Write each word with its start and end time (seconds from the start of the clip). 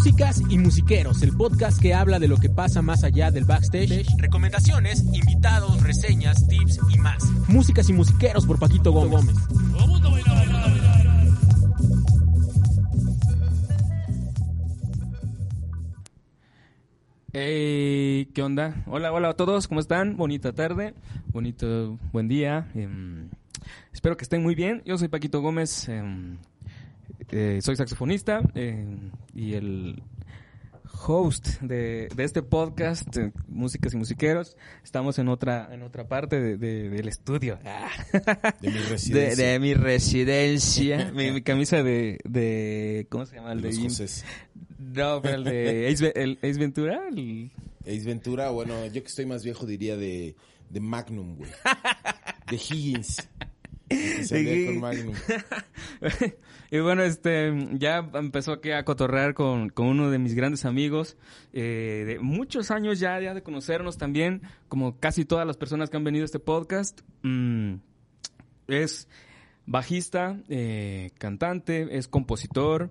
Músicas 0.00 0.40
y 0.48 0.56
Musiqueros, 0.56 1.22
el 1.22 1.36
podcast 1.36 1.78
que 1.78 1.92
habla 1.92 2.18
de 2.18 2.26
lo 2.26 2.38
que 2.38 2.48
pasa 2.48 2.80
más 2.80 3.04
allá 3.04 3.30
del 3.30 3.44
backstage, 3.44 4.06
recomendaciones, 4.16 5.04
invitados, 5.12 5.82
reseñas, 5.82 6.48
tips 6.48 6.80
y 6.88 6.96
más. 6.96 7.22
Músicas 7.48 7.90
y 7.90 7.92
Musiqueros 7.92 8.46
por 8.46 8.58
Paquito 8.58 8.92
Gómez. 8.92 9.36
Hey, 17.34 18.30
¿qué 18.32 18.42
onda? 18.42 18.82
Hola, 18.86 19.12
hola 19.12 19.28
a 19.28 19.34
todos, 19.34 19.68
¿cómo 19.68 19.80
están? 19.80 20.16
Bonita 20.16 20.54
tarde, 20.54 20.94
bonito 21.26 21.98
buen 22.10 22.26
día. 22.26 22.70
em, 22.74 23.28
espero 23.92 24.16
que 24.16 24.22
estén 24.24 24.42
muy 24.42 24.54
bien. 24.54 24.80
Yo 24.86 24.96
soy 24.96 25.08
Paquito 25.08 25.42
Gómez, 25.42 25.90
em, 25.90 26.38
eh, 27.32 27.60
soy 27.62 27.76
saxofonista 27.76 28.40
em, 28.54 29.10
y 29.34 29.54
el 29.54 30.02
host 31.06 31.60
de, 31.60 32.08
de 32.14 32.24
este 32.24 32.42
podcast, 32.42 33.16
eh, 33.16 33.32
Músicas 33.48 33.94
y 33.94 33.96
Musiqueros. 33.96 34.56
Estamos 34.84 35.18
en 35.18 35.28
otra 35.28 35.68
en 35.72 35.82
otra 35.82 36.08
parte 36.08 36.40
de- 36.40 36.56
de- 36.56 36.88
del 36.90 37.08
estudio. 37.08 37.58
Ah. 37.64 37.88
De 38.60 38.68
mi 38.70 38.74
De, 38.78 38.88
residencia. 38.88 39.46
de 39.46 39.58
mi 39.60 39.74
residencia. 39.74 41.12
mi, 41.14 41.30
mi 41.30 41.42
camisa 41.42 41.82
de, 41.82 42.18
de. 42.24 43.06
¿Cómo 43.10 43.24
se 43.26 43.36
llama? 43.36 43.52
El 43.52 43.62
de 43.62 43.72
Los. 43.72 44.24
No, 44.78 45.22
pero 45.22 45.36
el 45.36 45.44
de 45.44 45.88
Ace, 45.92 46.12
el 46.16 46.38
Ace 46.42 46.58
Ventura. 46.58 47.00
el- 47.08 47.50
Ace 47.82 48.04
Ventura, 48.04 48.50
bueno, 48.50 48.84
yo 48.86 49.00
que 49.02 49.08
estoy 49.08 49.24
más 49.26 49.42
viejo 49.42 49.64
diría 49.66 49.96
de, 49.96 50.34
de 50.68 50.80
Magnum, 50.80 51.36
güey. 51.36 51.50
De 52.50 52.56
Higgins. 52.56 53.28
De 53.90 54.66
con. 54.66 54.80
Magnum. 54.80 55.14
y 56.70 56.78
bueno, 56.78 57.02
este, 57.02 57.52
ya 57.72 58.08
empezó 58.14 58.52
aquí 58.52 58.70
a 58.70 58.84
cotorrear 58.84 59.34
con, 59.34 59.68
con 59.70 59.86
uno 59.86 60.10
de 60.10 60.18
mis 60.18 60.34
grandes 60.34 60.64
amigos, 60.64 61.16
eh, 61.52 62.04
de 62.06 62.18
muchos 62.20 62.70
años 62.70 63.00
ya, 63.00 63.18
ya 63.20 63.34
de 63.34 63.42
conocernos 63.42 63.98
también, 63.98 64.42
como 64.68 64.98
casi 64.98 65.24
todas 65.24 65.46
las 65.46 65.56
personas 65.56 65.90
que 65.90 65.96
han 65.96 66.04
venido 66.04 66.22
a 66.22 66.26
este 66.26 66.38
podcast. 66.38 67.00
Mm, 67.22 67.74
es 68.68 69.08
bajista, 69.66 70.40
eh, 70.48 71.10
cantante, 71.18 71.96
es 71.98 72.06
compositor, 72.06 72.90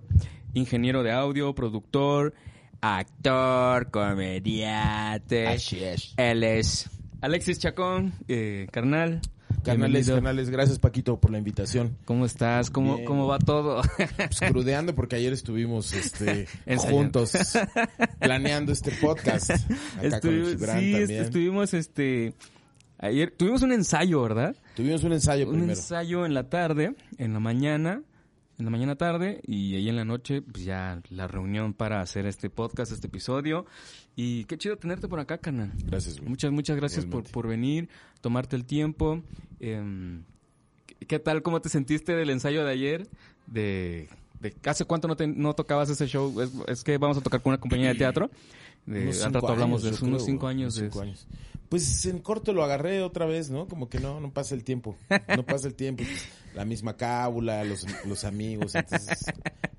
ingeniero 0.52 1.02
de 1.02 1.12
audio, 1.12 1.54
productor, 1.54 2.34
actor, 2.80 3.90
comediante. 3.90 5.46
Así 5.46 5.82
es. 5.82 6.14
Él 6.16 6.44
es 6.44 6.90
Alexis 7.20 7.58
Chacón, 7.58 8.14
eh, 8.28 8.66
carnal. 8.70 9.20
Canales, 9.62 10.06
bienvenido. 10.06 10.16
canales, 10.16 10.50
gracias 10.50 10.78
Paquito 10.78 11.20
por 11.20 11.30
la 11.30 11.38
invitación. 11.38 11.96
¿Cómo 12.04 12.24
estás? 12.24 12.70
¿Cómo, 12.70 12.94
Bien. 12.96 13.06
cómo 13.06 13.26
va 13.26 13.38
todo? 13.38 13.82
Pues 14.16 14.40
crudeando 14.50 14.94
porque 14.94 15.16
ayer 15.16 15.32
estuvimos 15.32 15.92
este, 15.92 16.46
juntos 16.78 17.32
planeando 18.18 18.72
este 18.72 18.90
podcast. 18.92 19.50
Acá 19.50 20.20
con 20.20 20.30
Estuvi- 20.30 20.48
Gibran 20.50 20.80
sí, 20.80 20.92
también. 20.92 21.22
estuvimos 21.22 21.74
este 21.74 22.34
ayer 22.98 23.30
tuvimos 23.36 23.62
un 23.62 23.72
ensayo, 23.72 24.22
¿verdad? 24.22 24.56
Tuvimos 24.76 25.04
un 25.04 25.12
ensayo 25.12 25.46
Un 25.46 25.52
primero. 25.54 25.72
ensayo 25.72 26.26
en 26.26 26.34
la 26.34 26.48
tarde, 26.48 26.94
en 27.18 27.32
la 27.32 27.40
mañana, 27.40 28.02
en 28.58 28.64
la 28.64 28.70
mañana 28.70 28.96
tarde 28.96 29.40
y 29.46 29.74
ahí 29.76 29.88
en 29.88 29.96
la 29.96 30.04
noche 30.04 30.42
pues 30.42 30.64
ya 30.64 31.00
la 31.10 31.26
reunión 31.28 31.74
para 31.74 32.00
hacer 32.00 32.26
este 32.26 32.48
podcast, 32.50 32.92
este 32.92 33.06
episodio 33.08 33.66
y 34.16 34.44
qué 34.44 34.56
chido 34.58 34.76
tenerte 34.76 35.06
por 35.08 35.20
acá, 35.20 35.38
canal. 35.38 35.72
Gracias, 35.84 36.16
güey. 36.18 36.28
Muchas 36.30 36.50
muchas 36.50 36.76
gracias 36.76 37.04
por, 37.06 37.24
por 37.24 37.46
venir, 37.48 37.88
tomarte 38.20 38.56
el 38.56 38.64
tiempo. 38.64 39.22
Em, 39.60 40.24
¿qué- 40.86 41.06
¿Qué 41.06 41.18
tal 41.18 41.42
cómo 41.42 41.60
te 41.60 41.68
sentiste 41.68 42.14
del 42.14 42.30
ensayo 42.30 42.64
de 42.64 42.72
ayer? 42.72 43.06
De, 43.46 44.08
de 44.40 44.54
¿Hace 44.64 44.84
cuánto 44.84 45.06
no, 45.08 45.16
te- 45.16 45.26
no 45.28 45.54
tocabas 45.54 45.90
ese 45.90 46.06
show? 46.06 46.40
Es, 46.40 46.50
es 46.66 46.84
que 46.84 46.98
vamos 46.98 47.16
a 47.18 47.20
tocar 47.20 47.42
con 47.42 47.50
una 47.52 47.60
compañía 47.60 47.88
de 47.88 47.94
teatro. 47.94 48.30
De, 48.86 49.02
Unos 49.02 49.22
al 49.22 49.34
rato 49.34 49.48
hablamos 49.48 49.82
de 49.82 49.88
años, 49.88 49.98
eso, 49.98 50.06
unos 50.06 50.24
cinco 50.24 50.46
años. 50.46 50.76
unos 50.78 50.90
cinco 50.92 51.02
años. 51.02 51.26
Pues 51.68 52.04
en 52.06 52.18
corto 52.18 52.52
lo 52.52 52.64
agarré 52.64 53.00
otra 53.02 53.26
vez, 53.26 53.48
¿no? 53.50 53.68
Como 53.68 53.88
que 53.88 54.00
no, 54.00 54.18
no 54.20 54.32
pasa 54.32 54.56
el 54.56 54.64
tiempo. 54.64 54.96
No 55.36 55.44
pasa 55.44 55.68
el 55.68 55.74
tiempo. 55.74 56.02
La 56.54 56.64
misma 56.64 56.96
cábula, 56.96 57.62
los, 57.62 57.86
los 58.06 58.24
amigos. 58.24 58.74
Entonces, 58.74 59.24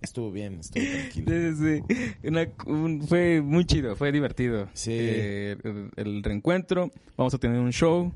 estuvo 0.02 0.32
bien, 0.32 0.60
estuvo 0.62 0.84
tranquilo. 0.86 1.32
Sí, 1.58 1.82
sí. 1.90 2.28
Una- 2.28 2.48
un- 2.66 3.02
fue 3.06 3.42
muy 3.42 3.66
chido, 3.66 3.96
fue 3.98 4.12
divertido. 4.14 4.70
Sí. 4.74 4.92
Eh, 4.94 5.58
el, 5.64 5.90
el 5.98 6.24
reencuentro, 6.24 6.92
vamos 7.18 7.34
a 7.34 7.38
tener 7.40 7.60
un 7.60 7.72
show. 7.74 8.14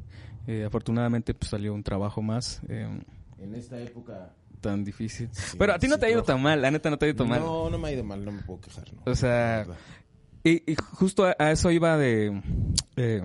Eh, 0.47 0.63
afortunadamente 0.65 1.33
pues, 1.33 1.49
salió 1.49 1.73
un 1.73 1.81
trabajo 1.83 2.21
más 2.21 2.61
eh, 2.69 2.87
En 3.39 3.55
esta 3.55 3.79
época. 3.79 4.33
tan 4.61 4.83
difícil. 4.83 5.29
Sí, 5.31 5.57
Pero 5.57 5.73
a 5.73 5.79
ti 5.79 5.87
no 5.87 5.95
sí, 5.95 5.99
te 6.01 6.05
ha 6.07 6.09
ido 6.11 6.23
tan 6.23 6.41
mal, 6.41 6.61
la 6.61 6.71
neta 6.71 6.89
no 6.89 6.97
te 6.97 7.05
ha 7.05 7.09
ido 7.09 7.17
tan 7.17 7.29
mal. 7.29 7.39
No, 7.39 7.69
no 7.69 7.77
me 7.77 7.87
ha 7.87 7.91
ido 7.91 8.03
mal, 8.03 8.23
no 8.23 8.31
me 8.31 8.41
puedo 8.43 8.61
quejar, 8.61 8.85
¿no? 8.93 9.01
O 9.11 9.15
sea, 9.15 9.65
y, 10.43 10.71
y 10.71 10.75
justo 10.75 11.25
a, 11.25 11.35
a 11.39 11.51
eso 11.51 11.71
iba 11.71 11.97
de, 11.97 12.41
eh, 12.95 13.21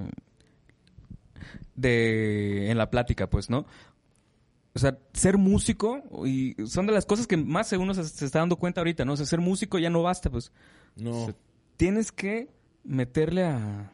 de 1.74 2.70
en 2.70 2.78
la 2.78 2.90
plática, 2.90 3.28
pues, 3.28 3.50
¿no? 3.50 3.66
O 4.74 4.78
sea, 4.78 4.98
ser 5.12 5.36
músico 5.36 6.02
y 6.24 6.54
son 6.66 6.86
de 6.86 6.92
las 6.92 7.04
cosas 7.04 7.26
que 7.26 7.36
más 7.36 7.72
uno 7.72 7.92
se, 7.92 8.04
se 8.04 8.24
está 8.24 8.38
dando 8.38 8.56
cuenta 8.56 8.80
ahorita, 8.80 9.04
¿no? 9.04 9.14
O 9.14 9.16
sea, 9.16 9.26
ser 9.26 9.40
músico 9.40 9.78
ya 9.78 9.90
no 9.90 10.02
basta, 10.02 10.30
pues. 10.30 10.52
No. 10.96 11.26
Se- 11.26 11.34
Tienes 11.76 12.12
que 12.12 12.48
meterle 12.84 13.44
a 13.44 13.92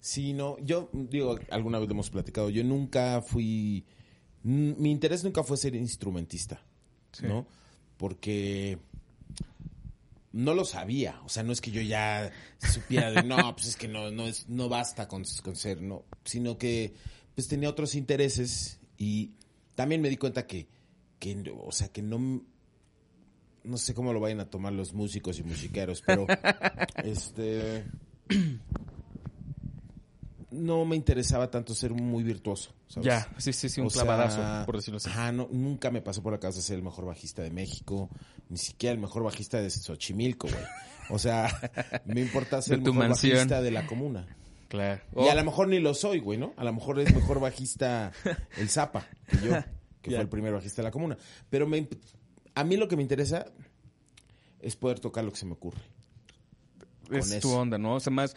Sí, 0.00 0.32
no, 0.32 0.56
yo 0.60 0.88
digo, 0.92 1.38
alguna 1.50 1.78
vez 1.78 1.88
lo 1.88 1.94
hemos 1.94 2.10
platicado, 2.10 2.48
yo 2.50 2.62
nunca 2.62 3.22
fui, 3.22 3.84
mi 4.42 4.90
interés 4.90 5.24
nunca 5.24 5.42
fue 5.42 5.56
ser 5.56 5.74
instrumentista, 5.74 6.62
Sí. 7.12 7.26
¿no? 7.26 7.46
Porque 7.96 8.78
no 10.32 10.52
lo 10.52 10.64
sabía, 10.64 11.20
o 11.24 11.28
sea, 11.30 11.42
no 11.42 11.52
es 11.52 11.60
que 11.60 11.70
yo 11.70 11.80
ya 11.80 12.30
supiera 12.60 13.10
de, 13.10 13.22
no, 13.22 13.56
pues 13.56 13.68
es 13.68 13.76
que 13.76 13.88
no, 13.88 14.10
no, 14.10 14.26
es, 14.26 14.48
no 14.48 14.68
basta 14.68 15.08
con, 15.08 15.24
con 15.42 15.56
ser, 15.56 15.80
no, 15.80 16.04
sino 16.24 16.58
que 16.58 16.92
pues 17.34 17.48
tenía 17.48 17.70
otros 17.70 17.94
intereses 17.94 18.78
y 18.98 19.32
también 19.74 20.02
me 20.02 20.08
di 20.10 20.18
cuenta 20.18 20.46
que, 20.46 20.68
que 21.18 21.54
o 21.58 21.72
sea, 21.72 21.88
que 21.88 22.02
no, 22.02 22.42
no 23.64 23.76
sé 23.78 23.94
cómo 23.94 24.12
lo 24.12 24.20
vayan 24.20 24.40
a 24.40 24.50
tomar 24.50 24.72
los 24.72 24.92
músicos 24.92 25.38
y 25.38 25.42
musiqueros, 25.42 26.02
pero 26.06 26.26
este 27.02 27.84
no 30.50 30.84
me 30.84 30.96
interesaba 30.96 31.50
tanto 31.50 31.74
ser 31.74 31.92
muy 31.92 32.22
virtuoso. 32.22 32.72
¿sabes? 32.86 33.06
Ya, 33.06 33.28
sí, 33.38 33.52
sí, 33.52 33.68
sí, 33.68 33.80
un 33.80 33.88
O 33.88 33.90
sea, 33.90 34.02
clavadazo, 34.02 34.66
por 34.66 34.76
decirlo 34.76 34.98
así. 34.98 35.08
Ajá, 35.08 35.32
no, 35.32 35.48
nunca 35.50 35.90
me 35.90 36.02
pasó 36.02 36.22
por 36.22 36.32
la 36.32 36.40
cabeza 36.40 36.60
ser 36.60 36.76
el 36.76 36.82
mejor 36.82 37.04
bajista 37.06 37.42
de 37.42 37.50
México, 37.50 38.10
ni 38.48 38.58
siquiera 38.58 38.92
el 38.92 39.00
mejor 39.00 39.24
bajista 39.24 39.60
de 39.60 39.70
Xochimilco, 39.70 40.48
güey. 40.48 40.64
O 41.10 41.18
sea, 41.18 41.48
me 42.06 42.20
importa 42.20 42.62
ser 42.62 42.74
el 42.74 42.80
mejor 42.82 42.94
mansión. 42.96 43.32
bajista 43.34 43.60
de 43.60 43.70
la 43.70 43.86
comuna. 43.86 44.26
Claro. 44.68 45.00
Y 45.16 45.28
a 45.28 45.34
lo 45.34 45.44
mejor 45.44 45.68
ni 45.68 45.78
lo 45.78 45.94
soy, 45.94 46.18
güey, 46.18 46.38
¿no? 46.38 46.52
A 46.56 46.64
lo 46.64 46.72
mejor 46.72 46.98
es 47.00 47.14
mejor 47.14 47.40
bajista 47.40 48.12
el 48.56 48.68
Zapa 48.68 49.06
que 49.28 49.38
yo, 49.38 49.52
que 50.02 50.10
fue 50.10 50.20
el 50.20 50.28
primer 50.28 50.52
bajista 50.52 50.82
de 50.82 50.84
la 50.84 50.90
comuna. 50.90 51.16
Pero 51.50 51.66
me, 51.66 51.88
a 52.54 52.64
mí 52.64 52.76
lo 52.76 52.88
que 52.88 52.96
me 52.96 53.02
interesa 53.02 53.46
es 54.60 54.76
poder 54.76 54.98
tocar 54.98 55.24
lo 55.24 55.30
que 55.30 55.38
se 55.38 55.46
me 55.46 55.52
ocurre. 55.52 55.80
Es 57.12 57.40
tu 57.40 57.50
onda, 57.52 57.78
¿no? 57.78 57.94
O 57.94 58.00
sea, 58.00 58.12
más 58.12 58.34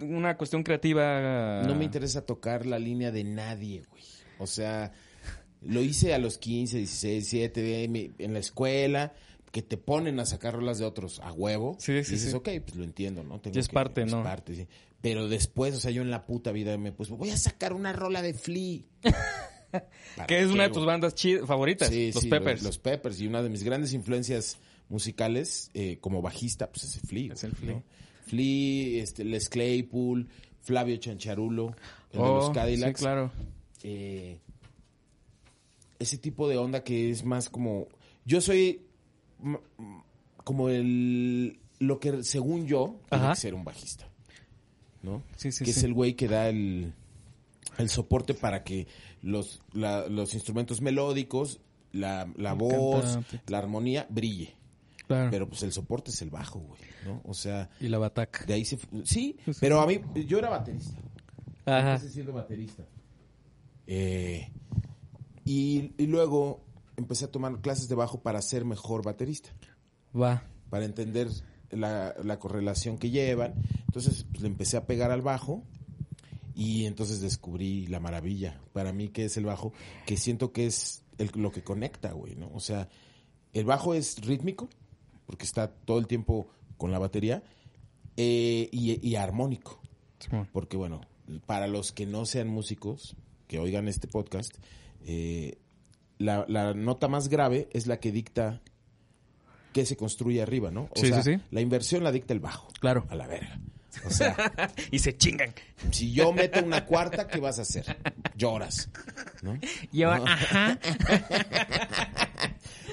una 0.00 0.36
cuestión 0.36 0.62
creativa. 0.62 1.62
No 1.66 1.74
me 1.74 1.84
interesa 1.84 2.24
tocar 2.24 2.66
la 2.66 2.78
línea 2.78 3.10
de 3.10 3.24
nadie, 3.24 3.82
güey. 3.90 4.02
O 4.38 4.46
sea, 4.46 4.92
lo 5.62 5.80
hice 5.82 6.14
a 6.14 6.18
los 6.18 6.38
15, 6.38 6.78
16, 6.78 7.30
17, 7.30 7.88
mi- 7.88 8.12
en 8.18 8.32
la 8.32 8.38
escuela, 8.40 9.12
que 9.52 9.62
te 9.62 9.76
ponen 9.76 10.18
a 10.20 10.26
sacar 10.26 10.54
rolas 10.54 10.78
de 10.78 10.84
otros 10.84 11.20
a 11.20 11.32
huevo. 11.32 11.76
Sí, 11.78 11.92
y 11.92 12.04
sí, 12.04 12.12
dices, 12.12 12.30
sí. 12.30 12.36
ok, 12.36 12.48
pues 12.64 12.74
lo 12.76 12.84
entiendo, 12.84 13.22
¿no? 13.22 13.40
Tengo 13.40 13.56
Y 13.56 13.60
es 13.60 13.68
que- 13.68 13.74
parte, 13.74 14.04
¿no? 14.04 14.22
parte, 14.22 14.54
sí. 14.56 14.66
Pero 15.00 15.28
después, 15.28 15.74
o 15.76 15.80
sea, 15.80 15.90
yo 15.90 16.02
en 16.02 16.10
la 16.10 16.24
puta 16.26 16.50
vida 16.50 16.76
me 16.78 16.90
puse, 16.90 17.12
voy 17.12 17.30
a 17.30 17.36
sacar 17.36 17.72
una 17.74 17.92
rola 17.92 18.22
de 18.22 18.34
Flea. 18.34 18.80
¿Para 19.70 20.26
Que 20.26 20.40
es 20.40 20.50
una 20.50 20.64
de 20.64 20.70
tus 20.70 20.84
bandas 20.86 21.14
favoritas, 21.46 21.88
Sí, 21.88 22.10
los 22.12 22.22
sí, 22.22 22.28
Peppers. 22.30 22.62
Los, 22.62 22.78
Peppers. 22.78 23.20
Y 23.20 23.26
una 23.26 23.42
de 23.42 23.50
mis 23.50 23.62
grandes 23.62 23.92
influencias 23.92 24.56
musicales 24.88 25.70
eh, 25.74 25.98
como 26.00 26.22
bajista, 26.22 26.70
pues 26.70 26.84
es 26.84 26.94
el 26.96 27.08
Flea. 27.08 27.32
Es 27.34 27.44
el 27.44 27.52
Flea. 27.52 27.74
¿no? 27.76 27.82
Flea, 28.26 29.02
este, 29.02 29.24
Les 29.24 29.48
Claypool, 29.48 30.28
Flavio 30.62 30.96
Chancharulo, 30.96 31.74
el 32.12 32.18
de 32.20 32.24
Oh, 32.24 32.34
los 32.36 32.50
Cadillacs. 32.50 32.98
Sí, 32.98 33.04
claro. 33.04 33.30
Eh, 33.82 34.38
ese 35.98 36.18
tipo 36.18 36.48
de 36.48 36.56
onda 36.58 36.82
que 36.84 37.10
es 37.10 37.24
más 37.24 37.48
como... 37.50 37.86
Yo 38.24 38.40
soy 38.40 38.82
como 40.44 40.68
el... 40.68 41.58
Lo 41.80 41.98
que 42.00 42.22
según 42.22 42.66
yo 42.66 43.00
tiene 43.10 43.28
que 43.30 43.36
ser 43.36 43.54
un 43.54 43.64
bajista. 43.64 44.08
¿No? 45.02 45.22
Sí, 45.36 45.52
sí, 45.52 45.64
que 45.64 45.72
sí. 45.72 45.78
es 45.80 45.84
el 45.84 45.92
güey 45.92 46.14
que 46.14 46.28
da 46.28 46.48
el, 46.48 46.94
el 47.76 47.88
soporte 47.90 48.32
para 48.32 48.64
que 48.64 48.86
los, 49.22 49.60
la- 49.72 50.06
los 50.08 50.32
instrumentos 50.34 50.80
melódicos, 50.80 51.60
la, 51.92 52.32
la 52.36 52.54
voz, 52.54 53.04
cantante. 53.04 53.40
la 53.48 53.58
armonía 53.58 54.06
brille. 54.08 54.54
Claro. 55.06 55.30
Pero 55.30 55.48
pues 55.48 55.62
el 55.62 55.72
soporte 55.72 56.10
es 56.10 56.22
el 56.22 56.30
bajo, 56.30 56.60
güey, 56.60 56.80
¿no? 57.04 57.20
O 57.24 57.34
sea, 57.34 57.68
y 57.80 57.88
la 57.88 57.98
bataca. 57.98 58.44
de 58.46 58.54
ahí 58.54 58.64
se... 58.64 58.78
Sí, 59.04 59.36
pero 59.60 59.80
a 59.80 59.86
mí, 59.86 60.00
yo 60.26 60.38
era 60.38 60.48
baterista. 60.48 60.98
Ajá. 61.66 61.94
Empecé 61.94 62.12
siendo 62.12 62.32
baterista. 62.32 62.84
Eh, 63.86 64.50
y, 65.44 65.92
y 65.98 66.06
luego 66.06 66.64
empecé 66.96 67.26
a 67.26 67.30
tomar 67.30 67.60
clases 67.60 67.88
de 67.88 67.94
bajo 67.94 68.20
para 68.22 68.40
ser 68.42 68.64
mejor 68.64 69.04
baterista. 69.04 69.50
Va. 70.18 70.44
Para 70.70 70.84
entender 70.84 71.28
la, 71.70 72.14
la 72.22 72.38
correlación 72.38 72.98
que 72.98 73.10
llevan. 73.10 73.54
Entonces 73.86 74.24
pues, 74.30 74.42
le 74.42 74.48
empecé 74.48 74.76
a 74.76 74.86
pegar 74.86 75.10
al 75.10 75.22
bajo 75.22 75.62
y 76.54 76.86
entonces 76.86 77.20
descubrí 77.20 77.86
la 77.88 78.00
maravilla. 78.00 78.60
Para 78.72 78.92
mí, 78.92 79.08
que 79.08 79.26
es 79.26 79.36
el 79.36 79.44
bajo? 79.44 79.72
Que 80.06 80.16
siento 80.16 80.52
que 80.52 80.66
es 80.66 81.02
el- 81.18 81.30
lo 81.34 81.52
que 81.52 81.62
conecta, 81.62 82.12
güey, 82.12 82.36
¿no? 82.36 82.50
O 82.54 82.60
sea, 82.60 82.88
el 83.52 83.64
bajo 83.64 83.92
es 83.94 84.16
rítmico, 84.24 84.68
porque 85.26 85.44
está 85.44 85.68
todo 85.68 85.98
el 85.98 86.06
tiempo 86.06 86.48
con 86.76 86.90
la 86.92 86.98
batería, 86.98 87.42
eh, 88.16 88.68
y, 88.72 89.06
y 89.06 89.16
armónico. 89.16 89.80
Porque, 90.52 90.76
bueno, 90.76 91.00
para 91.46 91.66
los 91.66 91.92
que 91.92 92.06
no 92.06 92.24
sean 92.26 92.48
músicos, 92.48 93.16
que 93.46 93.58
oigan 93.58 93.88
este 93.88 94.08
podcast, 94.08 94.50
eh, 95.04 95.58
la, 96.18 96.44
la 96.48 96.72
nota 96.74 97.08
más 97.08 97.28
grave 97.28 97.68
es 97.72 97.86
la 97.86 97.98
que 98.00 98.10
dicta 98.12 98.62
qué 99.72 99.84
se 99.84 99.96
construye 99.96 100.40
arriba, 100.40 100.70
¿no? 100.70 100.84
O 100.84 100.90
Sí, 101.00 101.08
sea, 101.08 101.22
sí, 101.22 101.34
sí. 101.34 101.40
la 101.50 101.60
inversión 101.60 102.04
la 102.04 102.12
dicta 102.12 102.32
el 102.32 102.40
bajo. 102.40 102.68
Claro. 102.80 103.04
A 103.10 103.16
la 103.16 103.26
verga. 103.26 103.58
O 104.06 104.10
sea, 104.10 104.34
y 104.90 104.98
se 105.00 105.16
chingan. 105.16 105.52
si 105.90 106.12
yo 106.12 106.32
meto 106.32 106.64
una 106.64 106.84
cuarta, 106.86 107.26
¿qué 107.28 107.38
vas 107.40 107.58
a 107.58 107.62
hacer? 107.62 107.96
Lloras, 108.36 108.88
¿no? 109.42 109.58
Yo, 109.92 110.14
No. 110.16 110.24
ajá. 110.26 110.78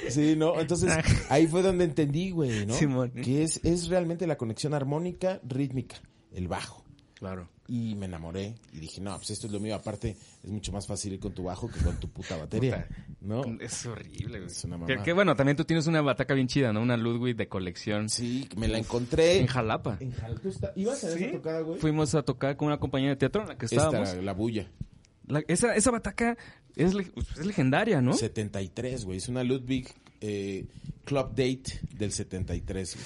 Sí, 0.10 0.36
¿no? 0.36 0.60
Entonces, 0.60 0.92
ahí 1.30 1.48
fue 1.48 1.62
donde 1.62 1.86
entendí, 1.86 2.32
güey, 2.32 2.66
¿no? 2.66 2.74
Simón. 2.74 3.12
Que 3.12 3.44
es, 3.44 3.60
es 3.64 3.88
realmente 3.88 4.26
la 4.28 4.38
conexión 4.38 4.74
armónica, 4.74 5.40
rítmica, 5.44 5.98
el 6.34 6.48
bajo. 6.48 6.84
Claro. 7.16 7.50
Y 7.68 7.96
me 7.96 8.08
enamoré 8.08 8.56
y 8.74 8.80
dije, 8.80 9.00
no, 9.00 9.16
pues 9.16 9.30
esto 9.30 9.46
es 9.48 9.54
lo 9.54 9.60
mío. 9.60 9.76
Aparte, 9.76 10.18
es 10.44 10.50
mucho 10.50 10.72
más 10.74 10.88
fácil 10.88 11.14
ir 11.14 11.20
con 11.20 11.34
tu 11.34 11.44
bajo 11.44 11.70
que 11.70 11.80
con 11.80 11.98
tu 12.00 12.10
puta 12.10 12.36
batería, 12.36 12.88
¿no? 13.22 13.44
Es 13.62 13.86
horrible, 13.86 14.40
güey. 14.40 14.52
Es 14.52 14.64
una 14.66 14.76
Que, 14.78 14.82
mamada. 14.82 15.04
que 15.04 15.14
bueno, 15.14 15.36
también 15.36 15.56
tú 15.56 15.64
tienes 15.64 15.86
una 15.88 16.02
bataca 16.02 16.34
bien 16.34 16.48
chida, 16.48 16.74
¿no? 16.74 16.82
Una 16.82 16.98
Ludwig 16.98 17.36
de 17.38 17.48
colección. 17.48 18.10
Sí, 18.10 18.50
me 18.58 18.68
la 18.68 18.80
encontré. 18.80 19.38
En 19.40 19.48
Jalapa. 19.48 19.98
En 20.02 20.12
Jal- 20.12 20.40
¿Tú 20.42 20.50
está- 20.50 20.74
¿Ibas 20.76 21.04
a 21.04 21.10
esa 21.10 21.18
Sí. 21.18 21.32
tocada, 21.32 21.62
güey? 21.62 21.80
Fuimos 21.80 22.14
a 22.16 22.24
tocar 22.24 22.58
con 22.58 22.68
una 22.68 22.80
compañía 22.80 23.10
de 23.10 23.16
teatro 23.18 23.44
en 23.44 23.50
la 23.50 23.58
que 23.58 23.68
estábamos. 23.68 24.10
Esta, 24.10 24.22
la 24.22 24.34
bulla. 24.34 24.70
La- 25.28 25.44
esa, 25.48 25.74
esa 25.76 25.92
bataca 25.92 26.38
es, 26.76 26.94
le- 26.94 27.12
es 27.40 27.46
legendaria, 27.46 28.02
¿no? 28.02 28.14
73, 28.14 29.06
güey. 29.06 29.18
Es 29.18 29.28
una 29.30 29.44
Ludwig 29.44 29.88
eh, 30.22 30.66
Club 31.06 31.30
Date 31.30 31.82
del 31.96 32.12
73, 32.12 32.96
güey. 32.96 33.06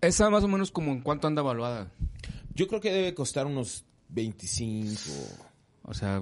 Esa 0.00 0.28
más 0.30 0.44
o 0.44 0.48
menos 0.48 0.70
como 0.70 0.92
en 0.92 1.00
cuánto 1.00 1.26
anda 1.26 1.40
evaluada. 1.42 1.90
Yo 2.54 2.68
creo 2.68 2.80
que 2.80 2.92
debe 2.92 3.14
costar 3.14 3.46
unos 3.46 3.84
25, 4.10 4.94
O 5.82 5.94
sea, 5.94 6.20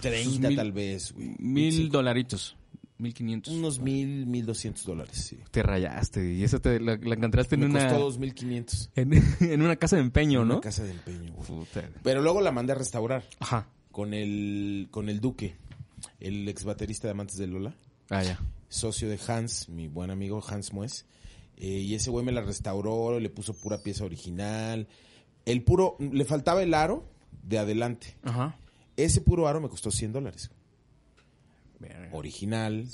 30 0.00 0.48
mil- 0.48 0.56
tal 0.56 0.72
vez, 0.72 1.12
güey. 1.12 1.28
mil 1.38 1.64
25. 1.70 1.92
dolaritos. 1.96 2.56
Mil 2.98 3.14
quinientos. 3.14 3.52
Unos 3.54 3.80
mil, 3.80 4.26
mil 4.26 4.46
doscientos 4.46 4.84
dólares, 4.84 5.16
sí. 5.16 5.38
Te 5.50 5.62
rayaste 5.64 6.34
y 6.34 6.44
esa 6.44 6.60
te 6.60 6.78
la, 6.78 6.96
la 6.96 7.14
encontraste 7.16 7.56
en 7.56 7.62
Me 7.62 7.66
una 7.66 7.88
costó 7.88 7.98
dos 8.04 8.18
mil 8.18 8.32
quinientos. 8.32 8.90
en, 8.94 9.12
en 9.40 9.62
una 9.62 9.74
casa 9.76 9.96
de 9.96 10.02
empeño, 10.02 10.42
En 10.42 10.48
¿no? 10.48 10.54
una 10.54 10.60
casa 10.60 10.84
de 10.84 10.92
empeño, 10.92 11.32
güey. 11.32 11.66
Pero 12.04 12.22
luego 12.22 12.40
la 12.40 12.52
mandé 12.52 12.72
a 12.72 12.76
restaurar 12.76 13.24
Ajá. 13.40 13.66
Con 13.92 14.14
el, 14.14 14.88
con 14.90 15.08
el 15.08 15.20
Duque, 15.20 15.54
el 16.18 16.48
ex 16.48 16.64
baterista 16.64 17.06
de 17.06 17.12
Amantes 17.12 17.36
de 17.36 17.46
Lola, 17.46 17.76
Ah, 18.10 18.22
ya. 18.24 18.40
socio 18.68 19.08
de 19.08 19.18
Hans, 19.28 19.68
mi 19.68 19.86
buen 19.88 20.10
amigo 20.10 20.42
Hans 20.46 20.72
Mues. 20.72 21.06
Eh, 21.56 21.68
y 21.78 21.94
ese 21.94 22.10
güey 22.10 22.24
me 22.24 22.32
la 22.32 22.40
restauró, 22.40 23.20
le 23.20 23.30
puso 23.30 23.54
pura 23.54 23.78
pieza 23.82 24.04
original. 24.04 24.88
El 25.44 25.62
puro, 25.62 25.96
le 26.00 26.24
faltaba 26.24 26.62
el 26.62 26.74
aro 26.74 27.04
de 27.42 27.58
adelante. 27.58 28.16
Ajá. 28.22 28.56
Ese 28.96 29.20
puro 29.20 29.46
aro 29.46 29.60
me 29.60 29.68
costó 29.68 29.90
100 29.90 30.12
dólares. 30.12 30.50
Verga. 31.78 32.08
Original, 32.12 32.86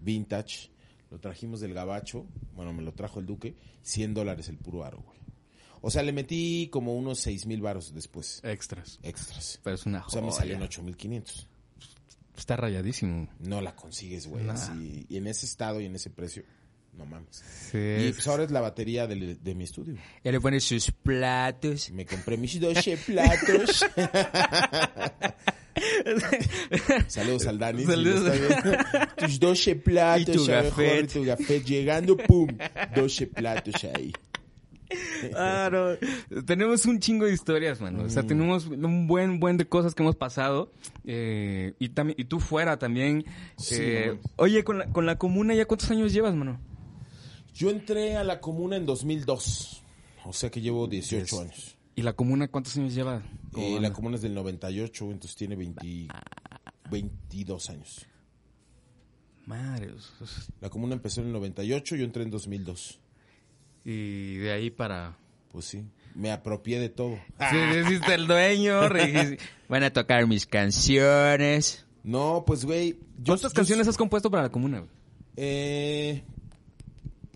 vintage. 0.00 0.70
Lo 1.10 1.18
trajimos 1.20 1.60
del 1.60 1.74
gabacho. 1.74 2.26
Bueno, 2.54 2.72
me 2.72 2.82
lo 2.82 2.92
trajo 2.92 3.20
el 3.20 3.26
Duque. 3.26 3.54
100 3.82 4.14
dólares 4.14 4.48
el 4.48 4.56
puro 4.58 4.84
aro, 4.84 4.98
güey. 5.02 5.18
O 5.84 5.90
sea, 5.90 6.02
le 6.04 6.12
metí 6.12 6.68
como 6.70 6.96
unos 6.96 7.18
6 7.20 7.46
mil 7.46 7.60
varos 7.60 7.92
después. 7.92 8.40
Extras. 8.44 9.00
Extras. 9.02 9.58
Pero 9.64 9.74
es 9.74 9.84
una 9.84 10.06
O 10.06 10.10
sea, 10.10 10.22
me 10.22 10.30
joya. 10.30 10.54
en 10.54 10.62
8500. 10.62 11.48
Está 12.36 12.56
rayadísimo. 12.56 13.28
No 13.40 13.60
la 13.60 13.74
consigues, 13.74 14.28
güey. 14.28 14.44
Nah. 14.44 14.54
Y 15.08 15.16
en 15.16 15.26
ese 15.26 15.44
estado 15.44 15.80
y 15.80 15.86
en 15.86 15.96
ese 15.96 16.10
precio, 16.10 16.44
no 16.96 17.04
mames. 17.04 17.42
Sí. 17.70 17.78
Y 17.78 18.12
pues 18.12 18.26
ahora 18.28 18.44
es 18.44 18.50
la 18.52 18.60
batería 18.60 19.06
de, 19.06 19.54
mi 19.54 19.64
estudio. 19.64 19.96
Ya 20.24 20.32
le 20.32 20.40
pone 20.40 20.60
sus 20.60 20.90
platos. 20.92 21.90
Me 21.90 22.06
compré 22.06 22.36
mis 22.36 22.60
12 22.60 22.96
platos. 23.06 23.84
Saludos 27.08 27.46
al 27.46 27.58
Dani. 27.58 27.84
Saludos. 27.84 28.32
Tus 29.16 29.40
12 29.40 29.76
platos. 29.76 30.34
Y 30.34 30.38
tu 30.38 30.52
a 30.52 30.56
lo 30.58 30.62
mejor, 30.64 30.84
gafet. 30.84 31.12
tu 31.12 31.24
gafet 31.24 31.64
llegando, 31.64 32.16
pum. 32.16 32.48
12 32.94 33.26
platos 33.26 33.74
ahí. 33.84 34.12
Ah, 35.36 35.68
no. 35.70 36.42
Tenemos 36.44 36.84
un 36.86 36.98
chingo 37.00 37.26
de 37.26 37.32
historias, 37.34 37.80
mano. 37.80 38.02
O 38.02 38.04
Mm. 38.06 38.10
sea, 38.10 38.22
tenemos 38.24 38.66
un 38.66 39.06
buen, 39.06 39.38
buen 39.40 39.56
de 39.56 39.66
cosas 39.66 39.94
que 39.94 40.02
hemos 40.02 40.16
pasado. 40.16 40.72
Eh, 41.04 41.74
y, 41.78 41.90
también, 41.90 42.18
y 42.18 42.24
tú 42.24 42.40
fuera 42.40 42.78
también. 42.78 43.24
Sí, 43.56 43.76
Eh, 43.78 44.18
oye, 44.36 44.64
con 44.64 44.78
la, 44.78 44.86
con 44.92 45.06
la 45.06 45.16
comuna, 45.18 45.54
¿ya 45.54 45.66
cuántos 45.66 45.90
años 45.90 46.12
llevas, 46.12 46.34
mano? 46.34 46.60
Yo 47.54 47.70
entré 47.70 48.16
a 48.16 48.24
la 48.24 48.40
comuna 48.40 48.76
en 48.76 48.86
2002. 48.86 49.82
O 50.24 50.32
sea 50.32 50.50
que 50.50 50.60
llevo 50.60 50.86
18 50.86 51.36
Diez. 51.36 51.40
años. 51.40 51.76
¿Y 51.94 52.02
la 52.02 52.14
comuna 52.14 52.48
cuántos 52.48 52.76
años 52.78 52.94
lleva? 52.94 53.22
¿Cómo 53.52 53.66
Eh, 53.76 53.80
la 53.80 53.92
comuna 53.92 54.16
es 54.16 54.22
del 54.22 54.34
98, 54.34 55.04
entonces 55.10 55.36
tiene 55.36 55.56
20 55.56 56.08
22 56.90 57.68
años. 57.70 58.06
Madre. 59.46 59.90
La 60.60 60.70
comuna 60.70 60.94
empezó 60.94 61.20
en 61.20 61.26
el 61.28 61.32
98, 61.32 61.96
yo 61.96 62.04
entré 62.04 62.22
en 62.22 62.30
2002. 62.30 63.00
Y 63.84 64.36
de 64.36 64.52
ahí 64.52 64.70
para... 64.70 65.16
Pues 65.50 65.66
sí, 65.66 65.84
me 66.14 66.30
apropié 66.30 66.78
de 66.80 66.88
todo. 66.88 67.18
Sí, 67.50 67.56
hiciste 67.84 68.14
el 68.14 68.26
dueño. 68.26 68.80
Van 69.68 69.82
a 69.82 69.92
tocar 69.92 70.26
mis 70.26 70.46
canciones. 70.46 71.84
No, 72.02 72.44
pues 72.46 72.64
güey. 72.64 72.92
yo- 73.18 73.32
¿Cuántas 73.32 73.52
yo- 73.52 73.56
canciones 73.56 73.88
has 73.88 73.96
compuesto 73.96 74.30
para 74.30 74.44
la 74.44 74.48
comuna? 74.50 74.78
güey? 74.80 74.90
Eh, 75.36 76.22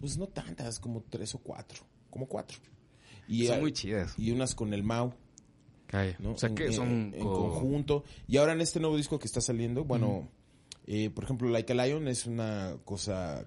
pues 0.01 0.17
no 0.19 0.27
tantas, 0.27 0.79
como 0.79 1.03
tres 1.09 1.35
o 1.35 1.39
cuatro. 1.39 1.83
Como 2.11 2.27
cuatro. 2.27 2.59
Y, 3.29 3.47
Son 3.47 3.61
muy 3.61 3.73
chidas. 3.73 4.15
Y 4.19 4.31
unas 4.31 4.55
con 4.55 4.73
el 4.73 4.83
Mau, 4.83 5.13
Calla. 5.87 6.17
¿no? 6.21 6.33
O 6.33 6.39
sea, 6.39 6.49
En- 6.49 6.55
que 6.55 6.67
en- 6.67 6.73
son... 6.73 6.89
En, 7.15 7.21
co- 7.23 7.51
conjunto. 7.51 8.05
Y 8.29 8.37
ahora 8.39 8.53
en 8.53 8.61
este 8.61 8.81
nuevo 8.81 8.97
disco 8.97 9.19
que 9.19 9.27
está 9.27 9.41
saliendo, 9.41 9.85
bueno, 9.85 10.29
eh, 10.87 11.11
por 11.11 11.25
ejemplo, 11.25 11.49
Like 11.49 11.73
a 11.73 11.87
Lion 11.87 12.09
es 12.09 12.27
una 12.27 12.77
cosa 12.85 13.45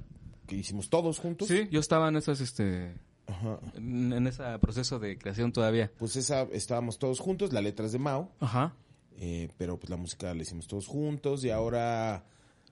que 0.50 0.56
hicimos 0.58 0.90
todos 0.90 1.20
juntos. 1.20 1.48
Sí, 1.48 1.68
yo 1.72 1.80
estaba 1.80 2.10
en 2.10 2.16
esas, 2.18 2.42
este... 2.42 2.96
Ajá. 3.28 3.60
En, 3.76 4.12
en 4.12 4.26
ese 4.26 4.44
proceso 4.60 4.98
de 4.98 5.16
creación 5.20 5.52
todavía. 5.54 5.92
Pues 6.00 6.16
esa, 6.16 6.42
estábamos 6.52 6.98
todos 6.98 7.20
juntos, 7.20 7.54
la 7.54 7.62
letra 7.62 7.86
es 7.86 7.92
de 7.92 8.00
Mau, 8.00 8.32
Ajá. 8.40 8.74
eh, 9.18 9.50
pero 9.60 9.78
pues 9.78 9.92
la 9.92 9.98
música 9.98 10.34
la 10.34 10.42
hicimos 10.42 10.68
todos 10.68 10.88
juntos 10.88 11.44
y 11.44 11.52
ahora 11.52 12.24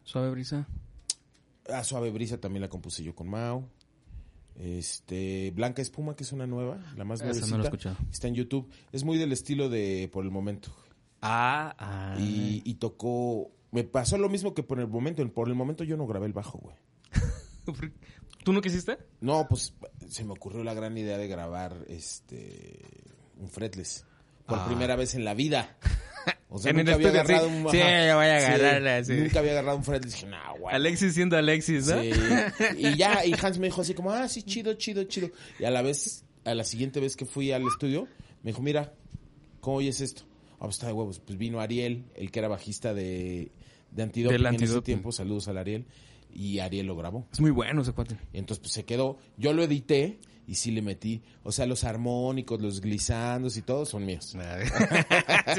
Suave 0.03 0.31
brisa. 0.31 0.67
a 1.71 1.83
Suave 1.83 2.09
Brisa 2.09 2.39
también 2.39 2.61
la 2.61 2.69
compuse 2.69 3.03
yo 3.03 3.13
con 3.13 3.29
Mau. 3.29 3.67
Este, 4.55 5.51
Blanca 5.51 5.83
Espuma, 5.83 6.15
que 6.15 6.23
es 6.23 6.31
una 6.31 6.47
nueva, 6.47 6.79
la 6.95 7.03
más 7.05 7.19
no 7.19 7.27
nuevecita, 7.27 7.61
escuchado. 7.61 7.97
está 8.11 8.27
en 8.27 8.33
YouTube. 8.33 8.67
Es 8.91 9.03
muy 9.03 9.19
del 9.19 9.31
estilo 9.31 9.69
de 9.69 10.09
Por 10.11 10.25
el 10.25 10.31
Momento. 10.31 10.71
Ah, 11.21 11.75
ah. 11.77 12.15
Y, 12.19 12.63
y 12.65 12.73
tocó, 12.75 13.51
me 13.71 13.83
pasó 13.83 14.17
lo 14.17 14.29
mismo 14.29 14.55
que 14.55 14.63
por 14.63 14.79
el 14.79 14.87
momento. 14.87 15.21
En 15.21 15.29
Por 15.29 15.47
el 15.49 15.53
Momento 15.55 15.83
yo 15.83 15.95
no 15.97 16.07
grabé 16.07 16.25
el 16.25 16.33
bajo, 16.33 16.57
güey. 16.57 16.75
¿Tú 18.43 18.53
no 18.53 18.61
quisiste? 18.61 18.97
No, 19.21 19.47
pues 19.47 19.73
se 20.09 20.23
me 20.23 20.33
ocurrió 20.33 20.63
la 20.63 20.73
gran 20.73 20.97
idea 20.97 21.17
de 21.17 21.27
grabar 21.27 21.75
este 21.89 22.79
un 23.39 23.49
fretless 23.49 24.05
por 24.45 24.59
Ah. 24.59 24.65
primera 24.67 24.95
vez 24.95 25.15
en 25.15 25.25
la 25.25 25.33
vida. 25.33 25.77
O 26.49 26.59
sea, 26.59 26.71
En 26.71 26.79
el 26.79 26.85
nunca 26.85 26.95
había 26.95 27.07
estudio, 27.21 27.25
sí. 27.25 27.33
agarrado 27.33 27.47
un 27.49 27.71
Sí, 27.71 27.79
ajá, 27.81 28.07
yo 28.07 28.15
voy 28.15 28.25
a 28.25 28.37
agarrarla, 28.37 29.03
sí. 29.03 29.13
Nunca 29.13 29.39
había 29.39 29.51
agarrado 29.51 29.77
un 29.77 29.83
fretless. 29.83 30.13
Dije, 30.13 30.27
no, 30.27 30.37
güey. 30.59 30.75
Alexis 30.75 31.13
siendo 31.13 31.37
Alexis, 31.37 31.87
¿no? 31.87 32.01
Sí. 32.01 32.11
Y 32.77 32.95
ya, 32.97 33.25
y 33.25 33.33
Hans 33.41 33.59
me 33.59 33.67
dijo 33.67 33.81
así 33.81 33.93
como, 33.93 34.11
ah, 34.11 34.27
sí, 34.29 34.43
chido, 34.43 34.73
chido, 34.75 35.03
chido. 35.05 35.29
Y 35.59 35.65
a 35.65 35.71
la 35.71 35.81
vez, 35.81 36.23
a 36.45 36.53
la 36.55 36.63
siguiente 36.63 36.99
vez 37.01 37.15
que 37.17 37.25
fui 37.25 37.51
al 37.51 37.63
estudio, 37.67 38.07
me 38.43 38.51
dijo, 38.51 38.61
mira, 38.61 38.93
¿cómo 39.61 39.77
oyes 39.77 39.99
esto? 40.01 40.23
Ah, 40.53 40.59
pues 40.61 40.75
está 40.75 40.87
de 40.87 40.93
huevos. 40.93 41.19
Pues 41.19 41.37
vino 41.37 41.59
Ariel, 41.61 42.05
el 42.15 42.31
que 42.31 42.39
era 42.39 42.47
bajista 42.47 42.93
de, 42.93 43.51
de 43.91 44.03
en 44.03 44.63
ese 44.63 44.81
tiempo. 44.81 45.11
Saludos 45.11 45.47
al 45.49 45.57
Ariel. 45.57 45.85
Y 46.39 46.59
Ariel 46.59 46.85
lo 46.85 46.95
grabó. 46.95 47.27
Es 47.33 47.41
muy 47.41 47.49
bueno 47.49 47.81
ese 47.81 47.93
cuate. 47.93 48.15
Y 48.31 48.37
entonces 48.37 48.61
pues 48.61 48.71
se 48.71 48.85
quedó. 48.85 49.17
Yo 49.37 49.53
lo 49.53 49.63
edité 49.63 50.19
y 50.45 50.53
sí 50.53 50.69
le 50.69 50.83
metí. 50.83 51.23
O 51.41 51.51
sea, 51.51 51.65
los 51.65 51.83
armónicos, 51.83 52.61
los 52.61 52.79
glisandos 52.79 53.57
y 53.57 53.63
todo 53.63 53.87
son 53.87 54.05
míos. 54.05 54.35
Ajá, 54.37 55.55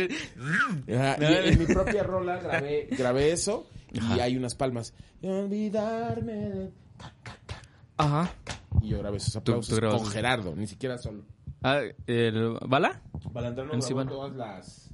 Y 0.86 1.48
en 1.48 1.58
mi 1.58 1.66
propia 1.66 2.04
rola 2.04 2.38
grabé, 2.38 2.86
grabé 2.96 3.32
eso 3.32 3.68
y 3.92 3.98
Ajá. 3.98 4.22
hay 4.22 4.36
unas 4.36 4.54
palmas. 4.54 4.94
Y 5.20 5.26
olvidarme 5.26 6.32
de... 6.32 6.70
Ajá. 7.96 8.32
Y 8.80 8.90
yo 8.90 8.98
grabé 8.98 9.16
esos 9.16 9.32
tú 9.32 9.38
aplausos 9.52 9.80
con. 9.80 10.06
Gerardo, 10.06 10.54
ni 10.54 10.68
siquiera 10.68 10.96
solo. 10.98 11.24
Ah, 11.60 11.80
¿el 12.06 12.56
¿Bala? 12.68 13.02
Balandrano 13.32 13.74
MC 13.74 13.88
grabó 13.88 13.96
Bala. 13.96 14.10
todas 14.10 14.36
las, 14.36 14.87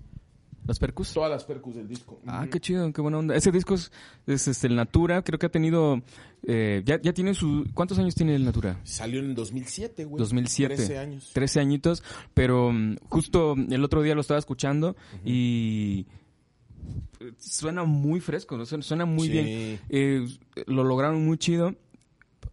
¿Las 0.66 0.78
percus? 0.78 1.12
Todas 1.12 1.30
las 1.30 1.44
percus 1.44 1.74
del 1.74 1.86
disco. 1.86 2.20
Ah, 2.26 2.46
qué 2.50 2.58
chido, 2.58 2.90
qué 2.92 3.00
buena 3.02 3.18
onda. 3.18 3.36
Ese 3.36 3.52
disco 3.52 3.74
es, 3.74 3.92
es, 4.26 4.48
este, 4.48 4.66
el 4.66 4.76
Natura, 4.76 5.22
creo 5.22 5.38
que 5.38 5.44
ha 5.46 5.50
tenido, 5.50 6.00
eh, 6.42 6.82
ya, 6.86 6.98
ya 7.02 7.12
tiene 7.12 7.34
su, 7.34 7.66
¿cuántos 7.74 7.98
años 7.98 8.14
tiene 8.14 8.34
el 8.34 8.44
Natura? 8.46 8.80
Salió 8.84 9.20
en 9.20 9.26
el 9.26 9.34
2007, 9.34 10.04
güey. 10.06 10.18
2007. 10.18 10.74
13 10.76 10.98
años. 10.98 11.30
13 11.34 11.60
añitos, 11.60 12.02
pero 12.32 12.72
mm, 12.72 12.96
justo 13.10 13.54
el 13.56 13.84
otro 13.84 14.00
día 14.02 14.14
lo 14.14 14.22
estaba 14.22 14.38
escuchando 14.38 14.96
y 15.24 16.06
suena 17.38 17.84
muy 17.84 18.20
fresco, 18.20 18.56
¿no? 18.56 18.66
suena, 18.66 18.82
suena 18.84 19.04
muy 19.04 19.26
Sí. 19.26 19.32
bien. 19.32 19.80
Eh, 19.88 20.26
lo 20.66 20.84
lograron 20.84 21.24
muy 21.24 21.38
chido. 21.38 21.74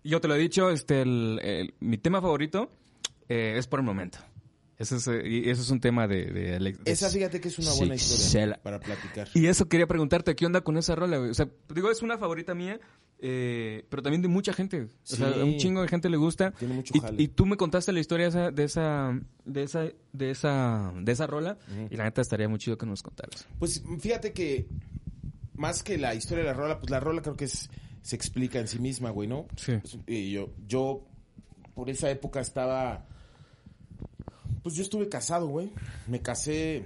Yo 0.04 0.20
te 0.22 0.28
lo 0.28 0.36
he 0.36 0.40
dicho, 0.40 0.70
este, 0.70 1.02
el- 1.04 1.40
el- 1.44 1.74
mi 1.80 1.98
tema 1.98 2.22
favorito 2.22 2.70
eh, 3.30 3.56
es 3.58 3.68
por 3.68 3.80
el 3.80 3.86
momento. 3.86 4.18
Ese 4.82 4.96
es, 4.98 5.08
eh, 5.08 5.22
y 5.28 5.50
ese 5.50 5.62
es 5.62 5.70
un 5.70 5.80
tema 5.80 6.08
de, 6.08 6.26
de 6.26 6.56
Alex- 6.56 6.84
de- 6.84 6.92
Esa 6.92 7.10
fíjate 7.10 7.40
que 7.40 7.50
es 7.50 7.60
una 7.60 7.72
buena 7.74 7.96
historia 7.96 8.48
la- 8.48 8.58
para 8.62 8.80
platicar. 8.80 9.28
Y 9.34 9.46
eso 9.46 9.68
quería 9.70 9.86
preguntarte, 9.88 10.36
¿qué 10.36 10.46
onda 10.46 10.62
con 10.62 10.76
esa 10.78 10.96
rola? 10.96 11.18
güey? 11.18 11.30
O 11.30 11.34
sea, 11.34 11.48
digo, 11.74 11.92
es 11.92 12.02
una 12.02 12.18
favorita 12.18 12.56
mía, 12.56 12.80
eh, 13.20 13.86
pero 13.90 14.02
también 14.02 14.22
de 14.22 14.28
mucha 14.28 14.54
gente. 14.54 14.82
O 14.84 14.88
sea, 15.04 15.28
a 15.28 15.44
un 15.44 15.58
chingo 15.58 15.82
de 15.84 15.88
gente 15.88 16.10
le 16.10 16.18
gusta. 16.18 16.52
Tiene 16.52 16.74
mucho 16.74 16.94
Y, 16.96 17.00
jale. 17.00 17.22
y 17.22 17.28
tú 17.28 17.46
me 17.46 17.58
contaste 17.58 17.92
la 17.92 18.00
historia 18.00 18.28
esa- 18.28 18.50
de 18.52 18.64
esa, 18.64 19.20
de 19.46 19.64
esa, 19.64 19.86
de 20.14 20.32
esa, 20.32 20.92
de 21.00 21.12
esa 21.12 21.28
rola, 21.28 21.58
y 21.90 21.96
la 21.96 22.06
neta 22.06 22.22
estaría 22.22 22.50
muy 22.50 22.58
chido 22.60 22.78
que 22.78 22.86
nos 22.88 23.04
contaras. 23.04 23.46
Pues 23.60 23.84
fíjate 24.00 24.34
que 24.34 24.68
más 25.56 25.84
que 25.84 25.98
la 25.98 26.16
historia 26.16 26.44
de 26.44 26.50
la 26.50 26.56
rola, 26.56 26.80
pues 26.80 26.90
la 26.90 27.00
rola 27.00 27.22
creo 27.22 27.36
que 27.38 27.46
es, 27.46 27.70
se 28.02 28.16
explica 28.16 28.60
en 28.60 28.68
sí 28.68 28.80
misma, 28.80 29.12
güey, 29.12 29.28
¿no? 29.28 29.46
Sí. 29.58 29.74
Pues, 29.80 29.98
y 30.08 30.32
yo, 30.32 30.54
yo 30.68 31.06
por 31.76 31.90
esa 31.90 32.10
época 32.10 32.40
estaba, 32.42 33.06
pues 34.64 34.76
yo 34.76 34.84
estuve 34.84 35.10
casado, 35.10 35.48
güey. 35.48 35.70
Me 36.08 36.22
casé 36.22 36.84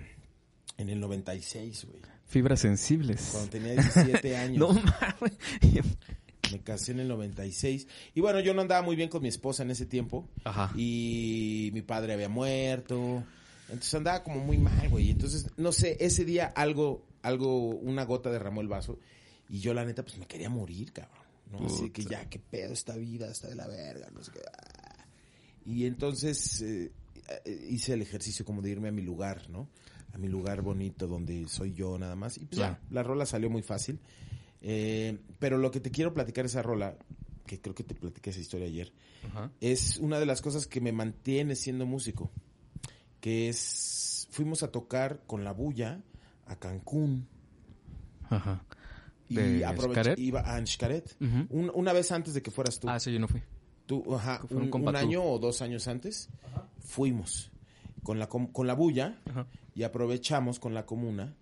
en 0.78 0.90
el 0.90 1.00
96, 1.00 1.86
güey. 1.90 2.02
Fibras 2.28 2.60
sensibles. 2.62 3.30
Cuando 3.32 3.50
tenía 3.50 3.74
17 3.76 4.38
años. 4.38 4.58
No 4.58 4.74
mames. 4.74 5.34
Me 6.52 6.60
casé 6.62 6.92
en 6.92 7.02
el 7.02 7.08
96. 7.08 7.88
Y 8.14 8.22
bueno, 8.22 8.40
yo 8.40 8.54
no 8.54 8.62
andaba 8.62 8.82
muy 8.82 8.96
bien 8.96 9.10
con 9.10 9.22
mi 9.22 9.30
esposa 9.30 9.64
en 9.64 9.72
ese 9.72 9.86
tiempo. 9.86 10.28
Ajá. 10.44 10.72
Y 10.76 11.72
mi 11.74 11.82
padre 11.82 12.14
había 12.14 12.30
muerto. 12.30 13.24
Entonces 13.68 13.94
andaba 13.96 14.24
como 14.24 14.40
muy 14.42 14.58
mal, 14.58 14.90
güey. 14.90 15.10
Entonces, 15.10 15.50
no 15.58 15.72
sé, 15.72 15.98
ese 16.00 16.24
día 16.24 16.46
algo, 16.46 17.06
algo, 17.22 17.70
una 17.70 18.04
gota 18.06 18.30
derramó 18.30 18.62
el 18.62 18.68
vaso. 18.68 19.00
Y 19.50 19.60
yo, 19.60 19.74
la 19.74 19.86
neta, 19.86 20.04
pues 20.04 20.18
me 20.18 20.28
quería 20.28 20.50
morir, 20.50 20.92
cabrón. 20.92 21.26
¿no? 21.52 21.66
Así 21.66 21.90
que 21.90 22.04
ya, 22.04 22.28
qué 22.30 22.40
pedo 22.40 22.74
esta 22.74 22.96
vida, 22.96 23.30
está 23.30 23.48
de 23.48 23.56
la 23.56 23.68
verga, 23.68 24.08
no 24.12 24.24
sé 24.24 24.32
qué. 24.32 24.42
Y 25.66 25.86
entonces 25.86 26.62
eh, 26.62 26.92
hice 27.70 27.94
el 27.94 28.02
ejercicio 28.02 28.46
como 28.46 28.62
de 28.62 28.72
irme 28.72 28.90
a 28.90 28.92
mi 28.92 29.02
lugar, 29.02 29.50
¿no? 29.50 29.68
A 30.14 30.18
mi 30.18 30.28
lugar 30.28 30.62
bonito 30.62 31.08
donde 31.08 31.48
soy 31.48 31.74
yo 31.74 31.98
nada 31.98 32.16
más. 32.16 32.38
Y 32.38 32.46
pues 32.46 32.60
ya, 32.60 32.80
la 32.90 33.04
rola 33.04 33.26
salió 33.26 33.50
muy 33.50 33.62
fácil. 33.62 34.00
Eh, 34.62 35.20
pero 35.40 35.58
lo 35.58 35.72
que 35.72 35.80
te 35.80 35.92
quiero 35.92 36.14
platicar 36.14 36.46
esa 36.46 36.62
rola, 36.62 36.98
que 37.46 37.60
creo 37.62 37.76
que 37.76 37.84
te 37.84 37.94
platiqué 37.96 38.30
esa 38.30 38.40
historia 38.40 38.68
ayer, 38.68 38.92
es 39.62 39.98
una 39.98 40.20
de 40.20 40.26
las 40.26 40.42
cosas 40.42 40.68
que 40.68 40.82
me 40.82 40.92
mantiene 40.92 41.56
siendo 41.56 41.86
músico. 41.86 42.32
Que 43.20 43.50
es, 43.50 44.28
fuimos 44.32 44.64
a 44.64 44.72
tocar 44.72 45.24
con 45.28 45.44
la 45.44 45.52
bulla 45.52 46.02
a 46.46 46.56
Cancún. 46.58 47.28
Ajá. 48.30 48.64
Y 49.28 49.36
¿De 49.36 49.66
aproveché, 49.66 50.02
Xcaret? 50.02 50.20
iba 50.20 50.42
a. 50.42 50.64
Un- 51.50 51.72
una 51.74 51.94
vez 51.94 52.12
antes 52.12 52.34
de 52.34 52.42
que 52.42 52.52
fueras 52.52 52.80
tú. 52.80 52.88
Ah, 52.90 53.00
sí, 53.00 53.12
yo 53.12 53.20
no 53.20 53.28
fui. 53.28 53.42
Tú, 53.86 54.16
ajá, 54.16 54.42
un, 54.50 54.96
año 54.96 55.24
o 55.24 55.38
dos 55.40 55.62
años 55.62 55.88
antes, 55.88 56.30
fuimos 56.80 57.52
con 58.04 58.18
la, 58.20 58.28
con 58.28 58.66
la 58.68 58.74
bulla 58.74 59.20
Ajá. 59.30 59.46
y 59.76 59.84
aprovechamos 59.84 60.60
con 60.60 60.74
la 60.74 60.86
comuna 60.86 61.36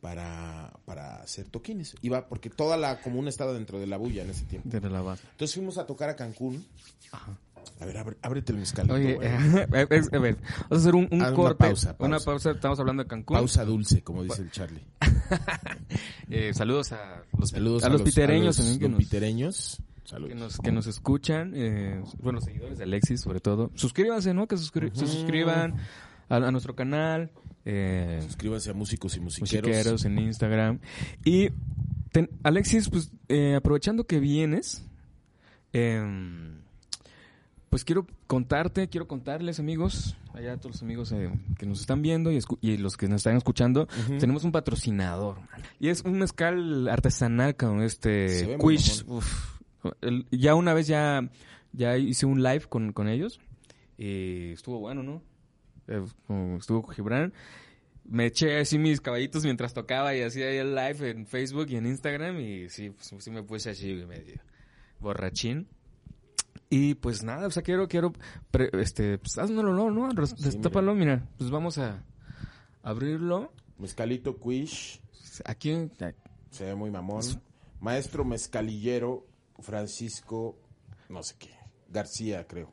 para, 0.00 0.72
para 0.84 1.16
hacer 1.16 1.48
toquines. 1.48 1.94
Iba, 2.02 2.28
porque 2.28 2.48
toda 2.48 2.76
la 2.76 3.00
comuna 3.00 3.28
estaba 3.28 3.52
dentro 3.52 3.78
de 3.78 3.86
la 3.86 3.96
bulla 3.96 4.22
en 4.22 4.30
ese 4.30 4.44
tiempo. 4.44 4.68
De 4.68 4.80
la 4.88 5.02
base. 5.02 5.24
Entonces 5.32 5.54
fuimos 5.54 5.78
a 5.78 5.86
tocar 5.86 6.08
a 6.10 6.16
Cancún. 6.16 6.64
Ajá. 7.12 7.36
A 7.78 7.84
ver, 7.84 7.96
abre- 7.98 8.16
ábrete 8.22 8.52
el 8.52 8.58
mezcal. 8.58 8.90
Oye, 8.90 9.18
eh, 9.22 9.66
a 9.70 9.84
ver, 9.84 10.08
vamos 10.10 10.36
a 10.70 10.74
hacer 10.76 10.94
un, 10.94 11.08
un 11.10 11.20
Haz 11.22 11.28
una 11.28 11.34
corte. 11.36 11.64
pausa, 11.64 11.96
pausa. 11.96 12.08
Una 12.08 12.18
pausa, 12.20 12.50
estamos 12.52 12.80
hablando 12.80 13.02
de 13.02 13.08
Cancún. 13.08 13.36
Pausa 13.36 13.64
dulce, 13.64 14.02
como 14.02 14.22
dice 14.22 14.42
el 14.42 14.50
Charlie. 14.50 14.82
Eh, 16.32 16.54
saludos 16.54 16.92
a 16.92 17.24
los, 17.36 17.50
Saludos 17.50 17.82
a 17.82 17.88
los 17.88 18.02
pitereños 18.02 18.60
a 18.60 18.62
los 18.62 18.96
pitereños. 18.96 19.82
Saludos. 20.10 20.28
que 20.32 20.34
nos, 20.40 20.58
que 20.58 20.72
nos 20.72 20.86
escuchan. 20.88 21.52
Eh, 21.54 22.02
bueno, 22.20 22.40
seguidores 22.40 22.78
de 22.78 22.84
Alexis, 22.84 23.20
sobre 23.20 23.40
todo. 23.40 23.70
Suscríbanse, 23.74 24.34
¿no? 24.34 24.46
Que 24.48 24.56
suscri- 24.56 24.92
se 24.92 25.06
suscriban 25.06 25.76
a, 26.28 26.36
a 26.36 26.50
nuestro 26.50 26.74
canal. 26.74 27.30
Eh, 27.64 28.18
Suscríbanse 28.22 28.70
a 28.70 28.74
músicos 28.74 29.16
y 29.16 29.20
musiqueros. 29.20 29.68
musiqueros 29.68 30.04
en 30.04 30.18
Instagram. 30.18 30.78
Y 31.24 31.50
ten- 32.10 32.30
Alexis, 32.42 32.88
pues 32.88 33.12
eh, 33.28 33.54
aprovechando 33.54 34.04
que 34.04 34.18
vienes, 34.18 34.84
em, 35.72 36.60
pues 37.68 37.84
quiero 37.84 38.06
contarte, 38.26 38.88
quiero 38.88 39.06
contarles 39.06 39.60
amigos, 39.60 40.16
allá 40.34 40.54
a 40.54 40.56
todos 40.56 40.76
los 40.76 40.82
amigos 40.82 41.12
eh, 41.12 41.30
que 41.58 41.66
nos 41.66 41.80
están 41.80 42.02
viendo 42.02 42.32
y, 42.32 42.76
los 42.78 42.96
que 42.96 43.06
nos 43.08 43.18
están 43.18 43.36
escuchando, 43.36 43.86
tenemos 44.18 44.42
un 44.42 44.50
patrocinador. 44.52 45.36
man. 45.36 45.62
Y 45.78 45.88
es 45.88 46.02
un 46.02 46.18
mezcal 46.18 46.88
artesanal 46.88 47.54
con 47.54 47.82
este 47.82 48.56
Quish. 48.60 49.04
Uf. 49.06 49.59
El- 50.00 50.26
ya 50.30 50.54
una 50.54 50.74
vez 50.74 50.86
ya, 50.86 51.28
ya 51.72 51.96
hice 51.96 52.26
un 52.26 52.42
live 52.42 52.66
con, 52.68 52.92
con 52.92 53.08
ellos 53.08 53.40
y 53.98 54.52
estuvo 54.52 54.78
bueno, 54.80 55.02
¿no? 55.02 55.22
Eh, 55.88 56.02
estuvo 56.58 56.82
con 56.82 56.94
Gibran. 56.94 57.32
Me 58.04 58.26
eché 58.26 58.58
así 58.58 58.78
mis 58.78 59.00
caballitos 59.00 59.44
mientras 59.44 59.72
tocaba 59.74 60.14
y 60.16 60.22
hacía 60.22 60.50
el 60.50 60.74
live 60.74 61.10
en 61.10 61.26
Facebook 61.26 61.66
y 61.70 61.76
en 61.76 61.86
Instagram 61.86 62.40
y 62.40 62.68
sí, 62.68 62.90
pues, 62.90 63.14
sí 63.22 63.30
me 63.30 63.42
puse 63.42 63.70
así 63.70 63.92
medio 64.06 64.40
borrachín. 64.98 65.68
Y 66.68 66.94
pues 66.94 67.22
nada, 67.22 67.46
o 67.46 67.50
sea, 67.50 67.62
quiero, 67.62 67.88
quiero, 67.88 68.12
pre- 68.50 68.70
este, 68.80 69.18
pues 69.18 69.38
haznoslo, 69.38 69.72
¿no? 69.74 69.90
¿no? 69.90 70.08
Res- 70.10 70.34
Sí, 70.36 70.44
Destápalo, 70.44 70.94
mira. 70.94 71.26
pues 71.38 71.50
vamos 71.50 71.78
a 71.78 72.04
abrirlo. 72.82 73.52
Mezcalito 73.78 74.38
Quish. 74.38 75.00
Aquí, 75.44 75.72
Se 76.50 76.64
ve 76.64 76.74
muy 76.74 76.90
mamón. 76.90 77.22
Maestro 77.80 78.24
mezcalillero 78.24 79.26
Francisco, 79.62 80.58
no 81.08 81.22
sé 81.22 81.34
qué, 81.38 81.50
García, 81.88 82.46
creo. 82.46 82.72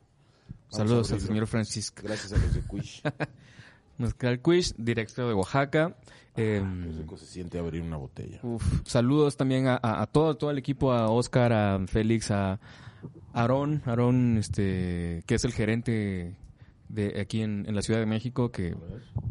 Vamos 0.72 0.76
saludos 0.88 1.12
al 1.12 1.20
señor 1.20 1.46
Francisco. 1.46 2.02
Gracias 2.04 2.32
a 2.32 2.36
los 2.36 2.54
de 2.54 2.62
Quish. 2.62 3.02
Mezcal 3.98 4.40
Quiz, 4.40 4.74
director 4.78 5.26
de 5.26 5.34
Oaxaca. 5.34 5.96
Em, 6.36 6.84
Qué 6.84 6.98
rico 6.98 7.16
se 7.16 7.26
siente 7.26 7.58
abrir 7.58 7.82
una 7.82 7.96
botella. 7.96 8.38
Uf, 8.44 8.62
saludos 8.84 9.36
también 9.36 9.66
a, 9.66 9.74
a- 9.82 10.02
a 10.02 10.06
todo, 10.06 10.36
todo 10.36 10.50
el 10.50 10.58
equipo, 10.58 10.92
a 10.92 11.08
Oscar, 11.10 11.52
a 11.52 11.84
Félix, 11.88 12.30
a 12.30 12.60
Aarón, 13.32 13.82
Aarón, 13.86 14.36
este, 14.38 15.22
que 15.26 15.34
es 15.34 15.44
el 15.44 15.52
gerente 15.52 16.36
de 16.88 17.20
aquí 17.20 17.42
en, 17.42 17.64
en 17.66 17.74
la 17.74 17.82
Ciudad 17.82 17.98
de 18.00 18.06
México, 18.06 18.52
que, 18.52 18.76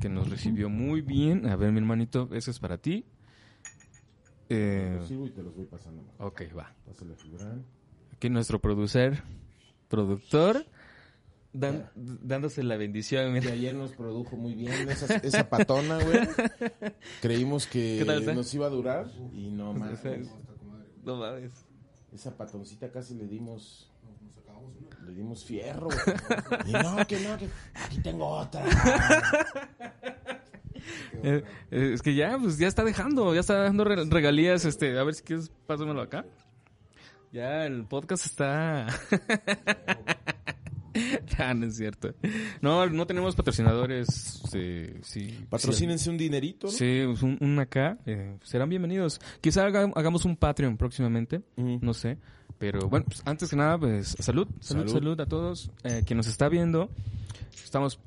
que 0.01 0.09
nos 0.09 0.29
recibió 0.29 0.69
muy 0.69 1.01
bien. 1.01 1.47
A 1.47 1.55
ver, 1.55 1.71
mi 1.71 1.79
hermanito, 1.79 2.27
ese 2.33 2.51
es 2.51 2.59
para 2.59 2.77
ti. 2.77 3.05
Eh, 4.49 4.99
y 5.09 5.29
te 5.31 5.43
los 5.43 5.55
voy 5.55 5.65
pasando. 5.65 6.03
ok, 6.19 6.41
va. 6.57 6.73
Aquí 8.13 8.29
nuestro 8.29 8.59
producer, 8.59 9.21
productor, 9.89 10.65
dan- 11.53 11.89
dándose 11.95 12.63
la 12.63 12.77
bendición. 12.77 13.33
Que 13.33 13.41
mira. 13.41 13.53
ayer 13.53 13.75
nos 13.75 13.91
produjo 13.93 14.35
muy 14.37 14.53
bien 14.55 14.89
esa, 14.89 15.15
esa 15.17 15.49
patona, 15.49 15.99
güey. 16.03 16.19
Creímos 17.21 17.67
que 17.67 17.97
¿Qué 17.99 18.05
tal 18.05 18.35
nos 18.35 18.53
iba 18.53 18.67
a 18.67 18.69
durar 18.69 19.07
y 19.33 19.49
no 19.51 19.73
más. 19.73 19.99
No 21.03 21.17
mames. 21.17 21.51
Esa 22.13 22.35
patoncita 22.35 22.89
casi 22.91 23.15
le 23.15 23.27
dimos. 23.27 23.91
Le 25.05 25.13
dimos 25.13 25.45
fierro. 25.45 25.85
güey. 25.87 25.97
Y 26.67 26.71
no, 26.73 27.05
que 27.07 27.19
no, 27.21 27.37
que 27.37 27.47
aquí 27.75 27.99
tengo 28.01 28.27
otra. 28.27 28.63
Eh, 31.23 31.43
eh, 31.71 31.91
es 31.93 32.01
que 32.01 32.13
ya, 32.15 32.37
pues 32.37 32.57
ya 32.57 32.67
está 32.67 32.83
dejando, 32.83 33.33
ya 33.33 33.39
está 33.41 33.55
dando 33.63 33.83
re- 33.83 34.05
regalías, 34.05 34.65
este, 34.65 34.97
a 34.97 35.03
ver 35.03 35.15
si 35.15 35.23
quieres, 35.23 35.51
pásamelo 35.65 36.01
acá. 36.01 36.25
Ya 37.31 37.65
el 37.65 37.85
podcast 37.85 38.25
está... 38.25 38.87
Ah, 41.37 41.53
no 41.53 41.67
es 41.67 41.77
cierto. 41.77 42.15
No, 42.61 42.87
no 42.87 43.05
tenemos 43.05 43.35
patrocinadores, 43.35 44.07
sí, 44.51 44.85
sí. 45.03 45.45
Patrocínense 45.47 46.09
un 46.09 46.17
dinerito, 46.17 46.65
¿no? 46.67 46.73
Sí, 46.73 47.03
pues, 47.05 47.21
un, 47.21 47.37
un 47.39 47.59
acá, 47.59 47.99
eh, 48.07 48.35
serán 48.43 48.69
bienvenidos. 48.69 49.19
Quizá 49.39 49.65
haga- 49.67 49.91
hagamos 49.95 50.25
un 50.25 50.35
Patreon 50.35 50.75
próximamente, 50.75 51.43
no 51.55 51.93
sé. 51.93 52.17
Pero 52.57 52.89
bueno, 52.89 53.05
pues, 53.07 53.21
antes 53.25 53.47
que 53.51 53.55
nada, 53.55 53.77
pues 53.77 54.15
salud, 54.19 54.47
salud, 54.59 54.87
Salud. 54.87 54.91
salud, 54.93 55.21
a 55.21 55.27
todos. 55.27 55.69
Eh, 55.83 56.01
quien 56.03 56.17
nos 56.17 56.25
está 56.25 56.49
viendo, 56.49 56.89
estamos 57.63 57.99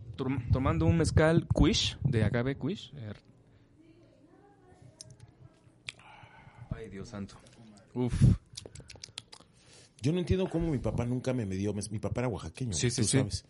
tomando 0.52 0.86
un 0.86 0.96
mezcal 0.96 1.46
Quish, 1.54 1.98
de 2.02 2.24
Agave 2.24 2.56
Quish. 2.56 2.92
Eh, 2.96 3.12
Ay, 6.70 6.88
Dios 6.88 7.08
santo. 7.08 7.36
Uf. 7.94 8.14
Yo 10.02 10.12
no 10.12 10.18
entiendo 10.18 10.48
cómo 10.48 10.70
mi 10.70 10.78
papá 10.78 11.04
nunca 11.04 11.34
me 11.34 11.44
dio 11.46 11.74
Mi 11.90 11.98
papá 11.98 12.22
era 12.22 12.28
oaxaqueño. 12.28 12.72
Sí, 12.72 12.90
sí, 12.90 13.02
tú 13.02 13.08
sí. 13.08 13.18
sabes. 13.18 13.44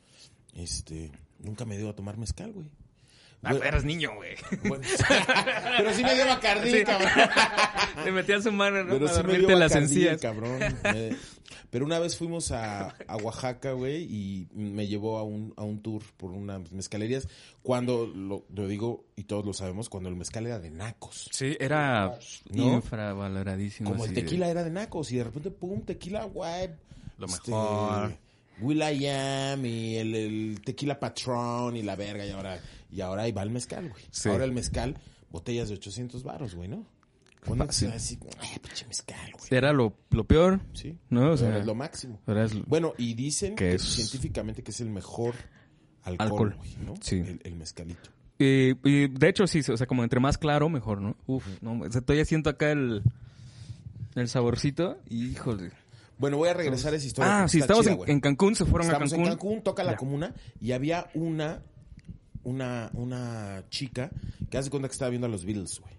Este, 0.55 1.13
nunca 1.39 1.65
me 1.65 1.79
dio 1.79 1.89
a 1.89 1.95
tomar 1.95 2.17
mezcal, 2.19 2.53
güey. 2.53 2.69
Ah, 3.43 3.55
eras 3.65 3.85
niño, 3.85 4.15
güey. 4.17 4.35
Bueno, 4.69 4.85
pero 5.79 5.95
sí 5.95 6.03
me 6.05 6.15
dio 6.15 6.27
Bacardí, 6.27 6.71
Sí. 6.71 6.85
cabrón. 6.85 7.11
Te 8.05 8.13
metías 8.13 8.43
su 8.45 8.53
mano, 8.53 8.85
¿no? 8.85 8.93
Pero 8.95 9.07
Para 9.07 9.19
sí 9.21 9.27
me 9.27 9.39
dio 9.39 9.59
las 9.59 9.75
encías. 9.75 10.21
cabrón. 10.21 10.59
Me- 10.85 11.17
Pero 11.71 11.85
una 11.87 11.99
vez 12.01 12.17
fuimos 12.17 12.51
a, 12.53 12.89
a 13.07 13.17
Oaxaca, 13.17 13.73
güey, 13.73 14.03
y 14.03 14.49
me 14.53 14.89
llevó 14.89 15.19
a 15.19 15.23
un, 15.23 15.55
a 15.57 15.63
un 15.63 15.81
tour 15.81 16.03
por 16.17 16.33
unas 16.33 16.71
mezcalerías. 16.73 17.29
Cuando, 17.63 18.07
lo, 18.09 18.45
lo 18.55 18.67
digo, 18.69 19.05
y 19.17 19.25
todos 19.25 19.47
lo 19.47 19.53
sabemos, 19.55 19.89
cuando 19.89 20.09
el 20.09 20.17
mezcal 20.17 20.47
era 20.47 20.59
de 20.59 20.71
nacos. 20.71 21.29
Sí, 21.33 21.57
era 21.61 22.19
¿No? 22.51 22.75
infravaloradísimo. 22.75 23.91
Como 23.91 24.05
el 24.05 24.15
de- 24.15 24.23
tequila 24.23 24.49
era 24.49 24.65
de 24.65 24.71
nacos, 24.71 25.13
y 25.13 25.17
de 25.17 25.25
repente, 25.25 25.51
pum, 25.51 25.81
tequila, 25.83 26.25
güey. 26.25 26.71
Lo 27.19 27.27
este, 27.27 27.51
mejor. 27.53 28.13
Will 28.61 28.79
I 28.83 29.07
Am, 29.07 29.65
y 29.65 29.97
el, 29.97 30.15
el 30.15 30.61
tequila 30.65 30.99
patrón, 31.01 31.77
y 31.77 31.83
la 31.83 31.97
verga, 31.97 32.25
y 32.27 32.31
ahora, 32.31 32.59
y 32.91 33.01
ahora 33.01 33.23
ahí 33.23 33.33
va 33.33 33.43
el 33.43 33.51
mezcal, 33.51 33.89
güey. 33.91 34.05
Sí. 34.11 34.29
Ahora 34.29 34.45
el 34.45 34.53
mezcal, 34.53 34.97
botellas 35.31 35.69
de 35.69 35.75
800 35.77 36.23
baros, 36.23 36.55
güey, 36.55 36.69
¿no? 36.69 36.85
Cuando 37.47 37.65
Fácil. 37.67 37.89
así, 37.93 38.19
ay, 38.41 38.59
pinche 38.63 38.87
mezcal, 38.87 39.31
güey. 39.33 39.47
Era 39.51 39.73
lo, 39.73 39.97
lo 40.11 40.25
peor, 40.25 40.61
Sí. 40.75 40.99
¿no? 41.09 41.31
O 41.33 41.37
sea, 41.39 41.57
es 41.59 41.65
lo 41.65 41.75
máximo. 41.75 42.21
era 42.27 42.45
es- 42.45 42.67
Bueno, 42.67 42.93
y 42.99 43.15
dicen 43.15 43.55
Que 43.57 43.71
que 43.71 43.75
es- 43.77 43.83
científicamente 43.83 44.63
que 44.63 44.73
es 44.73 44.81
el 44.83 44.91
mejor 44.91 45.35
alcohol, 46.03 46.53
Alcohol. 46.53 46.55
güey, 46.59 46.77
¿no? 46.85 46.95
Sí. 47.01 47.17
El, 47.17 47.41
el 47.45 47.55
mezcalito. 47.57 48.11
Y, 48.39 48.73
y 48.89 49.09
de 49.09 49.29
hecho, 49.29 49.47
sí, 49.47 49.61
o 49.71 49.77
sea, 49.77 49.87
como 49.87 50.03
entre 50.05 50.21
más 50.21 50.37
claro, 50.39 50.69
mejor, 50.69 51.01
¿no? 51.01 51.17
Uf, 51.27 51.47
no, 51.63 51.81
o 51.81 51.91
sea, 51.91 52.01
todavía 52.03 52.25
siento 52.27 52.51
acá 52.51 52.73
el, 52.73 53.03
el 54.17 54.29
saborcito 54.29 54.99
y, 55.09 55.27
híjole. 55.31 55.71
Bueno, 56.21 56.37
voy 56.37 56.51
a 56.51 56.55
regresar 56.55 56.93
a 56.93 56.97
esa 56.99 57.07
historia. 57.07 57.43
Ah, 57.45 57.49
sí, 57.49 57.61
estamos 57.61 57.87
chida, 57.87 57.97
en, 58.07 58.21
Cancún, 58.21 58.55
se 58.55 58.67
fueron 58.67 58.87
Estamos 58.89 59.11
a 59.11 59.17
Cancún. 59.17 59.27
en 59.27 59.33
Cancún, 59.39 59.63
toca 59.63 59.83
la 59.83 59.93
Ya. 59.93 59.97
comuna 59.97 60.35
y 60.61 60.73
había 60.73 61.11
una 61.15 61.63
una 62.43 62.91
una 62.93 63.65
chica 63.71 64.11
que 64.51 64.59
hace 64.59 64.69
cuenta 64.69 64.87
que 64.89 64.93
estaba 64.93 65.09
viendo 65.09 65.27
a 65.27 65.31
los 65.31 65.45
Beatles, 65.47 65.81
güey. 65.81 65.95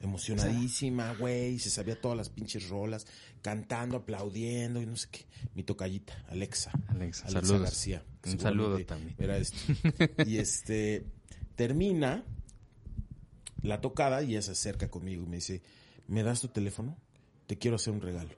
Emocionadísima, 0.00 1.14
güey, 1.14 1.58
se 1.58 1.70
sabía 1.70 1.98
todas 2.00 2.16
las 2.18 2.28
pinches 2.28 2.68
rolas, 2.68 3.06
cantando, 3.42 3.96
aplaudiendo 3.96 4.80
y 4.82 4.86
no 4.86 4.96
sé 4.96 5.08
qué. 5.10 5.24
Mi 5.54 5.62
tocallita, 5.62 6.12
Alexa. 6.28 6.70
Alexa, 6.88 7.26
Alexa 7.28 7.30
saludos. 7.46 7.62
García. 7.62 8.04
Un 8.26 8.38
saludo 8.40 8.84
también. 8.84 9.14
Era 9.18 9.36
esto. 9.38 9.56
Y 10.26 10.38
este 10.38 11.06
termina 11.54 12.24
la 13.62 13.80
tocada 13.80 14.22
y 14.22 14.32
ella 14.32 14.42
se 14.42 14.52
acerca 14.52 14.88
conmigo 14.90 15.22
y 15.22 15.26
me 15.26 15.36
dice, 15.36 15.62
¿me 16.08 16.22
das 16.22 16.40
tu 16.40 16.48
teléfono? 16.48 16.96
Te 17.46 17.56
quiero 17.56 17.76
hacer 17.76 17.92
un 17.92 18.00
regalo. 18.00 18.30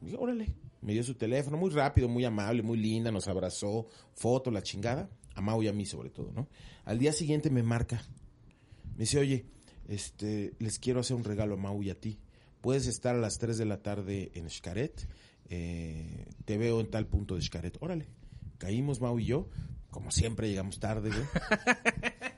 Dije, 0.00 0.16
órale. 0.18 0.54
Me 0.80 0.92
dio 0.92 1.02
su 1.02 1.14
teléfono, 1.14 1.56
muy 1.56 1.70
rápido, 1.70 2.08
muy 2.08 2.24
amable, 2.24 2.62
muy 2.62 2.78
linda, 2.78 3.10
nos 3.10 3.26
abrazó, 3.28 3.88
foto, 4.14 4.50
la 4.50 4.62
chingada. 4.62 5.10
A 5.34 5.40
Mau 5.40 5.62
y 5.62 5.68
a 5.68 5.72
mí 5.72 5.86
sobre 5.86 6.10
todo, 6.10 6.32
¿no? 6.32 6.48
Al 6.84 6.98
día 6.98 7.12
siguiente 7.12 7.50
me 7.50 7.62
marca. 7.62 8.02
Me 8.92 9.00
dice, 9.00 9.18
oye, 9.18 9.46
este, 9.86 10.54
les 10.58 10.78
quiero 10.78 11.00
hacer 11.00 11.16
un 11.16 11.24
regalo 11.24 11.54
a 11.54 11.58
Mau 11.58 11.82
y 11.82 11.90
a 11.90 12.00
ti. 12.00 12.18
Puedes 12.60 12.86
estar 12.86 13.14
a 13.14 13.18
las 13.18 13.38
3 13.38 13.56
de 13.58 13.64
la 13.64 13.82
tarde 13.82 14.30
en 14.34 14.50
Xcaret. 14.50 15.08
Eh, 15.48 16.26
te 16.44 16.58
veo 16.58 16.80
en 16.80 16.90
tal 16.90 17.06
punto 17.06 17.36
de 17.36 17.42
Xcaret. 17.42 17.76
Órale. 17.80 18.08
Caímos 18.58 19.00
Mau 19.00 19.18
y 19.18 19.26
yo. 19.26 19.48
Como 19.90 20.10
siempre 20.10 20.48
llegamos 20.48 20.80
tarde, 20.80 21.10
güey. 21.10 21.22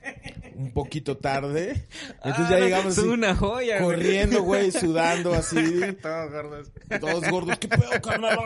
un 0.55 0.71
poquito 0.71 1.17
tarde. 1.17 1.87
Entonces 2.23 2.49
ya 2.49 2.55
Ah, 2.55 2.59
llegamos 2.59 2.95
son 2.95 3.05
así, 3.05 3.13
una 3.13 3.35
joya, 3.35 3.79
corriendo, 3.81 4.43
güey, 4.43 4.71
sudando 4.71 5.33
así. 5.33 5.55
Todos 6.01 6.31
gordos. 6.31 6.71
Todos 6.99 7.29
gordos, 7.29 7.57
¿qué 7.59 7.67
pedo, 7.67 7.89
carnal? 8.01 8.37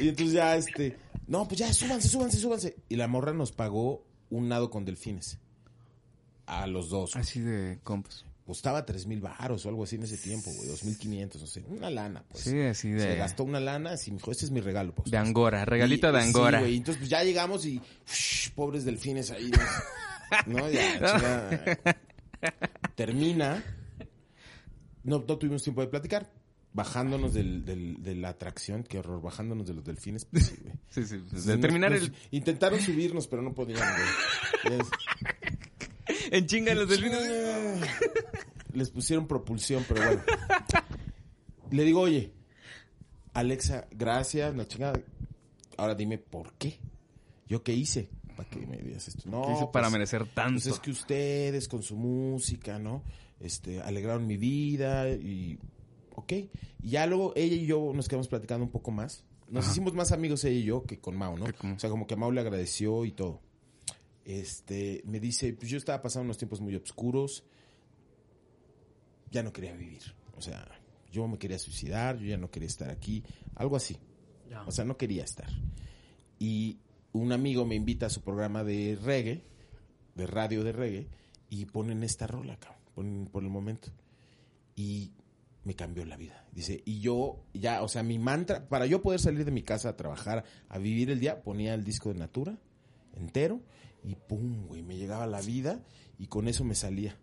Y 0.00 0.08
entonces 0.08 0.34
ya, 0.34 0.56
este, 0.56 0.96
no, 1.26 1.46
pues 1.48 1.58
ya, 1.60 1.72
súbanse, 1.72 2.08
súbanse, 2.08 2.38
súbanse. 2.38 2.76
Y 2.88 2.96
la 2.96 3.08
morra 3.08 3.32
nos 3.32 3.52
pagó 3.52 4.04
un 4.30 4.48
nado 4.48 4.70
con 4.70 4.84
delfines. 4.84 5.38
A 6.46 6.66
los 6.66 6.90
dos. 6.90 7.16
Así 7.16 7.40
de 7.40 7.78
compas. 7.82 8.24
Costaba 8.44 8.84
tres 8.84 9.06
mil 9.06 9.20
baros 9.20 9.64
o 9.64 9.68
algo 9.68 9.84
así 9.84 9.94
en 9.96 10.02
ese 10.02 10.18
tiempo, 10.18 10.50
güey. 10.56 10.68
Dos 10.68 10.82
mil 10.82 10.98
quinientos, 10.98 11.40
no 11.40 11.46
sé. 11.46 11.62
Una 11.68 11.88
lana, 11.88 12.24
pues. 12.28 12.42
Sí, 12.42 12.60
así 12.60 12.88
Se 12.90 13.06
de, 13.06 13.16
gastó 13.16 13.44
una 13.44 13.60
lana, 13.60 13.92
así 13.92 14.10
me 14.10 14.16
dijo, 14.16 14.32
este 14.32 14.44
es 14.46 14.50
mi 14.50 14.60
regalo, 14.60 14.92
pues. 14.92 15.10
de 15.12 15.16
Angora, 15.16 15.64
regalito 15.64 16.08
Y- 16.10 16.12
de 16.12 16.20
sí, 16.20 16.26
Angora. 16.26 16.58
güey, 16.60 16.76
entonces 16.76 16.98
pues 16.98 17.08
ya 17.08 17.22
llegamos 17.22 17.64
y 17.64 17.80
pobres 18.56 18.84
delfines 18.84 19.30
ahí. 19.30 19.50
¿No? 20.46 20.68
Ya, 20.70 20.92
chingada. 20.94 21.64
Termina. 22.94 23.62
No, 25.04 25.24
no 25.26 25.38
tuvimos 25.38 25.62
tiempo 25.62 25.80
de 25.80 25.88
platicar. 25.88 26.30
Bajándonos 26.74 27.34
del, 27.34 27.66
del- 27.66 28.02
de 28.02 28.14
la 28.14 28.30
atracción, 28.30 28.82
qué 28.82 28.98
horror, 28.98 29.20
bajándonos 29.20 29.66
de 29.66 29.74
los 29.74 29.84
delfines. 29.84 30.24
Pues, 30.24 30.54
sí, 30.88 31.04
sí, 31.04 31.18
pues, 31.30 31.44
de 31.44 31.58
terminar 31.58 31.90
nos- 31.92 32.00
el... 32.02 32.14
Intentaron 32.30 32.80
subirnos, 32.80 33.26
pero 33.28 33.42
no 33.42 33.52
podían, 33.52 33.82
En 36.30 36.46
chinga 36.46 36.74
los 36.74 36.88
delfines. 36.88 37.20
Les 38.72 38.90
pusieron 38.90 39.26
propulsión, 39.28 39.84
pero 39.86 40.02
bueno. 40.02 40.22
Le 41.70 41.84
digo, 41.84 42.00
oye, 42.00 42.32
Alexa, 43.34 43.86
gracias, 43.90 44.54
la 44.56 44.66
chingada. 44.66 44.98
Ahora 45.76 45.94
dime 45.94 46.16
por 46.18 46.54
qué. 46.54 46.78
¿Yo 47.46 47.62
qué 47.62 47.72
hice? 47.74 48.08
¿Para 48.52 48.66
que 48.66 48.70
me 48.70 48.82
digas 48.82 49.08
esto? 49.08 49.28
No, 49.28 49.42
¿Qué 49.42 49.52
hice 49.52 49.66
para 49.72 49.86
pues, 49.86 49.92
merecer 49.92 50.26
tanto? 50.28 50.62
Pues 50.62 50.66
es 50.66 50.80
que 50.80 50.90
ustedes 50.90 51.68
con 51.68 51.82
su 51.82 51.96
música, 51.96 52.78
¿no? 52.78 53.02
Este, 53.40 53.80
alegraron 53.80 54.26
mi 54.26 54.36
vida 54.36 55.10
y... 55.10 55.58
Ok. 56.14 56.32
Y 56.82 56.90
ya 56.90 57.06
luego 57.06 57.32
ella 57.36 57.56
y 57.56 57.66
yo 57.66 57.92
nos 57.94 58.08
quedamos 58.08 58.28
platicando 58.28 58.64
un 58.64 58.70
poco 58.70 58.90
más. 58.90 59.24
Nos 59.48 59.68
hicimos 59.68 59.94
más 59.94 60.12
amigos 60.12 60.44
ella 60.44 60.58
y 60.58 60.64
yo 60.64 60.84
que 60.84 60.98
con 60.98 61.16
Mao, 61.16 61.36
¿no? 61.36 61.44
O 61.44 61.78
sea, 61.78 61.90
como 61.90 62.06
que 62.06 62.16
Mao 62.16 62.30
le 62.30 62.40
agradeció 62.40 63.04
y 63.04 63.12
todo. 63.12 63.40
Este, 64.24 65.02
me 65.04 65.20
dice, 65.20 65.52
pues 65.54 65.70
yo 65.70 65.78
estaba 65.78 66.00
pasando 66.00 66.24
unos 66.24 66.38
tiempos 66.38 66.60
muy 66.60 66.74
oscuros. 66.76 67.44
Ya 69.30 69.42
no 69.42 69.52
quería 69.52 69.74
vivir. 69.74 70.02
O 70.36 70.40
sea, 70.40 70.66
yo 71.10 71.28
me 71.28 71.38
quería 71.38 71.58
suicidar, 71.58 72.18
yo 72.18 72.26
ya 72.26 72.36
no 72.36 72.50
quería 72.50 72.68
estar 72.68 72.90
aquí. 72.90 73.22
Algo 73.54 73.76
así. 73.76 73.98
O 74.66 74.70
sea, 74.70 74.84
no 74.84 74.96
quería 74.96 75.24
estar. 75.24 75.48
Y 76.38 76.78
un 77.12 77.32
amigo 77.32 77.64
me 77.64 77.74
invita 77.74 78.06
a 78.06 78.10
su 78.10 78.22
programa 78.22 78.64
de 78.64 78.98
reggae, 79.02 79.44
de 80.14 80.26
radio 80.26 80.64
de 80.64 80.72
reggae, 80.72 81.08
y 81.48 81.66
ponen 81.66 82.02
esta 82.02 82.26
rola, 82.26 82.58
ponen 82.94 83.26
por 83.26 83.42
el 83.42 83.50
momento. 83.50 83.90
Y 84.74 85.12
me 85.64 85.74
cambió 85.74 86.04
la 86.04 86.16
vida. 86.16 86.46
Dice, 86.52 86.82
y 86.84 87.00
yo 87.00 87.44
ya, 87.54 87.82
o 87.82 87.88
sea, 87.88 88.02
mi 88.02 88.18
mantra, 88.18 88.68
para 88.68 88.86
yo 88.86 89.02
poder 89.02 89.20
salir 89.20 89.44
de 89.44 89.50
mi 89.50 89.62
casa 89.62 89.90
a 89.90 89.96
trabajar, 89.96 90.44
a 90.68 90.78
vivir 90.78 91.10
el 91.10 91.20
día, 91.20 91.42
ponía 91.42 91.74
el 91.74 91.84
disco 91.84 92.12
de 92.12 92.18
Natura 92.18 92.58
entero 93.14 93.60
y 94.02 94.14
pum, 94.14 94.66
güey, 94.66 94.82
me 94.82 94.96
llegaba 94.96 95.26
la 95.26 95.40
vida 95.40 95.80
y 96.18 96.26
con 96.26 96.48
eso 96.48 96.64
me 96.64 96.74
salía. 96.74 97.16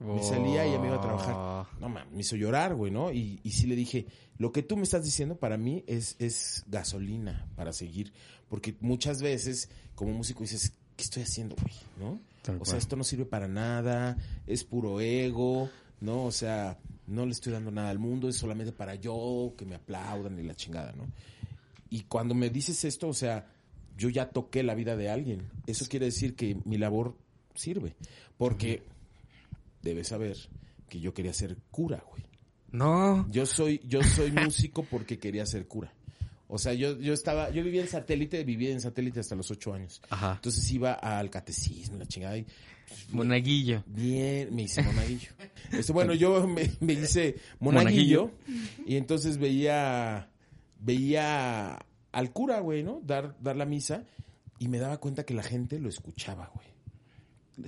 Me 0.00 0.22
salía 0.22 0.66
y 0.66 0.72
ya 0.72 0.78
me 0.78 0.86
iba 0.86 0.96
a 0.96 1.00
trabajar. 1.00 1.66
No, 1.78 1.88
man, 1.90 2.08
me 2.10 2.20
hizo 2.20 2.34
llorar, 2.34 2.74
güey, 2.74 2.90
¿no? 2.90 3.12
Y, 3.12 3.38
y 3.42 3.50
sí 3.50 3.66
le 3.66 3.76
dije, 3.76 4.06
lo 4.38 4.50
que 4.50 4.62
tú 4.62 4.76
me 4.76 4.82
estás 4.82 5.04
diciendo 5.04 5.36
para 5.36 5.58
mí 5.58 5.84
es, 5.86 6.16
es 6.18 6.64
gasolina 6.68 7.46
para 7.54 7.72
seguir. 7.74 8.14
Porque 8.48 8.74
muchas 8.80 9.20
veces, 9.20 9.68
como 9.94 10.12
músico, 10.12 10.40
dices, 10.40 10.72
¿qué 10.96 11.04
estoy 11.04 11.22
haciendo, 11.24 11.54
güey? 11.56 11.74
¿No? 11.98 12.18
Tal 12.42 12.56
o 12.56 12.58
cual. 12.60 12.70
sea, 12.70 12.78
esto 12.78 12.96
no 12.96 13.04
sirve 13.04 13.26
para 13.26 13.46
nada, 13.46 14.16
es 14.46 14.64
puro 14.64 15.02
ego, 15.02 15.68
¿no? 16.00 16.24
O 16.24 16.32
sea, 16.32 16.78
no 17.06 17.26
le 17.26 17.32
estoy 17.32 17.52
dando 17.52 17.70
nada 17.70 17.90
al 17.90 17.98
mundo, 17.98 18.28
es 18.28 18.36
solamente 18.36 18.72
para 18.72 18.94
yo, 18.94 19.52
que 19.58 19.66
me 19.66 19.74
aplaudan 19.74 20.38
y 20.38 20.42
la 20.42 20.54
chingada, 20.54 20.92
¿no? 20.92 21.06
Y 21.90 22.04
cuando 22.04 22.34
me 22.34 22.48
dices 22.48 22.84
esto, 22.84 23.08
o 23.08 23.14
sea, 23.14 23.46
yo 23.96 24.08
ya 24.08 24.30
toqué 24.30 24.62
la 24.62 24.74
vida 24.74 24.96
de 24.96 25.10
alguien. 25.10 25.50
Eso 25.66 25.84
quiere 25.88 26.06
decir 26.06 26.34
que 26.34 26.56
mi 26.64 26.78
labor 26.78 27.16
sirve. 27.54 27.96
Porque 28.38 28.84
debes 29.82 30.08
saber 30.08 30.36
que 30.88 31.00
yo 31.00 31.14
quería 31.14 31.32
ser 31.32 31.56
cura, 31.70 32.04
güey. 32.10 32.24
No. 32.72 33.26
Yo 33.30 33.46
soy, 33.46 33.80
yo 33.84 34.02
soy 34.02 34.30
músico 34.32 34.84
porque 34.84 35.18
quería 35.18 35.46
ser 35.46 35.66
cura. 35.66 35.92
O 36.52 36.58
sea, 36.58 36.74
yo, 36.74 36.98
yo 36.98 37.12
estaba, 37.12 37.50
yo 37.50 37.62
vivía 37.62 37.80
en 37.80 37.88
satélite, 37.88 38.42
vivía 38.42 38.70
en 38.72 38.80
satélite 38.80 39.20
hasta 39.20 39.36
los 39.36 39.50
ocho 39.50 39.72
años. 39.72 40.02
Ajá. 40.10 40.32
Entonces 40.34 40.68
iba 40.72 40.94
al 40.94 41.30
catecismo, 41.30 41.96
la 41.96 42.06
chingada, 42.06 42.36
y 42.36 42.46
Monaguillo. 43.10 43.84
bien, 43.86 44.54
me 44.54 44.62
hice 44.62 44.82
monaguillo. 44.82 45.30
Este, 45.70 45.92
bueno, 45.92 46.12
yo 46.14 46.46
me, 46.48 46.68
me 46.80 46.94
hice 46.94 47.36
monaguillo, 47.60 48.32
y 48.84 48.96
entonces 48.96 49.38
veía, 49.38 50.28
veía 50.80 51.78
al 52.10 52.32
cura, 52.32 52.58
güey, 52.58 52.82
¿no? 52.82 53.00
Dar, 53.04 53.36
dar 53.40 53.56
la 53.56 53.64
misa 53.64 54.04
y 54.58 54.66
me 54.66 54.78
daba 54.78 54.98
cuenta 54.98 55.24
que 55.24 55.34
la 55.34 55.44
gente 55.44 55.78
lo 55.78 55.88
escuchaba, 55.88 56.50
güey. 56.54 56.66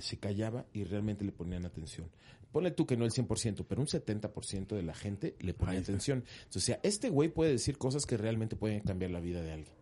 Se 0.01 0.17
callaba 0.17 0.65
y 0.73 0.83
realmente 0.83 1.23
le 1.25 1.31
ponían 1.31 1.65
atención. 1.65 2.07
Ponle 2.51 2.71
tú 2.71 2.85
que 2.85 2.95
no 2.97 3.05
el 3.05 3.11
100%, 3.11 3.65
pero 3.67 3.81
un 3.81 3.87
70% 3.87 4.75
de 4.75 4.83
la 4.83 4.93
gente 4.93 5.35
le 5.39 5.53
ponía 5.53 5.79
atención. 5.79 6.23
Entonces, 6.43 6.55
o 6.63 6.65
sea, 6.65 6.79
este 6.83 7.09
güey 7.09 7.29
puede 7.29 7.51
decir 7.53 7.77
cosas 7.77 8.05
que 8.05 8.15
realmente 8.15 8.55
pueden 8.55 8.81
cambiar 8.81 9.11
la 9.11 9.19
vida 9.19 9.41
de 9.41 9.51
alguien. 9.53 9.73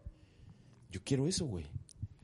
Yo 0.89 1.02
quiero 1.04 1.28
eso, 1.28 1.45
güey. 1.45 1.65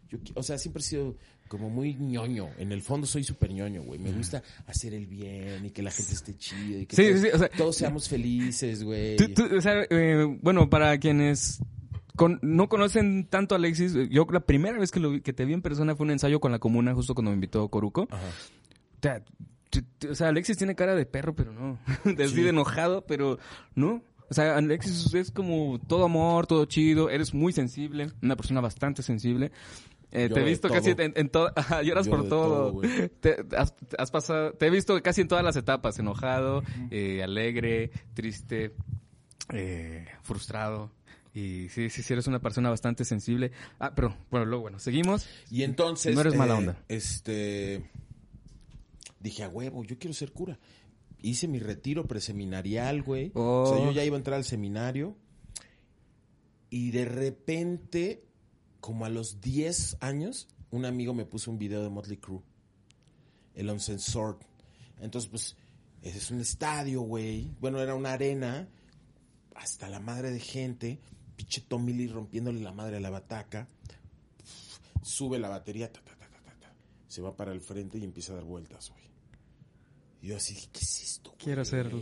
Yo, 0.10 0.20
o 0.36 0.44
sea, 0.44 0.58
siempre 0.58 0.80
he 0.82 0.86
sido 0.86 1.18
como 1.50 1.70
muy 1.70 1.96
ñoño. 1.96 2.50
En 2.58 2.72
el 2.72 2.82
fondo 2.82 3.06
soy 3.08 3.26
súper 3.26 3.52
ñoño, 3.52 3.84
güey. 3.84 4.00
Me 4.00 4.12
gusta 4.14 4.42
hacer 4.68 4.94
el 4.94 5.06
bien 5.06 5.66
y 5.66 5.72
que 5.72 5.82
la 5.82 5.92
gente 5.92 6.14
esté 6.14 6.38
chida 6.38 6.80
y 6.80 6.86
que 6.86 6.96
Sí, 6.96 7.04
todos, 7.10 7.22
sí, 7.22 7.28
o 7.34 7.38
sea, 7.38 7.50
todos 7.50 7.76
seamos 7.76 8.08
felices, 8.08 8.84
güey. 8.84 9.18
Tú- 9.18 9.34
tú, 9.34 9.56
o 9.58 9.62
sea, 9.62 9.86
eh, 9.90 10.38
bueno, 10.42 10.70
para 10.70 10.98
quienes 10.98 11.60
con, 12.18 12.40
no 12.42 12.68
conocen 12.68 13.26
tanto 13.30 13.56
a 13.56 13.58
Alexis. 13.58 13.94
Yo 14.10 14.28
la 14.30 14.42
primera 14.42 14.78
vez 14.78 14.92
que, 14.92 15.00
lo 15.00 15.12
vi- 15.12 15.22
que 15.22 15.32
te 15.32 15.46
vi 15.46 15.54
en 15.54 15.62
persona 15.62 15.96
fue 15.96 16.06
un 16.06 16.12
ensayo 16.12 16.42
con 16.42 16.52
la 16.52 16.60
comuna, 16.60 16.94
justo 16.94 17.16
cuando 17.16 17.32
me 17.32 17.36
invitó 17.36 17.70
Coruco. 17.70 18.08
Ajá. 18.12 18.26
O 20.10 20.16
sea, 20.16 20.26
o 20.26 20.30
Alexis 20.30 20.58
tiene 20.58 20.76
cara 20.76 20.96
de 20.96 21.06
perro, 21.06 21.36
pero 21.36 21.54
no. 21.54 21.78
Así 22.06 22.28
Sí. 22.36 22.42
de 22.42 22.50
enojado, 22.50 23.06
pero 23.06 23.38
no. 23.76 24.02
O 24.30 24.34
sea, 24.34 24.58
Alexis 24.58 25.14
es 25.14 25.32
como 25.32 25.80
todo 25.88 26.04
amor, 26.06 26.48
todo 26.48 26.66
chido. 26.66 27.10
Eres 27.10 27.34
muy 27.34 27.54
sensible, 27.54 28.12
una 28.22 28.36
persona 28.36 28.60
bastante 28.60 29.02
sensible. 29.04 29.52
Eh, 30.12 30.30
te 30.34 30.40
he 30.40 30.44
visto 30.44 30.68
todo. 30.70 30.78
casi 30.78 30.92
en, 30.92 31.14
en 31.16 31.30
todo. 31.30 31.52
Ajá, 31.56 31.82
lloras 31.84 32.06
Yo 32.08 32.12
por 32.12 32.28
todo. 32.30 32.82
te, 33.22 33.38
has, 33.58 33.76
has 33.98 34.10
pasado, 34.12 34.54
te 34.54 34.68
he 34.68 34.70
visto 34.70 35.02
casi 35.04 35.22
en 35.22 35.28
todas 35.28 35.44
las 35.44 35.56
etapas: 35.58 36.00
enojado, 36.00 36.64
eh, 36.92 37.22
alegre, 37.24 37.92
triste, 38.14 38.74
eh, 39.54 40.06
frustrado. 40.24 40.92
Y 41.38 41.70
sí, 41.70 41.92
sí, 41.92 42.02
sí, 42.02 42.14
eres 42.14 42.26
una 42.26 42.40
persona 42.40 42.72
bastante 42.72 43.06
sensible. 43.06 43.52
Ah, 43.78 43.94
pero 43.94 44.18
bueno, 44.32 44.48
luego, 44.48 44.64
bueno, 44.64 44.80
seguimos. 44.80 45.28
Y 45.52 45.62
entonces. 45.62 46.16
No 46.16 46.22
eres 46.22 46.36
mala 46.36 46.56
eh, 46.56 46.58
onda. 46.58 46.84
Este. 46.88 47.92
Dije, 49.20 49.44
a 49.44 49.48
huevo, 49.50 49.84
yo 49.84 50.00
quiero 50.00 50.16
ser 50.16 50.32
cura. 50.32 50.58
Hice 51.22 51.48
mi 51.48 51.60
retiro 51.60 52.08
preseminarial, 52.08 53.04
güey. 53.04 53.32
O 53.36 53.68
sea, 53.68 53.78
Oh. 53.78 53.86
yo 53.86 53.92
ya 53.92 54.04
iba 54.04 54.16
a 54.16 54.18
entrar 54.18 54.38
al 54.38 54.46
seminario. 54.46 55.16
Y 56.72 56.90
de 56.90 57.06
repente, 57.06 58.26
como 58.80 59.06
a 59.06 59.10
los 59.10 59.40
10 59.40 59.98
años, 60.00 60.48
un 60.72 60.86
amigo 60.86 61.14
me 61.14 61.26
puso 61.26 61.52
un 61.52 61.60
video 61.60 61.84
de 61.84 61.90
Motley 61.92 62.18
Crue. 62.18 62.42
El 63.54 63.70
Uncensored. 63.70 64.38
Entonces, 65.02 65.30
pues, 65.30 65.56
ese 66.02 66.18
es 66.18 66.32
un 66.32 66.40
estadio, 66.40 67.02
güey. 67.02 67.52
Bueno, 67.60 67.80
era 67.80 67.94
una 67.94 68.14
arena. 68.14 68.68
Hasta 69.54 69.88
la 69.88 70.00
madre 70.00 70.32
de 70.32 70.40
gente. 70.40 71.00
Pinche 71.38 71.62
Tommy 71.62 71.94
Lee 71.94 72.08
rompiéndole 72.08 72.60
la 72.60 72.74
madre 72.74 72.98
a 72.98 73.00
la 73.00 73.10
bataca 73.10 73.68
sube 75.02 75.40
la 75.40 75.48
batería, 75.48 75.90
ta, 75.94 76.02
ta, 76.02 76.18
ta, 76.18 76.28
ta, 76.28 76.42
ta, 76.44 76.60
ta. 76.60 76.74
se 77.08 77.22
va 77.22 77.34
para 77.38 77.54
el 77.54 77.62
frente 77.62 77.98
y 77.98 78.04
empieza 78.04 78.34
a 78.34 78.36
dar 78.38 78.44
vueltas, 78.44 78.90
güey. 78.90 79.06
Y 80.22 80.28
yo 80.28 80.36
así, 80.38 80.56
¿qué 80.74 80.80
es 80.82 81.02
esto? 81.04 81.30
güey? 81.30 81.40
Quiero 81.44 81.62
hacerlo. 81.62 81.98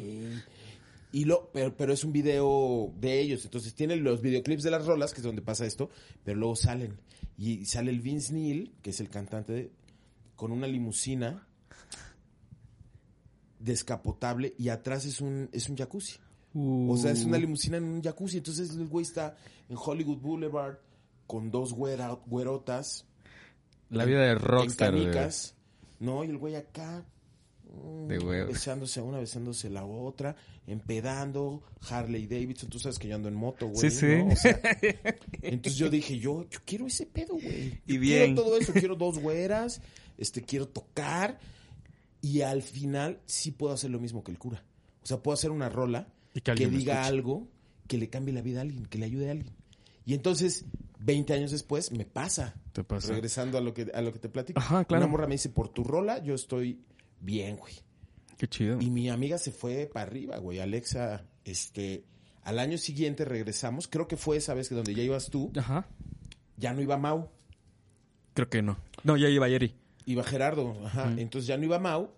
Y 1.11 1.25
lo, 1.25 1.49
pero, 1.53 1.75
pero 1.77 1.93
es 1.93 2.03
un 2.03 2.11
video 2.11 2.91
de 2.97 3.19
ellos, 3.21 3.45
entonces 3.45 3.75
tienen 3.75 4.03
los 4.03 4.21
videoclips 4.21 4.63
de 4.63 4.71
las 4.71 4.85
rolas, 4.85 5.13
que 5.13 5.19
es 5.19 5.23
donde 5.23 5.41
pasa 5.43 5.65
esto, 5.65 5.89
pero 6.23 6.37
luego 6.39 6.55
salen. 6.55 6.97
Y 7.37 7.65
sale 7.65 7.91
el 7.91 7.99
Vince 8.01 8.33
Neil, 8.33 8.73
que 8.81 8.89
es 8.89 8.99
el 8.99 9.09
cantante, 9.09 9.53
de- 9.53 9.71
con 10.35 10.51
una 10.51 10.65
limusina 10.67 11.47
descapotable 13.59 14.53
y 14.57 14.69
atrás 14.69 15.05
es 15.05 15.21
un, 15.21 15.49
es 15.51 15.69
un 15.69 15.77
jacuzzi. 15.77 16.17
O 16.57 16.95
sea, 16.97 17.11
es 17.11 17.25
una 17.25 17.37
limusina 17.37 17.77
en 17.77 17.83
un 17.83 18.01
jacuzzi. 18.01 18.37
Entonces 18.37 18.69
el 18.71 18.87
güey 18.87 19.03
está 19.03 19.35
en 19.69 19.75
Hollywood 19.77 20.17
Boulevard 20.19 20.77
con 21.27 21.51
dos 21.51 21.73
güera- 21.73 22.17
güerotas. 22.25 23.05
La 23.89 24.05
vida 24.05 24.21
de 24.21 24.31
en 24.31 24.39
rockstar. 24.39 24.93
de- 24.93 25.01
canicas, 25.03 25.55
¿no? 25.99 26.23
Y 26.23 26.29
el 26.29 26.37
güey 26.37 26.55
acá. 26.55 27.05
mm, 27.67 28.07
De 28.07 28.19
huevos. 28.19 28.53
Besándose 28.53 28.99
a 28.99 29.03
una, 29.03 29.19
besándose 29.19 29.67
a 29.67 29.71
la 29.71 29.85
otra, 29.85 30.35
empedando, 30.65 31.61
Harley 31.89 32.25
Davidson. 32.27 32.69
Tú 32.69 32.79
sabes 32.79 32.97
que 32.99 33.07
yo 33.09 33.15
ando 33.15 33.27
en 33.27 33.35
moto, 33.35 33.67
güey. 33.67 33.89
Sí, 33.89 33.91
sí. 33.91 34.15
¿no? 34.23 34.27
O 34.27 34.35
sea, 34.35 34.59
entonces 35.41 35.77
yo 35.77 35.89
dije, 35.89 36.17
yo, 36.19 36.47
yo 36.49 36.59
quiero 36.65 36.87
ese 36.87 37.05
pedo, 37.05 37.33
güey. 37.33 37.81
Y 37.85 37.95
Yo 37.95 37.99
bien. 37.99 38.25
Quiero 38.35 38.43
todo 38.43 38.57
eso, 38.57 38.71
quiero 38.73 38.95
dos 38.95 39.19
güeras, 39.19 39.81
este, 40.17 40.41
quiero 40.41 40.67
tocar. 40.69 41.37
Y 42.21 42.41
al 42.41 42.61
final 42.61 43.19
sí 43.25 43.51
puedo 43.51 43.73
hacer 43.73 43.89
lo 43.91 43.99
mismo 43.99 44.23
que 44.23 44.31
el 44.31 44.39
cura. 44.39 44.63
O 45.03 45.05
sea, 45.05 45.21
puedo 45.21 45.33
hacer 45.33 45.51
una 45.51 45.69
rola 45.69 46.07
Y 46.35 46.41
que 46.41 46.53
diga 46.67 46.93
escuche. 46.93 47.07
algo 47.15 47.47
que 47.87 47.97
le 47.97 48.09
cambie 48.09 48.33
la 48.33 48.41
vida 48.43 48.59
a 48.59 48.61
alguien, 48.61 48.85
que 48.85 48.99
le 48.99 49.05
ayude 49.05 49.29
a 49.29 49.31
alguien. 49.31 49.53
Y 50.05 50.13
entonces, 50.13 50.65
20 50.99 51.33
años 51.33 51.49
después, 51.51 51.91
me 51.91 52.05
pasa. 52.05 52.53
Te 52.73 52.83
pasa. 52.83 53.11
Regresando 53.13 53.57
a 53.57 53.61
lo 53.61 53.73
que, 53.73 53.87
a 53.93 54.01
lo 54.01 54.13
que 54.13 54.19
te 54.19 54.29
platico. 54.29 54.59
Ajá, 54.59 54.85
claro. 54.85 55.05
Una 55.05 55.11
morra 55.11 55.25
me 55.27 55.33
dice, 55.35 55.49
por 55.49 55.69
tu 55.69 55.83
rola, 55.83 56.21
yo 56.23 56.35
estoy 56.35 56.81
bien, 57.21 57.55
güey. 57.57 57.73
Qué 58.37 58.47
chido. 58.47 58.79
Y 58.79 58.91
mi 58.91 59.09
amiga 59.09 59.37
se 59.39 59.51
fue 59.51 59.89
para 59.91 60.05
arriba, 60.05 60.37
güey. 60.37 60.59
Alexa, 60.59 61.25
este, 61.45 62.03
al 62.43 62.59
año 62.59 62.77
siguiente 62.77 63.25
regresamos. 63.25 63.87
Creo 63.87 64.07
que 64.07 64.17
fue 64.17 64.37
esa 64.37 64.53
vez 64.53 64.69
que 64.69 64.75
donde 64.75 64.93
ya 64.93 65.01
ibas 65.01 65.29
tú, 65.31 65.51
Ajá. 65.57 65.87
ya 66.57 66.73
no 66.73 66.81
iba 66.81 66.97
Mau, 66.97 67.29
Creo 68.33 68.49
que 68.49 68.61
no. 68.61 68.77
No, 69.05 69.15
ya 69.15 69.29
iba 69.29 69.47
Jerry. 69.47 69.73
iba 70.05 70.21
Gerardo. 70.23 70.75
Ajá. 70.85 71.09
Entonces 71.17 71.47
ya 71.47 71.55
no 71.57 71.63
iba 71.63 71.79
Mau. 71.79 72.11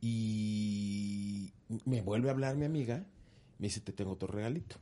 Y 0.00 1.52
me 1.84 2.00
vuelve 2.00 2.28
a 2.28 2.32
hablar 2.32 2.56
mi 2.56 2.64
amiga. 2.64 3.04
Me 3.58 3.66
dice, 3.68 3.80
te 3.80 3.92
tengo 3.92 4.12
otro 4.12 4.28
regalito. 4.28 4.76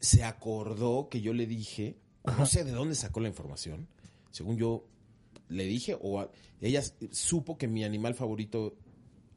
Se 0.00 0.22
acordó 0.24 1.08
que 1.08 1.20
yo 1.20 1.32
le 1.32 1.46
dije, 1.46 1.96
no 2.38 2.46
sé 2.46 2.64
de 2.64 2.72
dónde 2.72 2.94
sacó 2.94 3.20
la 3.20 3.28
información. 3.28 3.88
Según 4.30 4.56
yo 4.58 4.84
le 5.48 5.64
dije, 5.64 5.96
o 6.00 6.20
a- 6.20 6.30
ella 6.60 6.82
supo 7.10 7.56
que 7.58 7.66
mi 7.68 7.84
animal 7.84 8.14
favorito 8.14 8.76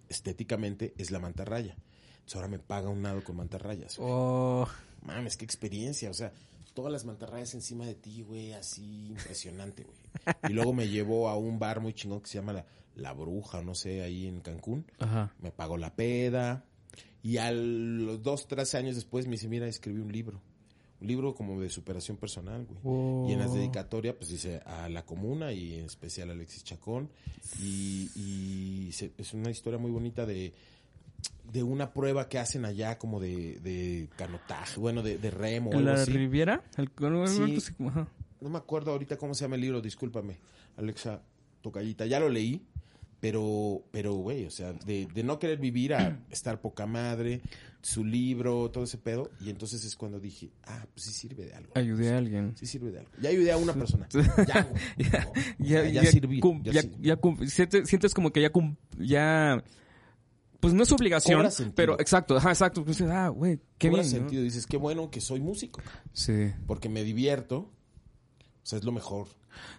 estéticamente 0.10 0.94
es 0.98 1.12
la 1.12 1.20
mantarraya. 1.20 1.76
Entonces 2.14 2.36
ahora 2.36 2.48
me 2.48 2.60
paga 2.60 2.90
un 2.90 3.02
nado 3.02 3.24
con 3.24 3.36
mantarrayas. 3.38 3.98
güey. 3.98 4.10
Oh. 4.12 4.68
Mames, 5.04 5.38
qué 5.38 5.46
experiencia. 5.46 6.10
O 6.10 6.14
sea, 6.14 6.32
todas 6.74 6.92
las 6.92 7.06
mantarrayas 7.06 7.54
encima 7.54 7.86
de 7.86 7.96
ti, 7.96 8.22
güey, 8.22 8.54
así 8.54 9.08
impresionante, 9.08 9.84
güey. 9.84 9.98
Y 10.52 10.54
luego 10.54 10.74
me 10.74 10.88
llevó 10.90 11.30
a 11.30 11.38
un 11.38 11.58
bar 11.58 11.80
muy 11.80 11.94
chingón 11.94 12.22
que 12.22 12.28
se 12.28 12.36
llama 12.38 12.54
La, 12.54 12.66
La 12.96 13.14
Bruja, 13.14 13.62
no 13.64 13.74
sé, 13.74 14.02
ahí 14.04 14.28
en 14.28 14.42
Cancún. 14.42 14.86
Ajá. 15.00 15.34
Me 15.40 15.52
pagó 15.52 15.78
la 15.78 15.96
peda. 15.96 16.66
Y 17.23 17.38
a 17.38 17.51
los 17.51 18.21
dos, 18.23 18.47
tres 18.47 18.73
años 18.75 18.95
después 18.95 19.25
me 19.27 19.34
dice, 19.34 19.47
mira, 19.47 19.67
escribí 19.67 19.99
un 20.01 20.12
libro. 20.12 20.41
Un 20.99 21.08
libro 21.08 21.34
como 21.34 21.60
de 21.60 21.69
superación 21.69 22.17
personal, 22.17 22.65
güey. 22.65 22.80
Oh. 22.84 23.25
Y 23.30 23.34
en 23.34 23.39
las 23.39 23.54
dedicatorias, 23.54 24.15
pues 24.15 24.30
dice 24.30 24.62
a 24.65 24.88
la 24.89 25.04
comuna 25.06 25.51
y 25.51 25.80
en 25.80 25.86
especial 25.86 26.30
a 26.30 26.34
Alexis 26.34 26.63
Chacón. 26.63 27.10
Y, 27.60 28.10
y 28.15 28.91
se- 28.91 29.12
es 29.17 29.34
una 29.34 29.49
historia 29.49 29.80
muy 29.80 29.89
bonita 29.91 30.25
de, 30.27 30.54
de 31.51 31.63
una 31.63 31.91
prueba 31.93 32.30
que 32.30 32.38
hacen 32.39 32.65
allá 32.65 32.97
como 32.99 33.19
de, 33.19 33.60
de 33.62 34.10
canotaje, 34.15 34.80
bueno, 34.80 35.01
de, 35.01 35.17
de 35.17 35.32
remo 35.32 35.71
o 35.71 35.73
¿En 35.73 35.86
la 35.86 35.93
así. 35.93 36.12
Riviera? 36.12 36.63
El, 36.77 36.91
Sí. 37.27 37.73
No 38.39 38.49
me 38.49 38.58
acuerdo 38.58 38.91
ahorita 38.91 39.17
cómo 39.17 39.34
se 39.36 39.43
llama 39.45 39.56
el 39.56 39.62
libro, 39.62 39.82
discúlpame, 39.82 40.38
Alexa 40.77 41.21
Tocallita. 41.62 42.06
Ya 42.08 42.19
lo 42.19 42.30
leí, 42.30 42.62
pero, 43.22 43.84
pero, 43.92 44.16
güey, 44.16 44.46
o 44.46 44.50
sea, 44.52 44.74
de, 44.74 45.08
de 45.14 45.24
no 45.24 45.40
querer 45.40 45.60
vivir 45.60 45.94
a 45.94 46.20
estar 46.32 46.60
poca 46.60 46.86
madre, 46.86 47.42
su 47.84 48.04
libro, 48.04 48.70
todo 48.72 48.84
ese 48.84 48.98
pedo. 48.98 49.30
Y 49.40 49.50
entonces 49.50 49.86
es 49.86 49.96
cuando 49.96 50.20
dije, 50.20 50.52
ah, 50.66 50.86
pues 50.94 51.06
sí 51.06 51.12
sirve 51.14 51.46
de 51.46 51.54
algo. 51.54 51.72
Ayudé 51.76 52.14
a 52.14 52.18
alguien. 52.18 52.54
Sí 52.58 52.66
sirve 52.66 52.92
de 52.92 53.00
algo. 53.00 53.12
Ya 53.22 53.30
ayudé 53.30 53.52
a 53.52 53.58
una 53.58 53.74
persona. 53.74 54.08
Ya. 54.48 54.68
Ya, 54.98 55.28
ya, 55.60 55.88
ya 55.88 56.06
sirví, 56.06 56.42
sientes, 57.48 58.14
como 58.14 58.32
que 58.32 58.42
ya, 58.42 58.52
cum- 58.52 58.76
ya, 59.00 59.64
pues 60.60 60.74
no 60.74 60.84
es 60.84 60.92
obligación, 60.92 61.48
pero 61.76 62.00
exacto, 62.00 62.38
ajá, 62.38 62.50
exacto. 62.50 62.84
Pues, 62.84 63.02
ah, 63.02 63.30
güey, 63.30 63.60
qué 63.78 63.90
Cobra 63.90 64.04
bien. 64.04 64.14
¿no? 64.14 64.20
sentido. 64.20 64.44
Dices, 64.44 64.68
qué 64.68 64.78
bueno 64.78 65.10
que 65.10 65.22
soy 65.22 65.40
músico, 65.40 65.82
Sí. 66.14 66.52
porque 66.68 66.90
me 66.90 67.04
divierto. 67.04 67.58
O 68.64 68.66
sea, 68.66 68.78
es 68.78 68.86
lo 68.86 68.92
mejor. 68.92 69.28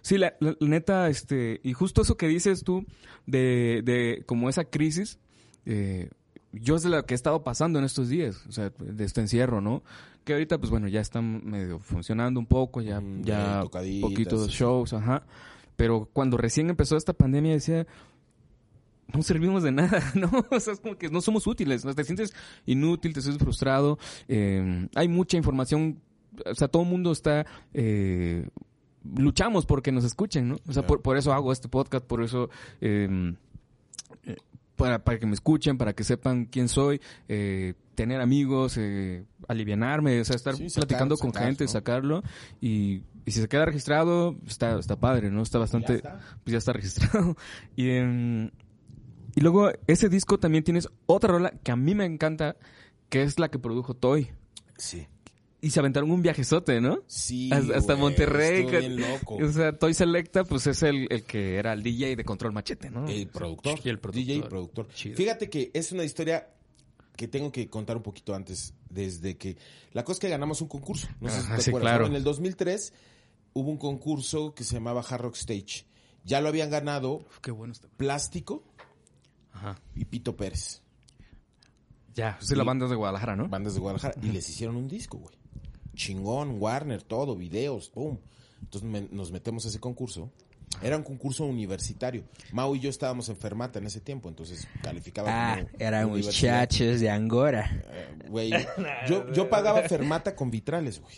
Sí, 0.01 0.17
la, 0.17 0.35
la- 0.39 0.55
la 0.59 0.67
neta, 0.67 1.09
este, 1.09 1.59
y 1.63 1.73
justo 1.73 2.01
eso 2.01 2.17
que 2.17 2.27
dices 2.27 2.63
tú 2.63 2.85
de, 3.25 3.81
de 3.83 4.23
como 4.25 4.49
esa 4.49 4.65
crisis, 4.65 5.19
eh, 5.65 6.09
yo 6.51 6.75
es 6.75 6.83
de 6.83 6.89
lo 6.89 7.03
que 7.05 7.13
he 7.13 7.15
estado 7.15 7.43
pasando 7.43 7.79
en 7.79 7.85
estos 7.85 8.09
días, 8.09 8.45
o 8.47 8.51
sea, 8.51 8.71
de 8.77 9.03
este 9.03 9.21
encierro, 9.21 9.59
¿no? 9.61 9.83
Que 10.23 10.33
ahorita, 10.33 10.57
pues 10.57 10.69
bueno, 10.69 10.87
ya 10.87 11.01
están 11.01 11.41
medio 11.45 11.79
funcionando 11.79 12.39
un 12.39 12.45
poco, 12.45 12.81
ya, 12.81 13.01
Mm, 13.01 13.23
ya 13.23 13.61
poquitos 14.01 14.49
shows, 14.49 14.93
ajá. 14.93 15.23
Pero 15.75 16.07
cuando 16.13 16.37
recién 16.37 16.69
empezó 16.69 16.95
esta 16.95 17.13
pandemia 17.13 17.53
decía, 17.53 17.87
no 19.13 19.21
servimos 19.23 19.63
de 19.63 19.71
nada, 19.71 19.99
¿no? 20.15 20.31
O 20.51 20.59
sea, 20.59 20.73
es 20.73 20.79
como 20.79 20.95
que 20.97 21.09
no 21.09 21.21
somos 21.21 21.45
útiles, 21.47 21.83
¿no? 21.85 21.93
te 21.93 22.03
sientes 22.03 22.33
inútil, 22.65 23.13
te 23.13 23.21
sientes 23.21 23.41
frustrado, 23.43 23.97
eh, 24.27 24.87
hay 24.95 25.07
mucha 25.07 25.37
información, 25.37 25.99
o 26.45 26.55
sea, 26.55 26.67
todo 26.67 26.83
el 26.83 26.89
mundo 26.89 27.11
está... 27.11 27.45
eh, 27.73 28.47
luchamos 29.03 29.65
porque 29.65 29.91
nos 29.91 30.03
escuchen, 30.03 30.49
¿no? 30.49 30.57
O 30.67 30.73
sea, 30.73 30.85
por, 30.85 31.01
por 31.01 31.17
eso 31.17 31.33
hago 31.33 31.51
este 31.51 31.67
podcast, 31.69 32.05
por 32.05 32.23
eso... 32.23 32.49
eh, 32.81 33.33
eh, 34.25 34.35
para, 34.75 35.03
para 35.03 35.19
que 35.19 35.27
me 35.27 35.33
escuchen, 35.35 35.77
para 35.77 35.93
que 35.93 36.03
sepan 36.03 36.45
quién 36.45 36.67
soy, 36.67 36.99
eh, 37.27 37.75
tener 37.93 38.19
amigos, 38.21 38.75
eh, 38.79 39.23
alivianarme, 39.47 40.19
o 40.19 40.25
sea, 40.25 40.35
estar 40.35 40.55
Sí, 40.55 40.67
sacar- 40.67 40.87
platicando 40.87 41.15
con 41.17 41.31
sacar, 41.31 41.47
gente, 41.47 41.63
¿no? 41.65 41.69
sacarlo 41.69 42.23
y, 42.59 43.03
y 43.23 43.31
si 43.31 43.39
se 43.39 43.47
queda 43.47 43.65
registrado, 43.65 44.35
está, 44.47 44.79
está 44.79 44.99
padre, 44.99 45.29
¿no? 45.29 45.43
Está 45.43 45.59
bastante, 45.59 45.97
está. 45.97 46.19
pues 46.43 46.51
ya 46.53 46.57
está 46.57 46.73
registrado. 46.73 47.37
Y, 47.75 47.89
em, 47.91 48.49
y 49.35 49.41
luego 49.41 49.69
ese 49.85 50.09
disco 50.09 50.39
también 50.39 50.63
tienes 50.63 50.89
otra 51.05 51.31
rola 51.33 51.51
que 51.63 51.71
a 51.71 51.75
mí 51.75 51.93
me 51.93 52.05
encanta, 52.05 52.55
que 53.09 53.21
es 53.21 53.37
la 53.39 53.49
que 53.49 53.59
produjo 53.59 53.93
Toy. 53.93 54.31
Sí. 54.77 55.05
Y 55.63 55.69
se 55.69 55.79
aventaron 55.79 56.11
un 56.11 56.21
viajezote, 56.21 56.81
¿no? 56.81 56.99
Sí. 57.07 57.49
hasta 57.53 57.77
hasta 57.77 57.93
güey, 57.93 58.01
Monterrey. 58.01 58.65
bien 58.65 58.97
loco. 58.99 59.35
O 59.37 59.49
sea, 59.49 59.71
Toy 59.77 59.93
Selecta, 59.93 60.43
pues 60.43 60.67
es 60.67 60.83
el, 60.83 61.07
el 61.09 61.23
que 61.23 61.55
era 61.55 61.71
el 61.71 61.81
DJ 61.81 62.17
de 62.17 62.25
Control 62.25 62.51
Machete, 62.51 62.89
¿no? 62.91 63.07
El 63.07 63.27
productor. 63.27 63.79
Y 63.81 63.87
el 63.89 63.97
productor. 63.99 64.25
DJ 64.25 64.35
y 64.35 64.41
productor. 64.41 64.87
Chido. 64.89 65.15
Fíjate 65.15 65.49
que 65.49 65.71
es 65.73 65.93
una 65.93 66.03
historia 66.03 66.49
que 67.15 67.29
tengo 67.29 67.49
que 67.51 67.69
contar 67.69 67.95
un 67.95 68.03
poquito 68.03 68.35
antes, 68.35 68.73
desde 68.89 69.37
que... 69.37 69.55
La 69.93 70.03
cosa 70.03 70.17
es 70.17 70.19
que 70.19 70.29
ganamos 70.29 70.59
un 70.61 70.67
concurso, 70.67 71.07
no 71.21 71.29
sé 71.29 71.39
si 71.39 71.45
Ajá, 71.45 71.55
te 71.55 71.61
sí, 71.61 71.69
acuerdas, 71.69 71.91
claro. 71.91 72.07
En 72.07 72.15
el 72.15 72.23
2003 72.23 72.91
hubo 73.53 73.69
un 73.71 73.77
concurso 73.77 74.53
que 74.53 74.63
se 74.65 74.73
llamaba 74.73 75.01
Hard 75.07 75.21
Rock 75.21 75.35
Stage. 75.35 75.85
Ya 76.25 76.41
lo 76.41 76.49
habían 76.49 76.71
ganado 76.71 77.13
Uf, 77.17 77.39
qué 77.41 77.51
bueno 77.51 77.71
está. 77.71 77.87
Plástico 77.95 78.65
Ajá. 79.53 79.79
y 79.95 80.03
Pito 80.05 80.35
Pérez, 80.35 80.81
Ya, 82.15 82.37
es 82.41 82.51
la 82.51 82.63
banda 82.65 82.87
de 82.87 82.95
Guadalajara, 82.95 83.35
¿no? 83.37 83.47
bandas 83.47 83.75
de 83.75 83.79
Guadalajara, 83.79 84.15
y 84.21 84.27
les 84.31 84.49
hicieron 84.49 84.75
un 84.75 84.89
disco, 84.89 85.19
güey. 85.19 85.35
Chingón, 85.95 86.57
Warner, 86.61 87.01
todo, 87.03 87.35
videos, 87.35 87.89
pum. 87.89 88.17
Entonces 88.61 88.89
me- 88.89 89.07
nos 89.11 89.31
metemos 89.31 89.65
a 89.65 89.69
ese 89.69 89.79
concurso. 89.79 90.31
Era 90.81 90.97
un 90.97 91.03
concurso 91.03 91.45
universitario. 91.45 92.23
Mau 92.51 92.75
y 92.75 92.79
yo 92.79 92.89
estábamos 92.89 93.29
en 93.29 93.35
Fermata 93.37 93.77
en 93.77 93.85
ese 93.85 93.99
tiempo, 94.01 94.27
entonces 94.27 94.67
calificaba 94.81 95.29
Ah, 95.53 95.55
como 95.57 95.69
eran 95.77 96.09
muchachos 96.09 96.99
de 96.99 97.09
Angora. 97.11 97.83
Eh, 97.91 98.15
Güey, 98.29 98.51
yo, 99.07 99.31
yo 99.31 99.49
pagaba 99.49 99.83
Fermata 99.83 100.35
con 100.35 100.49
vitrales, 100.49 100.99
güey. 100.99 101.15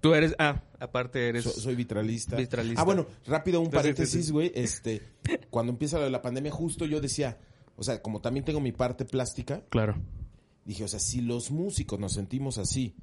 Tú 0.00 0.14
eres, 0.14 0.34
ah, 0.38 0.60
aparte 0.80 1.28
eres... 1.28 1.44
So- 1.44 1.50
soy 1.50 1.74
vitralista. 1.76 2.36
Vitralista. 2.36 2.80
Ah, 2.80 2.84
bueno, 2.84 3.06
rápido 3.26 3.60
un 3.60 3.70
paréntesis, 3.70 4.30
güey. 4.32 4.50
Este, 4.54 5.02
cuando 5.50 5.72
empieza 5.72 5.98
lo 5.98 6.04
de 6.04 6.10
la 6.10 6.22
pandemia, 6.22 6.50
justo 6.50 6.84
yo 6.84 7.00
decía, 7.00 7.38
o 7.76 7.84
sea, 7.84 8.02
como 8.02 8.20
también 8.20 8.44
tengo 8.44 8.60
mi 8.60 8.72
parte 8.72 9.04
plástica, 9.04 9.62
Claro. 9.68 9.96
dije, 10.64 10.82
o 10.84 10.88
sea, 10.88 10.98
si 11.00 11.20
los 11.20 11.50
músicos 11.52 11.98
nos 12.00 12.12
sentimos 12.14 12.58
así, 12.58 12.94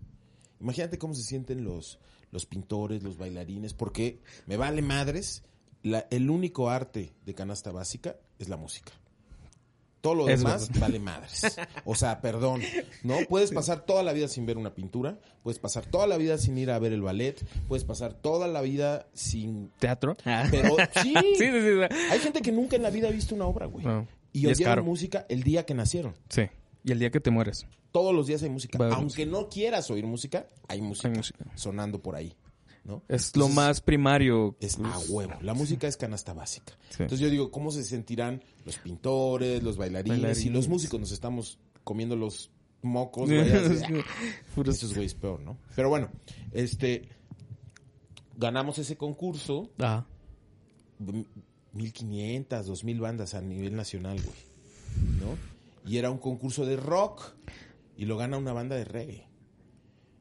imagínate 0.64 0.98
cómo 0.98 1.14
se 1.14 1.22
sienten 1.24 1.64
los, 1.64 2.00
los 2.32 2.46
pintores, 2.48 3.04
los 3.04 3.18
bailarines, 3.18 3.74
porque 3.76 4.20
me 4.48 4.58
vale 4.58 4.82
madres, 4.82 5.44
la- 5.84 6.08
el 6.10 6.30
único 6.32 6.70
arte 6.72 7.14
de 7.26 7.36
canasta 7.36 7.72
básica 7.72 8.16
es 8.40 8.50
la 8.50 8.58
música. 8.58 8.92
Todo 10.02 10.16
lo 10.16 10.28
Es 10.30 10.40
demás 10.40 10.68
verdad. 10.68 10.82
vale 10.82 11.00
madres. 11.00 11.42
O 11.86 11.96
sea, 11.96 12.20
perdón, 12.20 12.62
¿no? 13.04 13.16
Puedes 13.30 13.52
pasar 13.52 13.86
toda 13.86 14.04
la 14.04 14.12
vida 14.12 14.28
sin 14.28 14.46
ver 14.46 14.58
una 14.58 14.74
pintura, 14.76 15.18
puedes 15.44 15.60
pasar 15.60 15.86
toda 15.86 16.08
la 16.08 16.18
vida 16.18 16.38
sin 16.38 16.58
ir 16.58 16.72
a 16.72 16.80
ver 16.80 16.92
el 16.92 17.02
ballet, 17.02 17.40
puedes 17.70 17.86
pasar 17.86 18.14
toda 18.14 18.48
la 18.50 18.62
vida 18.62 19.08
sin... 19.14 19.70
¿Teatro? 19.80 20.18
Pero 20.52 20.76
sí, 21.02 21.14
Sí, 21.38 21.46
sí, 21.46 21.52
sí. 21.52 21.96
hay 22.12 22.20
gente 22.20 22.42
que 22.42 22.52
nunca 22.52 22.76
en 22.76 22.84
la 22.84 22.90
vida 22.90 23.08
ha 23.08 23.12
visto 23.12 23.34
una 23.34 23.46
obra, 23.46 23.66
güey. 23.66 23.86
No. 23.86 24.06
Y 24.34 24.50
Y 24.50 24.56
caro. 24.64 24.84
música 24.84 25.26
el 25.30 25.44
día 25.44 25.66
que 25.66 25.74
nacieron. 25.74 26.16
Sí. 26.28 26.44
Y 26.84 26.92
el 26.92 27.00
día 27.00 27.10
que 27.12 27.22
te 27.22 27.32
mueres. 27.32 27.66
Todos 27.94 28.14
los 28.14 28.28
días 28.28 28.44
hay 28.44 28.50
música. 28.50 28.78
Aunque 28.92 29.26
no 29.26 29.48
quieras 29.48 29.90
oír 29.92 30.06
música, 30.06 30.48
hay 30.68 30.82
música, 30.82 31.08
Hay 31.08 31.16
música. 31.16 31.46
sonando 31.56 32.02
por 32.02 32.16
ahí. 32.18 32.36
¿no? 32.84 33.02
Es 33.08 33.34
lo 33.38 33.48
más 33.48 33.80
primario. 33.80 34.58
Es 34.60 34.78
a 34.80 35.00
huevo. 35.08 35.36
La 35.42 35.54
música 35.54 35.88
es 35.88 35.96
canasta 35.96 36.34
básica. 36.34 36.74
Sí. 36.90 37.04
Entonces 37.04 37.20
yo 37.20 37.30
digo, 37.30 37.50
¿cómo 37.52 37.72
se 37.72 37.84
sentirán 37.84 38.44
los 38.66 38.78
pintores, 38.80 39.64
los 39.64 39.78
bailarines, 39.78 40.44
y 40.44 40.50
los 40.50 40.68
músicos? 40.68 41.00
Nos 41.00 41.12
estamos 41.12 41.60
comiendo 41.86 42.16
los 42.18 42.52
mocos, 42.82 43.30
ah, 43.32 44.62
Esos 44.68 44.94
güeyes 44.94 45.14
peor, 45.14 45.40
¿no? 45.40 45.58
Pero 45.76 45.88
bueno, 45.90 46.10
este... 46.52 47.08
Ganamos 48.36 48.80
ese 48.80 48.98
concurso, 48.98 49.70
Ah. 49.80 50.06
1500, 51.74 52.66
2000 52.66 53.00
bandas 53.00 53.34
a 53.36 53.42
nivel 53.42 53.76
nacional, 53.76 54.18
güey. 54.22 54.36
¿No? 55.20 55.38
Y 55.90 55.98
era 55.98 56.10
un 56.10 56.18
concurso 56.18 56.66
de 56.66 56.76
rock 56.76 57.34
y 58.04 58.06
lo 58.06 58.18
gana 58.18 58.38
una 58.38 58.54
banda 58.54 58.76
de 58.76 58.86
reggae. 58.86 59.28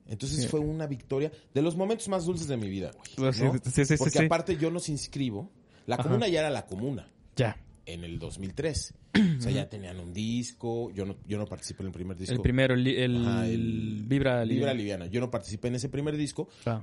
Entonces 0.07 0.43
Sí. 0.43 0.49
fue 0.49 0.61
una 0.61 0.87
victoria 0.87 1.31
de 1.55 1.63
los 1.63 1.77
momentos 1.77 2.09
más 2.09 2.25
dulces 2.25 2.49
de 2.49 2.57
mi 2.57 2.69
vida, 2.69 2.91
güey. 2.93 3.33
Sí, 3.33 3.43
¿no? 3.45 3.53
sí, 3.63 3.85
sí, 3.85 3.95
Porque 3.97 4.25
aparte 4.27 4.57
yo 4.57 4.71
nos 4.71 4.89
inscribo. 4.89 5.51
La 5.87 5.97
Ajá. 5.97 6.05
comuna 6.05 6.29
ya 6.29 6.41
era 6.41 6.51
la 6.51 6.67
comuna 6.67 7.09
Ya. 7.37 7.57
en 7.87 8.05
el 8.05 8.19
2003. 8.19 8.95
O 9.39 9.43
sea, 9.43 9.53
ya 9.53 9.69
tenían 9.69 9.99
un 10.01 10.13
disco. 10.13 10.91
Yo 10.93 11.05
no, 11.05 11.17
yo 11.27 11.37
no 11.39 11.47
participé 11.47 11.83
en 11.83 11.89
el 11.89 11.93
primer 11.93 12.17
disco. 12.17 12.35
El 12.35 12.41
primero, 12.41 12.75
el, 12.75 12.87
el, 12.87 13.17
Ajá, 13.27 13.47
el- 13.47 14.05
Vibra 14.07 14.45
Liviana. 14.45 14.75
Liviana. 14.75 15.07
Yo 15.07 15.21
no 15.21 15.31
participé 15.31 15.69
en 15.69 15.75
ese 15.77 15.89
primer 15.89 16.17
disco. 16.17 16.49
Ah. 16.67 16.83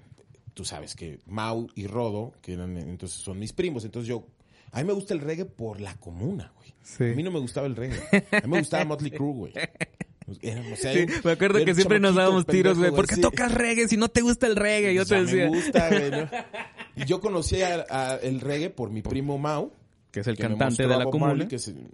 Tú 0.53 0.65
sabes 0.65 0.95
que 0.95 1.19
Mau 1.25 1.67
y 1.75 1.87
Rodo, 1.87 2.33
que 2.41 2.53
eran 2.53 2.77
entonces 2.77 3.19
son 3.19 3.39
mis 3.39 3.53
primos. 3.53 3.83
Entonces 3.85 4.07
yo. 4.07 4.27
A 4.71 4.79
mí 4.81 4.87
me 4.87 4.93
gusta 4.93 5.13
el 5.15 5.21
reggae 5.21 5.45
por 5.45 5.81
la 5.81 5.95
comuna, 5.97 6.51
güey. 6.57 6.73
Sí. 6.83 7.03
A 7.05 7.15
mí 7.15 7.23
no 7.23 7.31
me 7.31 7.39
gustaba 7.39 7.65
el 7.67 7.75
reggae. 7.75 7.99
A 8.31 8.41
mí 8.41 8.51
me 8.51 8.59
gustaba 8.59 8.83
Motley 8.85 9.09
Crue, 9.11 9.33
güey. 9.33 9.53
Era- 10.41 10.61
o 10.71 10.75
sea, 10.75 10.93
Sí, 10.93 11.05
me 11.23 11.31
acuerdo 11.31 11.63
que 11.63 11.73
siempre 11.75 11.99
nos 11.99 12.15
dábamos 12.15 12.45
tiros, 12.45 12.77
güey. 12.77 12.91
¿Por 12.91 13.07
qué 13.07 13.15
sí. 13.15 13.21
tocas 13.21 13.53
reggae 13.53 13.87
si 13.87 13.97
no 13.97 14.09
te 14.09 14.21
gusta 14.21 14.47
el 14.47 14.55
reggae? 14.55 14.93
Yo 14.93 15.01
Pues 15.01 15.09
te 15.09 15.21
decía. 15.25 15.49
Me 15.49 15.57
gusta, 15.57 15.89
güey, 15.89 16.11
¿no? 16.11 16.29
Y 16.95 17.05
yo 17.05 17.21
conocí 17.21 17.61
a- 17.61 17.85
a 17.89 18.15
el 18.17 18.41
reggae 18.41 18.69
por 18.69 18.89
mi 18.89 19.01
primo 19.01 19.37
Mau. 19.37 19.71
Que 20.11 20.19
es 20.21 20.27
el 20.27 20.35
que 20.35 20.43
cantante 20.43 20.83
de 20.83 20.89
la 20.89 21.03
Bob 21.05 21.11
comuna. 21.13 21.27
Marley, 21.31 21.47
que 21.47 21.55
es 21.57 21.67
el, 21.67 21.87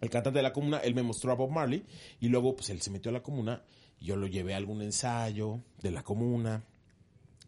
el 0.00 0.10
cantante 0.10 0.38
de 0.38 0.42
la 0.42 0.52
comuna, 0.52 0.78
él 0.78 0.94
me 0.94 1.02
mostró 1.02 1.32
a 1.32 1.34
Bob 1.34 1.50
Marley 1.50 1.84
y 2.20 2.28
luego 2.28 2.54
pues 2.54 2.68
él 2.70 2.80
se 2.82 2.90
metió 2.90 3.08
a 3.10 3.12
la 3.14 3.22
comuna 3.22 3.62
y 3.98 4.04
yo 4.06 4.16
lo 4.16 4.26
llevé 4.26 4.54
a 4.54 4.58
algún 4.58 4.82
ensayo 4.82 5.60
de 5.82 5.90
la 5.90 6.02
comuna. 6.02 6.62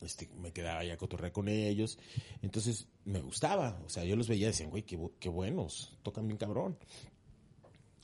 Este, 0.02 0.28
me 0.42 0.52
quedaba 0.52 0.82
ya 0.84 0.94
a 0.94 0.96
cotorrear 0.96 1.32
con 1.32 1.48
ellos. 1.48 1.98
Entonces, 2.42 2.86
me 3.04 3.20
gustaba. 3.20 3.78
O 3.86 3.88
sea, 3.88 4.04
yo 4.04 4.14
los 4.16 4.28
veía 4.28 4.44
y 4.44 4.50
decían, 4.50 4.68
güey, 4.70 4.82
qué 4.82 5.28
buenos. 5.28 5.96
Tocan 6.02 6.26
bien 6.26 6.36
cabrón. 6.36 6.76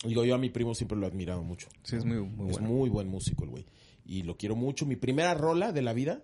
Digo, 0.04 0.24
yo 0.24 0.34
a 0.34 0.38
mi 0.38 0.50
primo 0.50 0.74
siempre 0.74 0.96
lo 0.98 1.06
he 1.06 1.08
admirado 1.08 1.42
mucho. 1.42 1.68
Sí, 1.82 1.96
es 1.96 2.04
muy, 2.04 2.18
muy 2.20 2.50
es 2.50 2.58
bueno. 2.58 2.68
muy 2.68 2.90
buen 2.90 3.08
músico 3.08 3.44
el 3.44 3.50
güey. 3.50 3.66
Y 4.04 4.22
lo 4.24 4.36
quiero 4.36 4.56
mucho. 4.56 4.84
Mi 4.86 4.96
primera 4.96 5.34
rola 5.34 5.72
de 5.72 5.82
la 5.82 5.92
vida, 5.92 6.20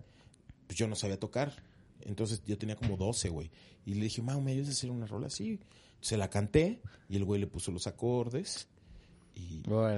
pues 0.67 0.79
yo 0.79 0.89
no 0.89 0.97
sabía 0.97 1.19
tocar. 1.19 1.63
Entonces 2.01 2.43
yo 2.47 2.59
tenía 2.59 2.77
como 2.77 2.97
12, 2.97 3.29
güey. 3.29 3.51
Y 3.87 3.95
le 3.95 4.03
dije, 4.05 4.21
Mau, 4.23 4.41
¿me 4.41 4.53
ayudas 4.53 4.69
a 4.69 4.73
hacer 4.73 4.91
una 4.91 5.07
rola? 5.07 5.31
Sí. 5.31 5.61
Se 6.01 6.17
la 6.17 6.29
canté 6.31 6.81
y 7.09 7.17
el 7.17 7.25
güey 7.25 7.41
le 7.41 7.47
puso 7.47 7.71
los 7.71 7.87
acordes. 7.87 8.69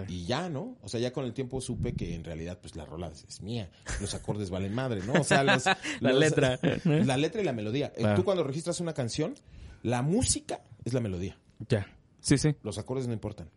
Y, 0.08 0.26
ya, 0.26 0.50
¿no? 0.50 0.76
O 0.82 0.88
sea, 0.88 1.00
ya 1.00 1.14
con 1.14 1.24
el 1.24 1.32
tiempo 1.32 1.62
supe 1.62 1.94
que 1.94 2.14
en 2.14 2.24
realidad, 2.24 2.58
pues 2.60 2.76
la 2.76 2.84
rola 2.84 3.08
es, 3.08 3.40
mía. 3.40 3.70
Los 4.00 4.12
acordes 4.14 4.50
valen 4.50 4.74
madre, 4.74 5.00
¿no? 5.06 5.14
O 5.14 5.24
sea, 5.24 5.42
los- 5.44 5.64
La 6.00 6.10
los- 6.12 6.20
letra. 6.20 6.58
La 6.84 7.16
letra 7.16 7.40
y 7.40 7.44
la 7.44 7.54
melodía. 7.54 7.86
Eh, 7.96 8.00
Claro. 8.00 8.16
Tú 8.16 8.24
cuando 8.24 8.44
registras 8.44 8.80
una 8.80 8.92
canción, 8.92 9.34
la 9.82 10.02
música 10.02 10.60
es 10.84 10.92
la 10.92 11.00
melodía. 11.00 11.38
Ya. 11.70 11.86
Sí, 12.20 12.36
sí, 12.36 12.54
Los 12.62 12.76
acordes 12.76 13.06
no 13.06 13.14
importan. 13.14 13.48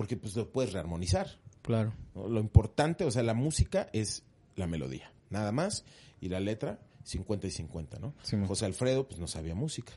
Porque 0.00 0.16
pues 0.16 0.34
lo 0.34 0.50
puedes 0.50 0.72
rearmonizar. 0.72 1.26
claro. 1.60 1.92
¿no? 2.14 2.26
Lo 2.26 2.40
importante, 2.40 3.04
o 3.04 3.10
sea, 3.10 3.22
la 3.22 3.34
música 3.34 3.90
es 3.92 4.22
la 4.56 4.66
melodía, 4.66 5.12
nada 5.28 5.52
más, 5.52 5.84
y 6.22 6.30
la 6.30 6.40
letra 6.40 6.80
50 7.04 7.48
y 7.48 7.50
50, 7.50 7.98
¿no? 7.98 8.14
Sí. 8.22 8.38
José 8.46 8.64
Alfredo, 8.64 9.06
pues 9.06 9.20
no 9.20 9.26
sabía 9.26 9.54
música, 9.54 9.92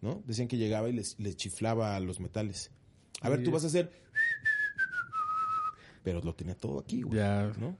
¿no? 0.00 0.24
Decían 0.26 0.48
que 0.48 0.56
llegaba 0.56 0.88
y 0.88 0.92
les, 0.92 1.20
les 1.20 1.36
chiflaba 1.36 1.94
a 1.94 2.00
los 2.00 2.18
metales. 2.18 2.72
A 3.20 3.28
ver, 3.28 3.44
tú 3.44 3.52
vas 3.52 3.62
a 3.62 3.68
hacer... 3.68 3.92
Pero 6.02 6.20
lo 6.20 6.34
tenía 6.34 6.56
todo 6.56 6.80
aquí, 6.80 7.02
güey, 7.02 7.18
Ya. 7.18 7.52
¿no? 7.58 7.76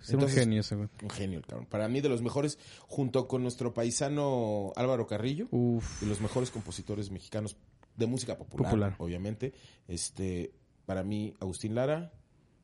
Es 0.00 0.14
un 0.14 0.28
genio 0.28 0.60
ese, 0.60 0.76
güey. 0.76 0.88
Un 1.02 1.10
genio 1.10 1.38
el 1.40 1.44
cabrón. 1.46 1.66
Para 1.66 1.88
mí 1.88 2.00
de 2.00 2.08
los 2.08 2.22
mejores, 2.22 2.56
junto 2.86 3.26
con 3.26 3.42
nuestro 3.42 3.74
paisano 3.74 4.72
Álvaro 4.76 5.08
Carrillo, 5.08 5.48
Uf. 5.50 6.00
de 6.00 6.06
los 6.06 6.20
mejores 6.20 6.52
compositores 6.52 7.10
mexicanos 7.10 7.56
de 7.96 8.06
música 8.06 8.38
popular, 8.38 8.70
Popular. 8.70 8.94
obviamente. 8.98 9.54
Este, 9.88 10.52
para 10.86 11.02
mí, 11.02 11.34
Agustín 11.40 11.74
Lara, 11.74 12.12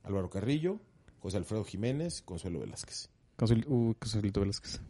Álvaro 0.05 0.31
Carrillo, 0.31 0.81
José 1.21 1.37
Alfredo 1.37 1.65
Jiménez, 1.65 2.23
Consuelo 2.23 2.61
Velázquez. 2.61 3.09
Consul- 3.37 3.65
uh, 3.69 3.95
Consuelito 3.99 4.41
Velázquez. 4.41 4.81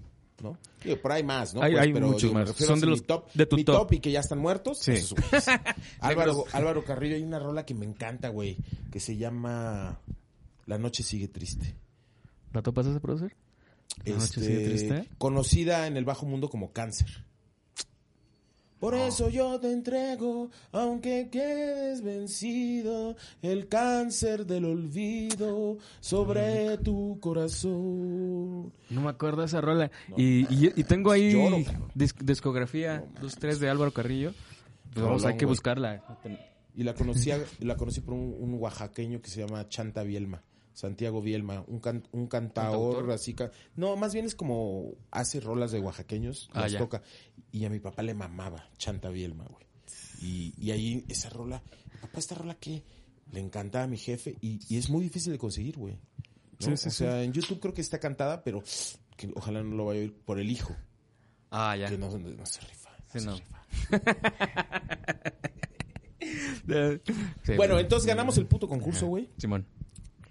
¿no? 0.43 0.59
Digo, 0.83 0.97
pero 1.01 1.15
hay 1.15 1.23
más, 1.23 1.55
¿no? 1.55 1.63
Hay- 1.63 1.73
Pues, 1.73 1.83
hay 1.85 1.93
pero, 1.93 2.07
muchos 2.09 2.23
digo, 2.23 2.35
más. 2.35 2.51
Son 2.57 2.81
de 2.81 2.87
los- 2.87 3.07
top, 3.07 3.31
de 3.33 3.47
tu 3.47 3.55
mi 3.57 3.65
top. 3.65 3.93
y 3.93 4.01
que 4.01 4.11
ya 4.11 4.19
están 4.21 4.39
muertos. 4.41 4.79
Sí. 4.81 4.93
esos 4.93 5.13
güeyes. 5.15 5.47
Álvaro, 6.01 6.45
Álvaro 6.53 6.85
Carrillo, 6.85 7.15
hay 7.15 7.23
una 7.23 7.39
rola 7.39 7.65
que 7.65 7.75
me 7.75 7.87
encanta, 7.87 8.29
güey, 8.29 8.57
que 8.91 8.99
se 8.99 9.17
llama 9.17 10.01
La 10.67 10.79
noche 10.79 11.03
sigue 11.05 11.29
triste. 11.29 11.77
¿La 12.53 12.61
topas 12.63 12.87
ese 12.87 12.99
producer? 12.99 13.37
La 14.05 14.15
noche 14.15 14.25
Este, 14.25 14.41
sigue 14.41 14.65
triste. 14.65 15.09
Conocida 15.19 15.87
en 15.87 15.97
el 15.97 16.05
bajo 16.05 16.27
mundo 16.27 16.49
como 16.49 16.73
cáncer. 16.73 17.25
Por 18.83 18.97
eso 18.97 19.29
yo 19.29 19.61
te 19.61 19.71
entrego, 19.71 20.51
aunque 20.73 21.29
quedes 21.31 22.03
vencido, 22.03 23.15
el 23.41 23.69
cáncer 23.69 24.45
del 24.45 24.65
olvido 24.65 25.79
sobre 26.01 26.79
tu 26.79 27.17
corazón. 27.21 28.73
No 28.91 29.01
me 29.01 29.11
acuerdo 29.11 29.45
esa 29.45 29.61
rola. 29.61 29.89
Y, 30.17 30.53
y, 30.53 30.73
y 30.75 30.83
tengo 30.83 31.13
ahí 31.13 31.31
Lloro, 31.31 31.59
discografía, 31.95 33.05
dos, 33.21 33.37
tres 33.37 33.61
de 33.61 33.71
Álvaro 33.71 33.93
Carrillo. 33.93 34.35
Pues 34.93 35.07
vamos, 35.07 35.25
hay 35.27 35.37
que 35.37 35.47
buscarla. 35.47 36.03
Y 36.75 36.83
la 36.83 36.95
conocí, 36.95 37.31
la 37.61 37.77
conocí 37.77 38.01
por 38.01 38.15
un, 38.15 38.35
un 38.37 38.55
oaxaqueño 38.55 39.23
que 39.23 39.31
se 39.31 39.47
llama 39.47 39.69
Chanta 39.69 40.03
Bielma. 40.03 40.43
Santiago 40.75 41.21
Bielma, 41.21 41.65
un, 41.67 41.81
can- 41.81 42.07
un 42.13 42.27
cantaor 42.27 43.11
así. 43.11 43.35
no, 43.77 43.97
más 43.97 44.13
bien 44.15 44.25
es 44.25 44.35
como 44.35 44.95
hace 45.11 45.41
rolas 45.41 45.71
de 45.73 45.81
oaxaqueños, 45.81 46.49
Ah, 46.53 46.63
las 46.63 46.73
ya. 46.73 46.79
toca. 46.79 47.03
Y 47.51 47.65
a 47.65 47.71
mi 47.71 47.79
papá 47.81 48.03
le 48.03 48.15
mamaba 48.15 48.69
Chanta 48.79 49.11
Bielma, 49.11 49.45
güey. 49.45 49.67
Y, 50.23 50.55
y 50.57 50.71
ahí 50.71 51.05
esa 51.09 51.29
rola, 51.31 51.63
papá, 52.01 52.19
esta 52.19 52.35
rola 52.35 52.55
que 52.55 52.83
le 53.33 53.41
encantaba 53.41 53.85
a 53.85 53.89
mi 53.89 53.97
jefe 53.99 54.37
y, 54.41 54.61
y 54.73 54.79
es 54.79 54.89
muy 54.89 55.03
difícil 55.05 55.33
de 55.33 55.39
conseguir, 55.39 55.77
güey. 55.77 55.95
¿no? 55.95 55.99
Sí, 56.61 56.77
sí, 56.77 56.89
o 56.89 56.91
sí. 56.91 56.97
sea, 56.99 57.23
en 57.23 57.33
YouTube 57.33 57.61
creo 57.61 57.75
que 57.75 57.81
está 57.81 57.99
cantada, 57.99 58.43
pero 58.45 58.63
que 59.17 59.31
ojalá 59.35 59.63
no 59.63 59.75
lo 59.75 59.87
vaya 59.87 60.01
a 60.01 60.03
oír 60.05 60.15
por 60.25 60.39
el 60.39 60.51
hijo, 60.51 60.75
Ah, 61.51 61.77
ya. 61.77 61.89
que 61.89 61.99
no, 61.99 62.07
no 62.19 62.47
se 62.47 62.61
rifa. 62.61 62.91
Sí, 63.13 63.21
se 63.21 63.27
no. 63.27 63.37
rifa. 63.37 63.63
Sí, 67.45 67.53
Bueno, 67.57 67.79
entonces 67.79 68.07
ganamos 68.07 68.39
el 68.39 68.47
puto 68.47 68.69
concurso, 68.69 69.07
güey. 69.07 69.29
Simón. 69.39 69.67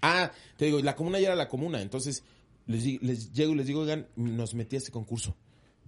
Ah, 0.02 0.30
te 0.56 0.66
digo, 0.66 0.80
la 0.80 0.94
comuna 0.96 1.18
ya 1.20 1.28
era 1.28 1.36
la 1.36 1.48
comuna. 1.48 1.80
Entonces, 1.80 2.22
les, 2.66 3.00
les 3.02 3.32
llego 3.32 3.52
y 3.52 3.56
les 3.56 3.66
digo, 3.66 3.80
oigan, 3.80 4.06
nos 4.16 4.54
metí 4.54 4.76
a 4.76 4.78
este 4.78 4.90
concurso. 4.90 5.34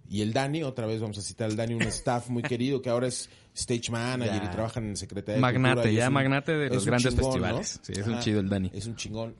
Y 0.08 0.20
el 0.20 0.32
Dani, 0.34 0.62
otra 0.62 0.86
vez 0.86 1.00
vamos 1.00 1.16
a 1.18 1.22
citar 1.22 1.48
al 1.50 1.56
Dani, 1.56 1.74
un 1.74 1.82
staff 1.82 2.28
muy 2.28 2.42
querido 2.42 2.82
que 2.82 2.90
ahora 2.90 3.08
es 3.08 3.28
stage 3.54 3.90
manager 3.90 4.36
Ya. 4.42 4.44
y 4.44 4.50
trabajan 4.50 4.84
en 4.84 4.96
Secretaría 4.96 5.36
de 5.36 5.40
Magnate, 5.40 5.74
Cultura 5.82 5.92
ya 5.92 6.08
un- 6.08 6.14
magnate 6.14 6.52
de 6.52 6.68
los 6.70 6.84
grandes 6.84 7.14
chingón, 7.14 7.32
festivales. 7.32 7.80
¿no? 7.88 7.94
Sí, 7.94 8.00
es 8.00 8.06
un 8.06 8.18
chido 8.20 8.40
el 8.40 8.48
Dani. 8.48 8.70
Es 8.74 8.86
un 8.86 8.96
chingón. 8.96 9.34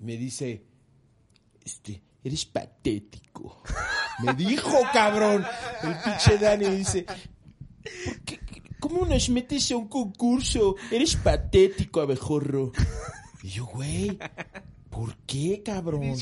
Me 0.00 0.16
dice, 0.16 0.64
este, 1.64 2.02
eres 2.24 2.46
patético. 2.46 3.62
Me 4.24 4.32
dijo, 4.34 4.72
cabrón. 4.92 5.44
El 5.82 5.94
pinche 6.02 6.38
Dani 6.38 6.68
dice, 6.74 7.04
"¿Por 7.04 8.20
qué- 8.24 8.40
¿cómo 8.80 9.04
nos 9.04 9.28
metes 9.28 9.70
a 9.72 9.76
un 9.76 9.88
concurso? 9.88 10.76
Eres 10.90 11.16
patético, 11.16 12.00
abejorro. 12.00 12.72
Y 13.42 13.48
yo, 13.48 13.66
güey, 13.66 14.18
¿por 14.90 15.16
qué, 15.26 15.62
cabrón? 15.64 16.16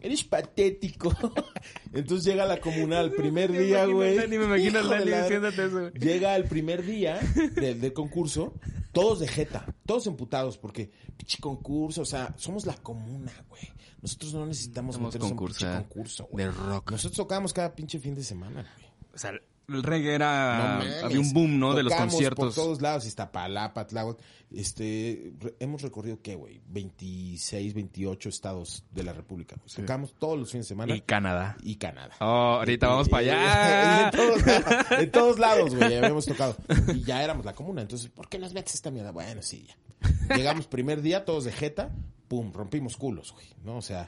Eres 0.00 0.24
patético. 0.24 1.12
Entonces 1.92 2.24
llega 2.24 2.42
a 2.44 2.46
la 2.46 2.60
comunal 2.60 3.06
el 3.06 3.12
primer 3.16 3.50
Me 3.50 3.60
día, 3.60 3.84
güey. 3.86 4.16
Dani, 4.16 4.38
me 4.38 4.44
imagino 4.46 4.82
la- 4.82 5.00
diciéndote 5.22 5.64
eso, 5.66 5.80
güey. 5.80 5.92
Llega 5.92 6.34
el 6.36 6.44
primer 6.44 6.84
día 6.84 7.20
del, 7.54 7.80
del 7.80 7.92
concurso, 7.92 8.54
todos 8.92 9.20
de 9.20 9.28
jeta, 9.28 9.64
todos 9.86 10.06
emputados, 10.08 10.58
porque 10.58 10.90
pinche 11.16 11.38
concurso, 11.40 12.02
o 12.02 12.04
sea, 12.06 12.34
somos 12.36 12.66
la 12.66 12.74
comuna, 12.74 13.32
güey. 13.48 13.62
Nosotros 14.00 14.34
no 14.34 14.44
necesitamos 14.46 14.98
meternos 14.98 15.30
a 15.30 15.34
un 15.34 15.38
pinche 15.46 15.66
concurso, 15.66 16.28
güey. 16.32 16.46
de 16.46 16.50
rock. 16.50 16.90
Nosotros 16.90 17.16
tocábamos 17.16 17.52
cada 17.52 17.72
pinche 17.72 18.00
fin 18.00 18.16
de 18.16 18.24
semana, 18.24 18.62
güey. 18.76 18.90
O 19.14 19.18
sea, 19.18 19.32
el 19.68 19.82
reggae 19.82 20.14
era... 20.14 20.80
No 21.00 21.06
había 21.06 21.20
un 21.20 21.32
boom, 21.32 21.58
¿no? 21.58 21.74
De 21.74 21.82
los 21.82 21.94
conciertos. 21.94 22.54
por 22.54 22.64
todos 22.64 22.80
lados, 22.82 23.06
Iztapalapa, 23.06 23.86
Tláhuac. 23.86 24.18
Este, 24.50 25.32
re- 25.40 25.54
hemos 25.60 25.80
recorrido, 25.82 26.20
¿qué, 26.20 26.34
güey? 26.36 26.60
26, 26.68 27.72
28 27.74 28.28
estados 28.28 28.84
de 28.90 29.02
la 29.02 29.12
República. 29.12 29.56
güey. 29.56 29.74
Tocamos 29.74 30.14
todos 30.18 30.38
los 30.38 30.50
fines 30.50 30.66
de 30.66 30.68
semana. 30.68 30.94
Y 30.94 31.00
Canadá. 31.00 31.56
y 31.62 31.76
Canadá. 31.76 32.14
Oh, 32.20 32.24
ahorita 32.58 32.88
vamos 32.88 33.06
Y- 33.06 33.10
para 33.10 33.20
allá. 33.22 34.10
y 34.98 35.02
en, 35.02 35.10
todos, 35.10 35.38
lados- 35.38 35.74
güey, 35.74 35.96
habíamos 35.96 36.26
tocado. 36.26 36.56
Y 36.94 37.02
ya 37.02 37.22
éramos 37.22 37.44
la 37.46 37.54
comuna. 37.54 37.82
Entonces, 37.82 38.08
¿por 38.10 38.28
qué 38.28 38.38
nos 38.38 38.52
metes 38.52 38.74
esta 38.74 38.90
mierda? 38.90 39.10
Bueno, 39.12 39.40
sí, 39.42 39.66
ya. 39.66 40.36
Llegamos 40.36 40.66
primer 40.66 41.00
día, 41.00 41.24
todos 41.24 41.44
de 41.44 41.52
jeta, 41.52 41.90
pum, 42.28 42.52
rompimos 42.52 42.96
culos, 42.96 43.32
güey, 43.32 43.46
¿no? 43.64 43.76
O 43.76 43.82
sea, 43.82 44.06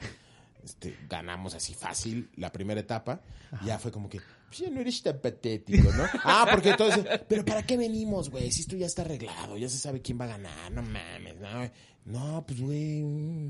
este, 0.63 0.95
ganamos 1.09 1.55
así 1.55 1.73
fácil 1.73 2.29
la 2.35 2.51
primera 2.51 2.79
etapa. 2.81 3.21
Ya 3.63 3.79
fue 3.79 3.91
como 3.91 4.09
que, 4.09 4.19
pues 4.47 4.59
ya 4.59 4.69
no 4.69 4.81
eres 4.81 5.01
tan 5.01 5.19
patético, 5.19 5.91
¿no? 5.93 6.03
Ah, 6.23 6.47
porque 6.51 6.69
entonces, 6.71 7.05
pero 7.27 7.43
¿para 7.45 7.63
qué 7.65 7.77
venimos, 7.77 8.29
güey? 8.29 8.51
Si 8.51 8.61
esto 8.61 8.75
ya 8.75 8.85
está 8.85 9.01
arreglado, 9.03 9.57
ya 9.57 9.69
se 9.69 9.77
sabe 9.77 10.01
quién 10.01 10.19
va 10.19 10.25
a 10.25 10.29
ganar, 10.29 10.71
no 10.71 10.81
mames, 10.81 11.35
no, 11.39 11.71
no 12.05 12.45
pues, 12.45 12.59
güey. 12.61 13.03
mm. 13.03 13.49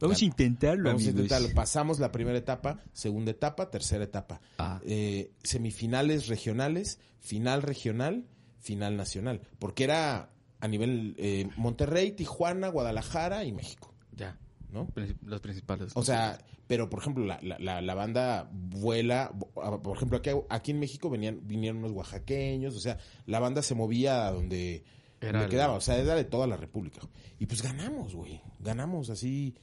Vamos 0.00 0.22
a 0.22 0.24
intentarlo, 0.24 0.84
Vamos 0.90 1.06
a 1.06 1.10
intentarlo. 1.10 1.48
Pasamos 1.54 1.98
la 1.98 2.12
primera 2.12 2.38
etapa, 2.38 2.80
segunda 2.92 3.32
etapa, 3.32 3.68
tercera 3.70 4.04
etapa. 4.04 4.40
Ah. 4.58 4.80
Eh, 4.84 5.32
semifinales 5.42 6.28
regionales, 6.28 7.00
final 7.18 7.62
regional, 7.62 8.24
final 8.60 8.96
nacional. 8.96 9.40
Porque 9.58 9.82
era 9.84 10.30
a 10.60 10.68
nivel 10.68 11.16
eh, 11.18 11.48
Monterrey, 11.56 12.12
Tijuana, 12.12 12.68
Guadalajara 12.68 13.44
y 13.44 13.52
México, 13.52 13.92
Ya. 14.14 14.38
¿No? 14.72 14.88
Los 15.24 15.40
principales. 15.40 15.92
O 15.94 16.02
sea, 16.02 16.38
pero 16.66 16.88
por 16.90 17.00
ejemplo, 17.00 17.24
la, 17.24 17.40
la, 17.42 17.80
la, 17.80 17.94
banda 17.94 18.48
vuela, 18.52 19.32
por 19.54 19.96
ejemplo, 19.96 20.18
aquí, 20.18 20.30
aquí 20.48 20.70
en 20.72 20.80
México 20.80 21.08
venían, 21.10 21.40
vinieron 21.46 21.78
unos 21.78 21.92
oaxaqueños, 21.92 22.76
o 22.76 22.80
sea, 22.80 22.98
la 23.26 23.40
banda 23.40 23.62
se 23.62 23.74
movía 23.74 24.26
a 24.26 24.32
donde, 24.32 24.84
Era 25.20 25.40
donde 25.40 25.54
quedaba, 25.54 25.74
o 25.74 25.80
sea, 25.80 25.96
era 25.96 26.14
de 26.14 26.24
toda 26.24 26.46
la 26.46 26.56
República. 26.56 27.00
Y 27.38 27.46
pues 27.46 27.62
ganamos, 27.62 28.14
güey, 28.14 28.40
ganamos 28.58 29.10
así, 29.10 29.54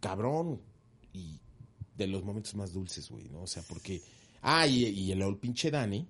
cabrón, 0.00 0.60
y 1.12 1.40
de 1.96 2.06
los 2.06 2.24
momentos 2.24 2.54
más 2.54 2.72
dulces, 2.72 3.10
güey, 3.10 3.28
¿no? 3.28 3.42
O 3.42 3.46
sea, 3.46 3.62
porque, 3.68 4.02
ah, 4.42 4.66
y, 4.66 4.84
y 4.86 5.12
el, 5.12 5.22
el 5.22 5.36
pinche 5.36 5.70
Dani, 5.70 6.08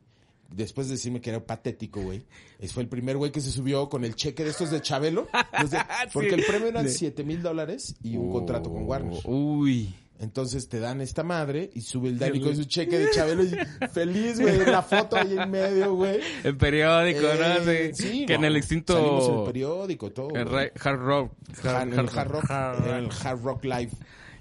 después 0.55 0.89
de 0.89 0.95
decirme 0.95 1.21
que 1.21 1.31
era 1.31 1.45
patético, 1.45 2.01
güey, 2.03 2.25
fue 2.73 2.83
el 2.83 2.89
primer 2.89 3.17
güey 3.17 3.33
que 3.33 3.41
se 3.41 3.51
subió 3.51 3.89
con 3.89 4.05
el 4.05 4.15
cheque 4.15 4.45
de 4.45 4.51
estos 4.51 4.71
de 4.71 4.81
Chabelo, 4.81 5.29
porque 6.13 6.35
el 6.35 6.45
premio 6.45 6.69
eran 6.69 6.89
Sí. 6.89 6.99
7 6.99 7.25
mil 7.25 7.43
dólares 7.43 7.95
y 8.03 8.17
un 8.17 8.31
contrato 8.31 8.71
con 8.71 8.85
Warner. 8.85 9.21
Uy. 9.25 9.95
Entonces 10.21 10.69
te 10.69 10.79
dan 10.79 11.01
esta 11.01 11.25
madre 11.25 11.69
y 11.75 11.81
sube 11.81 12.09
el 12.09 12.17
Dani 12.17 12.41
con 12.41 12.55
su 12.55 12.65
cheque 12.65 12.97
de 12.97 13.11
Chabelo 13.11 13.43
y 13.43 13.51
feliz, 13.93 14.39
güey, 14.41 14.65
la 14.67 14.81
foto 14.83 15.17
ahí 15.17 15.37
en 15.37 15.51
medio, 15.51 15.95
güey. 15.97 16.21
El 16.45 16.57
periódico, 16.57 17.23
¿no? 17.23 17.71
Eh, 17.71 17.91
Sí. 17.93 18.03
sí, 18.05 18.27
que 18.27 18.35
en 18.35 18.45
el 18.45 18.45
Salimos 18.45 18.45
en 18.45 18.45
el 18.45 18.57
extinto... 18.57 19.45
periódico, 19.47 20.13
todo. 20.13 20.29
el 20.31 20.47
hard 20.49 20.99
rock. 21.01 21.33
Hard, 21.65 21.93
hard 21.99 22.29
rock, 22.31 22.51
Hard 22.51 22.87
era 22.87 22.99
el 22.99 23.09
hard 23.11 23.43
rock 23.43 23.65
live. 23.65 23.91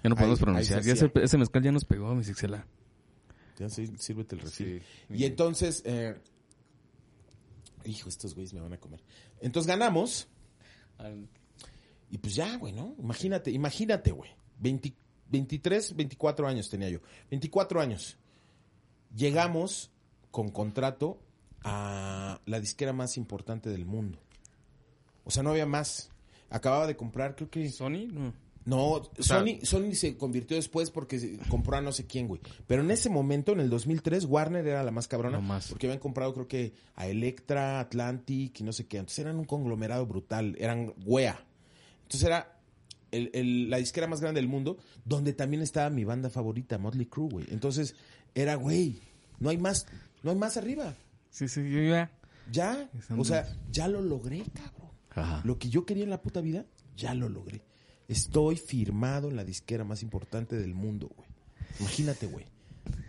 Ya 0.04 0.10
no 0.10 0.15
podemos 0.15 0.38
Ahí- 0.39 0.43
pronunciar. 0.43 0.78
ahí 0.80 0.84
se 0.84 0.89
Ya 0.89 1.21
ese, 1.24 1.38
mezcal 1.39 1.63
ya 1.63 1.71
nos 1.71 1.86
pegó, 1.86 2.13
mi 2.13 2.24
Sixela. 2.24 2.67
Ya 3.57 3.69
sí, 3.69 3.91
sírvete 3.97 4.35
el 4.35 4.41
refil. 4.41 4.81
Sí. 5.07 5.13
Y 5.13 5.25
entonces, 5.25 5.81
eh, 5.85 6.15
hijo, 7.85 8.09
estos 8.09 8.33
güeyes 8.33 8.53
me 8.53 8.61
van 8.61 8.73
a 8.73 8.77
comer. 8.77 9.01
Entonces 9.39 9.67
ganamos 9.67 10.27
y 12.09 12.17
pues 12.17 12.35
ya, 12.35 12.57
güey, 12.57 12.73
¿no? 12.73 12.95
Imagínate, 12.99 13.51
imagínate, 13.51 14.11
güey. 14.11 14.29
20 14.59 14.93
23, 15.31 15.95
24 15.95 16.47
años 16.47 16.69
tenía 16.69 16.89
yo. 16.89 16.99
24 17.29 17.79
años. 17.79 18.17
Llegamos 19.15 19.91
con 20.29 20.49
contrato 20.49 21.19
a 21.63 22.41
la 22.45 22.59
disquera 22.59 22.93
más 22.93 23.17
importante 23.17 23.69
del 23.69 23.85
mundo. 23.85 24.19
O 25.23 25.31
sea, 25.31 25.41
no 25.41 25.51
había 25.51 25.65
más. 25.65 26.11
Acababa 26.49 26.85
de 26.85 26.97
comprar, 26.97 27.35
creo 27.35 27.49
que... 27.49 27.69
¿Sony? 27.69 28.07
No. 28.11 28.33
No, 28.63 29.02
sea- 29.19 29.39
Sony, 29.39 29.60
Sony 29.63 29.93
se 29.95 30.17
convirtió 30.17 30.56
después 30.56 30.91
porque 30.91 31.39
compró 31.50 31.78
a 31.78 31.82
no 31.82 31.91
sé 31.91 32.06
quién, 32.06 32.28
güey. 32.28 32.41
Pero 32.67 32.84
en 32.84 32.91
ese 32.91 33.10
momento, 33.10 33.54
en 33.54 33.60
el 33.60 33.69
2003, 33.69 34.26
Warner 34.26 34.67
era 34.67 34.84
la 34.84 34.91
más 34.91 35.08
cabrona. 35.08 35.38
Lo 35.38 35.41
más. 35.41 35.67
Porque 35.69 35.88
habían 35.88 36.00
comprado, 36.00 36.34
creo 36.34 36.47
que, 36.47 36.74
a 36.95 37.08
Electra, 37.08 37.80
Atlantic 37.80 38.60
y 38.60 38.63
no 38.63 38.71
sé 38.71 38.86
qué. 38.86 38.97
Entonces 38.97 39.19
eran 39.19 39.38
un 39.38 39.45
conglomerado 39.45 40.06
brutal. 40.06 40.56
Eran 40.60 40.93
wea. 41.06 41.43
Entonces 42.04 42.24
era 42.28 42.60
el- 43.12 43.32
el- 43.34 43.69
la 43.69 43.78
disquera 43.78 44.06
más 44.08 44.21
grande 44.21 44.39
del 44.39 44.47
mundo, 44.50 44.78
donde 45.06 45.34
también 45.34 45.63
estaba 45.63 45.89
mi 45.89 46.06
banda 46.06 46.30
favorita, 46.30 46.78
Motley 46.78 47.08
Crue, 47.08 47.30
güey. 47.30 47.45
Entonces 47.50 47.95
era, 48.36 48.56
güey, 48.56 49.00
no 49.39 49.50
hay 49.50 49.58
más, 49.58 49.88
no 50.24 50.32
hay 50.32 50.38
más 50.38 50.56
arriba. 50.58 50.93
Sí, 51.32 51.47
sí, 51.47 51.62
yo 51.69 51.82
ya. 51.82 52.12
Ya, 52.52 52.89
o 53.17 53.24
sea, 53.26 53.47
ya 53.71 53.88
lo 53.88 54.02
logré, 54.02 54.43
cabrón. 54.54 54.91
Ajá. 55.10 55.41
Lo 55.45 55.58
que 55.58 55.69
yo 55.69 55.86
quería 55.86 56.04
en 56.04 56.10
la 56.10 56.21
puta 56.21 56.41
vida, 56.41 56.65
ya 56.95 57.13
lo 57.13 57.28
logré. 57.28 57.62
Estoy 58.12 58.58
firmado 58.58 59.30
en 59.30 59.36
la 59.36 59.43
disquera 59.43 59.84
más 59.84 60.04
importante 60.04 60.56
del 60.58 60.74
mundo, 60.74 61.10
güey. 61.15 61.28
Imagínate, 61.80 62.28
güey. 62.28 62.45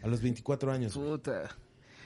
A 0.03 0.07
los 0.07 0.23
24 0.23 0.71
años, 0.73 0.97
güey. 0.97 1.11
Puta. 1.11 1.57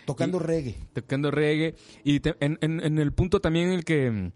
tocando 0.06 0.38
reggae. 0.38 0.74
Tocando 0.92 1.30
reggae. 1.30 1.74
Y 2.04 2.20
te- 2.20 2.36
en, 2.40 2.58
en- 2.60 2.80
en 2.80 2.98
el 2.98 3.12
punto 3.12 3.40
también 3.40 3.68
en 3.68 3.74
el 3.74 3.84
que 3.84 4.10
mm, 4.10 4.32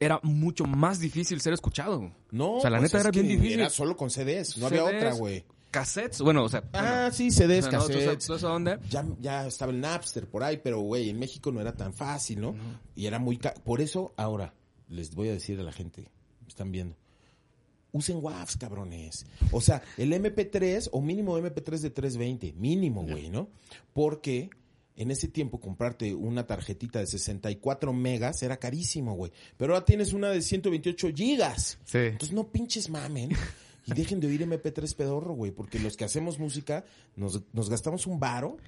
era 0.00 0.20
mucho 0.22 0.64
más 0.64 1.00
difícil 1.00 1.40
ser 1.40 1.52
escuchado. 1.52 2.12
No, 2.30 2.54
O 2.56 2.60
sea, 2.60 2.70
la 2.70 2.78
pues 2.78 2.92
neta 2.92 3.00
era 3.02 3.10
bien 3.10 3.28
difícil. 3.28 3.60
Era 3.60 3.70
solo 3.70 3.96
con 3.96 4.10
CDs, 4.10 4.56
no 4.58 4.66
había 4.66 4.84
otra, 4.84 5.12
güey. 5.14 5.44
Cassettes, 5.70 6.22
bueno, 6.22 6.44
o 6.44 6.48
sea. 6.48 6.64
Ah, 6.72 6.80
bueno, 7.10 7.12
sí, 7.12 7.30
CDs, 7.30 7.68
cassettes. 7.68 8.30
onda. 8.42 8.80
Ya, 8.88 9.04
ya 9.20 9.46
estaba 9.46 9.70
el 9.70 9.80
Napster 9.80 10.26
por 10.26 10.42
ahí, 10.42 10.58
pero 10.64 10.80
güey, 10.80 11.10
en 11.10 11.18
México 11.18 11.52
no 11.52 11.60
era 11.60 11.74
tan 11.76 11.92
fácil, 11.92 12.40
¿no? 12.40 12.54
Y 12.96 13.04
era 13.06 13.18
muy... 13.18 13.38
Por 13.64 13.82
eso, 13.82 14.14
ahora, 14.16 14.54
les 14.88 15.14
voy 15.14 15.28
a 15.28 15.32
decir 15.32 15.60
a 15.60 15.62
la 15.62 15.72
gente, 15.72 16.08
me 16.40 16.48
están 16.48 16.72
viendo, 16.72 16.96
usen 17.92 18.18
WAVs, 18.22 18.56
cabrones. 18.56 19.26
O 19.52 19.60
sea, 19.60 19.82
el 19.96 20.12
MP3 20.12 20.88
o 20.92 21.00
mínimo 21.00 21.38
MP3 21.38 21.78
de 21.78 21.90
320, 21.90 22.52
mínimo, 22.54 23.02
güey, 23.02 23.30
¿no? 23.30 23.48
Porque 23.92 24.50
en 24.96 25.10
ese 25.10 25.28
tiempo 25.28 25.60
comprarte 25.60 26.14
una 26.14 26.46
tarjetita 26.46 26.98
de 26.98 27.06
64 27.06 27.92
megas 27.92 28.42
era 28.42 28.58
carísimo, 28.58 29.14
güey. 29.14 29.32
Pero 29.56 29.74
ahora 29.74 29.84
tienes 29.84 30.12
una 30.12 30.30
de 30.30 30.42
128 30.42 31.08
gigas. 31.14 31.78
Sí. 31.84 31.98
Entonces 31.98 32.32
no 32.32 32.48
pinches 32.48 32.90
mamen 32.90 33.30
y 33.86 33.94
dejen 33.94 34.20
de 34.20 34.26
oír 34.26 34.46
MP3 34.46 34.94
pedorro, 34.96 35.34
güey, 35.34 35.52
porque 35.52 35.78
los 35.78 35.96
que 35.96 36.04
hacemos 36.04 36.38
música 36.38 36.84
nos, 37.16 37.42
nos 37.52 37.70
gastamos 37.70 38.06
un 38.06 38.18
varo 38.18 38.58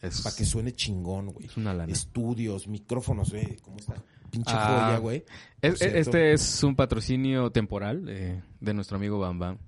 para 0.00 0.36
que 0.36 0.44
suene 0.44 0.72
chingón, 0.72 1.32
güey. 1.32 1.46
Es 1.46 1.56
una 1.56 1.74
lana. 1.74 1.92
Estudios, 1.92 2.68
micrófonos, 2.68 3.30
güey, 3.30 3.56
¿cómo 3.56 3.78
está? 3.78 4.02
Pinche 4.30 4.52
Ah, 4.54 4.86
joya, 4.86 4.98
güey. 4.98 5.24
Es- 5.62 5.80
este 5.82 6.32
es 6.32 6.62
un 6.62 6.74
patrocinio 6.76 7.50
temporal 7.50 8.06
eh, 8.08 8.40
de 8.60 8.74
nuestro 8.74 8.96
amigo 8.96 9.18
Bam 9.18 9.38
Bam. 9.38 9.58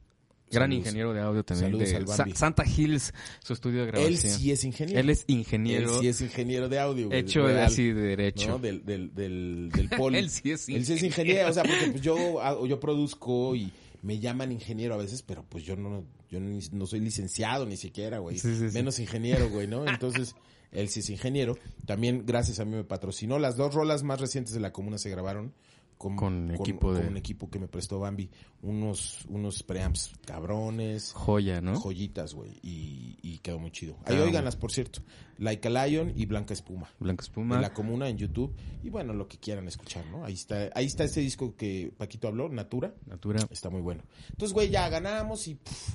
Gran 0.50 0.64
Saludos. 0.68 0.78
ingeniero 0.86 1.14
de 1.14 1.20
audio 1.22 1.44
también. 1.44 1.70
Saludos 1.72 1.88
de 1.90 1.96
al 1.96 2.08
Sa-. 2.08 2.26
Santa 2.34 2.64
Hills, 2.66 3.14
su 3.42 3.54
estudio 3.54 3.78
de 3.80 3.84
Él 3.86 3.92
grabación. 3.92 4.32
sí 4.38 4.50
es 4.52 4.64
ingeniero. 4.64 5.00
Él 5.00 5.08
es 5.10 5.24
ingeniero. 5.26 5.94
Él 5.94 6.00
sí 6.00 6.08
es 6.08 6.20
ingeniero 6.20 6.68
de 6.68 6.78
audio, 6.78 7.06
güey. 7.08 7.20
hecho 7.20 7.46
real, 7.46 7.60
así 7.64 7.90
de 7.90 8.00
derecho. 8.02 8.48
¿no? 8.50 8.58
Del, 8.58 8.84
del, 8.84 9.14
del, 9.14 9.70
del 9.74 9.88
poli. 9.88 10.18
Él 10.18 10.28
sí 10.28 10.50
es 10.50 10.68
Él 10.68 10.84
sí 10.84 10.92
es 10.92 11.02
ingeniero, 11.02 11.48
o 11.48 11.52
sea, 11.54 11.62
porque 11.62 11.86
pues 11.92 12.02
yo, 12.02 12.66
yo 12.66 12.78
produzco 12.80 13.56
y 13.56 13.72
me 14.02 14.18
llaman 14.18 14.52
ingeniero 14.52 14.92
a 14.94 14.98
veces, 14.98 15.22
pero 15.22 15.42
pues 15.48 15.64
yo 15.64 15.74
no, 15.74 16.04
yo 16.30 16.38
no 16.40 16.84
soy 16.86 17.00
licenciado 17.00 17.64
ni 17.64 17.78
siquiera, 17.78 18.18
güey. 18.18 18.38
Sí, 18.38 18.54
sí, 18.54 18.68
sí. 18.68 18.74
Menos 18.74 18.98
ingeniero, 18.98 19.48
güey, 19.48 19.66
¿no? 19.68 19.86
Entonces, 19.88 20.34
él 20.72 20.88
sí 20.88 21.00
es 21.00 21.10
ingeniero. 21.10 21.56
También, 21.86 22.24
gracias 22.26 22.58
a 22.60 22.64
mí, 22.64 22.72
me 22.76 22.84
patrocinó. 22.84 23.38
Las 23.38 23.56
dos 23.56 23.74
rolas 23.74 24.02
más 24.02 24.20
recientes 24.20 24.52
de 24.54 24.60
la 24.60 24.72
comuna 24.72 24.98
se 24.98 25.10
grabaron 25.10 25.52
con, 25.98 26.16
Con 26.16 26.48
con- 26.48 26.50
equipo 26.56 26.92
de- 26.92 27.00
con 27.02 27.10
un 27.10 27.16
equipo 27.16 27.48
que 27.48 27.60
me 27.60 27.68
prestó 27.68 28.00
Bambi 28.00 28.28
unos, 28.62 29.24
unos 29.28 29.62
preamps 29.62 30.10
cabrones, 30.26 31.12
Joya, 31.12 31.60
¿no? 31.60 31.78
joyitas, 31.78 32.34
güey, 32.34 32.58
y, 32.60 33.16
y 33.22 33.38
quedó 33.38 33.60
muy 33.60 33.70
chido. 33.70 33.96
Ahí 34.04 34.16
Ah. 34.18 34.24
oiganlas, 34.24 34.56
por 34.56 34.72
cierto. 34.72 35.00
Like 35.38 35.68
a 35.68 35.86
Lion 35.86 36.12
y 36.16 36.26
Blanca 36.26 36.54
Espuma. 36.54 36.88
Blanca 36.98 37.22
espuma. 37.22 37.54
De 37.56 37.62
la 37.62 37.72
comuna 37.72 38.08
en 38.08 38.16
YouTube. 38.18 38.52
Y 38.82 38.90
bueno, 38.90 39.12
lo 39.12 39.28
que 39.28 39.38
quieran 39.38 39.68
escuchar, 39.68 40.04
¿no? 40.06 40.24
Ahí 40.24 40.34
está, 40.34 40.70
ahí 40.74 40.86
está 40.86 41.04
ese 41.04 41.20
disco 41.20 41.54
que 41.54 41.92
Paquito 41.96 42.26
habló, 42.26 42.48
Natura. 42.48 42.94
Natura. 43.06 43.46
Está 43.50 43.70
muy 43.70 43.80
bueno. 43.80 44.02
Entonces, 44.30 44.52
güey, 44.54 44.70
ya 44.70 44.88
ganamos 44.88 45.46
y. 45.46 45.54
pff, 45.54 45.94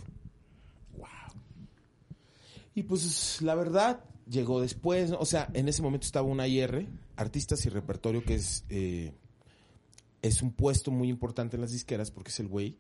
wow. 0.98 1.08
Y 2.76 2.84
pues, 2.84 3.42
la 3.42 3.56
verdad, 3.56 4.04
llegó 4.30 4.62
después. 4.62 5.10
¿no? 5.12 5.20
O 5.20 5.26
sea, 5.26 5.50
en 5.54 5.68
ese 5.68 5.82
momento 5.82 6.06
estaba 6.06 6.28
una 6.28 6.48
IR, 6.48 6.88
Artistas 7.16 7.66
y 7.66 7.70
Repertorio, 7.70 8.24
que 8.24 8.36
es. 8.36 8.64
eh, 8.70 9.14
es 10.22 10.42
un 10.42 10.52
puesto 10.52 10.92
muy 10.92 11.10
importante 11.10 11.58
en 11.58 11.62
las 11.62 11.72
disqueras 11.72 12.12
porque 12.12 12.30
es 12.30 12.40
el 12.40 12.48
güey, 12.48 12.76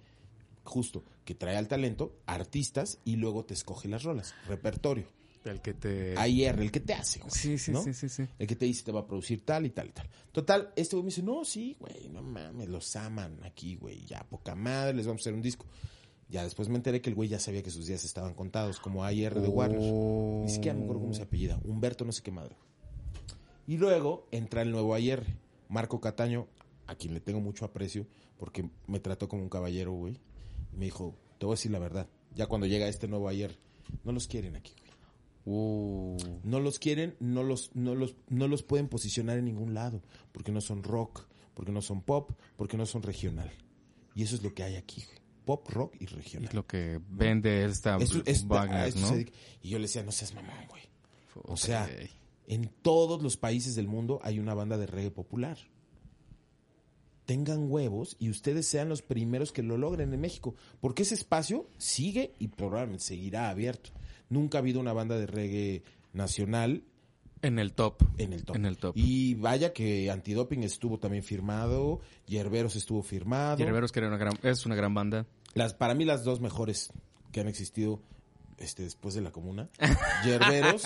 justo, 0.64 1.04
que 1.24 1.36
trae 1.36 1.56
al 1.56 1.68
talento, 1.68 2.16
artistas 2.26 3.00
y 3.06 3.16
luego 3.16 3.46
te 3.46 3.54
escoge 3.54 3.88
las 3.88 4.04
rolas. 4.04 4.34
Repertorio. 4.48 5.06
El 5.46 5.62
que 5.62 5.74
te... 5.74 6.18
AIR, 6.18 6.60
el 6.60 6.72
que 6.72 6.82
te 6.82 6.94
hace, 6.94 7.20
güey. 7.20 7.32
Sí, 7.32 7.58
sí, 7.58 7.72
¿no? 7.72 7.82
sí, 7.82 7.94
sí, 7.94 8.10
sí. 8.10 8.26
El 8.38 8.48
que 8.48 8.56
te 8.58 8.66
dice 8.66 8.84
te 8.84 8.92
va 8.92 9.02
a 9.02 9.08
producir 9.08 9.46
tal 9.46 9.66
y 9.66 9.70
tal 9.70 9.88
y 9.88 9.92
tal. 9.92 10.10
Total, 10.34 10.74
este 10.76 10.98
güey 10.98 11.04
me 11.06 11.10
dice, 11.10 11.24
no, 11.24 11.46
sí, 11.46 11.78
güey, 11.80 12.10
no 12.10 12.22
mames, 12.22 12.68
los 12.68 12.94
aman 12.98 13.40
aquí, 13.44 13.76
güey, 13.76 14.04
ya 14.06 14.26
poca 14.30 14.56
madre, 14.56 14.94
les 14.94 15.08
vamos 15.08 15.22
a 15.22 15.24
hacer 15.24 15.34
un 15.34 15.42
disco. 15.42 15.66
Ya 16.30 16.44
después 16.44 16.68
me 16.68 16.76
enteré 16.76 17.02
que 17.02 17.10
el 17.10 17.16
güey 17.16 17.30
ya 17.30 17.40
sabía 17.40 17.64
que 17.64 17.72
sus 17.72 17.86
días 17.88 18.04
estaban 18.04 18.34
contados, 18.34 18.80
como 18.80 19.04
AIR 19.06 19.40
de 19.40 19.48
Warner. 19.48 19.80
Ni 20.44 20.50
siquiera 20.50 20.78
me 20.78 20.84
acuerdo 20.84 21.02
cómo 21.02 21.14
se 21.14 21.22
apellida, 21.24 21.60
Humberto 21.64 22.04
no 22.04 22.12
sé 22.12 22.22
qué 22.22 22.32
madre. 22.32 22.56
Y 23.66 23.78
luego 23.78 24.28
entra 24.32 24.62
el 24.62 24.72
nuevo 24.72 24.94
AIR, 24.94 25.26
Marco 25.70 26.00
Cataño, 26.02 26.48
a 26.86 26.96
quien 26.96 27.14
le 27.14 27.22
tengo 27.22 27.40
mucho 27.40 27.66
aprecio, 27.66 28.08
porque 28.38 28.70
me 28.88 29.00
trató 29.00 29.28
como 29.28 29.44
un 29.44 29.50
caballero, 29.50 29.94
güey. 29.94 30.20
Y 30.74 30.78
me 30.78 30.86
dijo, 30.86 31.16
te 31.38 31.46
voy 31.46 31.54
a 31.54 31.58
decir 31.58 31.72
la 31.72 31.80
verdad, 31.80 32.08
ya 32.36 32.48
cuando 32.48 32.68
llega 32.68 32.88
este 32.88 33.08
nuevo 33.08 33.28
AIR, 33.30 33.58
no 34.04 34.12
los 34.12 34.28
quieren 34.28 34.56
aquí, 34.56 34.74
güey. 34.80 34.88
Uh, 35.50 36.18
No 36.44 36.60
los 36.60 36.78
quieren, 36.78 37.16
no 37.22 37.42
los, 37.42 37.74
no 37.74 37.96
los, 37.96 38.16
no 38.28 38.50
los 38.50 38.64
pueden 38.64 38.90
posicionar 38.90 39.38
en 39.38 39.46
ningún 39.46 39.74
lado, 39.74 40.02
porque 40.34 40.52
no 40.52 40.60
son 40.60 40.84
rock, 40.84 41.26
porque 41.54 41.72
no 41.72 41.82
son 41.82 42.02
pop, 42.02 42.32
porque 42.58 42.76
no 42.76 42.86
son 42.86 43.02
regional. 43.02 43.50
Y 44.14 44.24
eso 44.24 44.36
es 44.36 44.44
lo 44.44 44.54
que 44.54 44.64
hay 44.64 44.76
aquí, 44.76 45.04
güey. 45.06 45.17
Pop, 45.48 45.68
rock 45.70 45.96
y 46.00 46.06
regional. 46.06 46.50
es 46.50 46.54
lo 46.54 46.68
que 46.68 47.00
vende 47.10 47.66
esta 47.66 47.98
Eso 47.98 48.22
es- 48.26 48.44
a 48.44 48.48
Wagner, 48.48 48.96
¿no? 48.98 49.18
Y 49.64 49.70
yo 49.70 49.80
le 49.80 49.84
decía, 49.86 50.04
no 50.04 50.12
seas 50.12 50.36
mamón, 50.36 50.54
güey. 50.70 50.84
O 51.46 51.58
sea, 51.58 51.90
en 52.48 52.70
todos 52.84 53.24
los 53.24 53.36
países 53.38 53.74
del 53.74 53.88
mundo 53.88 54.20
hay 54.24 54.38
una 54.40 54.54
banda 54.54 54.78
de 54.78 54.86
reggae 54.86 55.10
popular. 55.10 55.58
Tengan 57.26 57.70
huevos 57.70 58.16
y 58.20 58.30
ustedes 58.30 58.68
sean 58.68 58.88
los 58.88 59.02
primeros 59.02 59.52
que 59.52 59.62
lo 59.62 59.78
logren 59.78 60.14
en 60.14 60.22
México. 60.22 60.56
Porque 60.80 61.04
ese 61.04 61.16
espacio 61.16 61.68
sigue 61.78 62.34
y 62.40 62.48
probablemente 62.48 63.04
seguirá 63.04 63.50
abierto. 63.50 63.90
Nunca 64.30 64.58
ha 64.58 64.62
habido 64.62 64.80
una 64.80 64.94
banda 64.94 65.18
de 65.18 65.28
reggae 65.28 65.84
nacional 66.14 66.84
En 67.42 67.60
el 67.60 67.74
top. 67.74 68.02
en 68.18 68.32
el 68.32 68.46
top. 68.46 68.56
En 68.56 68.66
el 68.66 68.78
top. 68.78 68.94
Y 68.96 69.34
vaya 69.36 69.74
que 69.74 70.10
Antidoping 70.10 70.64
estuvo 70.64 71.00
también 71.00 71.22
firmado, 71.22 72.00
Yerberos 72.28 72.78
estuvo 72.78 73.04
firmado. 73.04 73.60
Y 73.60 73.64
Herberos, 73.64 73.92
que 73.92 74.00
era 74.00 74.08
una 74.08 74.18
gran, 74.18 74.34
es 74.42 74.66
una 74.66 74.76
gran 74.76 74.94
banda. 74.94 75.28
Las, 75.58 75.74
para 75.74 75.96
mí 75.96 76.06
las 76.06 76.24
dos 76.24 76.40
mejores 76.40 76.92
que 77.32 77.40
han 77.40 77.48
existido 77.48 78.02
este, 78.58 78.84
después 78.84 79.16
de 79.16 79.22
la 79.22 79.32
comuna, 79.32 79.70
Yerberos 80.26 80.84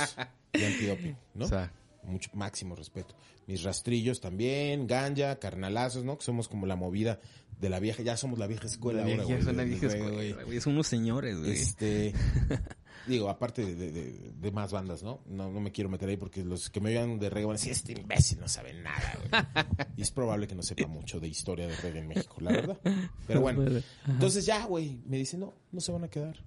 y 0.53 0.63
Antidoping, 0.63 1.17
¿no? 1.35 1.45
O 1.45 1.47
sea, 1.47 1.71
Mucho 2.03 2.31
máximo 2.33 2.75
respeto. 2.75 3.15
Mis 3.45 3.63
rastrillos 3.63 4.21
también, 4.21 4.87
Ganja, 4.87 5.37
Carnalazos, 5.37 6.03
¿no? 6.03 6.17
Que 6.17 6.23
somos 6.23 6.47
como 6.47 6.65
la 6.65 6.75
movida 6.75 7.19
de 7.59 7.69
la 7.69 7.79
vieja, 7.79 8.01
ya 8.01 8.17
somos 8.17 8.39
la 8.39 8.47
vieja 8.47 8.65
escuela 8.65 9.03
ahora, 9.03 9.23
del 9.23 9.67
vieja 9.67 9.87
escuela, 9.87 10.43
güey. 10.45 10.61
Son 10.61 10.73
unos 10.73 10.87
señores, 10.87 11.37
güey. 11.37 11.51
Este, 11.51 12.13
digo, 13.07 13.29
aparte 13.29 13.65
de, 13.65 13.75
de- 13.75 13.91
de- 13.91 14.31
de 14.31 14.51
más 14.51 14.71
bandas, 14.71 15.03
¿no? 15.03 15.21
¿no? 15.27 15.51
No 15.51 15.59
me 15.59 15.71
quiero 15.71 15.89
meter 15.89 16.09
ahí 16.09 16.17
porque 16.17 16.43
los 16.43 16.69
que 16.69 16.79
me 16.79 16.89
oigan 16.89 17.19
de 17.19 17.29
reggae 17.29 17.45
van 17.45 17.55
a 17.55 17.57
decir, 17.59 17.71
este 17.71 17.93
imbécil 17.93 18.39
no 18.39 18.47
sabe 18.47 18.73
nada, 18.73 19.17
güey. 19.17 19.87
Y 19.97 20.01
es 20.01 20.11
probable 20.11 20.47
que 20.47 20.55
no 20.55 20.63
sepa 20.63 20.87
mucho 20.87 21.19
de 21.19 21.27
historia 21.27 21.67
de 21.67 21.75
reggae 21.77 21.99
en 21.99 22.07
México, 22.07 22.35
la 22.39 22.51
verdad. 22.51 22.79
Pero 23.27 23.41
bueno, 23.41 23.63
entonces 24.07 24.45
ya, 24.45 24.65
güey, 24.65 24.99
me 25.05 25.17
dice, 25.17 25.37
no, 25.37 25.53
no 25.71 25.81
se 25.81 25.91
van 25.91 26.03
a 26.03 26.07
quedar. 26.09 26.37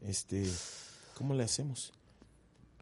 Este, 0.00 0.44
¿cómo 1.16 1.34
le 1.34 1.44
hacemos? 1.44 1.92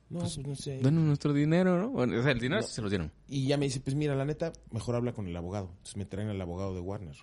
No, 0.09 0.21
pues 0.21 0.39
no 0.39 0.57
sé. 0.57 0.79
Denos 0.79 1.05
nuestro 1.05 1.33
dinero, 1.33 1.79
¿no? 1.79 1.91
Bueno, 1.91 2.19
o 2.19 2.23
sea, 2.23 2.33
el 2.33 2.41
dinero 2.41 2.63
No. 2.63 2.67
se 2.67 2.83
lo 2.83 2.89
dieron. 2.89 3.13
Y 3.29 3.47
ya 3.47 3.57
me 3.57 3.67
dice, 3.67 3.79
pues 3.81 3.95
mira, 3.95 4.15
la 4.17 4.25
neta, 4.25 4.53
mejor 4.73 4.97
habla 4.97 5.13
con 5.13 5.29
el 5.29 5.37
abogado. 5.37 5.69
Entonces 5.71 5.97
me 5.97 6.05
traen 6.05 6.29
al 6.31 6.41
abogado 6.41 6.75
de 6.75 6.81
Warner. 6.81 7.17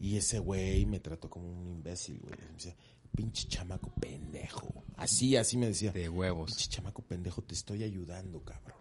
Y 0.00 0.16
ese 0.16 0.38
güey 0.38 0.86
me 0.86 0.98
trató 0.98 1.28
como 1.30 1.48
un 1.48 1.68
imbécil, 1.68 2.18
güey. 2.20 2.34
Me 2.48 2.54
decía, 2.54 2.74
pinche 3.14 3.46
chamaco 3.48 3.90
pendejo. 3.94 4.84
Así, 4.96 5.36
así 5.36 5.56
me 5.56 5.66
decía. 5.66 5.92
De 5.92 6.08
huevos. 6.08 6.50
Pinche 6.50 6.68
chamaco 6.68 7.02
pendejo, 7.02 7.42
te 7.42 7.54
estoy 7.54 7.82
ayudando, 7.82 8.42
cabrón. 8.44 8.78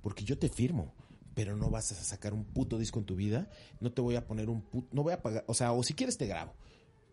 Porque 0.00 0.24
yo 0.24 0.38
te 0.38 0.48
firmo, 0.48 0.94
pero 1.34 1.56
no 1.56 1.70
vas 1.70 1.92
a 1.92 1.94
sacar 1.94 2.32
un 2.32 2.44
puto 2.44 2.78
disco 2.78 2.98
en 2.98 3.04
tu 3.04 3.16
vida. 3.16 3.48
No 3.80 3.92
te 3.92 4.00
voy 4.00 4.16
a 4.16 4.26
poner 4.26 4.48
un 4.48 4.62
puto, 4.62 4.88
no 4.92 5.02
voy 5.02 5.12
a 5.12 5.22
pagar, 5.22 5.44
o 5.46 5.54
sea, 5.54 5.72
o 5.72 5.82
si 5.82 5.94
quieres 5.94 6.16
te 6.16 6.26
grabo. 6.26 6.54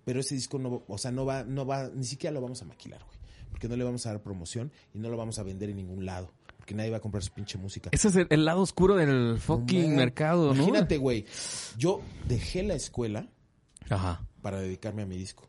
Pero 0.05 0.22
ese 0.22 0.36
disco 0.36 0.58
no, 0.58 0.84
o 0.88 0.97
sea, 0.97 1.12
no 1.12 1.26
va, 1.26 1.43
no 1.43 1.66
va, 1.66 1.89
ni 1.93 2.05
siquiera 2.05 2.34
lo 2.34 2.41
vamos 2.41 2.62
a 2.62 2.66
maquilar, 2.66 3.03
güey. 3.03 3.18
Porque 3.49 3.68
no 3.68 3.76
le 3.76 3.84
vamos 3.84 4.05
a 4.05 4.12
dar 4.12 4.24
promoción 4.24 4.72
y 4.93 4.99
no 4.99 5.10
lo 5.10 5.18
vamos 5.18 5.39
a 5.39 5.43
vender 5.43 5.70
en 5.70 5.78
ningún 5.78 6.05
lado. 6.05 6.32
Porque 6.58 6.76
nadie 6.76 6.91
va 6.91 6.97
a 6.97 7.01
comprar 7.01 7.24
su 7.24 7.32
pinche 7.34 7.58
música. 7.58 7.89
Ese 7.91 8.10
es 8.10 8.16
el, 8.16 8.28
el 8.30 8.45
lado 8.45 8.62
oscuro 8.62 8.95
del 8.95 9.38
fucking 9.39 9.91
No, 9.91 9.97
mercado, 9.97 10.53
¿no? 10.53 10.64
Imagínate, 10.64 10.97
güey. 10.97 11.26
Yo 11.78 12.01
dejé 12.28 12.64
la 12.64 12.76
escuela 12.76 13.30
Ajá. 13.89 14.26
para 14.41 14.60
dedicarme 14.60 15.01
a 15.01 15.05
mi 15.05 15.18
disco. 15.18 15.47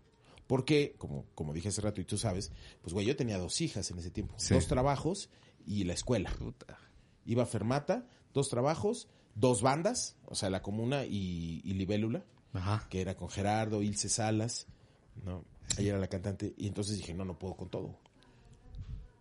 Porque, 0.49 0.96
como, 0.99 1.26
como 1.34 1.53
dije 1.53 1.68
hace 1.68 1.82
rato 1.82 2.01
y 2.01 2.05
tú 2.05 2.18
sabes, 2.18 2.51
pues, 2.80 2.92
güey, 2.92 3.07
yo 3.07 3.14
tenía 3.14 3.38
dos 3.38 3.61
hijas 3.61 3.88
en 3.92 3.99
ese 3.99 4.11
tiempo. 4.11 4.34
Sí. 4.38 4.55
Dos 4.55 4.66
trabajos 4.66 5.28
y 5.66 5.84
la 5.84 5.92
escuela. 5.92 6.32
Puta. 6.36 6.78
Iba 7.26 7.42
a 7.44 7.46
Fermata, 7.46 8.09
dos 8.32 8.49
trabajos, 8.49 9.09
dos 9.34 9.61
bandas, 9.61 10.16
o 10.24 10.34
sea, 10.34 10.49
La 10.49 10.62
Comuna 10.62 11.05
y, 11.05 11.61
y 11.62 11.74
Libélula, 11.74 12.24
Ajá. 12.55 12.86
que 12.88 13.03
era 13.03 13.14
con 13.14 13.28
Gerardo, 13.28 13.82
Ilse 13.82 14.09
Salas, 14.09 14.66
¿no? 15.22 15.44
Ella 15.76 15.90
era 15.90 15.99
la 15.99 16.09
cantante. 16.09 16.55
Y 16.57 16.66
entonces 16.66 16.96
dije, 16.96 17.12
no, 17.12 17.26
no 17.26 17.38
puedo 17.38 17.55
con 17.55 17.68
todo. 17.68 17.94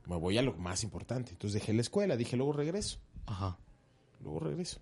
Me 0.06 0.16
voy 0.16 0.38
a 0.38 0.42
lo 0.42 0.54
más 0.54 0.84
importante. 0.84 1.32
Entonces 1.32 1.60
dejé 1.60 1.74
la 1.74 1.82
escuela, 1.82 2.16
dije, 2.16 2.38
luego 2.38 2.54
regreso. 2.54 3.00
Ajá. 3.26 3.58
Luego 4.22 4.40
regreso. 4.40 4.80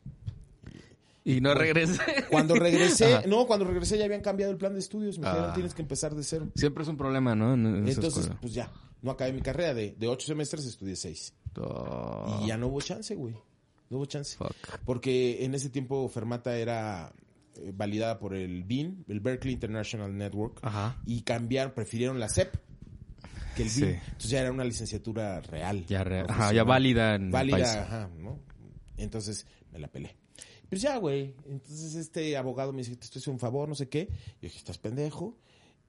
Y 1.28 1.42
no 1.42 1.54
regresé. 1.56 2.00
Cuando 2.30 2.54
regresé, 2.56 3.16
Ajá. 3.16 3.28
no, 3.28 3.46
cuando 3.48 3.66
regresé 3.66 3.98
ya 3.98 4.06
habían 4.06 4.22
cambiado 4.22 4.52
el 4.52 4.58
plan 4.58 4.74
de 4.74 4.80
estudios. 4.80 5.18
Me 5.20 5.26
dijeron, 5.28 5.50
Ah. 5.50 5.54
tienes 5.54 5.74
que 5.74 5.82
empezar 5.82 6.14
de 6.16 6.24
cero. 6.24 6.48
Siempre 6.56 6.84
es 6.84 6.88
un 6.90 6.96
problema, 6.98 7.34
¿no? 7.36 7.56
En- 7.56 7.66
Entonces, 7.88 8.06
escuela. 8.18 8.38
pues 8.40 8.54
ya, 8.54 8.72
no 9.02 9.12
acabé 9.12 9.34
mi 9.34 9.42
carrera. 9.42 9.74
De, 9.74 9.96
de 9.98 10.08
ocho 10.08 10.28
semestres 10.28 10.66
estudié 10.66 10.96
seis. 10.96 11.34
Oh, 11.58 12.42
Y 12.44 12.48
ya 12.48 12.58
no 12.58 12.68
hubo 12.68 12.80
chance, 12.80 13.16
güey. 13.16 13.34
No 13.90 13.98
hubo 13.98 14.06
chance. 14.06 14.38
fuck. 14.38 14.54
Porque 14.86 15.44
en 15.44 15.56
ese 15.56 15.70
tiempo 15.70 16.08
Fermata 16.10 16.56
era 16.58 17.12
eh, 17.56 17.72
validada 17.74 18.20
por 18.20 18.36
el 18.36 18.64
BIN, 18.64 19.04
el 19.08 19.20
Berkeley 19.20 19.54
International 19.54 20.16
Network. 20.16 20.60
Ajá. 20.62 21.02
Y 21.06 21.22
cambiaron, 21.22 21.74
prefirieron 21.74 22.20
la 22.20 22.30
CEP 22.30 22.54
que 23.56 23.64
el 23.64 23.70
Sí. 23.70 23.82
BIN. 23.82 23.96
Entonces 24.06 24.30
ya 24.30 24.42
era 24.42 24.52
una 24.52 24.64
licenciatura 24.66 25.40
real. 25.42 25.86
Ya, 25.88 26.04
re- 26.04 26.26
ajá, 26.28 26.52
ya 26.54 26.64
válida 26.64 27.16
en 27.16 27.26
el 27.28 27.32
país. 27.32 27.52
Válida, 27.52 27.82
ajá, 27.84 28.10
¿no? 28.20 28.40
Entonces 28.98 29.48
me 29.72 29.80
la 29.80 29.88
pelé. 29.88 30.16
Pues 30.70 30.82
ya, 30.82 30.98
güey. 30.98 31.36
Entonces 31.48 31.96
este 31.96 32.36
abogado 32.38 32.72
me 32.74 32.80
dice, 32.80 32.96
te 32.96 33.06
estoy 33.06 33.20
haciendo 33.20 33.36
un 33.36 33.40
favor, 33.40 33.70
no 33.70 33.76
sé 33.76 33.90
qué. 33.90 34.08
Yo 34.10 34.42
dije, 34.42 34.58
estás 34.58 34.78
pendejo. 34.78 35.38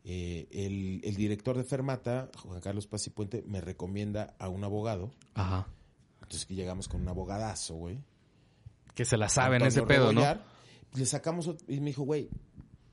Eh, 0.05 0.47
el, 0.53 1.01
el 1.03 1.17
director 1.17 1.57
de 1.57 1.65
Fermata, 1.65 2.31
Juan 2.43 2.61
Carlos 2.61 2.87
Paz 2.87 3.07
y 3.07 3.11
Puente, 3.11 3.43
me 3.47 3.61
recomienda 3.61 4.37
a 4.39 4.49
un 4.49 4.63
abogado. 4.63 5.11
Ajá. 5.35 5.67
Entonces 6.23 6.47
que 6.47 6.55
llegamos 6.55 6.89
con 6.89 7.01
un 7.01 7.09
abogadazo, 7.09 7.75
güey. 7.75 7.99
Que 8.95 9.05
se 9.05 9.17
la 9.17 9.29
saben 9.29 9.63
ese 9.63 9.83
pedo, 9.83 10.13
¿no? 10.13 10.21
Rebollar. 10.21 10.45
Le 10.95 11.07
sacamos 11.07 11.51
y 11.69 11.81
me 11.81 11.87
dijo, 11.87 12.05
güey, 12.05 12.29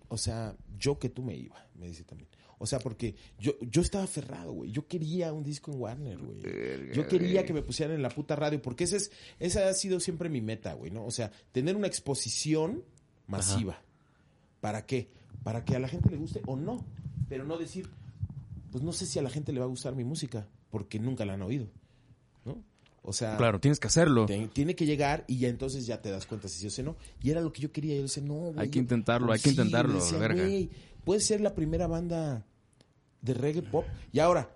o 0.07 0.17
sea, 0.17 0.55
yo 0.77 0.99
que 0.99 1.09
tú 1.09 1.23
me 1.23 1.35
iba, 1.35 1.65
me 1.75 1.87
dice 1.87 2.03
también. 2.03 2.29
O 2.59 2.65
sea, 2.65 2.79
porque 2.79 3.15
yo, 3.39 3.53
yo 3.59 3.81
estaba 3.81 4.03
aferrado, 4.05 4.53
güey. 4.53 4.71
Yo 4.71 4.87
quería 4.87 5.33
un 5.33 5.43
disco 5.43 5.71
en 5.71 5.79
Warner, 5.81 6.17
güey. 6.17 6.93
Yo 6.93 7.07
quería 7.07 7.45
que 7.45 7.53
me 7.53 7.61
pusieran 7.61 7.95
en 7.95 8.01
la 8.01 8.09
puta 8.09 8.35
radio, 8.35 8.61
porque 8.61 8.85
esa, 8.85 8.95
es, 8.97 9.11
esa 9.39 9.67
ha 9.67 9.73
sido 9.73 9.99
siempre 9.99 10.29
mi 10.29 10.39
meta, 10.41 10.73
güey, 10.73 10.89
¿no? 10.91 11.05
O 11.05 11.11
sea, 11.11 11.31
tener 11.51 11.75
una 11.75 11.87
exposición 11.87 12.83
masiva. 13.27 13.81
¿Para 14.61 14.85
qué? 14.85 15.09
Para 15.43 15.65
que 15.65 15.75
a 15.75 15.79
la 15.79 15.87
gente 15.89 16.09
le 16.09 16.17
guste 16.17 16.41
o 16.45 16.55
no. 16.55 16.85
Pero 17.27 17.43
no 17.43 17.57
decir, 17.57 17.89
pues 18.71 18.83
no 18.83 18.93
sé 18.93 19.05
si 19.05 19.19
a 19.19 19.21
la 19.21 19.29
gente 19.29 19.51
le 19.51 19.59
va 19.59 19.65
a 19.65 19.69
gustar 19.69 19.95
mi 19.95 20.03
música, 20.03 20.47
porque 20.71 20.99
nunca 20.99 21.25
la 21.25 21.33
han 21.33 21.41
oído, 21.41 21.67
¿no? 22.45 22.63
O 23.01 23.11
sea, 23.11 23.35
Claro, 23.35 23.59
tienes 23.59 23.79
que 23.81 23.87
hacerlo. 23.87 24.25
te- 24.25 24.47
tiene 24.47 24.75
que 24.75 24.85
llegar 24.85 25.25
y 25.27 25.37
ya 25.39 25.49
entonces 25.49 25.85
ya 25.85 26.01
te 26.01 26.09
das 26.09 26.25
cuenta 26.25 26.47
si 26.47 26.59
sí 26.59 26.67
o 26.67 26.69
si 26.69 26.83
no. 26.83 26.95
Y 27.21 27.31
era 27.31 27.41
lo 27.41 27.51
que 27.51 27.61
yo 27.61 27.71
quería. 27.73 27.95
Yo 27.97 28.03
decía, 28.03 28.23
no, 28.23 28.35
güey. 28.35 28.59
Hay 28.59 28.69
que 28.69 28.79
intentarlo, 28.79 29.33
hay 29.33 29.39
que 29.39 29.49
Sí, 29.49 29.55
intentarlo, 29.55 29.95
le 29.95 29.99
decía, 29.99 30.17
verga. 30.19 30.41
güey, 30.43 30.69
puedes 31.03 31.25
ser 31.25 31.41
la 31.41 31.53
primera 31.55 31.87
banda 31.87 32.45
de 33.21 33.33
reggae 33.33 33.61
pop. 33.61 33.85
Y 34.11 34.19
ahora, 34.19 34.49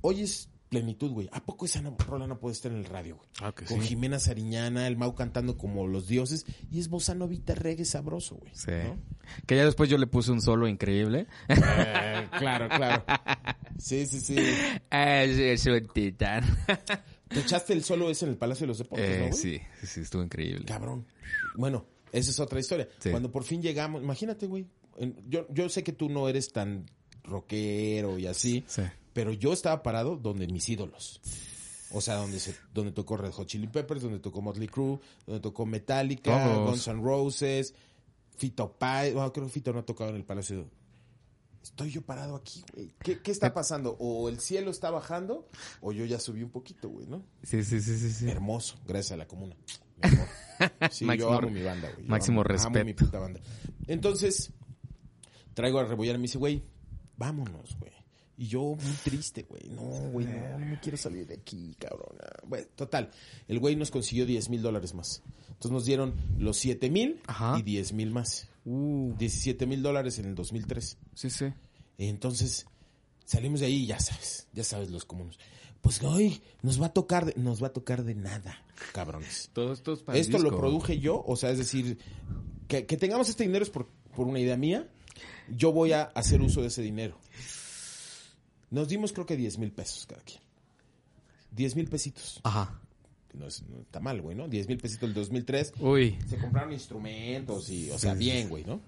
oyes 0.00 0.48
plenitud, 0.68 1.12
güey. 1.12 1.28
¿A 1.32 1.44
poco 1.44 1.66
esa 1.66 1.80
no- 1.82 1.96
rola 1.98 2.26
no 2.26 2.40
puede 2.40 2.52
estar 2.54 2.72
en 2.72 2.78
el 2.78 2.84
radio, 2.84 3.16
güey? 3.16 3.28
Ah, 3.40 3.52
que 3.52 3.64
Con 3.64 3.80
sí. 3.80 3.88
Jimena 3.88 4.18
Sariñana, 4.18 4.88
el 4.88 4.96
Mau 4.96 5.14
cantando 5.14 5.56
como 5.56 5.86
los 5.86 6.08
dioses, 6.08 6.46
y 6.70 6.80
es 6.80 6.88
bossa 6.88 7.14
novita 7.14 7.54
reggae 7.54 7.84
sabroso, 7.84 8.36
güey. 8.36 8.52
Sí. 8.54 8.72
¿no? 8.72 8.98
Que 9.46 9.56
ya 9.56 9.64
después 9.64 9.88
yo 9.88 9.98
le 9.98 10.08
puse 10.08 10.32
un 10.32 10.40
solo 10.42 10.66
increíble. 10.66 11.28
Eh, 11.48 12.28
claro, 12.38 12.68
claro. 12.68 13.04
Sí, 13.78 14.04
sí, 14.06 14.20
sí. 14.20 14.36
es 14.90 15.66
un 15.66 15.86
titán. 15.94 16.44
¿Te 17.28 17.40
echaste 17.40 17.72
el 17.72 17.82
solo 17.84 18.10
ese 18.10 18.24
en 18.26 18.32
el 18.32 18.36
Palacio 18.36 18.64
de 18.64 18.68
los 18.68 18.78
Deportes, 18.78 19.08
Eh, 19.08 19.18
no, 19.20 19.26
güey? 19.28 19.32
sí, 19.40 19.60
sí, 19.80 19.86
sí, 19.86 20.00
estuvo 20.00 20.22
increíble. 20.22 20.64
Cabrón. 20.64 21.06
Bueno, 21.56 21.86
esa 22.12 22.30
es 22.30 22.40
otra 22.40 22.58
historia. 22.60 22.88
Sí. 22.98 23.10
Cuando 23.10 23.30
por 23.30 23.44
fin 23.44 23.62
llegamos, 23.62 24.02
imagínate, 24.02 24.46
güey. 24.46 24.66
Yo, 25.28 25.46
yo 25.52 25.68
sé 25.68 25.82
que 25.82 25.92
tú 25.92 26.08
no 26.08 26.28
eres 26.28 26.52
tan 26.52 26.86
rockero 27.24 28.18
y 28.18 28.26
así, 28.26 28.64
Sí. 28.66 28.82
pero 29.12 29.32
yo 29.32 29.52
estaba 29.52 29.82
parado 29.82 30.16
donde 30.16 30.46
mis 30.46 30.68
ídolos. 30.68 31.20
O 31.92 32.00
sea, 32.00 32.16
donde 32.16 32.40
se, 32.40 32.54
donde 32.72 32.90
tocó 32.92 33.16
Red 33.16 33.30
Hot 33.32 33.46
Chili 33.46 33.68
Peppers, 33.68 34.02
donde 34.02 34.18
tocó 34.18 34.42
Motley 34.42 34.66
Crue, 34.68 34.98
donde 35.26 35.40
tocó 35.40 35.64
Metallica, 35.64 36.44
Todos. 36.44 36.70
Guns 36.70 36.88
N' 36.88 37.02
Roses, 37.02 37.74
Fito 38.36 38.72
Páez, 38.72 39.14
bueno, 39.14 39.32
creo 39.32 39.46
que 39.46 39.52
Fito 39.52 39.72
no 39.72 39.78
ha 39.80 39.86
tocado 39.86 40.10
en 40.10 40.16
el 40.16 40.24
Palacio. 40.24 40.68
Estoy 41.62 41.90
yo 41.92 42.02
parado 42.02 42.34
aquí, 42.36 42.62
güey. 42.74 42.90
¿Qué, 43.02 43.20
qué 43.20 43.30
está 43.30 43.54
pasando? 43.54 43.96
O 44.00 44.28
el 44.28 44.38
cielo 44.40 44.70
está 44.70 44.90
bajando, 44.90 45.48
o 45.80 45.92
yo 45.92 46.04
ya 46.04 46.18
subí 46.18 46.42
un 46.42 46.50
poquito, 46.50 46.88
güey, 46.90 47.06
¿no? 47.06 47.24
Sí, 47.42 47.62
sí, 47.64 47.80
sí, 47.80 47.96
sí. 47.96 48.10
sí. 48.10 48.28
Hermoso, 48.28 48.76
gracias 48.86 49.12
a 49.12 49.16
la 49.16 49.26
comuna. 49.26 49.56
Mi 50.02 50.08
amor. 50.10 50.26
Sí, 50.92 51.04
Máximo 51.04 51.14
yo 51.14 51.32
amo 51.32 51.50
mi 51.50 51.62
banda, 51.62 51.90
güey. 51.92 52.04
Yo 52.04 52.10
máximo 52.10 52.40
amo- 52.40 52.44
respeto. 52.48 52.78
Amo 52.78 52.84
mi 52.84 52.94
puta 52.94 53.18
banda. 53.18 53.40
Entonces, 53.88 54.52
traigo 55.54 55.78
a 55.78 55.84
Rebollar 55.84 56.16
y 56.16 56.18
me 56.18 56.22
dice, 56.22 56.38
güey, 56.38 56.62
vámonos, 57.16 57.76
güey. 57.78 57.92
Y 58.36 58.48
yo 58.48 58.60
muy 58.62 58.92
triste, 59.04 59.44
güey. 59.48 59.68
No, 59.70 59.82
güey, 60.10 60.26
no, 60.26 60.58
no 60.58 60.66
me 60.66 60.80
quiero 60.80 60.96
salir 60.98 61.24
de 61.26 61.34
aquí, 61.34 61.76
cabrón. 61.78 62.16
Bueno, 62.46 62.66
total. 62.74 63.10
El 63.46 63.60
güey 63.60 63.76
nos 63.76 63.92
consiguió 63.92 64.26
10 64.26 64.48
mil 64.50 64.60
dólares 64.60 64.92
más. 64.92 65.22
Entonces 65.48 65.70
nos 65.70 65.84
dieron 65.84 66.14
los 66.38 66.56
7 66.56 66.90
mil 66.90 67.20
y 67.58 67.62
10 67.62 67.92
mil 67.92 68.10
más. 68.10 68.48
Uh, 68.64 69.14
17 69.18 69.66
mil 69.66 69.82
dólares 69.82 70.18
en 70.18 70.24
el 70.26 70.34
2003. 70.34 70.98
sí, 71.14 71.30
sí. 71.30 71.46
Entonces, 71.96 72.66
salimos 73.24 73.60
de 73.60 73.66
ahí 73.66 73.84
y 73.84 73.86
ya 73.86 74.00
sabes, 74.00 74.48
ya 74.52 74.64
sabes 74.64 74.90
los 74.90 75.04
comunes. 75.04 75.38
Pues 75.80 76.02
hoy 76.02 76.42
nos 76.62 76.80
va 76.82 76.86
a 76.86 76.92
tocar, 76.92 77.26
de- 77.26 77.40
nos 77.40 77.62
va 77.62 77.68
a 77.68 77.72
tocar 77.72 78.02
de 78.02 78.14
nada, 78.16 78.64
cabrones. 78.92 79.50
Todo 79.52 79.72
esto 79.72 79.92
es 79.92 80.00
para 80.02 80.18
el 80.18 80.22
Esto 80.22 80.38
lo 80.38 80.56
produje 80.58 80.98
yo, 80.98 81.22
o 81.24 81.36
sea, 81.36 81.50
es 81.50 81.58
decir, 81.58 81.98
que, 82.66 82.84
que 82.86 82.96
tengamos 82.96 83.28
este 83.28 83.44
dinero 83.44 83.62
es 83.62 83.70
por, 83.70 83.86
por 84.16 84.26
una 84.26 84.40
idea 84.40 84.56
mía. 84.56 84.88
Yo 85.48 85.72
voy 85.72 85.92
a 85.92 86.02
hacer 86.04 86.40
uso 86.40 86.60
de 86.62 86.68
ese 86.68 86.82
dinero. 86.82 87.18
Nos 88.70 88.88
dimos 88.88 89.12
creo 89.12 89.26
que 89.26 89.36
10 89.36 89.58
mil 89.58 89.72
pesos 89.72 90.06
cada 90.06 90.22
quien. 90.22 90.40
10 91.52 91.76
mil 91.76 91.88
pesitos. 91.88 92.40
Ajá. 92.42 92.80
No, 93.32 93.46
es- 93.46 93.62
no 93.62 93.80
está 93.80 94.00
mal, 94.00 94.20
güey, 94.22 94.36
¿no? 94.36 94.48
10 94.48 94.68
mil 94.68 94.78
pesitos 94.78 95.08
el 95.08 95.14
2003. 95.14 95.72
Uy. 95.80 96.18
Se 96.28 96.38
compraron 96.38 96.72
instrumentos 96.72 97.68
y, 97.70 97.90
o 97.90 97.98
sea, 97.98 98.14
bien, 98.14 98.48
güey, 98.48 98.64
¿no? 98.64 98.80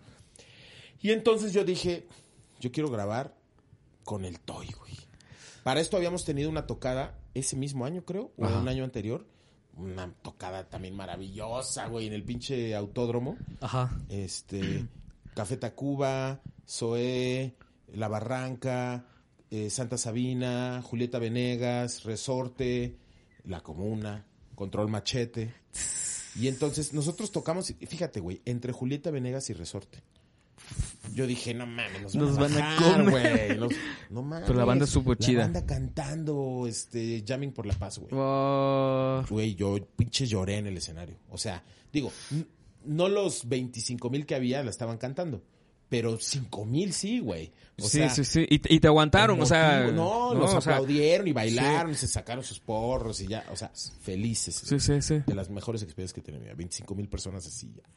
Y 1.03 1.11
entonces 1.11 1.53
yo 1.53 1.65
dije, 1.65 2.07
yo 2.61 2.73
quiero 2.73 2.91
grabar 2.91 3.35
con 4.05 4.25
el 4.25 4.41
Toy, 4.41 4.69
güey. 4.79 4.95
Para 5.63 5.81
esto 5.81 5.97
habíamos 5.97 6.25
tenido 6.25 6.49
una 6.49 6.67
tocada 6.67 7.19
ese 7.35 7.57
mismo 7.57 7.85
año, 7.85 8.05
creo, 8.05 8.33
o 8.37 8.47
un 8.47 8.69
año 8.69 8.85
anterior. 8.85 9.27
Una 9.77 10.11
tocada 10.23 10.65
también 10.69 10.95
maravillosa, 10.97 11.87
güey, 11.89 12.07
en 12.07 12.13
el 12.15 12.23
pinche 12.23 12.75
autódromo. 12.75 13.37
Ajá. 13.61 13.97
Este, 14.09 14.87
Café 15.37 15.59
Tacuba, 15.59 16.41
Zoé, 16.67 17.55
La 17.93 18.09
Barranca, 18.09 19.05
eh, 19.51 19.69
Santa 19.69 19.99
Sabina, 19.99 20.81
Julieta 20.83 21.19
Venegas, 21.19 22.05
Resorte, 22.05 22.97
La 23.45 23.61
Comuna, 23.61 24.25
Control 24.55 24.89
Machete. 24.89 25.53
Y 26.41 26.49
entonces 26.49 26.95
nosotros 26.95 27.31
tocamos, 27.33 27.67
fíjate, 27.87 28.21
güey, 28.21 28.41
entre 28.47 28.73
Julieta 28.73 29.11
Venegas 29.11 29.51
y 29.51 29.53
Resorte. 29.53 30.03
Yo 31.15 31.27
dije, 31.27 31.53
no 31.53 31.67
mames, 31.67 32.03
nos, 32.03 32.15
Nos 32.15 32.37
van, 32.39 32.53
van 32.55 32.63
a 32.63 32.73
a 32.73 32.75
bajar, 32.81 33.05
comer. 33.05 33.47
güey. 33.47 33.59
Nos- 33.61 33.75
No 34.09 34.23
mames. 34.23 34.47
Pero 34.47 34.59
la 34.59 34.65
banda 34.65 34.87
estuvo 34.87 35.15
chida. 35.17 35.41
La 35.41 35.45
banda 35.45 35.67
cantando, 35.67 36.65
este, 36.67 37.23
Jamming 37.29 37.53
por 37.53 37.67
la 37.67 37.75
Paz, 37.75 37.99
güey. 37.99 38.11
Oh, 38.13 39.23
Güey, 39.29 39.55
yo 39.55 39.77
pinche 39.97 40.27
lloré 40.27 40.57
en 40.57 40.67
el 40.67 40.77
escenario. 40.79 41.17
O 41.31 41.37
sea, 41.39 41.63
digo, 41.93 42.11
no 42.87 43.09
los 43.09 43.49
25 43.49 44.09
mil 44.11 44.27
que 44.27 44.35
había 44.35 44.63
la 44.63 44.71
estaban 44.71 44.99
cantando, 44.99 45.43
pero 45.89 46.19
5 46.19 46.65
mil 46.65 46.93
sí, 46.93 47.19
güey. 47.21 47.53
O 47.79 47.83
sí, 47.83 47.99
sea, 47.99 48.11
sí, 48.11 48.25
sí. 48.25 48.47
Y, 48.49 48.59
te- 48.59 48.73
y 48.75 48.81
te 48.81 48.87
aguantaron, 48.89 49.41
o 49.41 49.47
sea. 49.47 49.83
emotivo. 49.83 49.97
No, 50.05 50.35
los 50.35 50.55
o 50.55 50.61
sea, 50.61 50.75
aplaudieron 50.77 51.29
y 51.29 51.33
bailaron 51.33 51.93
y 51.93 51.95
se 51.95 52.09
sacaron 52.09 52.43
sus 52.43 52.59
porros 52.61 53.21
y 53.21 53.27
ya, 53.27 53.45
o 53.53 53.57
sea, 53.57 53.71
felices. 54.01 54.55
Sí, 54.55 54.81
sí, 54.81 55.03
sí. 55.03 55.23
De 55.27 55.35
las 55.35 55.51
mejores 55.51 55.83
experiencias 55.83 56.15
que 56.15 56.23
tenido. 56.23 56.55
25 56.57 56.95
mil 56.95 57.09
personas 57.09 57.47
así, 57.47 57.71
ya. 57.77 57.83
no. 57.83 57.95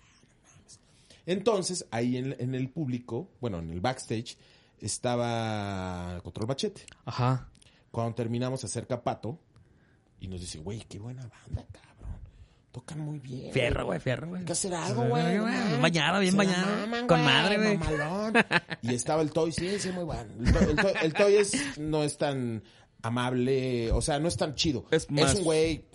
Entonces, 1.25 1.85
ahí 1.91 2.17
en, 2.17 2.35
en 2.39 2.55
el 2.55 2.69
público, 2.69 3.29
bueno, 3.39 3.59
en 3.59 3.69
el 3.71 3.79
backstage, 3.81 4.35
estaba 4.81 6.19
Control 6.23 6.47
Machete. 6.47 6.81
Ajá. 7.05 7.49
Cuando 7.91 8.15
terminamos, 8.15 8.63
acerca 8.63 9.01
Pato 9.03 9.39
y 10.19 10.27
nos 10.27 10.41
dice, 10.41 10.59
güey, 10.59 10.79
qué 10.89 10.99
buena 10.99 11.21
banda, 11.27 11.65
cabrón. 11.71 11.88
Tocan 12.71 12.99
muy 12.99 13.17
bien. 13.19 13.51
Fierro, 13.51 13.85
güey, 13.87 13.99
fierro, 13.99 14.27
güey. 14.27 14.45
Que 14.45 14.51
hacer 14.51 14.73
algo, 14.75 15.05
güey. 15.05 15.39
Bañado, 15.81 16.19
bien 16.19 16.37
bañado. 16.37 16.67
maman, 16.87 17.07
Con 17.07 17.23
madre, 17.23 17.57
güey. 17.57 17.79
Y 18.83 18.93
estaba 18.93 19.21
el 19.23 19.31
Toy, 19.31 19.51
sí, 19.51 19.79
sí, 19.79 19.91
muy 19.91 20.03
bueno. 20.03 20.31
El 20.39 20.53
Toy, 20.53 20.63
el 20.69 20.75
Toy- 20.77 20.93
el 21.03 21.13
Toy 21.13 21.35
es, 21.35 21.77
no 21.79 22.03
es 22.03 22.17
tan 22.17 22.61
amable, 23.01 23.91
o 23.91 24.01
sea, 24.01 24.19
no 24.19 24.27
es 24.27 24.37
tan 24.37 24.55
chido. 24.55 24.85
Es 24.91 25.07
Es, 25.15 25.35
un 25.35 25.43
güey, 25.43 25.85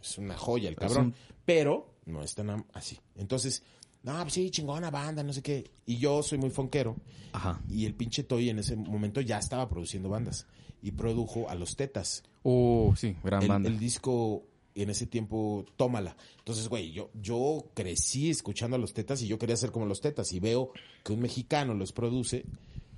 es 0.00 0.18
una 0.18 0.36
joya 0.36 0.68
el 0.68 0.76
cabrón, 0.76 1.06
un- 1.06 1.14
pero 1.44 1.94
no 2.06 2.22
es 2.22 2.34
tan 2.34 2.66
así. 2.74 2.98
Entonces, 3.16 3.62
no, 4.02 4.20
pues 4.22 4.34
sí, 4.34 4.50
chingona 4.50 4.90
banda, 4.90 5.22
no 5.22 5.32
sé 5.32 5.42
qué. 5.42 5.70
Y 5.86 5.96
yo 5.98 6.22
soy 6.22 6.36
muy 6.38 6.50
fonquero. 6.50 6.96
Ajá. 7.32 7.60
Y 7.68 7.86
el 7.86 7.94
pinche 7.94 8.24
Toy 8.24 8.50
en 8.50 8.58
ese 8.58 8.76
momento 8.76 9.20
ya 9.22 9.38
estaba 9.38 9.68
produciendo 9.68 10.08
bandas. 10.10 10.46
Y 10.82 10.92
produjo 10.92 11.48
a 11.50 11.54
Los 11.54 11.76
Tetas. 11.76 12.22
Uh, 12.42 12.94
sí, 12.96 13.14
gran 13.22 13.42
El, 13.42 13.48
banda. 13.48 13.68
el 13.68 13.78
disco 13.78 14.44
en 14.82 14.90
ese 14.90 15.06
tiempo, 15.06 15.64
tómala. 15.76 16.16
Entonces, 16.38 16.68
güey, 16.68 16.92
yo, 16.92 17.10
yo 17.14 17.70
crecí 17.74 18.30
escuchando 18.30 18.76
a 18.76 18.78
Los 18.78 18.92
Tetas 18.92 19.22
y 19.22 19.28
yo 19.28 19.38
quería 19.38 19.56
ser 19.56 19.72
como 19.72 19.86
Los 19.86 20.00
Tetas. 20.00 20.32
Y 20.32 20.40
veo 20.40 20.72
que 21.04 21.12
un 21.12 21.20
mexicano 21.20 21.74
los 21.74 21.92
produce. 21.92 22.44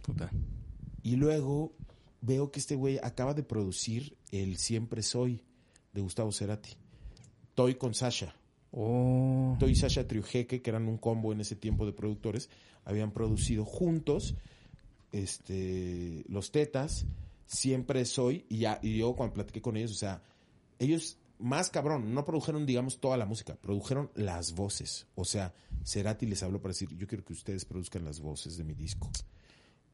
Puta. 0.02 0.30
Y 1.02 1.16
luego 1.16 1.72
veo 2.20 2.50
que 2.50 2.60
este 2.60 2.76
güey 2.76 2.98
acaba 3.02 3.34
de 3.34 3.42
producir 3.42 4.16
el 4.30 4.56
Siempre 4.56 5.02
Soy 5.02 5.42
de 5.92 6.00
Gustavo 6.00 6.32
Cerati. 6.32 6.70
Toy 7.54 7.74
con 7.74 7.94
Sasha. 7.94 8.34
Oh. 8.70 9.56
Toy 9.58 9.72
y 9.72 9.74
Sasha 9.74 10.06
Triujeque, 10.06 10.62
que 10.62 10.70
eran 10.70 10.88
un 10.88 10.96
combo 10.96 11.32
en 11.32 11.40
ese 11.40 11.56
tiempo 11.56 11.84
de 11.84 11.92
productores, 11.92 12.48
habían 12.84 13.12
producido 13.12 13.64
juntos 13.64 14.34
este 15.12 16.24
Los 16.28 16.50
Tetas, 16.52 17.04
Siempre 17.46 18.04
Soy, 18.06 18.46
y, 18.48 18.58
ya, 18.58 18.80
y 18.82 18.96
yo 18.96 19.14
cuando 19.14 19.34
platiqué 19.34 19.60
con 19.60 19.76
ellos, 19.76 19.90
o 19.92 19.96
sea, 19.96 20.22
ellos 20.78 21.18
más 21.42 21.70
cabrón, 21.70 22.14
no 22.14 22.24
produjeron, 22.24 22.64
digamos, 22.64 23.00
toda 23.00 23.16
la 23.16 23.26
música, 23.26 23.56
produjeron 23.56 24.10
las 24.14 24.52
voces. 24.54 25.06
O 25.14 25.24
sea, 25.24 25.54
Cerati 25.84 26.26
les 26.26 26.42
habló 26.42 26.60
para 26.60 26.72
decir, 26.72 26.88
yo 26.96 27.06
quiero 27.06 27.24
que 27.24 27.32
ustedes 27.32 27.64
produzcan 27.64 28.04
las 28.04 28.20
voces 28.20 28.56
de 28.56 28.64
mi 28.64 28.74
disco. 28.74 29.10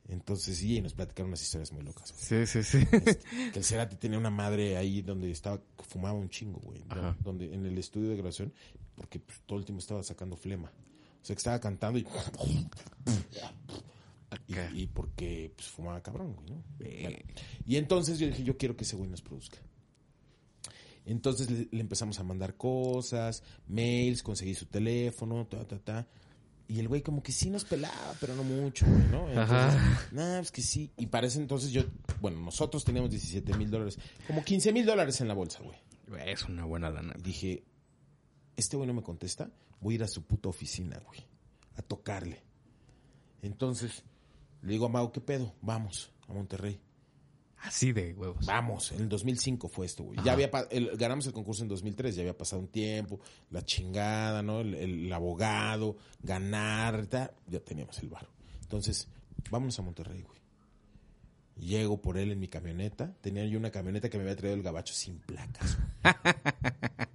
Entonces, 0.09 0.57
sí, 0.57 0.77
y 0.77 0.81
nos 0.81 0.95
platicaron 0.95 1.29
unas 1.29 1.43
historias 1.43 1.73
muy 1.73 1.83
locas. 1.83 2.13
güey. 2.13 2.47
Sí, 2.47 2.63
sí, 2.63 2.63
sí. 2.63 2.87
Este, 2.91 3.19
que 3.53 3.59
el 3.59 3.65
Cerati 3.65 3.97
tenía 3.97 4.19
una 4.19 4.31
madre 4.31 4.77
ahí 4.77 5.03
donde 5.03 5.31
estaba, 5.31 5.61
fumaba 5.87 6.19
un 6.19 6.31
chingo, 6.31 6.61
güey. 6.61 6.83
Donde, 7.21 7.53
en 7.53 7.67
el 7.67 7.77
estudio 7.77 8.11
de 8.11 8.17
grabación, 8.17 8.53
porque 8.95 9.19
pues, 9.19 9.41
todo 9.45 9.59
el 9.59 9.65
tiempo 9.65 9.81
estaba 9.81 10.03
sacando 10.03 10.37
flema. 10.37 10.73
O 11.23 11.25
sea, 11.25 11.35
que 11.35 11.41
estaba 11.41 11.61
cantando 11.61 11.99
y... 11.99 12.07
Y, 14.47 14.83
y 14.83 14.87
porque 14.87 15.53
pues, 15.57 15.69
fumaba 15.69 16.03
cabrón, 16.03 16.35
güey, 16.35 16.51
¿no? 16.51 16.63
Bueno, 16.79 17.17
y 17.67 17.77
entonces 17.77 18.19
yo 18.19 18.27
dije, 18.27 18.45
yo 18.45 18.57
quiero 18.59 18.77
que 18.77 18.85
ese 18.85 18.97
güey 18.97 19.09
nos 19.09 19.23
produzca. 19.23 19.59
Entonces 21.09 21.51
le, 21.51 21.69
le 21.71 21.81
empezamos 21.81 22.21
a 22.21 22.23
mandar 22.23 22.57
cosas, 22.57 23.43
mails, 23.67 24.23
conseguí 24.23 24.55
su 24.55 24.67
teléfono, 24.67 25.47
ta, 25.47 25.67
ta, 25.67 25.79
ta. 25.79 26.07
Y 26.69 26.81
el 26.81 26.89
güey 26.89 27.01
como 27.01 27.23
que 27.23 27.33
sí 27.33 27.49
nos 27.49 27.65
pelaba, 27.65 28.15
pero 28.21 28.35
no 28.37 28.45
mucho, 28.45 28.85
güey, 28.85 29.09
¿no? 29.11 29.27
Entonces, 29.31 29.81
nah, 30.13 30.37
pues 30.37 30.53
que 30.53 30.61
sí. 30.61 30.93
Y 30.99 31.07
para 31.07 31.27
ese 31.27 31.41
entonces 31.41 31.71
yo, 31.71 31.83
bueno, 32.21 32.39
nosotros 32.41 32.85
teníamos 32.85 33.11
17 33.11 33.57
mil 33.57 33.71
dólares, 33.71 33.99
como 34.27 34.45
15 34.45 34.71
mil 34.75 34.85
dólares 34.85 35.19
en 35.23 35.29
la 35.29 35.35
bolsa, 35.35 35.61
güey. 35.63 35.79
Es 36.31 36.45
una 36.45 36.67
buena 36.67 36.91
lana. 36.91 37.15
Y 37.19 37.23
dije, 37.23 37.65
este 38.57 38.77
güey 38.77 38.87
no 38.87 38.93
me 38.93 39.03
contesta, 39.03 39.51
voy 39.81 39.95
a 39.95 39.97
ir 39.97 40.03
a 40.03 40.09
su 40.09 40.25
puta 40.25 40.51
oficina, 40.51 41.01
güey, 41.07 41.21
a 41.77 41.81
tocarle. 41.81 42.43
Entonces, 43.41 44.05
le 44.61 44.73
digo 44.73 44.87
a 44.87 44.89
Mau, 44.91 45.11
¿qué 45.11 45.23
pedo? 45.23 45.55
Vamos 45.63 46.13
a 46.29 46.35
Monterrey. 46.35 46.79
Así 47.63 47.93
de 47.93 48.15
huevos. 48.15 48.47
Vamos, 48.47 48.93
en 48.93 49.01
el 49.03 49.09
2005 49.09 49.69
fue 49.69 49.87
esto, 49.87 50.05
güey. 50.05 50.19
Ya 50.25 50.33
había 50.33 50.51
el- 50.71 50.97
ganamos 50.97 51.27
el 51.27 51.33
concurso 51.33 51.63
en 51.63 51.69
2003, 51.69 52.15
ya 52.15 52.23
había 52.23 52.37
pasado 52.39 52.61
un 52.63 52.69
tiempo, 52.69 53.21
la 53.51 53.65
chingada, 53.65 54.43
¿no? 54.43 54.61
El, 54.61 54.75
el 54.75 55.13
abogado, 55.13 55.97
ganar, 56.23 57.09
ya 57.09 57.61
teníamos 57.65 57.99
el 57.99 58.09
bar. 58.11 58.29
Entonces, 58.63 59.09
vámonos 59.51 59.79
a 59.79 59.83
Monterrey, 59.83 60.23
güey. 60.23 60.39
Llego 61.57 62.01
por 62.01 62.19
él 62.19 62.31
en 62.31 62.39
mi 62.39 62.47
camioneta. 62.47 63.13
Tenía 63.21 63.45
yo 63.47 63.59
una 63.59 63.73
camioneta 63.73 64.09
que 64.09 64.17
me 64.19 64.23
había 64.23 64.37
traído 64.37 64.55
el 64.57 64.63
gabacho 64.63 64.95
sin 64.95 65.19
placas. 65.19 65.77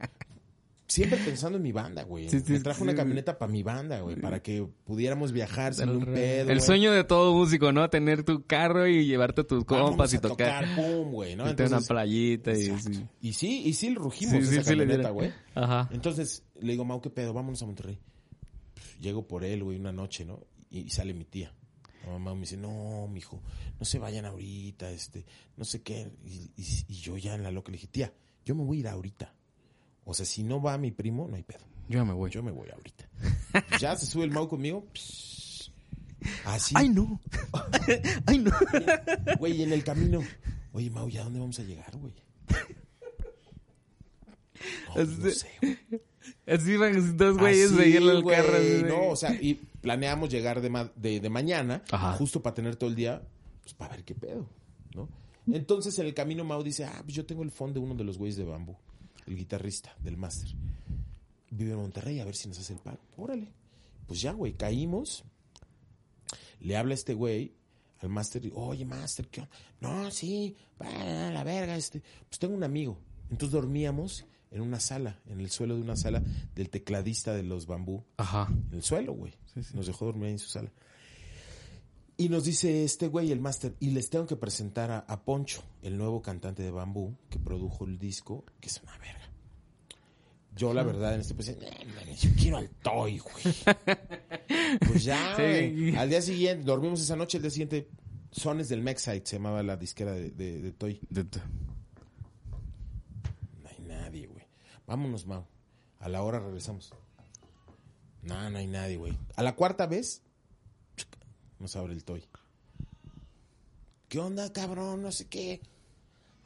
Siempre 0.93 1.17
pensando 1.19 1.57
en 1.57 1.63
mi 1.63 1.71
banda, 1.71 2.03
güey. 2.03 2.29
Sí, 2.29 2.39
sí, 2.39 2.53
me 2.53 2.59
trajo 2.59 2.79
sí, 2.79 2.83
una 2.83 2.95
camioneta 2.95 3.37
para 3.37 3.51
mi 3.51 3.63
banda, 3.63 3.99
güey. 4.01 4.15
Para 4.15 4.41
que 4.43 4.67
pudiéramos 4.85 5.31
viajar 5.31 5.73
sin 5.73 5.89
un 5.89 6.05
pedo. 6.05 6.41
el 6.41 6.57
güey. 6.57 6.59
sueño 6.61 6.91
de 6.91 7.03
todo 7.03 7.33
músico, 7.33 7.71
¿no? 7.71 7.89
Tener 7.89 8.23
tu 8.23 8.45
carro 8.45 8.87
y 8.87 9.05
llevarte 9.05 9.43
tus 9.43 9.65
compas 9.65 10.13
y 10.13 10.17
a 10.17 10.21
tocar. 10.21 10.65
pum, 10.75 11.11
güey, 11.11 11.35
¿no? 11.35 11.49
Irte 11.49 11.63
a 11.63 11.65
una 11.67 11.77
Entonces, 11.77 11.87
playita 11.87 12.51
y 12.51 12.79
sí. 12.79 13.05
Y 13.21 13.33
sí, 13.33 13.61
y 13.65 13.73
sí 13.73 13.95
rugimos 13.95 14.35
esa 14.47 14.63
camioneta, 14.63 15.09
güey. 15.09 15.31
Ajá. 15.55 15.89
Entonces 15.91 16.43
le 16.59 16.71
digo, 16.73 16.85
Mau, 16.85 17.01
¿qué 17.01 17.09
pedo? 17.09 17.33
Vámonos 17.33 17.61
a 17.63 17.65
Monterrey. 17.65 17.99
Pff, 18.75 18.99
Llego 18.99 19.27
por 19.27 19.43
él, 19.43 19.63
güey, 19.63 19.79
una 19.79 19.91
noche, 19.91 20.25
¿no? 20.25 20.39
Y, 20.69 20.81
y 20.81 20.89
sale 20.89 21.13
mi 21.13 21.25
tía. 21.25 21.53
La 22.05 22.11
mamá 22.11 22.33
me 22.35 22.41
dice, 22.41 22.57
no, 22.57 23.07
mijo, 23.07 23.41
no 23.79 23.85
se 23.85 23.97
vayan 23.97 24.25
ahorita, 24.25 24.91
este, 24.91 25.25
no 25.55 25.63
sé 25.63 25.81
qué. 25.81 26.11
Y, 26.25 26.51
y- 26.61 26.85
y 26.89 26.93
yo 26.95 27.17
ya 27.17 27.33
en 27.33 27.43
la 27.43 27.49
loca 27.51 27.71
le 27.71 27.77
dije, 27.77 27.87
tía, 27.87 28.13
yo 28.45 28.55
me 28.55 28.63
voy 28.63 28.77
a 28.77 28.79
ir 28.81 28.87
ahorita. 28.89 29.33
O 30.06 30.14
sea, 30.14 30.26
si 30.26 30.43
no 30.43 30.62
va 30.62 30.78
mi 30.78 30.91
primo, 30.91 31.28
no 31.28 31.36
hay 31.36 31.43
pedo. 31.43 31.62
Yo 31.89 32.06
me 32.06 32.14
voy. 32.14 32.30
Yo 32.30 32.43
me 32.43 32.51
voy 32.51 32.70
ahorita. 32.70 33.10
ya 33.80 33.95
se 33.95 34.06
sube 34.06 34.24
el 34.26 34.32
Mau 34.32 34.47
conmigo. 34.47 34.86
psh, 34.93 35.70
así. 36.45 36.74
¡Ay, 36.78 36.89
no! 36.89 37.20
¡Ay, 38.26 38.39
no! 38.39 38.51
Güey, 39.39 39.64
en 39.64 39.74
el 39.74 39.84
camino. 39.84 40.22
Oye, 40.74 40.89
Mau, 40.89 41.08
¿ya 41.10 41.24
dónde 41.24 41.39
vamos 41.39 41.60
a 41.60 41.64
llegar, 41.64 41.95
güey? 41.97 42.14
No, 44.88 44.93
pues 44.93 45.18
no 45.20 45.30
sé, 45.30 45.47
güey. 45.62 45.78
Así 46.47 46.78
van 46.78 47.18
dos 47.18 47.38
güeyes 47.38 47.76
veían 47.76 48.04
el 48.04 48.24
carro. 48.24 48.58
No, 48.88 49.10
o 49.10 49.16
sea, 49.16 49.34
y 49.34 49.56
planeamos 49.56 50.30
llegar 50.30 50.62
de, 50.62 50.70
ma- 50.70 50.91
de, 50.95 51.20
de 51.20 51.30
mañana, 51.30 51.84
Ajá. 51.91 52.14
justo 52.14 52.41
para 52.41 52.54
tener 52.54 52.76
todo 52.78 52.89
el 52.89 52.95
día, 52.95 53.22
pues 53.62 53.74
para 53.74 53.95
ver 53.95 54.06
qué 54.06 54.16
pedo, 54.16 54.47
¿no? 54.95 55.10
Entonces 55.51 55.97
en 55.99 56.06
el 56.06 56.14
camino 56.14 56.45
Mau 56.45 56.64
dice, 56.64 56.86
ah, 56.86 57.01
pues 57.04 57.14
yo 57.16 57.26
tengo 57.26 57.43
el 57.43 57.51
phone 57.51 57.74
de 57.74 57.80
uno 57.80 57.93
de 57.95 58.04
los 58.06 58.18
güeyes 58.18 58.38
de 58.38 58.45
bambú, 58.45 58.78
el 59.28 59.36
guitarrista 59.36 59.95
del 59.99 60.17
máster. 60.17 60.49
Vive 61.49 61.71
en 61.71 61.78
Monterrey, 61.78 62.19
a 62.19 62.26
ver 62.26 62.36
si 62.36 62.47
nos 62.47 62.59
hace 62.59 62.74
el 62.74 62.80
paro. 62.80 62.99
Órale. 63.17 63.51
Pues 64.07 64.21
ya, 64.21 64.32
güey, 64.32 64.53
caímos. 64.53 65.24
Le 66.59 66.78
habla 66.78 66.93
este 66.93 67.13
güey 67.13 67.53
al 67.99 68.09
máster, 68.09 68.45
y, 68.45 68.51
oye, 68.53 68.86
máster, 68.86 69.28
¿qué 69.30 69.41
onda? 69.41 69.51
No, 69.80 70.11
sí, 70.11 70.55
la 70.80 71.43
verga, 71.43 71.76
este. 71.78 72.01
Pues 72.28 72.39
tengo 72.39 72.53
un 72.53 72.63
amigo. 72.63 72.97
Entonces 73.30 73.51
dormíamos 73.51 74.26
en 74.51 74.61
una 74.61 74.80
sala, 74.80 75.19
en 75.28 75.39
el 75.39 75.49
suelo 75.49 75.76
de 75.76 75.82
una 75.82 75.95
sala 75.95 76.21
del 76.53 76.69
tecladista 76.69 77.34
de 77.34 77.43
los 77.43 77.65
bambú 77.65 78.03
Ajá. 78.17 78.47
en 78.49 78.76
el 78.78 78.84
suelo, 78.84 79.13
güey. 79.13 79.34
Nos 79.74 79.88
dejó 79.88 80.05
dormir 80.05 80.26
ahí 80.26 80.32
en 80.34 80.39
su 80.39 80.49
sala. 80.49 80.71
Y 82.16 82.30
nos 82.30 82.43
dice 82.45 82.84
este 82.84 83.07
güey, 83.07 83.32
el 83.32 83.39
máster, 83.39 83.76
y 83.80 83.89
les 83.91 84.09
tengo 84.09 84.28
que 84.28 84.36
presentar 84.36 84.91
a, 84.91 84.99
a 84.99 85.24
Poncho, 85.24 85.64
el 85.82 85.97
nuevo 85.97 86.22
cantante 86.22 86.61
de 86.61 86.70
Bambú, 86.72 87.16
que 87.30 87.39
produjo 87.39 87.86
el 87.86 87.97
disco, 87.97 88.45
que 88.59 88.70
es 88.70 88.80
una 88.84 88.95
verga. 88.99 89.20
Yo, 90.55 90.72
la 90.76 90.84
verdad, 90.84 91.16
en 91.16 91.22
este 91.22 91.34
pues, 91.34 91.49
"Eh, 91.49 91.57
mames, 91.95 92.22
yo 92.22 92.30
quiero 92.38 92.57
al 92.57 92.70
Toy, 92.70 93.18
güey. 93.20 93.34
Pues 94.88 95.03
ya, 95.03 95.36
Sí. 95.36 95.41
güey. 95.41 95.95
Al 95.95 96.09
día 96.09 96.22
siguiente, 96.22 96.64
dormimos 96.64 97.01
esa 97.01 97.16
noche, 97.16 97.38
el 97.38 97.41
día 97.43 97.51
siguiente, 97.51 97.89
Sones 98.32 98.70
del 98.70 98.82
Mexite 98.82 99.24
se 99.26 99.38
llamaba 99.38 99.61
la 99.64 99.78
disquera 99.78 100.11
de, 100.14 100.30
de, 100.32 100.61
de 100.61 100.72
Toy. 100.72 100.99
De- 101.09 101.24
No 103.64 103.70
hay 103.70 103.80
nadie, 103.88 104.28
güey. 104.28 104.43
Vámonos, 104.88 105.26
Mau. 105.26 105.45
A 105.99 106.09
la 106.09 106.22
hora 106.24 106.39
regresamos. 106.39 106.93
No, 108.22 108.49
no 108.49 108.57
hay 108.57 108.68
nadie, 108.68 108.97
güey. 108.97 109.18
A 109.36 109.43
la 109.43 109.55
cuarta 109.55 109.86
vez, 109.88 110.22
nos 111.60 111.76
abre 111.76 111.93
el 111.93 112.04
toy. 112.04 112.24
¿Qué 114.08 114.20
onda, 114.20 114.51
cabrón? 114.54 115.01
No 115.01 115.12
sé 115.12 115.28
qué. 115.28 115.62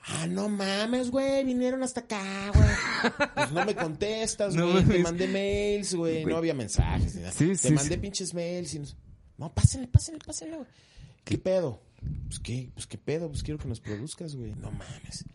Ah, 0.06 0.26
no 0.28 0.48
mames, 0.48 1.12
güey. 1.12 1.44
Vinieron 1.44 1.84
hasta 1.84 2.02
acá, 2.02 2.52
güey. 2.54 3.20
Pues 3.36 3.52
no 3.52 3.66
me 3.66 3.76
contestas, 3.76 4.56
No 4.56 4.72
güey. 4.72 4.86
Te 4.86 5.00
mandé 5.00 5.28
mails, 5.28 5.96
güey. 5.96 6.26
No 6.26 6.38
había 6.38 6.54
mensajes 6.54 7.16
ni 7.16 7.22
nada. 7.22 7.34
Sí, 7.34 7.48
Te 7.50 7.56
sí, 7.58 7.74
mandé 7.74 7.96
sí. 7.96 8.02
pinches 8.02 8.34
mails 8.34 8.74
y 8.74 8.80
no... 8.80 8.88
No, 9.38 9.54
pásenle, 9.54 9.88
pásenle, 9.88 10.20
pásenle, 10.26 10.56
güey. 10.58 10.68
¿Qué 11.24 11.38
pedo? 11.38 11.82
Pues 12.28 12.40
qué, 12.40 12.72
pues 12.74 12.88
qué 12.88 12.98
pedo, 12.98 13.28
pues 13.30 13.44
quiero 13.44 13.60
que 13.60 13.68
nos 13.68 13.82
produzcas, 13.82 14.36
güey. 14.36 14.56
No 14.56 14.72
mames. 14.72 15.26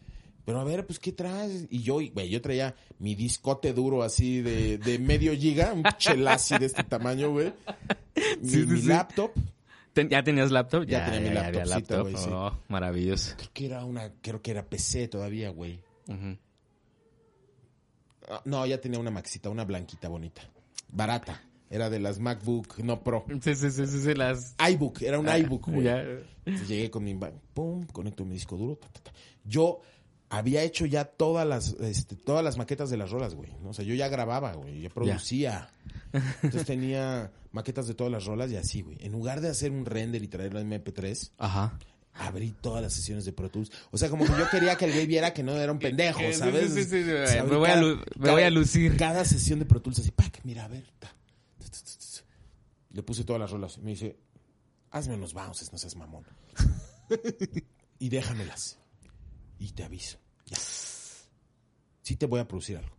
Pero 0.45 0.59
a 0.59 0.65
ver, 0.65 0.87
pues 0.87 0.99
¿qué 0.99 1.13
traes? 1.13 1.67
Y 1.71 1.83
yo, 1.83 1.95
güey, 2.13 2.29
yo 2.29 2.41
traía 2.43 2.75
mi 2.99 3.15
discote 3.15 3.73
duro 3.73 4.03
así 4.03 4.41
de, 4.41 4.79
de 4.79 4.99
medio 4.99 5.37
giga, 5.37 5.73
un 5.73 5.85
chelazi 5.99 6.59
de 6.59 6.67
este 6.67 6.83
tamaño, 6.83 7.31
güey. 7.31 7.53
Mi, 8.41 8.83
laptop, 8.83 9.33
Ten- 9.93 10.09
¿Ya 10.09 10.23
tenías 10.23 10.51
laptop? 10.51 10.85
Ya 10.87 11.05
tenía 11.11 11.21
mi 11.21 11.35
laptopcito, 11.35 12.03
güey, 12.03 12.17
sí. 12.17 12.29
Oh, 12.33 12.59
maravilloso. 12.69 13.35
creo 13.37 13.51
que 13.53 13.67
era 13.67 13.85
una, 13.85 14.11
creo 14.23 14.41
que 14.41 14.51
era 14.51 14.65
PC 14.65 15.09
todavía, 15.09 15.51
güey. 15.51 15.81
Ah, 18.29 18.41
No, 18.45 18.65
ya 18.67 18.81
tenía 18.81 18.99
una 18.99 19.11
maxita, 19.11 19.51
una 19.51 19.65
blanquita 19.65 20.09
bonita. 20.09 20.43
Barata. 20.89 21.43
Era 21.71 21.89
de 21.89 22.01
las 22.01 22.19
MacBook, 22.19 22.79
no 22.81 23.03
Pro. 23.03 23.25
Sí, 23.43 23.55
sí, 23.55 23.71
sí, 23.71 23.87
sí, 23.87 23.99
sí, 24.03 24.15
las... 24.15 24.55
iBook, 24.73 25.01
era 25.03 25.19
un 25.19 25.27
iBook, 25.29 25.69
güey. 25.69 25.85
Ya. 25.85 26.01
Entonces 26.45 26.69
llegué 26.69 26.91
con 26.91 27.03
mi 27.03 27.19
pum, 27.55 27.87
conecto 27.87 28.25
mi 28.27 28.35
disco 28.35 28.57
duro. 28.59 28.77
ta, 28.77 28.89
ta, 28.89 29.01
ta. 29.05 29.13
Yo 29.45 29.81
había 30.29 30.63
hecho 30.63 30.85
ya 30.85 31.05
todas 31.07 31.47
las 31.49 31.69
este, 31.81 32.15
todas 32.17 32.45
las 32.45 32.59
maquetas 32.59 32.91
de 32.91 32.99
las 32.99 33.11
rolas, 33.11 33.35
güey. 33.35 33.51
¿no? 33.63 33.71
O 33.71 33.73
sea, 33.73 33.87
yo 33.87 33.95
ya 33.95 34.09
grababa, 34.09 34.53
güey, 34.53 34.83
yo 34.83 34.91
producía. 34.91 35.71
Entonces 36.43 36.67
tenía 36.67 37.31
maquetas 37.53 37.87
de 37.87 37.95
todas 37.95 38.13
las 38.13 38.25
rolas 38.25 38.51
y 38.51 38.57
así, 38.57 38.83
güey. 38.83 38.99
En 39.01 39.13
lugar 39.13 39.41
de 39.41 39.49
hacer 39.49 39.71
un 39.71 39.85
render 39.87 40.23
y 40.23 40.29
traerlo 40.29 40.59
en 40.61 40.71
MP3, 40.71 41.33
Ajá. 41.39 41.79
abrí 42.15 42.53
todas 42.61 42.83
las 42.83 42.93
sesiones 42.93 43.25
de 43.25 43.33
Pro 43.33 43.51
Tools. 43.51 43.71
O 43.91 43.99
sea, 43.99 44.09
como 44.11 44.25
que 44.25 44.33
yo 44.33 44.49
quería 44.51 44.77
que 44.77 44.87
el 44.87 44.93
güey 44.93 45.07
viera 45.07 45.33
que 45.33 45.43
no 45.43 45.53
era 45.57 45.71
un 45.73 45.79
pendejo, 45.79 46.19
Sí, 46.27 46.33
sí, 46.33 46.39
¿sabes? 46.39 46.73
sí, 46.75 46.85
sí, 46.85 47.05
sí, 47.05 47.11
O 47.11 47.27
sea, 47.27 47.45
me 47.45 47.57
voy 47.57 47.69
a 47.71 47.75
cada- 47.75 47.83
lu- 47.83 47.97
me 47.97 48.05
cada- 48.21 48.33
voy 48.33 48.43
a 48.43 48.51
lucir. 48.51 48.97
Cada 48.97 49.25
sesión 49.25 49.59
de 49.59 49.65
Pro 49.67 49.81
Tools 49.83 49.99
así, 50.01 50.11
pac, 50.11 50.41
mira, 50.45 50.65
a 50.65 50.69
ver. 50.69 50.85
ta. 50.99 51.15
Le 52.91 53.03
puse 53.03 53.25
todas 53.25 53.41
las 53.41 53.51
rolas. 53.51 53.79
Me 53.79 53.93
dice, 53.93 54.19
hazme 54.91 55.15
unos 55.15 55.33
bounces, 55.33 55.73
no 55.73 55.79
seas 55.79 55.97
mamón. 55.97 56.27
y 57.99 58.09
déjamelas. 58.11 58.79
Y 59.59 59.73
te 59.73 59.85
aviso. 59.85 60.19
Ya. 60.47 60.59
Sí 62.03 62.17
te 62.17 62.27
voy 62.27 62.41
a 62.41 62.49
producir 62.49 62.77
algo. 62.77 62.95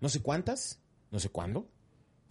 No 0.00 0.08
sé 0.08 0.20
cuántas, 0.20 0.78
no 1.10 1.18
sé 1.18 1.30
cuándo, 1.30 1.68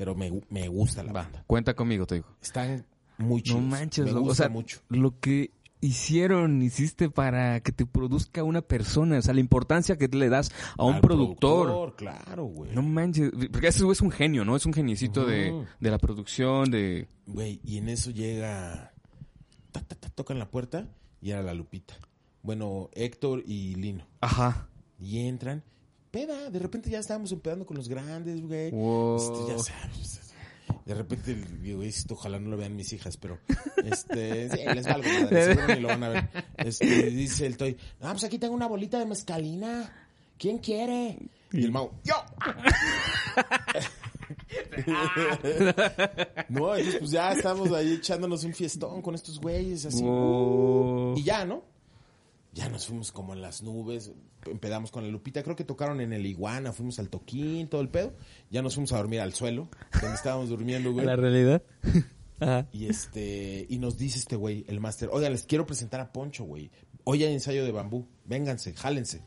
pero 0.01 0.15
me, 0.15 0.31
me 0.49 0.67
gusta 0.67 1.03
la 1.03 1.13
Va, 1.13 1.21
banda. 1.21 1.43
cuenta 1.45 1.75
conmigo, 1.75 2.07
te 2.07 2.15
digo. 2.15 2.27
Están 2.41 2.87
muy 3.19 3.43
No 3.43 3.59
manches, 3.61 4.03
me 4.05 4.11
loco, 4.13 4.23
gusta 4.29 4.31
o 4.31 4.47
sea, 4.47 4.49
mucho. 4.49 4.79
lo 4.89 5.19
que 5.19 5.51
hicieron, 5.79 6.59
hiciste 6.63 7.11
para 7.11 7.59
que 7.59 7.71
te 7.71 7.85
produzca 7.85 8.43
una 8.43 8.63
persona, 8.63 9.19
o 9.19 9.21
sea, 9.21 9.35
la 9.35 9.41
importancia 9.41 9.99
que 9.99 10.07
le 10.07 10.27
das 10.29 10.49
a 10.75 10.85
un 10.85 10.95
Al 10.95 11.01
productor. 11.01 11.95
Claro, 11.97 12.45
güey. 12.45 12.73
No 12.73 12.81
manches, 12.81 13.29
porque 13.51 13.67
ese 13.67 13.83
güey 13.83 13.93
es 13.93 14.01
un 14.01 14.09
genio, 14.09 14.43
¿no? 14.43 14.55
Es 14.55 14.65
un 14.65 14.73
geniecito 14.73 15.23
de, 15.23 15.67
de 15.79 15.91
la 15.91 15.99
producción, 15.99 16.71
de... 16.71 17.07
Güey, 17.27 17.61
y 17.63 17.77
en 17.77 17.87
eso 17.89 18.09
llega. 18.09 18.93
Ta, 19.71 19.81
ta, 19.81 19.93
ta, 19.95 20.09
tocan 20.09 20.39
la 20.39 20.49
puerta 20.49 20.87
y 21.21 21.29
era 21.29 21.43
la 21.43 21.53
Lupita. 21.53 21.93
Bueno, 22.41 22.89
Héctor 22.93 23.43
y 23.45 23.75
Lino. 23.75 24.07
Ajá. 24.19 24.67
Y 24.99 25.27
entran. 25.27 25.63
Peda, 26.11 26.49
de 26.49 26.59
repente 26.59 26.89
ya 26.89 26.99
estábamos 26.99 27.31
empedando 27.31 27.65
con 27.65 27.77
los 27.77 27.87
grandes, 27.87 28.41
güey. 28.41 28.69
Wow. 28.71 29.15
Este, 29.15 29.47
ya 29.47 29.57
sabes. 29.59 30.19
De 30.85 30.93
repente, 30.93 31.35
digo, 31.61 31.81
esto 31.83 32.15
ojalá 32.15 32.37
no 32.39 32.49
lo 32.49 32.57
vean 32.57 32.75
mis 32.75 32.91
hijas, 32.91 33.15
pero 33.17 33.39
este, 33.83 34.49
sí, 34.49 34.57
les 34.73 34.85
valgo 34.85 35.07
madre, 35.07 35.45
seguro 35.55 35.75
ni 35.75 35.79
lo 35.79 35.87
van 35.87 36.03
a 36.03 36.09
ver. 36.09 36.29
Este, 36.57 37.09
dice 37.11 37.45
el 37.45 37.55
Toy, 37.55 37.77
ah, 38.01 38.11
pues 38.11 38.25
aquí 38.25 38.37
tengo 38.37 38.53
una 38.53 38.67
bolita 38.67 38.99
de 38.99 39.05
mezcalina. 39.05 40.09
¿Quién 40.37 40.57
quiere? 40.57 41.17
Y 41.51 41.63
el 41.63 41.71
Mau, 41.71 41.91
¡yo! 42.03 42.15
no, 46.49 46.73
pues 46.99 47.11
ya 47.11 47.31
estamos 47.33 47.71
ahí 47.71 47.93
echándonos 47.93 48.43
un 48.43 48.53
fiestón 48.53 49.01
con 49.01 49.15
estos 49.15 49.39
güeyes, 49.39 49.85
así. 49.85 50.03
Wow. 50.03 51.17
Y 51.17 51.23
ya, 51.23 51.45
¿no? 51.45 51.63
Ya 52.53 52.67
nos 52.67 52.85
fuimos 52.87 53.11
como 53.13 53.33
en 53.33 53.41
las 53.41 53.61
nubes, 53.63 54.11
empedamos 54.45 54.91
con 54.91 55.03
la 55.05 55.09
Lupita, 55.09 55.41
creo 55.41 55.55
que 55.55 55.63
tocaron 55.63 56.01
en 56.01 56.11
el 56.11 56.25
Iguana, 56.25 56.73
fuimos 56.73 56.99
al 56.99 57.09
toquín, 57.09 57.69
todo 57.69 57.79
el 57.81 57.87
pedo. 57.89 58.13
Ya 58.49 58.61
nos 58.61 58.75
fuimos 58.75 58.91
a 58.91 58.97
dormir 58.97 59.21
al 59.21 59.33
suelo, 59.33 59.69
donde 60.01 60.15
estábamos 60.15 60.49
durmiendo, 60.49 60.91
güey. 60.93 61.05
¿La 61.05 61.15
realidad? 61.15 61.63
Ajá. 62.41 62.67
Y 62.73 62.87
este, 62.87 63.65
y 63.69 63.77
nos 63.77 63.97
dice 63.97 64.19
este 64.19 64.35
güey, 64.35 64.65
el 64.67 64.79
máster, 64.81 65.09
oiga, 65.13 65.29
les 65.29 65.45
quiero 65.45 65.65
presentar 65.65 66.01
a 66.01 66.11
Poncho, 66.11 66.43
güey. 66.43 66.71
Hoy 67.05 67.23
hay 67.23 67.33
ensayo 67.33 67.63
de 67.63 67.71
bambú, 67.71 68.05
vénganse, 68.25 68.73
jálense. 68.73 69.21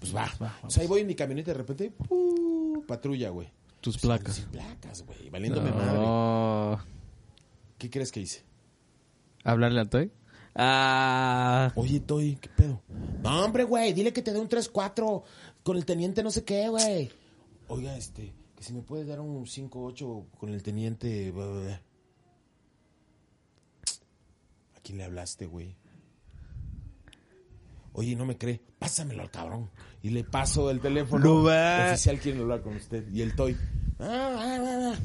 Pues 0.00 0.14
va. 0.14 0.28
O 0.62 0.70
sea, 0.70 0.82
ahí 0.82 0.88
voy 0.88 1.02
en 1.02 1.06
mi 1.06 1.14
camioneta 1.14 1.50
y 1.50 1.54
de 1.54 1.58
repente, 1.58 1.90
¡pu! 1.90 2.84
patrulla, 2.88 3.30
güey. 3.30 3.48
Tus 3.80 3.96
Pues, 3.96 4.02
placas. 4.02 4.34
Sin 4.36 4.46
placas, 4.46 5.04
güey, 5.06 5.30
valiéndome 5.30 5.70
madre. 5.70 6.82
¿Qué 7.78 7.88
crees 7.90 8.10
que 8.10 8.20
hice? 8.20 8.42
¿Hablarle 9.44 9.80
al 9.80 9.88
Toy? 9.90 10.10
Ah. 10.54 11.72
Oye, 11.74 12.00
Toy, 12.00 12.36
¿qué 12.36 12.48
pedo? 12.48 12.80
No, 13.22 13.44
hombre, 13.44 13.64
güey, 13.64 13.92
dile 13.92 14.12
que 14.12 14.22
te 14.22 14.32
dé 14.32 14.38
un 14.38 14.48
3-4 14.48 15.22
con 15.62 15.76
el 15.76 15.84
teniente 15.84 16.22
no 16.22 16.30
sé 16.30 16.44
qué, 16.44 16.68
güey. 16.68 17.10
Oiga, 17.68 17.96
este, 17.96 18.32
que 18.54 18.62
si 18.62 18.72
me 18.72 18.82
puedes 18.82 19.06
dar 19.06 19.20
un 19.20 19.46
5-8 19.46 20.26
con 20.38 20.50
el 20.50 20.62
teniente... 20.62 21.30
bla, 21.30 21.46
bla, 21.46 21.60
bla. 21.60 21.82
¿A 24.76 24.80
quién 24.82 24.98
le 24.98 25.04
hablaste, 25.04 25.46
güey? 25.46 25.76
Oye, 27.94 28.16
no 28.16 28.26
me 28.26 28.36
cree, 28.36 28.60
pásamelo 28.78 29.22
al 29.22 29.30
cabrón. 29.30 29.70
Y 30.02 30.10
le 30.10 30.24
paso 30.24 30.70
el 30.70 30.80
teléfono. 30.80 31.24
No. 31.24 31.88
Oficial 31.88 32.18
quiere 32.18 32.40
hablar 32.40 32.60
con 32.60 32.76
usted. 32.76 33.08
Y 33.10 33.22
el 33.22 33.34
Toy. 33.34 33.56
Ah, 34.00 34.36
ah, 34.36 34.58
ah, 34.60 34.94
ah. 34.94 34.98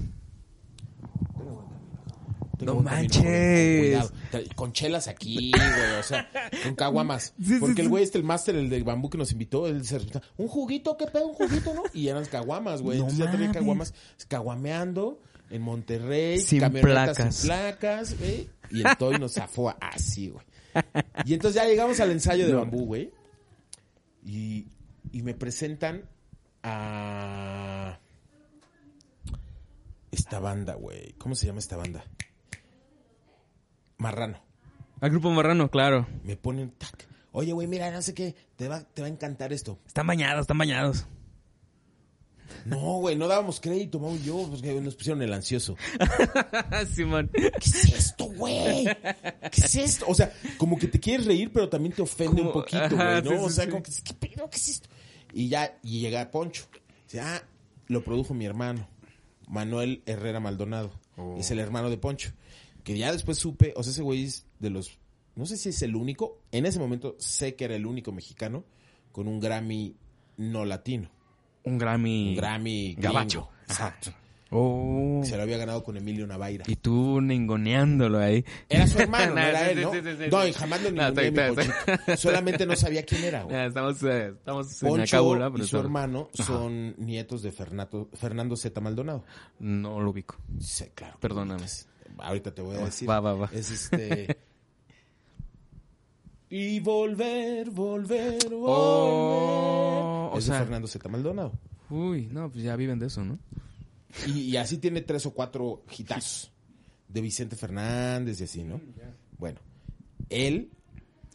Tenga 1.38 1.52
buen 1.52 1.68
camino. 1.68 2.49
No 2.60 2.76
manches. 2.82 3.22
con 3.22 3.24
cuidado. 3.24 4.12
Con 4.56 4.74
chelas 4.74 5.08
aquí, 5.08 5.52
güey, 5.52 6.00
o 6.00 6.04
sea, 6.04 6.30
con 6.64 6.76
caguamas. 6.76 7.34
Sí, 7.40 7.54
sí, 7.54 7.58
Porque 7.60 7.82
el 7.82 7.88
sí. 7.88 7.90
güey 7.90 8.04
este, 8.04 8.18
el 8.18 8.24
máster, 8.24 8.56
el 8.56 8.70
de 8.70 8.84
bambú 8.84 9.10
que 9.10 9.18
nos 9.18 9.32
invitó, 9.32 9.68
él 9.68 9.86
se 9.86 10.00
un 10.38 10.48
juguito, 10.48 10.98
¿qué 10.98 11.06
pedo? 11.08 11.28
Un 11.28 11.34
juguito, 11.36 11.74
¿no? 11.74 11.84
Y 11.94 12.08
eran 12.10 12.26
caguamas, 12.26 12.82
güey. 12.82 12.98
No 13.00 13.06
Entonces 13.06 13.26
ya 13.26 13.32
tenía 13.32 13.52
caguamas, 13.52 13.94
caguameando 14.28 15.22
en 15.50 15.62
Monterrey, 15.62 16.40
Sin 16.40 16.60
placas. 16.72 17.36
sin 17.36 17.48
placas, 17.50 18.18
güey. 18.20 18.50
Y 18.72 18.82
el 18.82 18.98
Toy 18.98 19.18
nos 19.18 19.34
zafó 19.34 19.74
así, 19.82 20.30
güey. 20.30 20.46
Y 21.26 21.34
entonces 21.34 21.62
ya 21.62 21.68
llegamos 21.68 22.00
al 22.00 22.12
ensayo 22.12 22.46
de 22.46 22.54
bambú, 22.54 22.86
güey. 22.86 23.12
Y, 24.24 24.68
y 25.12 25.24
me 25.24 25.34
presentan 25.34 26.04
a 26.62 28.00
esta 30.12 30.40
banda, 30.40 30.76
güey. 30.76 31.14
¿Cómo 31.18 31.36
se 31.36 31.48
llama 31.48 31.60
esta 31.60 31.78
banda? 31.78 32.04
Marrano. 34.00 34.42
Al 35.02 35.12
grupo 35.12 35.30
marrano, 35.30 35.70
claro. 35.70 36.08
Me 36.24 36.36
ponen 36.36 36.72
tac. 36.72 37.08
Oye, 37.32 37.54
güey, 37.54 37.68
mira, 37.68 37.92
no 37.92 38.02
sé 38.02 38.14
qué, 38.14 38.36
te 38.56 38.68
va, 38.68 38.82
te 38.82 39.02
va 39.02 39.08
a 39.08 39.12
encantar 39.12 39.54
esto. 39.54 39.78
Están 39.86 40.08
bañados, 40.08 40.42
están 40.42 40.58
bañados. 40.58 41.06
No, 42.66 43.00
güey, 43.00 43.16
no 43.16 43.28
dábamos 43.28 43.60
crédito, 43.60 44.00
Mau 44.00 44.16
y 44.16 44.24
yo, 44.24 44.48
porque 44.50 44.74
nos 44.82 44.96
pusieron 44.96 45.22
el 45.22 45.32
ansioso. 45.32 45.76
Simón. 46.94 47.30
¿Qué 47.34 47.52
es 47.66 47.86
esto, 47.86 48.26
güey? 48.26 48.86
¿Qué 49.52 49.62
es 49.62 49.76
esto? 49.76 50.06
O 50.08 50.16
sea, 50.16 50.34
como 50.58 50.78
que 50.78 50.88
te 50.88 51.00
quieres 51.00 51.28
reír, 51.28 51.52
pero 51.54 51.70
también 51.70 51.94
te 51.94 52.02
ofende 52.02 52.42
un 52.42 52.52
poquito, 52.52 52.96
güey, 52.96 53.22
¿no? 53.22 53.30
sí, 53.30 53.38
o 53.40 53.50
sea, 53.50 53.66
sí. 53.66 53.70
como 53.70 53.84
que, 53.84 53.92
¿qué 54.04 54.14
pedo? 54.14 54.50
¿Qué 54.50 54.58
es 54.58 54.68
esto? 54.70 54.90
Y 55.34 55.50
ya, 55.50 55.78
y 55.84 56.00
llega 56.00 56.32
Poncho. 56.32 56.66
Dice, 57.06 57.22
ah, 57.22 57.44
lo 57.88 58.04
produjo 58.04 58.34
mi 58.34 58.46
hermano, 58.46 58.88
Manuel 59.48 60.02
Herrera 60.06 60.40
Maldonado. 60.40 60.92
Oh. 61.16 61.38
Es 61.38 61.52
el 61.52 61.60
hermano 61.60 61.90
de 61.90 61.98
Poncho. 61.98 62.32
Que 62.84 62.98
ya 62.98 63.12
después 63.12 63.38
supe, 63.38 63.74
o 63.76 63.84
sea, 63.84 63.92
ese 63.92 64.02
güey 64.02 64.24
es 64.24 64.46
de 64.60 64.70
los, 64.70 64.98
no 65.36 65.46
sé 65.46 65.58
si 65.58 65.70
es 65.70 65.82
el 65.82 65.96
único, 65.96 66.42
en 66.52 66.66
ese 66.66 66.80
momento 66.80 67.16
sé 67.20 67.56
que 67.56 67.66
era 67.66 67.76
el 67.76 67.86
único 67.86 68.12
mexicano 68.12 68.64
con 69.12 69.28
un 69.28 69.40
Grammy 69.40 69.96
no 70.38 70.66
latino. 70.66 71.10
Un 71.64 71.78
Grammy. 71.78 72.30
Un 72.30 72.36
Grammy 72.36 72.94
gringo. 72.94 73.02
Gabacho. 73.02 73.50
Exacto. 73.68 74.12
Oh. 74.52 75.22
Se 75.24 75.38
lo 75.38 75.44
había 75.44 75.58
ganado 75.58 75.84
con 75.84 75.96
Emilio 75.96 76.26
Navaira. 76.26 76.66
Y 76.68 76.76
tú 76.76 77.22
ningoneándolo 77.22 78.18
ahí. 78.18 78.44
Era 78.68 78.88
su 78.88 78.98
hermano, 78.98 79.36
no 79.36 79.42
era 79.42 79.66
sí, 79.66 79.72
él, 79.72 79.82
¿no? 79.82 79.92
sí, 79.92 80.00
sí, 80.04 80.10
sí, 80.18 80.24
no, 80.32 80.48
y 80.48 80.54
jamás 80.54 80.82
lo 80.82 80.92
No, 80.92 81.12
mi 81.12 81.30
bien. 81.30 81.56
Ponchito. 81.56 81.74
Solamente 82.18 82.66
no 82.66 82.76
sabía 82.76 83.04
quién 83.04 83.26
era, 83.26 83.44
güey. 83.44 83.68
Estamos, 83.68 84.02
eh, 84.04 84.30
estamos 84.30 84.82
en 84.82 84.90
Poncho 84.90 85.18
cábula, 85.18 85.52
pero 85.52 85.64
y 85.64 85.68
su 85.68 85.78
hermano 85.78 86.30
son 86.34 86.96
nietos 86.98 87.44
de 87.44 87.52
Fernando, 87.52 88.10
Fernando 88.14 88.56
Z. 88.56 88.82
Maldonado. 88.82 89.24
No 89.60 90.00
lo 90.00 90.10
ubico. 90.10 90.38
Sí, 90.60 90.86
claro. 90.96 91.18
Perdóname. 91.20 91.66
Ahorita 92.18 92.54
te 92.54 92.62
voy 92.62 92.76
a 92.78 92.86
decir. 92.86 93.10
Va, 93.10 93.20
va, 93.20 93.34
va. 93.34 93.50
Es 93.54 93.70
este... 93.72 94.38
y 96.50 96.80
volver, 96.80 97.70
volver, 97.70 98.38
volver. 98.50 98.54
Oh, 98.54 100.32
o 100.34 100.38
es 100.38 100.46
de 100.48 100.54
Fernando 100.54 100.88
Z. 100.88 101.08
Maldonado. 101.10 101.52
Uy, 101.90 102.28
no, 102.32 102.52
pues 102.52 102.64
ya 102.64 102.76
viven 102.76 103.00
de 103.00 103.08
eso, 103.08 103.24
¿no? 103.24 103.40
Y, 104.28 104.42
y 104.42 104.58
así 104.58 104.78
tiene 104.78 105.02
tres 105.02 105.26
o 105.26 105.32
cuatro 105.34 105.84
hitazos. 105.96 106.52
De 107.08 107.22
Vicente 107.22 107.56
Fernández 107.56 108.40
y 108.42 108.44
así, 108.44 108.64
¿no? 108.64 108.80
Bueno, 109.40 109.60
él 110.30 110.70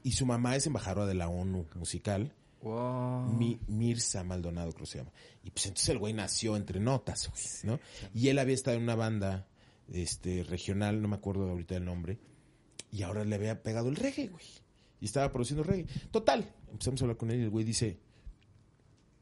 y 0.05 0.12
su 0.12 0.25
mamá 0.27 0.55
es 0.55 0.66
embajadora 0.66 1.07
de 1.07 1.14
la 1.14 1.29
ONU 1.29 1.66
musical. 1.75 2.33
Wow. 2.62 3.27
Mi- 3.33 3.59
Mirza 3.66 4.22
Maldonado, 4.25 4.70
creo 4.72 4.85
que 4.85 4.91
se 4.93 4.99
llama. 4.99 5.11
Y 5.43 5.51
pues 5.51 5.66
entonces 5.66 5.89
el 5.91 5.99
güey 5.99 6.12
nació 6.12 6.57
entre 6.57 6.79
notas, 6.81 7.29
güey, 7.29 7.75
¿no? 7.75 7.81
Y 8.14 8.29
él 8.29 8.39
había 8.39 8.55
estado 8.55 8.77
en 8.77 8.85
una 8.85 8.95
banda 8.95 9.47
este, 9.93 10.43
regional, 10.45 11.01
no 11.03 11.09
me 11.09 11.16
acuerdo 11.16 11.49
ahorita 11.51 11.76
el 11.76 11.85
nombre, 11.85 12.18
y 12.91 13.03
ahora 13.03 13.24
le 13.24 13.35
había 13.35 13.62
pegado 13.62 13.89
el 13.89 13.97
reggae, 13.97 14.28
güey. 14.28 14.45
Y 15.01 15.07
estaba 15.07 15.30
produciendo 15.32 15.62
reggae. 15.64 15.87
Total, 16.11 16.51
empezamos 16.70 17.01
a 17.01 17.05
hablar 17.05 17.16
con 17.16 17.30
él 17.30 17.41
y 17.41 17.43
el 17.45 17.51
güey 17.51 17.64
dice, 17.64 17.99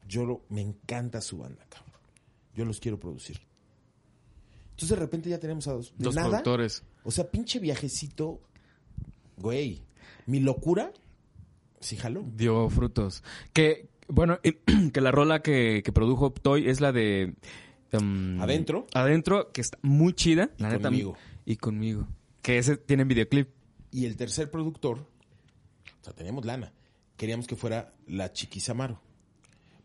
yo 0.06 0.24
lo- 0.24 0.42
me 0.48 0.60
encanta 0.60 1.20
su 1.20 1.38
banda, 1.38 1.64
cabrón. 1.68 1.92
Yo 2.54 2.64
los 2.64 2.80
quiero 2.80 3.00
producir. 3.00 3.40
Entonces 4.70 4.90
de 4.90 4.96
repente 4.96 5.28
ya 5.30 5.38
tenemos 5.38 5.66
a 5.68 5.72
dos. 5.72 5.94
Dos 5.96 6.14
nada, 6.14 6.28
productores. 6.28 6.82
o 7.04 7.10
sea, 7.10 7.30
pinche 7.30 7.58
viajecito, 7.58 8.40
güey. 9.36 9.82
Mi 10.26 10.40
locura, 10.40 10.92
sí 11.80 11.96
jaló. 11.96 12.24
Dio 12.36 12.68
frutos. 12.70 13.22
Que, 13.52 13.88
bueno, 14.08 14.38
que 14.92 15.00
la 15.00 15.10
rola 15.10 15.42
que, 15.42 15.82
que 15.84 15.92
produjo 15.92 16.32
Toy 16.32 16.68
es 16.68 16.80
la 16.80 16.92
de... 16.92 17.34
em, 17.92 18.40
Adentro. 18.40 18.86
Adentro, 18.94 19.52
que 19.52 19.60
está 19.60 19.78
muy 19.82 20.12
chida. 20.14 20.50
Y 20.58 20.62
la 20.62 20.70
neta. 20.70 20.88
conmigo. 20.88 21.16
Y 21.44 21.56
conmigo. 21.56 22.08
Que 22.40 22.58
ese 22.58 22.76
tiene 22.76 23.04
videoclip. 23.04 23.48
Y 23.90 24.06
el 24.06 24.16
tercer 24.16 24.50
productor, 24.50 24.98
o 24.98 26.04
sea, 26.04 26.12
teníamos 26.14 26.44
lana. 26.44 26.72
Queríamos 27.16 27.46
que 27.46 27.56
fuera 27.56 27.92
la 28.06 28.32
Chiquis 28.32 28.68
Amaro. 28.70 29.00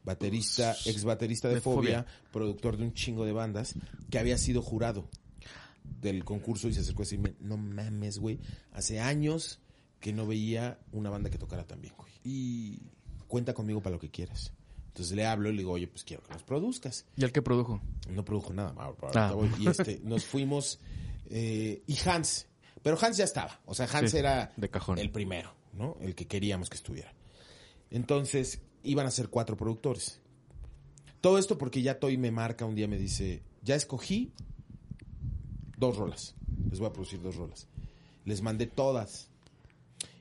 Baterista, 0.04 0.76
ex 0.86 1.04
baterista 1.04 1.50
de, 1.50 1.56
De 1.56 1.62
Fobia, 1.62 2.04
Fobia. 2.04 2.06
productor 2.32 2.78
de 2.78 2.84
un 2.84 2.94
chingo 2.94 3.26
de 3.26 3.34
bandas, 3.34 3.76
que 4.10 4.18
había 4.18 4.38
sido 4.38 4.62
jurado 4.62 5.10
del 5.84 6.24
concurso 6.24 6.70
y 6.70 6.74
se 6.74 6.80
acercó 6.80 7.02
a 7.02 7.06
decirme, 7.06 7.36
no 7.42 7.58
mames, 7.58 8.20
güey, 8.20 8.40
hace 8.72 9.02
años 9.02 9.60
que 10.00 10.14
no 10.14 10.26
veía 10.26 10.80
una 10.92 11.10
banda 11.10 11.30
que 11.30 11.38
tocara 11.38 11.66
tan 11.66 11.82
bien, 11.82 11.94
güey. 11.98 12.12
Y 12.24 12.80
cuenta 13.28 13.54
conmigo 13.54 13.82
para 13.82 13.96
lo 13.96 14.00
que 14.00 14.10
quieras. 14.10 14.54
Entonces 14.98 15.16
le 15.16 15.28
hablo 15.28 15.50
y 15.50 15.52
le 15.52 15.60
digo, 15.60 15.74
oye, 15.74 15.88
pues 15.88 16.04
quiero 16.04 16.24
que 16.24 16.34
nos 16.34 16.42
produzcas. 16.42 17.06
¿Y 17.16 17.24
el 17.24 17.32
que 17.32 17.44
produjo? 17.44 17.80
No 18.10 18.26
produjo 18.26 18.52
nada. 18.52 18.74
Ah. 19.14 19.36
Y 19.60 19.68
este, 19.70 20.02
nos 20.04 20.26
fuimos. 20.26 20.80
eh, 21.30 21.84
y 21.86 21.96
Hans. 22.10 22.48
Pero 22.82 22.98
Hans 23.00 23.16
ya 23.18 23.26
estaba. 23.26 23.62
O 23.68 23.76
sea, 23.76 23.86
Hans 23.94 24.10
Sí, 24.10 24.18
era 24.18 24.52
de 24.58 24.70
cajón. 24.72 24.98
el 24.98 25.12
primero, 25.12 25.54
¿no? 25.74 25.98
El 26.02 26.16
que 26.16 26.26
queríamos 26.26 26.68
que 26.72 26.78
estuviera. 26.78 27.14
Entonces, 27.92 28.60
iban 28.82 29.06
a 29.06 29.12
ser 29.12 29.30
cuatro 29.30 29.56
productores. 29.56 30.20
Todo 31.22 31.38
esto 31.38 31.60
porque 31.60 31.84
ya 31.84 32.00
Toy 32.00 32.18
me 32.18 32.32
marca 32.32 32.66
un 32.66 32.74
día, 32.74 32.88
me 32.88 32.98
dice, 32.98 33.44
ya 33.62 33.76
escogí 33.76 34.34
dos 35.78 35.96
rolas. 35.96 36.34
Les 36.72 36.80
voy 36.80 36.88
a 36.90 36.94
producir 36.94 37.22
dos 37.22 37.36
rolas. 37.36 37.68
Les 38.26 38.42
mandé 38.42 38.66
todas. 38.66 39.30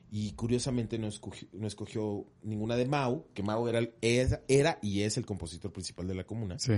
Y 0.09 0.31
curiosamente 0.33 0.97
no 0.97 1.07
escogió, 1.07 1.47
no 1.53 1.67
escogió 1.67 2.25
ninguna 2.41 2.75
de 2.77 2.85
Mau, 2.85 3.27
que 3.33 3.43
Mau 3.43 3.67
era, 3.67 3.79
el- 3.79 3.93
era, 4.01 4.41
era 4.47 4.79
y 4.81 5.01
es 5.01 5.17
el 5.17 5.25
compositor 5.25 5.71
principal 5.73 6.07
de 6.07 6.15
la 6.15 6.23
comuna 6.25 6.57
Sí. 6.59 6.73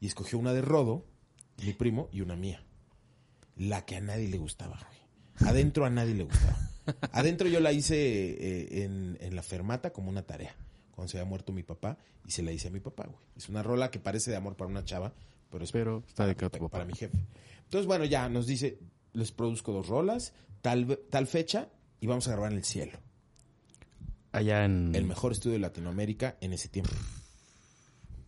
y 0.00 0.06
escogió 0.06 0.38
una 0.38 0.52
de 0.52 0.60
Rodo, 0.60 1.06
mi 1.64 1.72
primo, 1.72 2.08
y 2.12 2.20
una 2.20 2.36
mía. 2.36 2.62
La 3.56 3.84
que 3.84 3.96
a 3.96 4.00
nadie 4.00 4.28
le 4.28 4.38
gustaba, 4.38 4.78
güey. 4.86 5.50
Adentro 5.50 5.84
a 5.86 5.90
nadie 5.90 6.14
le 6.14 6.24
gustaba. 6.24 6.58
Adentro 7.12 7.48
yo 7.48 7.60
la 7.60 7.72
hice 7.72 7.96
eh, 7.96 8.84
en, 8.84 9.16
en 9.20 9.36
la 9.36 9.42
fermata 9.42 9.92
como 9.92 10.10
una 10.10 10.22
tarea. 10.22 10.54
Cuando 10.90 11.08
se 11.10 11.18
había 11.18 11.28
muerto 11.28 11.52
mi 11.52 11.62
papá, 11.62 11.96
y 12.26 12.30
se 12.32 12.42
la 12.42 12.52
hice 12.52 12.68
a 12.68 12.70
mi 12.70 12.80
papá, 12.80 13.04
güey. 13.06 13.18
Es 13.36 13.48
una 13.48 13.62
rola 13.62 13.90
que 13.90 13.98
parece 13.98 14.30
de 14.30 14.36
amor 14.36 14.56
para 14.56 14.70
una 14.70 14.84
chava, 14.84 15.14
pero 15.50 15.64
es 15.64 15.72
Pero 15.72 16.02
está 16.06 16.26
para, 16.34 16.50
para- 16.50 16.68
para 16.68 16.84
mi 16.84 16.92
jefe. 16.94 17.16
Entonces, 17.64 17.86
bueno, 17.86 18.04
ya 18.04 18.28
nos 18.28 18.46
dice, 18.46 18.78
les 19.14 19.32
produzco 19.32 19.72
dos 19.72 19.88
rolas, 19.88 20.34
tal, 20.60 20.98
tal 21.10 21.26
fecha, 21.26 21.68
y 22.02 22.06
vamos 22.08 22.26
a 22.26 22.32
grabar 22.32 22.50
en 22.50 22.58
el 22.58 22.64
cielo. 22.64 22.98
Allá 24.32 24.64
en... 24.64 24.92
El 24.92 25.04
mejor 25.04 25.30
estudio 25.30 25.52
de 25.52 25.60
Latinoamérica 25.60 26.36
en 26.40 26.52
ese 26.52 26.68
tiempo. 26.68 26.90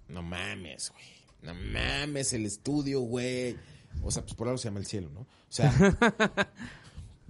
No 0.09 0.23
mames, 0.23 0.93
güey. 0.93 1.05
No 1.43 1.55
mames 1.55 2.33
el 2.35 2.47
estudio, 2.47 3.01
güey. 3.01 3.57
O 4.01 4.13
sea, 4.13 4.23
pues 4.23 4.35
por 4.35 4.47
algo 4.47 4.59
se 4.59 4.69
llama 4.69 4.79
el 4.79 4.87
cielo, 4.87 5.11
¿no? 5.11 5.23
O 5.23 5.27
sea, 5.49 5.73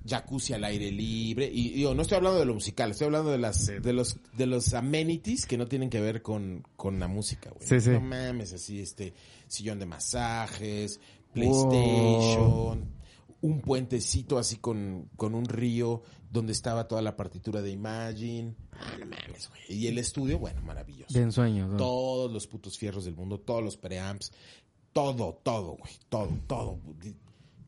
jacuzzi 0.06 0.52
al 0.52 0.64
aire 0.64 0.92
libre. 0.92 1.48
Y 1.50 1.70
digo, 1.70 1.94
no 1.94 2.02
estoy 2.02 2.16
hablando 2.18 2.40
de 2.40 2.44
lo 2.44 2.52
musical, 2.52 2.90
estoy 2.90 3.06
hablando 3.06 3.30
de 3.30 3.38
las, 3.38 3.64
de 3.64 3.92
los, 3.94 4.18
de 4.36 4.44
los 4.44 4.74
amenities 4.74 5.46
que 5.46 5.56
no 5.56 5.66
tienen 5.66 5.88
que 5.88 6.02
ver 6.02 6.20
con, 6.20 6.62
con 6.76 7.00
la 7.00 7.08
música, 7.08 7.48
güey. 7.56 7.66
Sí, 7.66 7.80
sí. 7.80 7.88
No 7.88 8.02
mames, 8.02 8.52
así, 8.52 8.80
este, 8.80 9.14
sillón 9.48 9.78
de 9.78 9.86
masajes, 9.86 11.00
PlayStation, 11.32 12.86
un 13.40 13.60
puentecito 13.60 14.38
así 14.38 14.56
con, 14.56 15.10
con 15.16 15.34
un 15.34 15.44
río 15.44 16.02
donde 16.30 16.52
estaba 16.52 16.88
toda 16.88 17.02
la 17.02 17.16
partitura 17.16 17.62
de 17.62 17.70
Imagine. 17.70 18.54
Ah, 18.72 18.96
no 18.98 19.06
mames, 19.06 19.48
güey. 19.48 19.62
Y 19.68 19.86
el 19.86 19.98
estudio, 19.98 20.38
bueno, 20.38 20.62
maravilloso. 20.62 21.14
De 21.14 21.22
ensueño. 21.22 21.68
¿no? 21.68 21.76
Todos 21.76 22.32
los 22.32 22.46
putos 22.46 22.76
fierros 22.76 23.04
del 23.04 23.14
mundo, 23.14 23.38
todos 23.38 23.62
los 23.62 23.76
preamps, 23.76 24.32
todo, 24.92 25.40
todo, 25.42 25.76
güey, 25.76 25.92
todo, 26.08 26.30
todo. 26.46 26.80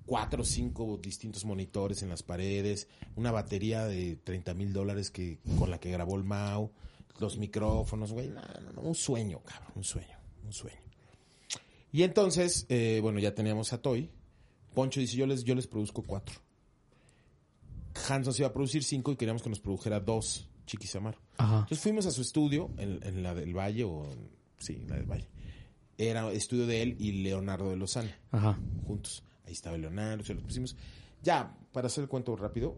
Cuatro 0.05 0.43
o 0.43 0.45
cinco 0.45 0.99
distintos 1.03 1.45
monitores 1.45 2.03
en 2.03 2.09
las 2.09 2.23
paredes, 2.23 2.89
una 3.17 3.31
batería 3.31 3.87
de 3.87 4.17
30 4.17 4.55
mil 4.55 4.73
dólares 4.73 5.11
que, 5.11 5.39
con 5.59 5.71
la 5.71 5.79
que 5.79 5.91
grabó 5.91 6.17
el 6.17 6.25
Mau, 6.25 6.71
los 7.19 7.39
micrófonos, 7.39 8.13
güey, 8.13 8.29
no, 8.29 8.41
no, 8.63 8.73
no, 8.73 8.81
un 8.83 8.95
sueño, 8.95 9.41
cabrón, 9.45 9.73
un 9.75 9.85
sueño, 9.85 10.19
un 10.45 10.53
sueño. 10.53 10.79
Y 11.93 12.03
entonces, 12.03 12.67
eh, 12.69 13.01
bueno, 13.03 13.19
ya 13.21 13.35
teníamos 13.35 13.73
a 13.73 13.81
Toy. 13.81 14.11
Poncho 14.77 15.01
dice, 15.01 15.17
yo 15.17 15.27
les, 15.27 15.43
yo 15.43 15.55
les 15.55 15.67
produzco 15.67 16.03
cuatro. 16.03 16.35
Hans 18.11 18.27
nos 18.27 18.39
iba 18.39 18.49
a 18.49 18.53
producir 18.53 18.85
cinco 18.85 19.11
y 19.11 19.17
queríamos 19.17 19.43
que 19.43 19.49
nos 19.49 19.59
produjera 19.59 20.01
dos 20.01 20.47
Chiquisamaro. 20.67 21.19
Ajá. 21.39 21.61
Entonces 21.61 21.81
fuimos 21.81 22.05
a 22.05 22.11
su 22.11 22.21
estudio, 22.21 22.69
en, 22.77 23.01
en 23.03 23.23
la 23.23 23.35
del 23.35 23.57
Valle, 23.57 23.85
o 23.85 24.05
en- 24.05 24.29
sí, 24.59 24.75
en 24.75 24.89
la 24.91 24.97
del 24.97 25.07
Valle. 25.07 25.29
Era 25.97 26.31
estudio 26.31 26.67
de 26.67 26.83
él 26.83 26.97
y 26.99 27.13
Leonardo 27.23 27.71
de 27.71 27.77
Lozano, 27.77 28.11
Ajá. 28.33 28.59
juntos. 28.87 29.23
Ahí 29.47 29.55
estaba 29.55 29.79
Leonardo, 29.79 30.25
se 30.25 30.35
los 30.35 30.43
pusimos. 30.45 30.77
Ya, 31.23 31.57
para 31.73 31.87
hacer 31.87 32.03
el 32.03 32.09
cuento 32.11 32.37
rápido, 32.37 32.77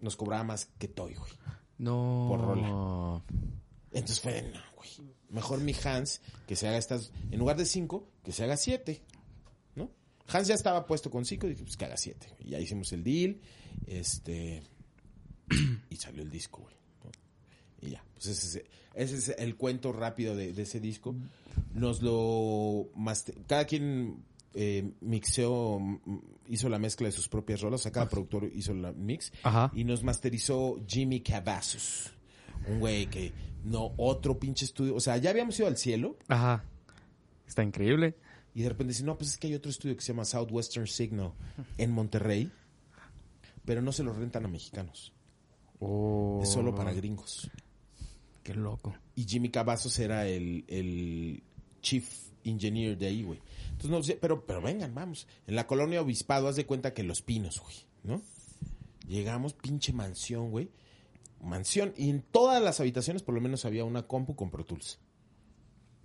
nos 0.00 0.16
cobraba 0.16 0.44
más 0.44 0.66
que 0.78 0.86
Toy, 0.88 1.14
güey. 1.14 1.30
No. 1.78 2.26
Por 2.28 2.40
rola. 2.42 3.22
Entonces 3.92 4.20
fue, 4.20 4.42
no, 4.52 4.60
güey. 4.76 4.90
Mejor 5.30 5.60
mi 5.60 5.74
Hans, 5.82 6.20
que 6.46 6.56
se 6.56 6.68
haga 6.68 6.76
estas, 6.76 7.10
en 7.30 7.38
lugar 7.38 7.56
de 7.56 7.64
cinco, 7.64 8.06
que 8.22 8.32
se 8.32 8.44
haga 8.44 8.58
siete. 8.58 9.00
Hans 10.28 10.48
ya 10.48 10.54
estaba 10.54 10.86
puesto 10.86 11.10
con 11.10 11.24
cinco, 11.24 11.46
y 11.46 11.50
dije, 11.50 11.64
pues 11.64 11.76
que 11.76 11.84
haga 11.84 11.96
siete. 11.96 12.26
güey. 12.30 12.48
Y 12.48 12.50
ya 12.50 12.60
hicimos 12.60 12.92
el 12.92 13.02
deal, 13.04 13.40
este, 13.86 14.62
y 15.90 15.96
salió 15.96 16.22
el 16.22 16.30
disco, 16.30 16.62
güey. 16.62 16.74
¿no? 17.04 17.10
Y 17.86 17.90
ya, 17.92 18.04
pues 18.14 18.26
ese 18.26 18.58
es, 18.60 18.64
ese 18.94 19.16
es 19.32 19.38
el 19.38 19.56
cuento 19.56 19.92
rápido 19.92 20.34
de, 20.36 20.52
de 20.52 20.62
ese 20.62 20.80
disco. 20.80 21.14
Nos 21.74 22.02
lo, 22.02 22.90
master- 22.96 23.36
cada 23.46 23.64
quien 23.66 24.24
eh, 24.54 24.92
mixeó, 25.00 25.80
hizo 26.48 26.68
la 26.68 26.78
mezcla 26.78 27.06
de 27.08 27.12
sus 27.12 27.28
propias 27.28 27.60
rolas, 27.60 27.80
o 27.80 27.82
sea, 27.82 27.92
cada 27.92 28.08
productor 28.08 28.50
hizo 28.54 28.72
la 28.74 28.92
mix 28.92 29.32
Ajá. 29.42 29.70
y 29.74 29.84
nos 29.84 30.02
masterizó 30.02 30.76
Jimmy 30.86 31.20
Cavazos. 31.20 32.12
Un 32.68 32.78
güey 32.78 33.06
que 33.06 33.32
no, 33.64 33.92
otro 33.96 34.38
pinche 34.38 34.64
estudio. 34.64 34.94
O 34.94 35.00
sea, 35.00 35.16
ya 35.16 35.30
habíamos 35.30 35.58
ido 35.58 35.66
al 35.68 35.76
cielo 35.76 36.16
Ajá. 36.28 36.64
Está 37.46 37.62
increíble. 37.64 38.14
Y 38.54 38.62
de 38.62 38.68
repente 38.68 38.92
dice, 38.92 39.04
no, 39.04 39.16
pues 39.16 39.30
es 39.30 39.38
que 39.38 39.46
hay 39.46 39.54
otro 39.54 39.70
estudio 39.70 39.96
que 39.96 40.02
se 40.02 40.12
llama 40.12 40.24
Southwestern 40.24 40.86
Signal 40.86 41.32
en 41.78 41.90
Monterrey, 41.90 42.50
pero 43.64 43.80
no 43.80 43.92
se 43.92 44.02
lo 44.02 44.12
rentan 44.12 44.44
a 44.44 44.48
mexicanos. 44.48 45.12
Oh. 45.80 46.40
Es 46.42 46.50
solo 46.50 46.74
para 46.74 46.92
gringos. 46.92 47.50
Qué 48.42 48.54
loco. 48.54 48.94
Y 49.14 49.24
Jimmy 49.24 49.50
Cavazos 49.50 49.98
era 49.98 50.26
el, 50.26 50.64
el 50.68 51.42
chief 51.80 52.08
engineer 52.44 52.98
de 52.98 53.06
ahí, 53.06 53.22
güey. 53.22 53.40
Entonces, 53.70 53.90
no 53.90 54.02
sé, 54.02 54.18
pero, 54.20 54.44
pero 54.44 54.60
vengan, 54.60 54.94
vamos. 54.94 55.26
En 55.46 55.54
la 55.54 55.66
colonia 55.66 56.02
Obispado, 56.02 56.48
haz 56.48 56.56
de 56.56 56.66
cuenta 56.66 56.92
que 56.92 57.02
Los 57.02 57.22
Pinos, 57.22 57.60
güey, 57.60 57.76
¿no? 58.04 58.22
Llegamos, 59.08 59.54
pinche 59.54 59.92
mansión, 59.92 60.50
güey. 60.50 60.70
Mansión. 61.40 61.92
Y 61.96 62.10
en 62.10 62.22
todas 62.22 62.62
las 62.62 62.80
habitaciones 62.80 63.22
por 63.22 63.34
lo 63.34 63.40
menos 63.40 63.64
había 63.64 63.84
una 63.84 64.06
compu 64.06 64.36
con 64.36 64.50
Pro 64.50 64.64
Tools. 64.64 64.98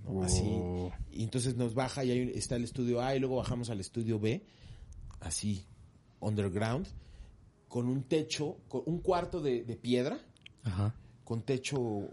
¿No? 0.04 0.24
Así. 0.24 0.44
Oh. 0.46 0.92
Y 1.12 1.24
entonces 1.24 1.56
nos 1.56 1.74
baja 1.74 2.04
y 2.04 2.12
ahí 2.12 2.32
está 2.36 2.56
el 2.56 2.64
estudio 2.64 3.02
A 3.02 3.16
y 3.16 3.20
luego 3.20 3.38
bajamos 3.38 3.70
al 3.70 3.80
estudio 3.80 4.20
B. 4.20 4.46
Así, 5.20 5.66
underground. 6.20 6.88
Con 7.68 7.88
un 7.90 8.04
techo, 8.04 8.58
con 8.68 8.84
un 8.86 9.00
cuarto 9.00 9.42
de, 9.42 9.64
de 9.64 9.76
piedra, 9.76 10.20
Ajá. 10.64 10.96
con 11.26 11.42
techo 11.42 12.08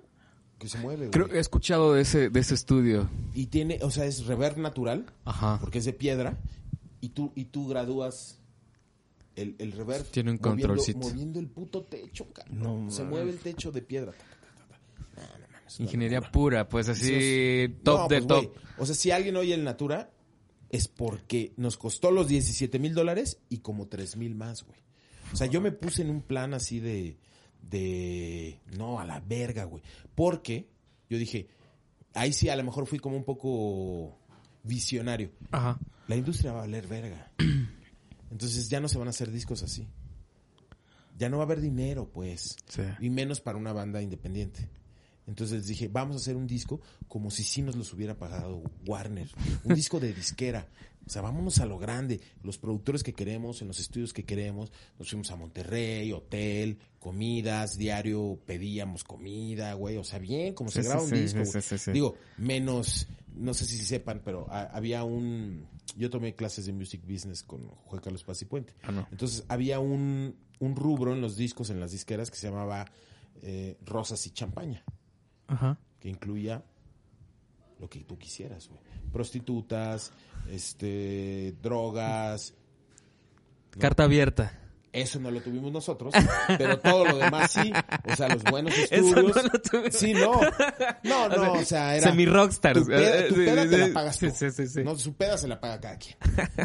que 0.59 0.69
se 0.69 0.79
mueve, 0.79 1.11
Creo 1.11 1.29
que 1.29 1.37
he 1.37 1.41
escuchado 1.41 1.93
de 1.95 2.03
ese, 2.03 2.31
de 2.31 2.41
ese 2.41 2.55
estudio. 2.55 3.09
Y 3.35 3.47
tiene, 3.47 3.79
o 3.83 3.91
sea, 3.91 4.05
es 4.07 4.27
reverb 4.27 4.59
natural, 4.59 5.07
Ajá. 5.25 5.59
porque 5.61 5.79
es 5.79 5.85
de 5.85 5.93
piedra, 5.93 6.39
y 7.01 7.11
tú, 7.11 7.33
y 7.37 7.45
tú 7.47 7.69
gradúas 7.69 8.41
el, 9.37 9.55
el 9.59 9.73
reverb. 9.73 10.05
Tiene 10.11 10.31
un 10.33 10.39
moviendo- 10.39 10.49
controlcito. 10.69 10.99
Moviendo 11.01 11.39
el 11.41 11.49
puto 11.49 11.83
techo. 11.85 12.27
No 12.51 12.91
Se 12.91 13.05
mueve 13.05 13.31
el 13.31 13.39
techo 13.39 13.71
de 13.71 13.83
piedra. 13.83 14.13
Mames, 15.65 15.81
Ingeniería 15.81 16.19
locura. 16.19 16.33
pura, 16.33 16.69
pues 16.69 16.89
así, 16.89 17.67
Dios. 17.67 17.83
top 17.83 17.99
No, 18.01 18.09
de 18.09 18.23
pues, 18.23 18.27
top. 18.27 18.57
O 18.79 18.87
sea, 18.87 18.95
si 18.95 19.11
alguien 19.11 19.37
oye 19.37 19.55
el 19.55 19.65
Natura, 19.65 20.11
es 20.71 20.89
porque 20.89 21.53
nos 21.57 21.77
costó 21.77 22.11
los 22.11 22.29
17 22.29 22.79
mil 22.79 22.95
dólares 22.95 23.39
y 23.49 23.59
como 23.59 23.87
3 23.87 24.17
mil 24.17 24.35
más, 24.35 24.65
güey. 24.65 24.79
O 25.33 25.37
sea, 25.37 25.47
yo 25.47 25.61
me 25.61 25.73
puse 25.73 26.03
en 26.03 26.11
un 26.11 26.23
plan 26.23 26.55
así 26.55 26.81
de, 26.81 27.19
de, 27.63 28.61
no, 28.77 29.01
a 29.01 29.05
la 29.05 29.21
verga, 29.21 29.65
güey. 29.65 29.83
Porque 30.15 30.69
yo 31.09 31.19
dije, 31.19 31.49
ahí 32.15 32.33
sí 32.33 32.49
a 32.49 32.57
lo 32.57 32.65
mejor 32.65 32.87
fui 32.87 32.99
como 32.99 33.17
un 33.17 33.25
poco 33.25 34.19
visionario. 34.63 35.31
Ajá. 35.51 35.79
La 36.09 36.17
industria 36.17 36.53
va 36.53 36.59
a 36.59 36.63
valer 36.63 36.87
verga. 36.87 37.33
Entonces 38.31 38.69
ya 38.69 38.81
no 38.81 38.89
se 38.89 38.99
van 38.99 39.07
a 39.07 39.11
hacer 39.11 39.31
discos 39.31 39.63
así. 39.63 39.87
Ya 41.17 41.29
no 41.29 41.37
va 41.37 41.45
a 41.45 41.47
haber 41.47 41.61
dinero, 41.61 42.11
pues. 42.13 42.57
Sí. 42.69 42.83
Y 43.01 43.11
menos 43.11 43.41
para 43.41 43.59
una 43.59 43.73
banda 43.73 44.03
independiente. 44.03 44.69
Entonces 45.27 45.67
dije, 45.67 45.89
vamos 45.89 46.17
a 46.17 46.19
hacer 46.19 46.37
un 46.37 46.47
disco 46.47 46.81
como 47.09 47.31
si 47.31 47.43
sí 47.45 47.63
nos 47.63 47.77
los 47.77 47.93
hubiera 47.93 48.17
pagado 48.19 48.63
Warner. 48.87 49.29
Un 49.65 49.75
disco 49.75 49.99
de 50.01 50.13
disquera. 50.13 50.69
O 51.07 51.11
sea, 51.11 51.21
vámonos 51.23 51.59
a 51.61 51.67
lo 51.67 51.79
grande. 51.79 52.21
Los 52.43 52.57
productores 52.59 53.03
que 53.03 53.13
queremos, 53.13 53.61
en 53.63 53.69
los 53.69 53.79
estudios 53.81 54.13
que 54.13 54.25
queremos. 54.25 54.73
Nos 54.99 55.09
fuimos 55.11 55.31
a 55.31 55.37
Monterrey, 55.37 56.13
hotel, 56.13 56.79
comidas, 56.99 57.77
diario 57.77 58.39
pedíamos 58.47 59.05
comida, 59.05 59.75
güey. 59.75 59.97
O 59.99 60.05
sea, 60.05 60.19
bien, 60.19 60.55
como 60.55 60.71
se 60.71 60.83
Sí, 60.83 60.89
graba 60.89 61.07
sí, 61.07 61.15
un 61.15 61.21
disco. 61.21 61.45
sí, 61.45 61.51
güey. 61.53 61.63
sí, 61.63 61.79
sí. 61.79 61.93
Digo, 61.93 62.17
menos, 62.39 63.07
no 63.35 63.53
sé 63.55 63.65
si 63.67 63.79
sepan, 63.79 64.21
pero 64.25 64.47
ha- 64.51 64.65
había 64.75 65.05
un... 65.05 65.67
Yo 65.97 66.11
tomé 66.11 66.35
clases 66.35 66.67
de 66.67 66.73
music 66.73 67.03
business 67.07 67.43
con 67.43 67.67
Juan 67.69 68.01
Carlos 68.03 68.25
Paz 68.25 68.41
y 68.43 68.47
Puente. 68.47 68.73
Ah, 68.83 68.91
no. 68.91 69.07
Entonces 69.13 69.45
había 69.49 69.81
un, 69.81 70.35
un 70.59 70.75
rubro 70.77 71.13
en 71.13 71.21
los 71.21 71.37
discos, 71.37 71.71
en 71.71 71.81
las 71.81 71.93
disqueras, 71.93 72.31
que 72.31 72.37
se 72.39 72.49
llamaba 72.49 72.87
eh, 73.43 73.77
Rosas 73.85 74.27
y 74.27 74.31
Champaña, 74.31 74.83
Ajá. 75.49 75.79
que 76.01 76.09
incluía 76.09 76.63
lo 77.79 77.89
que 77.89 78.01
tú 78.05 78.19
quisieras, 78.19 78.69
güey. 78.69 78.81
Prostitutas, 79.13 80.13
este, 80.51 81.55
drogas. 81.63 82.55
Carta 83.79 84.05
abierta. 84.05 84.61
Eso 84.93 85.19
no 85.19 85.29
lo 85.33 85.41
tuvimos 85.41 85.73
nosotros, 85.73 86.15
pero 86.57 86.79
todo 86.79 87.05
lo 87.05 87.19
demás 87.19 87.51
sí. 87.51 87.73
O 88.05 88.15
sea, 88.15 88.29
los 88.29 88.45
buenos 88.45 88.73
Eso 88.79 88.95
estudios. 88.95 89.37
no 89.37 89.81
lo. 89.83 89.91
Sí, 89.91 90.15
no. 90.15 90.41
No, 91.03 91.29
no, 91.29 91.53
o 91.55 91.65
sea, 91.65 91.97
era. 91.97 92.11
Semi-rockstars. 92.11 92.79
Tu 92.81 92.87
peda, 92.87 93.27
tu 93.29 93.35
Sí, 93.35 93.45
peda 93.45 93.63
sí, 93.65 93.69
te 93.71 93.75
sí. 93.77 93.89
la 93.89 93.95
pagas 93.95 94.19
tú. 94.21 94.27
Sí, 94.31 94.33
sí, 94.37 94.51
sí, 94.53 94.67
sí. 94.69 94.85
No, 94.85 94.97
su 94.97 95.15
peda 95.15 95.37
se 95.37 95.49
la 95.49 95.61
paga 95.61 95.81
cada 95.81 95.99
quien. 95.99 96.17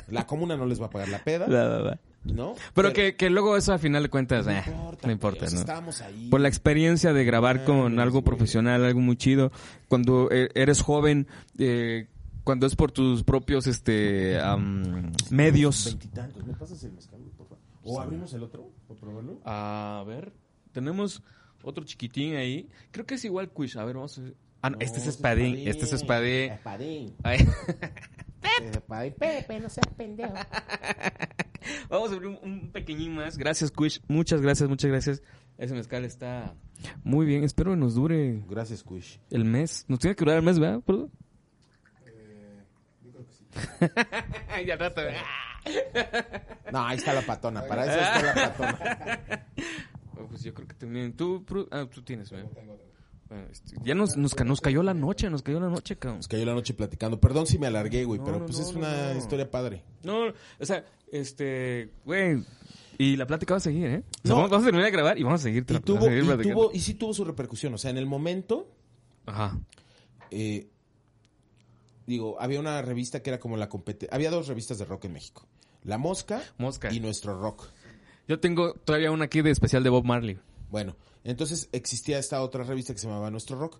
La 0.09 0.27
comuna 0.27 0.55
no 0.55 0.67
les 0.67 0.79
va 0.79 0.85
a 0.85 0.89
pagar 0.91 1.09
la 1.09 1.23
peda, 1.23 1.47
va. 1.81 1.99
¿No? 2.33 2.55
Pero 2.73 2.93
que, 2.93 3.15
que 3.15 3.29
luego 3.29 3.57
eso 3.57 3.73
a 3.73 3.77
final 3.77 4.03
de 4.03 4.09
cuentas, 4.09 4.45
No 4.45 4.51
eh, 4.51 4.63
importa, 4.65 5.07
no 5.07 5.11
importa, 5.13 5.39
güey, 5.39 5.47
o 5.47 5.49
sea, 5.49 5.55
¿no? 5.57 5.61
Estábamos 5.61 6.01
ahí. 6.01 6.29
Por 6.29 6.41
la 6.41 6.47
experiencia 6.47 7.13
de 7.13 7.23
grabar 7.25 7.59
Ah, 7.61 7.65
con 7.65 7.99
algo 7.99 8.21
güey. 8.21 8.23
profesional, 8.25 8.83
algo 8.85 8.99
muy 8.99 9.15
chido. 9.17 9.51
Cuando 9.87 10.29
eh, 10.31 10.49
eres 10.55 10.81
joven, 10.81 11.27
eh, 11.57 12.07
cuando 12.43 12.65
es 12.67 12.75
por 12.75 12.91
tus 12.91 13.23
propios 13.23 13.67
este 13.67 14.39
am, 14.39 15.11
medios. 15.29 15.85
Veintitantos. 15.85 16.45
¿Me 16.45 16.53
pasas 16.53 16.83
el 16.83 16.93
mezcal, 16.93 17.19
por 17.37 17.47
favor? 17.47 17.63
¿O 17.83 17.99
abrimos 18.01 18.33
el 18.33 18.43
otro? 18.43 18.71
¿Por 18.87 18.97
probarlo? 18.97 19.39
A 19.45 20.03
ver, 20.07 20.33
tenemos 20.71 21.21
otro 21.63 21.83
chiquitín 21.83 22.35
ahí. 22.35 22.69
Creo 22.91 23.05
que 23.05 23.15
es 23.15 23.25
igual 23.25 23.51
Quish. 23.51 23.77
A 23.77 23.83
ver, 23.85 23.95
vamos 23.95 24.17
a 24.17 24.21
ver. 24.21 24.35
Ah, 24.61 24.69
no, 24.69 24.77
No, 24.77 24.81
este 24.85 24.99
es 24.99 25.07
espadín. 25.07 25.67
Este 25.67 25.85
es 25.85 25.93
espadín. 25.93 26.51
Espadín. 26.51 27.15
Ay. 28.41 28.67
Espadín. 28.71 29.13
Pepe, 29.13 29.59
no 29.59 29.69
seas 29.69 29.87
pendejo. 29.95 30.33
Vamos 31.89 32.11
a 32.11 32.13
abrir 32.15 32.29
un, 32.29 32.39
un 32.41 32.71
pequeñín 32.71 33.15
más. 33.15 33.37
Gracias, 33.37 33.71
Quish. 33.71 34.01
Muchas 34.07 34.41
gracias, 34.41 34.69
muchas 34.69 34.89
gracias. 34.89 35.21
Ese 35.57 35.73
mezcal 35.73 36.05
está 36.05 36.55
muy 37.03 37.25
bien. 37.25 37.43
Espero 37.43 37.71
que 37.71 37.77
nos 37.77 37.95
dure 37.95 38.41
Gracias, 38.49 38.83
Quish. 38.83 39.19
el 39.29 39.43
mes. 39.45 39.85
Nos 39.87 39.99
tiene 39.99 40.15
que 40.15 40.23
durar 40.23 40.37
el 40.37 40.43
mes, 40.43 40.57
¿verdad? 40.59 40.79
Perdón. 40.81 41.11
ya 44.65 44.75
rato. 44.75 45.01
No, 46.71 46.85
ahí 46.85 46.97
está 46.97 47.13
la 47.13 47.21
patona. 47.21 47.63
Para 47.65 47.83
eso 47.85 47.99
está 47.99 48.35
la 48.35 48.55
patona. 48.55 49.45
Pues 50.29 50.43
yo 50.43 50.53
creo 50.53 50.67
que 50.67 50.75
también. 50.75 51.13
Tú, 51.13 51.43
ah, 51.71 51.85
tú 51.91 52.01
tienes, 52.01 52.29
¿verdad? 52.31 52.49
Bueno, 53.29 53.45
este, 53.51 53.75
ya 53.83 53.93
nos, 53.95 54.17
nos, 54.17 54.35
nos 54.43 54.59
cayó 54.61 54.81
la 54.81 54.93
noche, 54.95 55.29
nos 55.29 55.43
cayó 55.43 55.59
la 55.59 55.69
noche, 55.69 55.97
cabrón. 55.97 56.17
Nos 56.17 56.27
cayó 56.27 56.45
la 56.45 56.53
noche 56.53 56.73
platicando. 56.73 57.19
Perdón 57.19 57.45
si 57.45 57.59
me 57.59 57.67
alargué, 57.67 58.03
güey, 58.05 58.19
No, 58.19 58.25
pero 58.25 58.39
no, 58.39 58.45
pues 58.45 58.57
no, 58.57 58.65
es 58.65 58.73
una 58.75 59.13
historia 59.13 59.49
padre. 59.51 59.83
No, 60.03 60.29
o 60.59 60.65
sea, 60.65 60.83
este, 61.11 61.91
güey. 62.05 62.43
Y 62.97 63.15
la 63.15 63.25
plática 63.27 63.53
va 63.53 63.57
a 63.59 63.61
seguir, 63.61 63.85
¿eh? 63.87 64.03
O 64.23 64.27
sea, 64.27 64.29
No. 64.31 64.35
vamos, 64.35 64.49
vamos 64.49 64.63
a 64.63 64.67
terminar 64.67 64.85
de 64.85 64.91
grabar 64.91 65.17
y 65.17 65.23
vamos 65.23 65.39
a 65.41 65.43
seguir, 65.43 65.63
Y 65.69 65.79
tuvo, 65.79 65.99
a 65.99 66.01
seguir 66.01 66.23
y 66.23 66.49
tuvo, 66.51 66.71
y 66.73 66.79
sí 66.79 66.95
tuvo 66.95 67.13
su 67.13 67.23
repercusión. 67.23 67.73
O 67.73 67.77
sea, 67.77 67.91
en 67.91 67.97
el 67.97 68.05
momento, 68.07 68.67
Ajá. 69.25 69.57
eh, 70.31 70.67
digo, 72.07 72.35
había 72.41 72.59
una 72.59 72.81
revista 72.81 73.21
que 73.21 73.29
era 73.29 73.39
como 73.39 73.57
la 73.57 73.69
competencia. 73.69 74.13
Había 74.13 74.31
dos 74.31 74.47
revistas 74.47 74.79
de 74.79 74.85
rock 74.85 75.05
en 75.05 75.13
México. 75.13 75.47
La 75.83 75.97
Mosca, 75.97 76.41
Mosca. 76.57 76.91
y 76.91 76.99
Nuestro 76.99 77.39
Rock. 77.39 77.67
Yo 78.27 78.39
tengo 78.39 78.73
todavía 78.73 79.11
una 79.11 79.25
aquí 79.25 79.41
de 79.41 79.51
especial 79.51 79.83
de 79.83 79.89
Bob 79.89 80.03
Marley. 80.05 80.37
Bueno, 80.69 80.95
entonces 81.23 81.69
existía 81.71 82.19
esta 82.19 82.41
otra 82.41 82.63
revista 82.63 82.93
que 82.93 82.99
se 82.99 83.07
llamaba 83.07 83.29
Nuestro 83.31 83.57
Rock. 83.59 83.79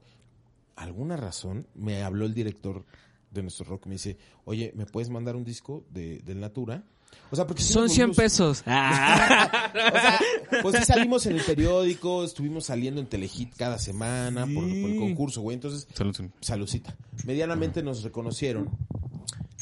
Alguna 0.76 1.18
razón 1.18 1.68
me 1.76 2.04
habló 2.04 2.26
el 2.26 2.34
director 2.34 2.86
de 3.32 3.42
Nuestro 3.42 3.66
Rock. 3.66 3.86
Me 3.86 3.94
dice, 3.94 4.18
oye, 4.46 4.72
¿me 4.76 4.86
puedes 4.86 5.10
mandar 5.10 5.36
un 5.36 5.44
disco 5.44 5.84
de, 5.90 6.20
del 6.20 6.40
Natura? 6.40 6.84
O 7.32 7.36
sea, 7.36 7.46
porque 7.48 7.64
Son 7.64 7.84
nos 7.84 7.92
100 7.94 8.10
volvimos- 8.12 8.16
pesos. 8.18 8.64
Ah. 8.66 9.52
O 9.72 10.00
sea, 10.00 10.62
pues 10.64 10.76
sí 10.78 10.84
salimos 10.86 11.26
en 11.28 11.38
el 11.38 11.44
periódico, 11.44 12.24
estuvimos 12.24 12.66
saliendo 12.66 13.00
en 13.00 13.08
Telehit 13.08 13.54
cada 13.56 13.78
semana 13.78 14.42
por, 14.46 14.64
por 14.64 14.70
el 14.70 14.98
concurso, 15.00 15.42
güey. 15.42 15.56
Entonces, 15.56 15.88
Salud, 15.94 16.14
salud. 16.16 16.32
saludcita. 16.42 16.96
Medianamente 17.26 17.82
nos 17.84 18.04
reconocieron. 18.04 18.70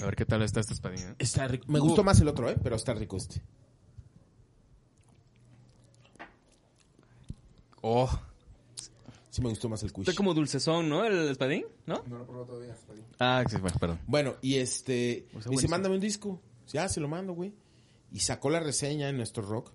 A 0.01 0.05
ver 0.05 0.15
qué 0.15 0.25
tal 0.25 0.41
está 0.43 0.59
esta 0.59 0.73
espadina. 0.73 1.15
Está 1.19 1.47
rico. 1.47 1.65
Me 1.67 1.79
gustó 1.79 2.03
más 2.03 2.19
el 2.21 2.27
otro, 2.29 2.49
¿eh? 2.49 2.55
Pero 2.61 2.75
está 2.75 2.93
rico 2.93 3.17
este. 3.17 3.41
Oh. 7.81 8.09
Sí 9.29 9.41
me 9.41 9.49
gustó 9.49 9.69
más 9.69 9.83
el 9.83 9.91
Kush. 9.91 10.07
Está 10.07 10.17
como 10.17 10.33
dulcezón, 10.33 10.89
¿no? 10.89 11.05
El 11.05 11.29
espadín, 11.29 11.65
¿no? 11.85 12.03
No 12.07 12.17
lo 12.17 12.25
probó 12.25 12.45
todavía. 12.45 12.75
bien. 12.93 13.05
Ah, 13.19 13.43
sí, 13.47 13.57
bueno, 13.57 13.77
perdón. 13.79 13.99
Bueno, 14.07 14.35
y 14.41 14.55
este... 14.55 15.27
O 15.35 15.41
sea, 15.41 15.51
dice, 15.51 15.67
mándame 15.67 15.95
un 15.95 16.01
disco. 16.01 16.41
Ya, 16.73 16.89
se 16.89 16.99
lo 16.99 17.07
mando, 17.07 17.33
güey. 17.33 17.53
Y 18.11 18.19
sacó 18.21 18.49
la 18.49 18.59
reseña 18.59 19.09
en 19.09 19.17
nuestro 19.17 19.43
rock. 19.43 19.71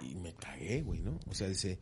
Y 0.00 0.16
me 0.16 0.34
cagué, 0.34 0.82
güey, 0.82 1.00
¿no? 1.02 1.20
O 1.30 1.34
sea, 1.34 1.48
dice... 1.48 1.78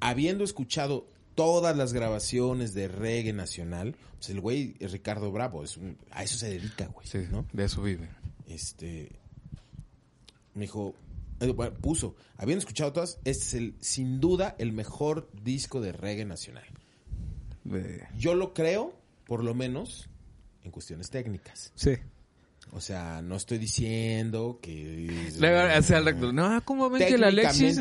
Habiendo 0.00 0.42
escuchado 0.44 1.06
todas 1.34 1.76
las 1.76 1.92
grabaciones 1.92 2.72
de 2.72 2.88
reggae 2.88 3.32
nacional, 3.32 3.96
pues 4.16 4.30
el 4.30 4.40
güey 4.40 4.76
es 4.80 4.92
Ricardo 4.92 5.30
Bravo, 5.32 5.64
es 5.64 5.76
un- 5.76 5.98
a 6.12 6.22
eso 6.22 6.36
se 6.38 6.48
dedica, 6.48 6.86
güey, 6.86 7.06
Sí, 7.06 7.18
¿no? 7.30 7.46
de 7.52 7.64
eso 7.64 7.82
vive. 7.82 8.08
Este... 8.46 9.10
Me 10.54 10.62
dijo... 10.62 10.94
eh, 11.40 11.48
bueno, 11.52 11.74
puso, 11.74 12.14
habiendo 12.36 12.60
escuchado 12.60 12.92
todas, 12.92 13.18
este 13.24 13.44
es 13.44 13.54
el, 13.54 13.74
sin 13.80 14.20
duda, 14.20 14.54
el 14.58 14.72
mejor 14.72 15.30
disco 15.42 15.80
de 15.80 15.92
reggae 15.92 16.24
nacional. 16.24 16.64
De- 17.64 18.06
Yo 18.18 18.34
lo 18.34 18.52
creo, 18.54 18.94
por 19.26 19.42
lo 19.42 19.54
menos, 19.54 20.08
en 20.62 20.70
cuestiones 20.70 21.10
técnicas. 21.10 21.72
Sí. 21.74 21.92
O 22.72 22.80
sea, 22.80 23.22
no 23.22 23.36
estoy 23.36 23.58
diciendo 23.58 24.58
que... 24.60 25.28
O 25.38 25.82
sea, 25.82 26.00
no, 26.00 26.64
¿cómo 26.64 26.90
ven 26.90 27.06
que 27.06 27.14
el 27.14 27.24
Alexis? 27.24 27.78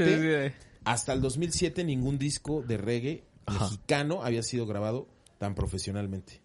Hasta 0.86 1.14
el 1.14 1.22
2007 1.22 1.84
ningún 1.84 2.18
disco 2.20 2.62
de 2.62 2.78
reggae 2.78 3.24
Ajá. 3.46 3.64
mexicano 3.66 4.24
había 4.24 4.44
sido 4.44 4.66
grabado 4.68 5.08
tan 5.38 5.56
profesionalmente 5.56 6.42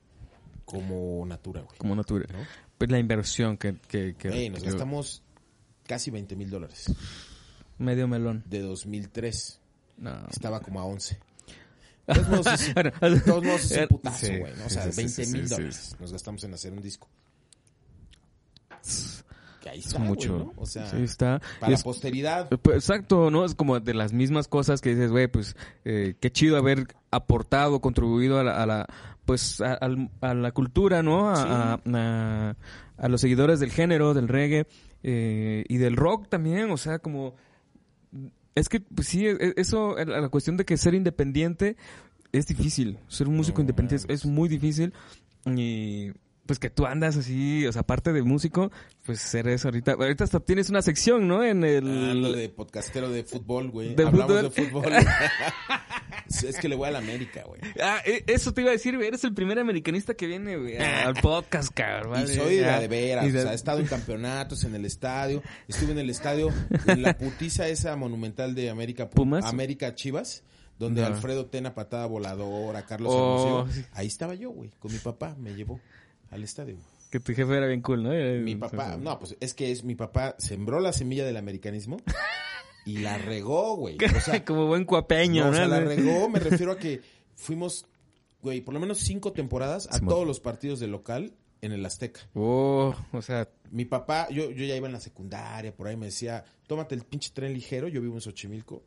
como 0.65 1.25
Natura, 1.27 1.63
güey. 1.63 1.79
Como 1.79 1.95
natura. 1.97 2.27
¿No? 2.33 2.39
Pues 2.77 2.91
la 2.91 2.99
inversión 2.99 3.57
que... 3.57 3.77
que, 3.89 4.15
que- 4.17 4.29
Ey, 4.29 4.51
nos 4.51 4.63
que- 4.63 4.67
gastamos 4.71 5.23
casi 5.89 6.13
20 6.13 6.37
mil 6.37 6.51
dólares. 6.51 6.85
Medio 7.79 8.07
melón. 8.07 8.45
De 8.47 8.61
2003 8.61 9.59
No. 9.99 10.25
estaba 10.31 10.61
como 10.61 10.79
a 10.81 10.85
11. 10.85 11.19
De 12.07 12.15
todos 12.15 12.29
modos 12.29 12.47
es, 12.61 12.75
Bueno, 12.75 12.93
de 13.01 13.21
todos 13.21 13.45
modos 13.45 13.71
es 13.73 13.79
un 13.83 13.89
putazo, 13.89 14.27
sí, 14.27 14.37
güey. 14.39 14.53
¿no? 14.57 14.65
O 14.67 14.69
sí, 14.69 14.75
sea, 14.75 14.85
sí, 14.85 14.91
sí, 14.93 14.97
20 14.97 15.25
sí, 15.27 15.33
mil 15.33 15.49
sí, 15.49 15.55
dólares 15.55 15.97
nos 15.99 16.13
gastamos 16.13 16.45
en 16.45 16.55
hacer 16.55 16.73
un 16.73 16.81
disco. 16.83 17.09
Que 19.61 19.71
ahí 19.71 19.81
Es 19.81 19.87
está, 19.87 19.99
mucho. 19.99 20.53
O 20.57 20.67
sea, 20.67 20.89
está. 20.99 21.41
para 21.61 21.73
Es- 21.73 21.81
la 21.81 21.85
posteridad. 21.85 22.49
Pues, 22.63 22.77
exacto, 22.77 23.31
¿no? 23.31 23.45
Es 23.45 23.55
como 23.55 23.79
de 23.81 23.93
las 23.95 24.13
mismas 24.13 24.47
cosas 24.49 24.81
que 24.81 24.91
dices, 24.91 25.11
güey, 25.11 25.27
pues 25.29 25.57
eh, 25.85 26.15
qué 26.21 26.31
chido 26.31 26.57
haber 26.57 26.87
aportado, 27.11 27.81
contribuido 27.81 28.39
a 28.39 28.45
la, 28.45 28.63
a 28.63 28.67
la 28.67 28.87
pues 29.25 29.61
a, 29.61 29.79
a 30.23 30.35
la 30.35 30.53
cultura, 30.53 31.03
¿no? 31.03 31.29
A- 31.31 32.55
a 33.01 33.09
los 33.09 33.21
seguidores 33.21 33.61
del 33.61 33.71
género, 33.71 34.15
del 34.15 34.27
reggae 34.29 34.67
eh, 35.03 35.65
y 35.69 35.77
del 35.79 35.97
rock 35.97 36.29
también, 36.29 36.71
o 36.71 36.77
sea, 36.77 36.99
como 36.99 37.35
es 38.55 38.69
que 38.69 38.81
pues 38.81 39.09
sí, 39.09 39.27
e- 39.27 39.55
eso 39.57 39.97
la 39.97 40.21
la 40.21 40.29
cuestión 40.29 40.57
de 40.57 40.65
que 40.65 40.77
ser 40.77 40.95
independiente 40.95 41.77
es 42.33 42.47
difícil, 42.47 42.99
ser 43.09 43.29
un 43.29 43.37
músico 43.37 43.59
No 43.59 43.63
independiente 43.63 43.97
es, 44.13 44.23
es 44.23 44.27
muy 44.27 44.49
difícil 44.49 44.93
y 45.47 46.11
pues 46.49 46.59
que 46.59 46.71
tú 46.71 46.87
andas 46.87 47.15
así, 47.17 47.67
o 47.67 47.73
sea, 47.73 47.83
aparte 47.83 48.11
de 48.15 48.23
músico, 48.23 48.73
pues 49.05 49.35
eres 49.35 49.67
ahorita, 49.67 49.93
ahorita 49.93 50.25
hasta 50.25 50.41
tienes 50.41 50.71
una 50.71 50.81
sección, 50.81 51.29
¿no? 51.29 51.45
En 51.45 51.63
el 51.63 51.87
Ando 52.11 52.33
de 52.33 52.49
podcastero 52.49 53.11
de 53.11 53.23
fútbol, 53.23 53.71
güey. 53.71 53.91
Hablamos 54.03 54.27
fútbol. 54.27 54.43
de 54.43 54.51
fútbol. 54.51 54.93
es 56.49 56.59
que 56.59 56.69
le 56.69 56.75
voy 56.77 56.89
a 56.89 56.93
la 56.93 56.99
América, 57.01 57.45
güey. 57.47 57.61
Ah, 57.83 57.99
e- 58.05 58.25
eso 58.29 58.53
te 58.55 58.63
iba 58.63 58.71
a 58.71 58.73
decir, 58.73 58.97
güey. 58.97 59.09
Eres 59.09 59.25
el 59.25 59.35
primer 59.35 59.59
americanista 59.59 60.15
que 60.15 60.27
viene, 60.27 60.57
güey, 60.57 60.79
al 60.79 61.15
podcast, 61.23 61.73
cabrón. 61.75 62.23
Y 62.25 62.29
soy 62.35 62.57
de 62.57 62.63
la 62.63 62.81
de 62.81 62.89
veras. 62.89 63.27
O 63.27 63.31
sea, 63.31 63.53
he 63.53 63.55
estado 63.55 63.81
en 63.81 63.87
campeonatos, 63.87 64.65
en 64.65 64.75
el 64.75 64.85
estadio. 64.87 65.43
Estuve 65.69 65.93
en 65.93 65.99
el 65.99 66.09
estadio, 66.11 66.51
en 66.87 67.03
la 67.03 67.17
putiza 67.17 67.69
esa 67.69 67.95
monumental 67.97 68.55
de 68.55 68.71
América 68.71 69.11
Pu- 69.11 69.17
¿Pumas? 69.17 69.45
América 69.45 69.95
Chivas, 69.95 70.45
donde 70.79 71.03
No. 71.03 71.09
Alfredo 71.09 71.45
Tena 71.45 71.75
patada 71.75 72.07
voladora, 72.07 72.87
Carlos 72.87 73.13
Oh. 73.15 73.67
Ahí 73.93 74.07
estaba 74.07 74.35
yo, 74.35 74.49
güey, 74.51 74.71
con 74.79 74.93
mi 74.93 74.99
papá, 74.99 75.35
me 75.39 75.55
llevó 75.55 75.79
al 76.31 76.43
estadio. 76.45 76.77
Que 77.11 77.21
tu 77.21 77.33
jefe 77.33 77.57
era 77.57 77.67
bien 77.67 77.81
cool, 77.81 78.03
¿no? 78.03 78.11
Mi 78.11 78.55
papá, 78.57 78.97
no, 78.97 79.19
pues 79.19 79.37
es 79.41 79.55
que 79.55 79.73
es 79.73 79.83
mi 79.83 79.95
papá 79.95 80.35
sembró 80.39 80.81
la 80.81 80.93
semilla 80.93 81.25
del 81.25 81.39
americanismo 81.39 81.97
y 82.85 82.99
la 82.99 83.19
regó, 83.19 83.77
güey. 83.77 83.97
O 84.17 84.21
sea, 84.21 84.45
Como 84.45 84.67
buen 84.67 84.85
cuapeño, 84.85 85.45
no, 85.45 85.51
o 85.51 85.55
sea, 85.55 85.67
la 85.67 85.81
regó, 85.81 86.29
me 86.29 86.39
refiero 86.39 86.73
a 86.73 86.79
que 86.79 87.01
fuimos, 87.35 87.87
güey, 88.43 88.61
por 88.61 88.75
lo 88.75 88.81
menos 88.81 88.99
cinco 88.99 89.33
temporadas 89.33 89.89
a 89.91 90.01
todos 90.01 90.27
los 90.27 90.41
partidos 90.41 90.81
de 90.81 90.87
local 90.87 91.33
en 91.61 91.73
el 91.73 91.85
Azteca. 91.85 92.21
Oh, 92.35 92.95
o 93.13 93.23
sea, 93.23 93.49
Mi 93.71 93.85
papá, 93.85 94.29
yo, 94.31 94.51
yo 94.51 94.65
ya 94.65 94.77
iba 94.77 94.87
en 94.87 94.93
la 94.93 95.01
secundaria, 95.01 95.75
por 95.75 95.87
ahí 95.87 95.97
me 95.97 96.07
decía, 96.07 96.45
tómate 96.67 96.95
el 96.95 97.03
pinche 97.05 97.31
tren 97.33 97.53
ligero, 97.53 97.89
yo 97.89 98.01
vivo 98.01 98.15
en 98.15 98.21
Xochimilco, 98.21 98.83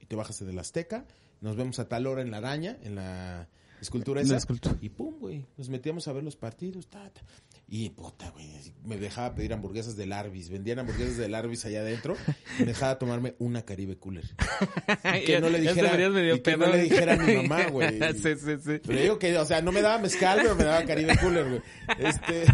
y 0.00 0.06
te 0.06 0.16
bajas 0.16 0.44
del 0.44 0.58
Azteca, 0.58 1.04
nos 1.40 1.56
vemos 1.56 1.78
a 1.78 1.88
tal 1.88 2.06
hora 2.06 2.22
en 2.22 2.30
la 2.30 2.38
araña, 2.38 2.78
en 2.82 2.94
la 2.96 3.48
escultura 3.80 4.20
esa, 4.20 4.36
escultura. 4.36 4.76
y 4.80 4.88
pum, 4.88 5.14
güey, 5.18 5.46
nos 5.56 5.68
metíamos 5.68 6.08
a 6.08 6.12
ver 6.12 6.24
los 6.24 6.36
partidos, 6.36 6.88
ta, 6.88 7.10
ta. 7.10 7.20
y 7.68 7.90
puta, 7.90 8.30
güey, 8.30 8.50
me 8.84 8.96
dejaba 8.96 9.34
pedir 9.34 9.52
hamburguesas 9.52 9.96
del 9.96 10.12
Arby's, 10.12 10.50
vendían 10.50 10.78
hamburguesas 10.80 11.16
del 11.16 11.34
Arby's 11.34 11.64
allá 11.64 11.80
adentro, 11.80 12.16
y 12.58 12.60
me 12.62 12.66
dejaba 12.66 12.98
tomarme 12.98 13.34
una 13.38 13.62
Caribe 13.62 13.96
Cooler. 13.96 14.24
Y 15.20 15.24
que 15.24 15.40
no 15.40 15.48
le 15.48 15.60
dijera, 15.60 16.34
y 16.34 16.40
que 16.40 16.56
no 16.56 16.66
le 16.66 16.82
dijera 16.82 17.14
a 17.14 17.16
mi 17.16 17.34
mamá, 17.36 17.66
güey. 17.70 17.98
sí, 18.14 18.34
sí, 18.36 18.56
sí. 18.64 18.80
Pero 18.84 19.00
digo 19.00 19.18
que, 19.18 19.36
o 19.38 19.44
sea, 19.44 19.62
no 19.62 19.72
me 19.72 19.82
daba 19.82 19.98
mezcal, 19.98 20.38
pero 20.42 20.54
me 20.54 20.64
daba 20.64 20.84
Caribe 20.84 21.16
Cooler, 21.18 21.48
güey. 21.48 21.62
Este. 21.98 22.44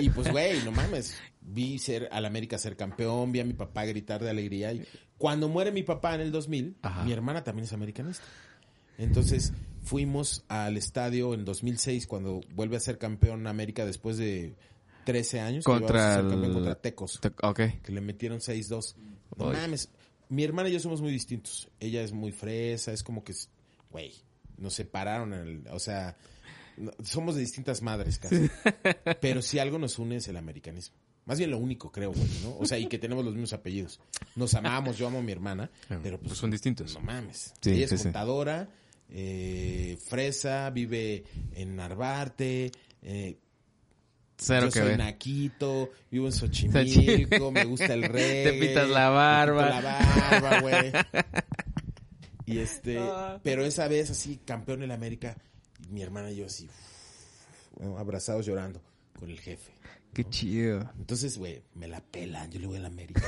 Y 0.00 0.10
pues, 0.10 0.30
güey, 0.30 0.62
no 0.64 0.72
mames. 0.72 1.18
Vi 1.40 1.78
ser 1.78 2.08
al 2.12 2.24
América 2.24 2.56
ser 2.58 2.76
campeón, 2.76 3.32
vi 3.32 3.40
a 3.40 3.44
mi 3.44 3.52
papá 3.52 3.84
gritar 3.84 4.22
de 4.22 4.30
alegría. 4.30 4.72
Y 4.72 4.86
cuando 5.18 5.48
muere 5.48 5.72
mi 5.72 5.82
papá 5.82 6.14
en 6.14 6.22
el 6.22 6.32
2000, 6.32 6.78
Ajá. 6.82 7.04
mi 7.04 7.12
hermana 7.12 7.44
también 7.44 7.64
es 7.64 7.72
americanista. 7.72 8.24
Entonces 8.98 9.52
fuimos 9.84 10.44
al 10.48 10.76
estadio 10.76 11.34
en 11.34 11.44
2006 11.44 12.06
cuando 12.06 12.40
vuelve 12.54 12.76
a 12.76 12.80
ser 12.80 12.98
campeón 12.98 13.46
América 13.46 13.84
después 13.84 14.16
de 14.16 14.54
13 15.04 15.40
años. 15.40 15.64
Contra 15.64 16.20
el- 16.20 16.28
contra 16.52 16.74
Tecos 16.76 17.18
Te- 17.20 17.32
Ok. 17.42 17.60
que 17.82 17.92
le 17.92 18.00
metieron 18.00 18.40
6-2. 18.40 18.94
No 19.36 19.46
mames. 19.52 19.88
Mi 20.28 20.44
hermana 20.44 20.68
y 20.68 20.72
yo 20.72 20.80
somos 20.80 21.00
muy 21.02 21.10
distintos. 21.12 21.68
Ella 21.80 22.02
es 22.02 22.12
muy 22.12 22.32
fresa, 22.32 22.92
es 22.92 23.02
como 23.02 23.24
que, 23.24 23.34
güey, 23.90 24.12
nos 24.58 24.74
separaron. 24.74 25.34
en 25.34 25.40
el- 25.48 25.68
o 25.72 25.78
sea, 25.78 26.16
no- 26.76 26.92
somos 27.02 27.34
de 27.34 27.40
distintas 27.40 27.82
madres 27.82 28.18
casi. 28.18 28.36
Pero 29.20 29.42
si 29.42 29.58
algo 29.58 29.78
nos 29.78 29.98
une 29.98 30.16
es 30.16 30.28
el 30.28 30.36
americanismo. 30.36 30.94
Más 31.24 31.38
bien 31.38 31.50
lo 31.52 31.58
único, 31.58 31.92
creo, 31.92 32.12
güey, 32.12 32.26
¿no? 32.42 32.56
O 32.58 32.66
sea, 32.66 32.78
y 32.78 32.86
que 32.86 32.98
tenemos 32.98 33.24
los 33.24 33.34
mismos 33.34 33.52
apellidos. 33.52 34.00
Nos 34.34 34.54
amamos, 34.54 34.98
yo 34.98 35.06
amo 35.06 35.18
a 35.18 35.22
mi 35.22 35.30
hermana, 35.30 35.70
pero 36.02 36.18
pues, 36.18 36.30
Pues 36.30 36.38
son 36.38 36.50
distintos. 36.50 36.94
no 36.94 37.00
mames. 37.00 37.54
Sí, 37.60 37.70
Ella 37.70 37.84
es 37.84 37.90
sí. 37.90 37.96
contadora, 38.04 38.68
eh, 39.14 39.98
fresa, 40.04 40.70
vive 40.70 41.22
en 41.54 41.76
Narvarte, 41.76 42.72
eh, 43.02 43.36
Cero 44.36 44.66
yo 44.66 44.72
que 44.72 44.78
soy 44.80 44.88
ver. 44.88 44.98
naquito, 44.98 45.90
vivo 46.10 46.26
en 46.26 46.32
Xochimilco, 46.32 47.52
me 47.52 47.64
gusta 47.64 47.92
el 47.94 48.02
reggae. 48.08 48.50
Te 48.52 48.58
pintas 48.58 48.88
la 48.88 49.08
barba. 49.10 49.64
me 49.76 49.82
la 49.82 49.98
barba, 50.40 50.60
güey. 50.60 50.92
Y 52.44 52.58
este, 52.58 52.98
Ah. 52.98 53.38
pero 53.44 53.64
esa 53.64 53.86
vez 53.86 54.10
así, 54.10 54.38
campeón 54.44 54.82
en 54.82 54.88
la 54.88 54.94
América, 54.94 55.36
mi 55.90 56.02
hermana 56.02 56.30
y 56.32 56.36
yo 56.36 56.46
así, 56.46 56.68
uf, 57.76 57.98
abrazados 57.98 58.44
llorando 58.44 58.82
con 59.18 59.30
el 59.30 59.38
jefe. 59.38 59.70
Qué 60.12 60.24
chido. 60.28 60.90
Entonces, 60.98 61.38
güey, 61.38 61.62
me 61.74 61.88
la 61.88 62.00
pelan, 62.00 62.50
yo 62.50 62.60
le 62.60 62.66
voy 62.66 62.76
a 62.76 62.80
la 62.80 62.88
América. 62.88 63.22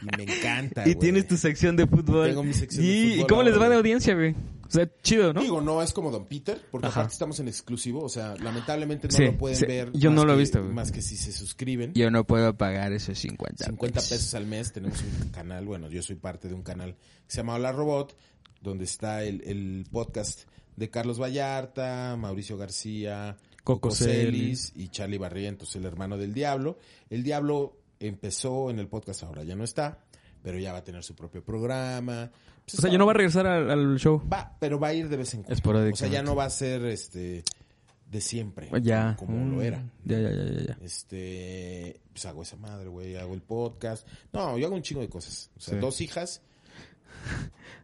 y 0.00 0.16
me 0.16 0.22
encanta, 0.22 0.82
Y 0.86 0.94
güey. 0.94 0.98
tienes 0.98 1.26
tu 1.28 1.36
sección 1.36 1.76
de 1.76 1.86
fútbol. 1.86 2.28
Tengo 2.28 2.42
mi 2.42 2.54
sección 2.54 2.82
de 2.82 2.88
y, 2.90 3.10
fútbol 3.10 3.20
¿Y 3.20 3.26
cómo 3.28 3.42
les 3.42 3.52
va 3.52 3.56
ahora, 3.58 3.68
de 3.70 3.76
audiencia, 3.76 4.14
güey? 4.14 4.30
O 4.66 4.70
sea, 4.72 4.88
chido, 5.02 5.32
¿no? 5.34 5.42
Digo, 5.42 5.60
no 5.60 5.82
es 5.82 5.92
como 5.92 6.10
Don 6.10 6.26
Peter, 6.26 6.58
porque 6.70 6.86
Ajá. 6.86 7.00
aparte 7.00 7.12
estamos 7.14 7.38
en 7.40 7.48
exclusivo, 7.48 8.02
o 8.04 8.08
sea, 8.08 8.34
lamentablemente 8.36 9.08
no 9.08 9.12
Sí, 9.14 9.24
lo 9.24 9.36
pueden 9.36 9.58
sí, 9.58 9.66
ver. 9.66 9.92
yo 9.92 10.10
no 10.10 10.24
lo 10.24 10.34
he 10.34 10.36
visto, 10.38 10.62
güey. 10.62 10.72
Más 10.72 10.90
que 10.92 11.02
si 11.02 11.16
se 11.16 11.32
suscriben. 11.32 11.92
Yo 11.94 12.10
no 12.10 12.24
puedo 12.24 12.56
pagar 12.56 12.92
esos 12.92 13.18
50 13.18 13.64
50 13.66 14.00
pesos 14.00 14.32
al 14.34 14.46
mes. 14.46 14.72
Tenemos 14.72 15.02
un 15.02 15.28
canal, 15.30 15.66
bueno, 15.66 15.90
yo 15.90 16.02
soy 16.02 16.16
parte 16.16 16.48
de 16.48 16.54
un 16.54 16.62
canal 16.62 16.94
que 16.94 17.32
se 17.32 17.38
llama 17.38 17.54
Hola 17.56 17.72
Robot, 17.72 18.16
donde 18.62 18.84
está 18.84 19.24
el, 19.24 19.42
el 19.44 19.86
podcast 19.90 20.42
de 20.76 20.88
Carlos 20.88 21.20
Vallarta, 21.20 22.16
Mauricio 22.16 22.56
García, 22.56 23.36
Coco 23.64 23.90
Celis. 23.90 24.72
Y 24.76 24.88
Charlie 24.88 25.18
Barrientos, 25.18 25.74
el 25.76 25.84
hermano 25.84 26.16
del 26.18 26.32
Diablo. 26.32 26.78
El 27.08 27.22
Diablo 27.22 27.76
empezó 27.98 28.70
en 28.70 28.78
el 28.78 28.88
podcast, 28.88 29.22
ahora 29.24 29.44
ya 29.44 29.54
no 29.56 29.64
está, 29.64 29.98
pero 30.42 30.58
ya 30.58 30.72
va 30.72 30.78
a 30.78 30.84
tener 30.84 31.02
su 31.04 31.14
propio 31.14 31.44
programa. 31.44 32.30
Pues 32.64 32.78
O 32.78 32.82
sea, 32.82 32.90
ya 32.90 32.98
no 32.98 33.06
va 33.06 33.12
a 33.12 33.14
regresar 33.14 33.46
al, 33.46 33.70
al 33.70 33.98
show. 33.98 34.22
Va, 34.32 34.56
pero 34.60 34.78
va 34.78 34.88
a 34.88 34.94
ir 34.94 35.08
de 35.08 35.16
vez 35.16 35.34
en 35.34 35.42
cuando. 35.42 35.90
O 35.92 35.96
sea, 35.96 36.08
ya 36.08 36.22
no 36.22 36.34
va 36.34 36.44
a 36.44 36.50
ser 36.50 36.84
este 36.86 37.42
de 38.10 38.20
siempre. 38.20 38.68
Ya. 38.82 39.14
Como 39.18 39.36
Mm, 39.36 39.52
lo 39.54 39.62
era. 39.62 39.84
Ya, 40.04 40.18
ya, 40.18 40.30
ya, 40.30 40.44
ya. 40.44 40.66
ya. 40.66 40.78
Este, 40.82 42.00
pues 42.12 42.26
hago 42.26 42.42
esa 42.42 42.56
madre, 42.56 42.88
güey, 42.88 43.16
hago 43.16 43.34
el 43.34 43.42
podcast. 43.42 44.06
No, 44.32 44.56
yo 44.58 44.66
hago 44.66 44.74
un 44.76 44.82
chingo 44.82 45.00
de 45.00 45.08
cosas. 45.08 45.50
O 45.56 45.60
sea, 45.60 45.74
Sí. 45.74 45.80
dos 45.80 46.00
hijas. 46.00 46.42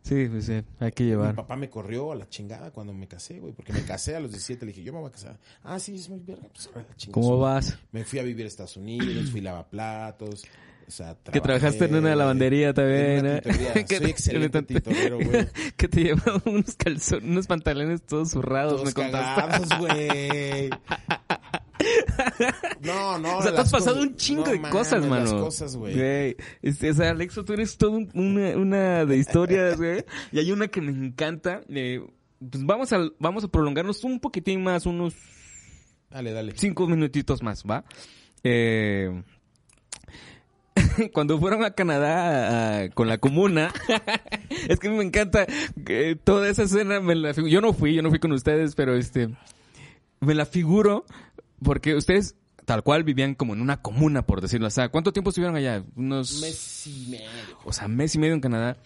Sí, 0.03 0.26
pues 0.30 0.45
sí, 0.47 0.62
hay 0.78 0.93
que 0.93 1.03
Mi 1.03 1.11
llevar. 1.11 1.34
papá 1.34 1.57
me 1.57 1.68
corrió 1.68 2.12
a 2.12 2.14
la 2.14 2.28
chingada 2.28 2.70
cuando 2.70 2.93
me 2.93 3.09
casé, 3.09 3.41
güey, 3.41 3.53
porque 3.53 3.72
me 3.72 3.82
casé 3.82 4.14
a 4.14 4.20
los 4.20 4.30
17, 4.30 4.64
le 4.64 4.70
dije, 4.72 4.84
yo 4.84 4.93
me 4.93 5.01
voy 5.01 5.09
a 5.09 5.12
casar. 5.12 5.37
Ah, 5.64 5.80
sí, 5.80 5.97
es 5.97 6.09
muy 6.09 6.20
verga, 6.20 6.47
pues 6.55 6.70
a 6.74 6.78
la 6.78 6.97
chingada. 6.97 7.12
¿Cómo 7.12 7.39
vas? 7.41 7.76
Me 7.91 8.05
fui 8.05 8.20
a 8.20 8.22
vivir 8.22 8.45
a 8.45 8.49
Estados 8.49 8.76
Unidos, 8.76 9.30
fui 9.32 9.41
lavaplatos, 9.41 10.45
O 10.87 10.91
sea, 10.93 11.16
Que 11.32 11.41
trabajaste 11.41 11.87
en 11.87 11.91
una 11.91 12.01
trabajé 12.03 12.16
lavandería 12.16 12.72
también, 12.72 13.26
¿eh? 13.26 13.43
Que 13.89 13.97
Soy 13.97 14.07
te- 14.07 14.11
excelente 14.11 14.62
tintorero, 14.62 15.16
güey. 15.18 15.49
que 15.76 15.89
te 15.89 16.05
llevaba 16.05 16.41
unos 16.45 16.76
calzones, 16.76 17.28
unos 17.28 17.47
pantalones 17.49 18.03
todos 18.07 18.30
zurrados, 18.30 18.74
Todos 18.82 18.87
me 18.87 18.93
contaste. 18.93 19.76
güey. 19.78 20.70
No, 22.81 23.18
no. 23.18 23.39
O 23.39 23.43
sea, 23.43 23.55
te 23.55 23.61
has 23.61 23.70
pasado 23.70 24.01
un 24.03 24.16
chingo 24.16 24.45
no 24.47 24.53
de 24.53 24.61
cosas, 24.62 25.05
mano. 25.07 25.24
Las 25.24 25.33
cosas, 25.35 25.77
güey. 25.77 26.37
Este, 26.62 26.91
o 26.91 26.95
sea, 26.95 27.11
Alexo, 27.11 27.45
tú 27.45 27.53
eres 27.53 27.77
todo 27.77 27.91
un- 27.93 28.11
una, 28.14 28.57
una 28.57 29.05
de 29.05 29.16
historias, 29.16 29.77
güey. 29.79 30.05
Y 30.33 30.39
hay 30.39 30.53
una 30.53 30.68
que 30.68 30.81
me 30.81 30.93
encanta. 30.93 31.62
eh, 31.68 32.01
pues 32.51 32.64
vamos 32.66 32.93
a, 32.93 32.99
vamos 33.18 33.45
a 33.45 33.49
prolongarnos 33.49 34.05
un 34.05 34.20
poquitín 34.20 34.62
más, 34.62 34.85
unos 34.87 35.14
Dale, 36.11 36.33
dale. 36.33 36.53
cinco 36.57 36.87
minutitos 36.87 37.43
más, 37.43 37.64
¿va? 37.64 37.85
Eh, 38.45 39.22
cuando 41.12 41.39
fueron 41.39 41.64
a 41.64 41.70
Canadá 41.72 42.83
a- 42.83 42.89
con 42.91 43.09
la 43.09 43.18
comuna, 43.18 43.72
es 44.68 44.79
que 44.79 44.91
me 44.91 45.03
encanta 45.03 45.47
que 45.85 46.16
toda 46.22 46.49
esa 46.49 46.64
escena, 46.64 47.01
me 47.01 47.14
la 47.14 47.33
yo 47.33 47.61
no 47.61 47.72
fui, 47.72 47.95
yo 47.95 48.03
no 48.03 48.11
fui 48.11 48.18
con 48.18 48.33
ustedes, 48.33 48.74
pero 48.74 48.95
este, 48.95 49.31
me 50.20 50.35
la 50.35 50.45
figuro 50.47 51.07
porque 51.62 51.94
ustedes 51.94 52.36
tal 52.64 52.82
cual 52.82 53.04
vivían 53.04 53.34
como 53.34 53.54
en 53.54 53.61
una 53.61 53.80
comuna, 53.80 54.26
por 54.26 54.40
decirlo 54.40 54.66
así. 54.66 54.80
¿Cuánto 54.90 55.12
tiempo 55.12 55.30
estuvieron 55.30 55.57
allá? 55.57 55.84
Unos... 55.94 56.40
Mes 56.40 56.86
y 56.86 57.07
medio. 57.11 57.59
o 57.64 57.72
sea, 57.72 57.88
mes 57.88 58.14
y 58.14 58.18
medio 58.18 58.34
en 58.34 58.40
Canadá. 58.40 58.76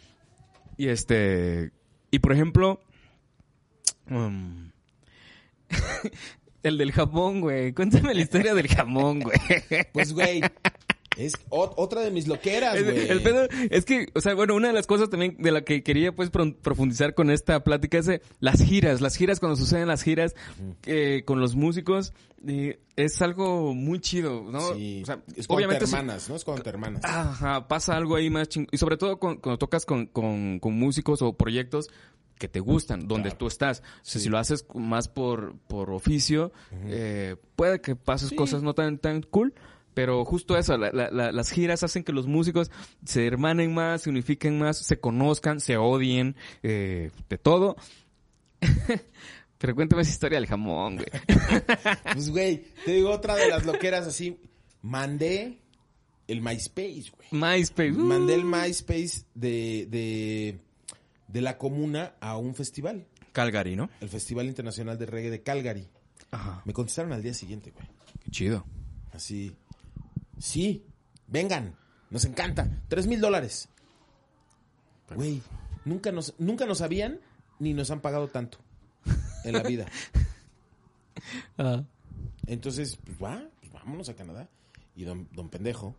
Y 0.77 0.89
este, 0.89 1.73
y 2.11 2.19
por 2.21 2.33
ejemplo, 2.33 2.81
um, 4.11 4.71
el 6.63 6.79
del 6.79 6.93
jamón, 6.93 7.41
güey. 7.41 7.73
Cuéntame 7.73 8.15
la 8.15 8.21
historia 8.21 8.55
del 8.55 8.69
jamón, 8.69 9.21
güey. 9.21 9.39
Pues, 9.93 10.13
güey, 10.13 10.43
es 11.27 11.35
ot- 11.51 11.75
otra 11.77 12.01
de 12.03 12.11
mis 12.11 12.27
loqueras, 12.29 12.77
El, 12.77 12.85
güey. 12.85 13.09
el 13.09 13.23
pedo 13.23 13.47
es 13.71 13.85
que, 13.85 14.07
o 14.15 14.21
sea, 14.21 14.35
bueno, 14.35 14.55
una 14.55 14.69
de 14.69 14.75
las 14.75 14.87
cosas 14.87 15.11
también 15.11 15.37
de 15.39 15.51
la 15.53 15.63
que 15.63 15.83
quería 15.83 16.13
pues 16.15 16.31
pro- 16.31 16.55
profundizar 16.57 17.15
con 17.15 17.31
esta 17.31 17.63
plática 17.65 17.99
es 17.99 18.07
de 18.07 18.23
las 18.41 18.63
giras, 18.63 19.01
las 19.01 19.17
giras 19.17 19.41
cuando 19.41 19.57
suceden 19.57 19.89
las 19.89 20.03
giras 20.03 20.35
eh, 20.87 21.23
con 21.27 21.41
los 21.41 21.55
músicos 21.57 22.13
eh, 22.47 22.81
es 22.97 23.21
algo 23.23 23.75
muy 23.75 24.01
chido, 24.01 24.45
¿no? 24.51 24.75
Sí, 24.75 25.01
O 25.03 25.07
sea, 25.07 25.21
es 25.37 25.47
cuando 25.47 25.67
obviamente 25.67 25.85
te 25.85 25.91
hermanas, 25.91 26.29
¿no? 26.29 26.37
Es 26.37 26.45
cuando 26.45 26.63
te 26.63 26.71
hermanas. 26.71 27.03
Ajá, 27.05 27.69
pasa 27.69 27.97
algo 27.97 28.17
ahí 28.17 28.31
más 28.31 28.49
ching... 28.49 28.67
Y 28.73 28.79
sobre 28.79 28.97
todo 28.97 29.19
con- 29.19 29.37
cuando 29.39 29.59
tocas 29.59 29.85
con, 29.85 30.07
con, 30.07 30.59
con 30.59 30.73
músicos 30.79 31.21
o 31.23 31.33
proyectos 31.35 31.89
que 32.39 32.49
te 32.49 32.61
gustan, 32.61 33.07
donde 33.07 33.29
Claro. 33.29 33.37
tú 33.39 33.47
estás. 33.49 33.81
O 33.81 33.83
sea, 34.03 34.19
Sí. 34.19 34.21
Si 34.21 34.29
lo 34.31 34.39
haces 34.39 34.65
más 34.75 35.09
por, 35.09 35.59
por 35.69 35.91
oficio, 35.91 36.53
eh, 36.87 37.37
puede 37.57 37.83
que 37.83 37.97
pases 37.97 38.31
Sí. 38.31 38.37
cosas 38.37 38.63
no 38.63 38.73
tan, 38.75 38.97
tan 38.97 39.21
cool. 39.23 39.53
Pero 39.95 40.25
justo 40.25 40.57
eso, 40.57 40.77
la- 40.79 40.91
la- 40.93 41.11
la- 41.11 41.33
las 41.33 41.51
giras 41.51 41.83
hacen 41.83 42.05
que 42.05 42.13
los 42.13 42.27
músicos 42.27 42.71
se 43.05 43.27
hermanen 43.27 43.75
más, 43.75 44.03
se 44.03 44.11
unifiquen 44.11 44.59
más, 44.59 44.79
se 44.79 44.99
conozcan, 45.01 45.61
se 45.61 45.77
odien, 45.77 46.37
eh, 46.63 47.11
de 47.29 47.39
todo. 47.39 47.77
Pero 49.59 49.75
cuéntame 49.75 50.03
esa 50.03 50.11
historia 50.13 50.39
del 50.39 50.47
jamón, 50.49 50.97
güey. 50.97 51.09
Pues, 52.15 52.31
güey, 52.31 52.65
te 52.85 52.93
digo 52.95 53.11
otra 53.11 53.35
de 53.37 53.49
las 53.49 53.67
loqueras 53.67 54.07
así. 54.07 54.41
Mandé 54.83 55.59
el 56.29 56.41
MySpace, 56.41 57.11
güey. 57.15 57.29
MySpace. 57.33 57.93
uh. 57.93 57.99
Mandé 57.99 58.35
el 58.35 58.45
MySpace 58.45 59.25
de, 59.35 59.87
de, 59.91 60.59
de 61.29 61.41
la 61.43 61.59
comuna 61.59 62.15
a 62.21 62.37
un 62.39 62.55
festival. 62.55 63.07
Calgary, 63.33 63.77
¿no? 63.77 63.91
El 64.01 64.09
Festival 64.09 64.47
Internacional 64.47 64.99
de 64.99 65.07
Reggae 65.07 65.31
de 65.31 65.43
Calgary. 65.43 65.87
Ajá. 66.31 66.63
Me 66.65 66.73
contestaron 66.73 67.13
al 67.13 67.23
día 67.23 67.35
siguiente, 67.35 67.71
güey. 67.71 67.87
Qué 68.25 68.31
chido. 68.31 68.65
Así. 69.13 69.53
Sí, 70.41 70.85
vengan. 71.27 71.77
Nos 72.11 72.25
encanta. 72.25 72.69
Tres 72.89 73.07
mil 73.07 73.21
dólares. 73.21 73.69
Güey, 75.15 75.43
nunca 75.85 76.11
nos, 76.11 76.35
nunca 76.39 76.67
nos 76.67 76.81
habían 76.81 77.21
ni 77.59 77.75
nos 77.75 77.91
han 77.91 78.01
pagado 78.01 78.29
tanto 78.29 78.59
en 79.45 79.53
la 79.53 79.63
vida. 79.63 79.87
Ah. 81.59 81.85
Entonces, 82.47 82.99
pues 83.05 83.23
va, 83.23 83.47
pues 83.61 83.71
vámonos 83.73 84.09
a 84.09 84.17
Canadá. 84.17 84.49
Y 84.97 85.05
don, 85.05 85.29
don 85.33 85.51
pendejo 85.51 85.95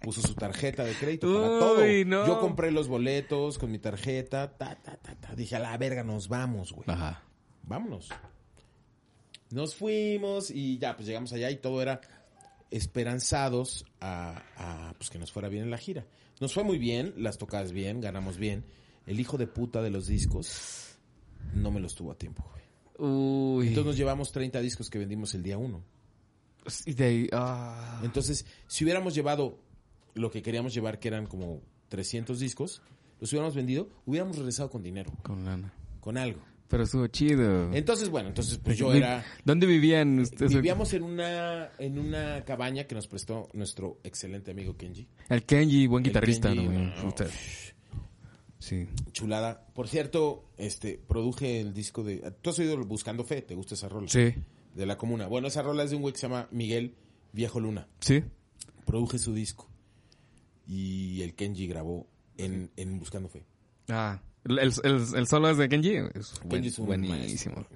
puso 0.00 0.20
su 0.20 0.34
tarjeta 0.34 0.84
de 0.84 0.94
crédito 0.94 1.32
para 1.32 1.58
todo. 1.58 2.04
no. 2.06 2.26
Yo 2.26 2.40
compré 2.40 2.70
los 2.70 2.88
boletos 2.88 3.58
con 3.58 3.70
mi 3.70 3.78
tarjeta. 3.78 4.56
Ta, 4.56 4.76
ta, 4.76 4.96
ta, 4.96 5.14
ta. 5.14 5.34
Dije, 5.34 5.56
a 5.56 5.58
la 5.58 5.76
verga, 5.76 6.04
nos 6.04 6.28
vamos, 6.28 6.72
güey. 6.72 6.84
Ajá. 6.88 7.22
Vámonos. 7.62 8.10
Nos 9.50 9.74
fuimos 9.74 10.50
y 10.50 10.78
ya, 10.78 10.94
pues 10.94 11.06
llegamos 11.06 11.32
allá 11.32 11.50
y 11.50 11.56
todo 11.56 11.80
era 11.80 12.00
esperanzados 12.76 13.84
a, 14.00 14.42
a, 14.56 14.94
pues 14.94 15.10
que 15.10 15.18
nos 15.18 15.30
fuera 15.32 15.48
bien 15.48 15.64
en 15.64 15.70
la 15.70 15.78
gira. 15.78 16.06
Nos 16.40 16.52
fue 16.52 16.64
muy 16.64 16.78
bien, 16.78 17.14
las 17.16 17.38
tocadas 17.38 17.72
bien, 17.72 18.00
ganamos 18.00 18.36
bien. 18.36 18.64
El 19.06 19.20
hijo 19.20 19.38
de 19.38 19.46
puta 19.46 19.82
de 19.82 19.90
los 19.90 20.06
discos 20.06 20.96
no 21.54 21.70
me 21.70 21.80
los 21.80 21.94
tuvo 21.94 22.12
a 22.12 22.18
tiempo, 22.18 22.44
güey. 22.50 22.64
Uy. 23.10 23.68
Entonces 23.68 23.86
nos 23.86 23.96
llevamos 23.96 24.32
30 24.32 24.60
discos 24.60 24.90
que 24.90 24.98
vendimos 24.98 25.34
el 25.34 25.42
día 25.42 25.58
uno. 25.58 25.82
Y 26.86 26.94
de 26.94 27.04
ahí, 27.04 27.28
ah. 27.32 28.00
Entonces, 28.02 28.46
si 28.66 28.84
hubiéramos 28.84 29.14
llevado 29.14 29.58
lo 30.14 30.30
que 30.30 30.42
queríamos 30.42 30.72
llevar, 30.74 30.98
que 30.98 31.08
eran 31.08 31.26
como 31.26 31.60
300 31.88 32.38
discos, 32.40 32.82
los 33.20 33.32
hubiéramos 33.32 33.54
vendido, 33.54 33.88
hubiéramos 34.06 34.36
regresado 34.36 34.70
con 34.70 34.82
dinero, 34.82 35.10
güey, 35.10 35.22
Con 35.22 35.44
lana. 35.44 35.72
con 36.00 36.16
algo. 36.16 36.40
Pero 36.74 36.82
estuvo 36.82 37.06
chido. 37.06 37.72
Entonces, 37.72 38.08
bueno, 38.08 38.30
entonces 38.30 38.58
pues 38.58 38.76
yo 38.76 38.92
era... 38.92 39.24
¿Dónde 39.44 39.64
vivían 39.64 40.18
ustedes? 40.18 40.52
Vivíamos 40.52 40.92
en 40.92 41.04
una, 41.04 41.70
en 41.78 42.00
una 42.00 42.44
cabaña 42.44 42.82
que 42.82 42.96
nos 42.96 43.06
prestó 43.06 43.48
nuestro 43.52 44.00
excelente 44.02 44.50
amigo 44.50 44.76
Kenji. 44.76 45.06
El 45.28 45.44
Kenji, 45.44 45.86
buen 45.86 46.02
guitarrista, 46.02 46.52
Kenji, 46.52 46.66
¿no? 46.66 46.96
no, 46.96 47.06
Usted. 47.06 47.30
Sí. 48.58 48.88
Chulada. 49.12 49.68
Por 49.72 49.86
cierto, 49.86 50.50
este, 50.56 50.98
produje 50.98 51.60
el 51.60 51.72
disco 51.72 52.02
de... 52.02 52.32
Tú 52.42 52.50
has 52.50 52.58
oído 52.58 52.76
Buscando 52.84 53.22
Fe, 53.22 53.42
¿te 53.42 53.54
gusta 53.54 53.76
esa 53.76 53.88
rola? 53.88 54.08
Sí. 54.08 54.34
De 54.74 54.84
la 54.84 54.98
comuna. 54.98 55.28
Bueno, 55.28 55.46
esa 55.46 55.62
rola 55.62 55.84
es 55.84 55.90
de 55.90 55.96
un 55.96 56.02
güey 56.02 56.12
que 56.12 56.18
se 56.18 56.26
llama 56.26 56.48
Miguel 56.50 56.96
Viejo 57.30 57.60
Luna. 57.60 57.86
Sí. 58.00 58.24
Produje 58.84 59.20
su 59.20 59.32
disco. 59.32 59.70
Y 60.66 61.22
el 61.22 61.36
Kenji 61.36 61.68
grabó 61.68 62.08
en, 62.36 62.72
en 62.76 62.98
Buscando 62.98 63.28
Fe. 63.28 63.44
Ah. 63.88 64.20
El, 64.44 64.58
el, 64.58 65.26
solo 65.26 65.48
es 65.50 65.56
de 65.56 65.68
Kenji. 65.68 65.94
Es 66.14 66.34
buen- 66.40 66.48
Kenji 66.50 66.68
es 66.68 66.78
un 66.78 66.86
buenísimo. 66.86 67.16
maestro, 67.56 67.66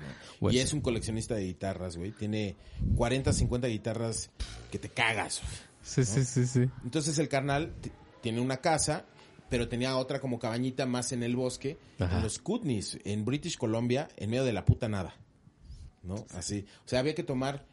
¿no? 0.41 0.51
Y 0.51 0.59
es 0.59 0.73
un 0.73 0.81
coleccionista 0.81 1.35
de 1.35 1.45
guitarras, 1.47 1.97
güey. 1.97 2.13
Tiene 2.13 2.57
40, 2.97 3.33
50 3.33 3.69
guitarras 3.69 4.31
que 4.71 4.79
te 4.79 4.89
cagas. 4.91 5.41
Sí, 5.83 6.05
sí, 6.05 6.25
sí, 6.25 6.47
sí. 6.47 6.69
Entonces 6.85 7.19
el 7.19 7.29
carnal 7.29 7.73
tiene 8.21 8.41
una 8.41 8.59
casa, 8.59 9.07
pero 9.49 9.69
tenía 9.69 9.97
otra 9.97 10.21
como 10.21 10.39
cabañita 10.39 10.85
más 10.85 11.13
en 11.13 11.23
el 11.23 11.35
bosque, 11.37 11.79
Ajá. 11.99 12.19
en 12.19 12.23
los 12.23 12.39
Kootenays, 12.39 12.99
en 13.05 13.25
British 13.25 13.57
Columbia, 13.57 14.09
en 14.17 14.29
medio 14.31 14.45
de 14.45 14.53
la 14.53 14.65
puta 14.67 14.89
nada. 14.89 15.15
¿No? 16.03 16.27
Así. 16.35 16.67
O 16.85 16.89
sea, 16.89 17.01
había 17.01 17.15
que 17.15 17.23
tomar, 17.25 17.67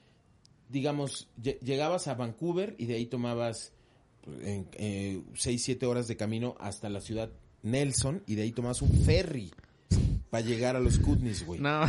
digamos, 0.69 1.29
lle- 1.41 1.59
llegabas 1.59 2.07
a 2.07 2.15
Vancouver 2.15 2.75
y 2.77 2.85
de 2.85 2.95
ahí 2.95 3.05
tomabas 3.05 3.73
pues, 4.21 4.39
en, 4.47 4.67
eh, 4.73 5.21
seis, 5.35 5.63
siete 5.63 5.85
horas 5.85 6.07
de 6.07 6.15
camino 6.17 6.55
hasta 6.59 6.89
la 6.89 7.01
ciudad 7.01 7.29
Nelson 7.65 8.23
y 8.27 8.35
de 8.35 8.43
ahí 8.43 8.51
tomabas 8.51 8.81
un 8.81 8.91
ferry 9.03 9.51
para 10.29 10.45
llegar 10.45 10.75
a 10.75 10.79
los 10.79 10.99
Kootenays, 10.99 11.45
güey. 11.45 11.59
No. 11.59 11.85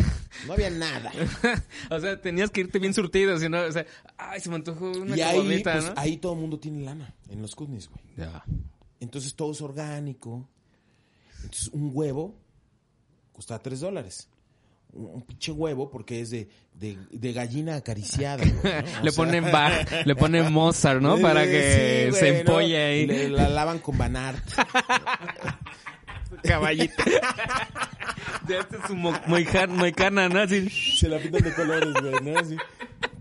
No. 0.47 0.53
había 0.53 0.70
nada. 0.70 1.12
o 1.90 2.01
sea, 2.01 2.20
tenías 2.20 2.51
que 2.51 2.62
irte 2.62 2.78
bien 2.78 2.94
surtido, 2.94 3.39
si 3.39 3.48
no, 3.48 3.62
o 3.62 3.73
sea, 3.73 3.86
ay, 4.16 4.40
se 4.40 4.48
me 4.48 4.57
antojó 4.57 4.90
una 4.90 5.16
y 5.16 5.20
ahí, 5.20 5.62
pues, 5.62 5.85
¿no? 5.85 5.93
ahí 5.97 6.16
todo 6.16 6.35
el 6.35 6.40
mundo 6.40 6.59
tiene 6.59 6.85
lana, 6.85 7.15
en 7.28 7.43
los 7.43 7.55
Kootenays, 7.55 7.89
güey. 7.89 8.03
Ya. 8.16 8.44
Entonces 9.01 9.35
todo 9.35 9.53
es 9.53 9.61
orgánico. 9.61 10.48
Entonces 11.43 11.69
un 11.69 11.90
huevo 11.93 12.35
costaba 13.32 13.62
tres 13.62 13.81
dólares. 13.81 14.28
Un, 14.97 15.23
pinche 15.23 15.52
huevo 15.52 15.90
porque 15.90 16.20
es 16.20 16.31
de, 16.31 16.48
de, 16.74 16.97
de 17.10 17.32
gallina 17.32 17.77
acariciada. 17.77 18.36
güey, 18.44 18.52
¿no? 18.52 19.02
Le 19.05 19.10
sea, 19.10 19.24
ponen 19.24 19.51
Bach, 19.52 19.90
le 20.05 20.14
ponen 20.16 20.52
Mozart, 20.52 21.01
¿no? 21.01 21.18
Para 21.18 21.44
sí, 21.44 21.51
que 21.51 22.06
güey, 22.10 22.20
se 22.20 22.32
¿no? 22.32 22.39
empolle 22.39 22.77
ahí. 22.82 23.06
Le- 23.06 23.28
la 23.28 23.48
lavan 23.48 23.78
con 23.78 23.97
Banart. 23.98 24.43
caballito. 26.43 27.02
De 28.47 28.59
este 28.59 28.77
su 28.86 28.94
mo- 28.94 29.18
moicana, 29.27 30.28
¿no? 30.28 30.40
Así. 30.40 30.68
Se 30.70 31.09
la 31.09 31.18
pintan 31.18 31.43
de 31.43 31.52
colores, 31.55 31.93
güey, 32.01 32.14
¿no? 32.23 32.39
Así. 32.39 32.56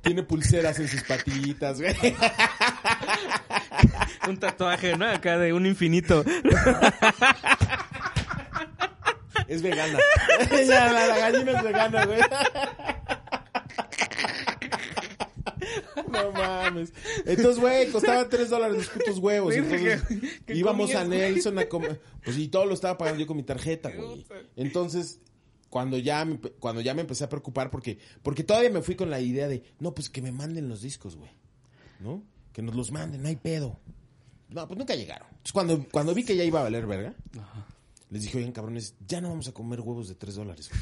Tiene 0.02 0.22
pulseras 0.24 0.78
en 0.80 0.88
sus 0.88 1.02
patitas, 1.04 1.82
güey. 1.82 1.96
Un 4.28 4.38
tatuaje, 4.38 4.96
¿no? 4.98 5.08
Acá 5.08 5.38
de 5.40 5.54
un 5.54 5.66
infinito. 5.66 6.24
Es 9.48 9.62
vegana. 9.62 10.00
Ya, 10.68 10.92
la, 10.92 11.08
la 11.08 11.18
gallina 11.18 11.52
es 11.52 11.64
vegana, 11.64 12.06
güey. 12.06 12.20
No 16.12 16.32
mames. 16.32 16.94
Entonces, 17.26 17.60
güey, 17.60 17.90
costaban 17.92 18.30
tres 18.30 18.50
dólares 18.50 18.78
los 18.78 18.90
putos 18.90 19.18
huevos. 19.20 19.54
Entonces, 19.56 20.02
¿Qué- 20.46 20.54
íbamos 20.56 20.92
comías, 20.92 21.04
a? 21.06 21.08
Nelson 21.08 21.60
a 21.60 21.66
comer. 21.66 22.02
Pues 22.24 22.38
y 22.38 22.48
todo 22.48 22.66
lo 22.66 22.74
estaba 22.74 22.98
pagando 22.98 23.20
yo 23.22 23.28
con 23.28 23.38
mi 23.38 23.44
tarjeta, 23.44 23.90
güey. 23.90 24.26
Entonces, 24.56 25.20
cuando 25.70 25.98
ya, 25.98 26.24
me, 26.26 26.38
cuando 26.38 26.82
ya 26.82 26.94
me 26.94 27.02
empecé 27.02 27.24
a 27.24 27.30
preocupar, 27.30 27.70
porque, 27.72 27.98
porque 28.24 28.44
todavía 28.44 28.70
me 28.70 28.82
fui 28.82 28.96
con 28.96 29.10
la 29.10 29.20
idea 29.20 29.48
de, 29.48 29.64
no, 29.80 29.94
pues 29.94 30.10
que 30.10 30.22
me 30.22 30.32
manden 30.32 30.70
los 30.70 30.82
discos, 30.82 31.16
güey. 31.16 31.32
¿No? 32.00 32.24
Que 32.54 32.62
nos 32.62 32.76
los 32.76 32.92
manden, 32.92 33.22
no 33.22 33.28
hay 33.28 33.36
pedo. 33.36 33.80
No, 34.50 34.68
pues 34.68 34.78
nunca 34.78 34.96
llegaron. 34.96 35.28
Entonces, 35.30 35.54
cuando, 35.54 35.86
cuando 35.92 36.14
vi 36.14 36.24
que 36.24 36.36
ya 36.36 36.44
iba 36.44 36.60
a 36.60 36.64
valer 36.64 36.86
verga, 36.86 37.14
les 38.16 38.24
dije, 38.24 38.38
oigan, 38.38 38.54
cabrones, 38.54 38.96
ya 39.06 39.20
no 39.20 39.28
vamos 39.28 39.50
a 39.50 39.52
comer 39.52 39.82
huevos 39.82 40.08
de 40.08 40.16
3 40.16 40.36
dólares. 40.36 40.70
güey". 40.70 40.82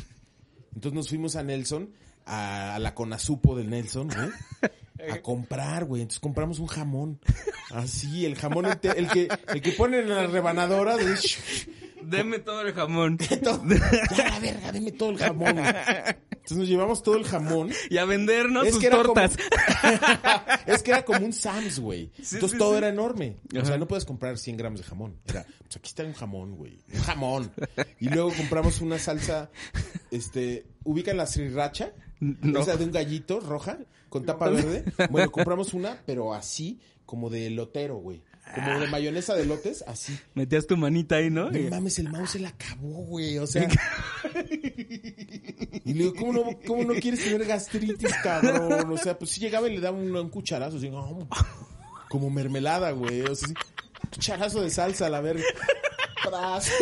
Entonces 0.76 0.94
nos 0.94 1.10
fuimos 1.10 1.36
a 1.36 1.42
Nelson, 1.42 1.90
a, 2.28 2.78
la 2.80 2.94
Conazupo 2.94 3.56
del 3.56 3.72
Nelson, 3.72 4.08
güey, 4.08 5.10
a 5.10 5.20
comprar, 5.24 5.86
güey. 5.86 6.04
Entonces 6.04 6.20
compramos 6.20 6.60
un 6.60 6.68
jamón. 6.68 7.20
Así, 7.72 8.24
el 8.28 8.36
jamón, 8.36 8.68
el 8.68 8.78
que, 8.80 9.28
el 9.48 9.62
que 9.64 9.72
ponen 9.72 10.02
en 10.02 10.10
la 10.10 10.28
rebanadora. 10.28 10.96
De, 12.06 12.18
Deme 12.18 12.40
todo 12.40 12.62
el 12.62 12.74
jamón. 12.74 13.18
todo. 13.18 13.62
Ya, 14.18 14.30
la 14.30 14.40
verga, 14.40 14.72
deme 14.72 14.92
todo 14.92 15.12
el 15.12 15.18
jamón. 15.18 15.58
Entonces 15.58 16.58
nos 16.58 16.68
llevamos 16.68 17.04
todo 17.04 17.16
el 17.16 17.26
jamón. 17.26 17.72
Y 17.90 17.98
a 17.98 18.06
vendernos 18.06 18.66
Es 18.66 18.74
sus 18.74 18.84
que 18.84 18.90
tortas. 18.90 19.36
es 20.66 20.84
que 20.84 20.92
era 20.92 21.06
como 21.06 21.26
un 21.26 21.34
Sam's, 21.34 21.80
güey. 21.80 22.12
Sí, 22.22 22.36
Entonces 22.36 22.52
sí, 22.52 22.58
todo 22.58 22.72
sí. 22.72 22.78
era 22.78 22.90
enorme. 22.90 23.38
O 23.60 23.66
sea, 23.66 23.78
no 23.78 23.88
puedes 23.88 24.06
comprar 24.06 24.38
100 24.38 24.58
gramos 24.58 24.80
de 24.82 24.86
jamón. 24.86 25.18
Era, 25.26 25.46
pues 25.62 25.78
aquí 25.78 25.88
está 25.88 26.04
un 26.04 26.14
jamón, 26.14 26.56
güey. 26.56 26.80
Un 26.94 27.02
jamón. 27.02 27.52
Y 28.00 28.10
luego 28.10 28.34
compramos 28.36 28.82
una 28.82 29.00
salsa, 29.00 29.50
este, 30.12 30.66
¿ubican 30.84 31.18
la 31.18 31.26
sriracha? 31.26 31.94
No. 32.20 32.60
Esa 32.60 32.78
de 32.78 32.86
un 32.86 32.92
gallito 32.92 33.40
roja 33.40 33.80
con 34.10 34.26
tapa 34.26 34.50
verde. 34.50 34.86
Bueno, 35.10 35.32
compramos 35.32 35.74
una, 35.74 36.02
pero 36.06 36.34
así, 36.34 36.80
como 37.06 37.30
de 37.30 37.50
lotero, 37.50 37.96
güey. 37.98 38.22
Como 38.56 38.80
de 38.80 38.88
mayonesa 38.88 39.34
de 39.36 39.46
lotes, 39.46 39.84
así. 39.88 40.18
Metías 40.36 40.68
tu 40.68 40.78
manita 40.78 41.16
ahí, 41.16 41.30
¿no? 41.30 41.50
No 41.50 41.70
mames, 41.70 41.98
el 42.00 42.10
mouse 42.10 42.32
se 42.32 42.40
la 42.40 42.50
acabó, 42.50 42.90
güey. 43.06 43.38
O 43.40 43.48
sea. 43.48 43.68
y 44.52 45.94
le 45.94 46.04
digo, 46.04 46.14
¿cómo 46.16 46.34
no, 46.34 46.60
¿cómo 46.68 46.84
no 46.84 46.94
quieres 47.00 47.24
tener 47.24 47.46
gastritis, 47.46 48.12
cabrón? 48.22 48.92
O 48.92 48.98
sea, 48.98 49.18
pues 49.18 49.32
si 49.32 49.42
llegaba 49.42 49.68
y 49.70 49.76
le 49.76 49.82
daba 49.82 49.98
un, 49.98 50.16
un 50.16 50.30
cucharazo, 50.30 50.78
así, 50.78 50.90
"Oh", 50.94 51.28
como 52.10 52.30
mermelada, 52.30 52.92
güey. 52.92 53.22
O 53.22 53.34
sea, 53.36 53.48
sí, 53.48 53.54
cucharazo 54.12 54.62
de 54.62 54.70
salsa, 54.70 55.08
a 55.08 55.10
la 55.10 55.22
verga. 55.22 55.44
Tras. 56.24 56.70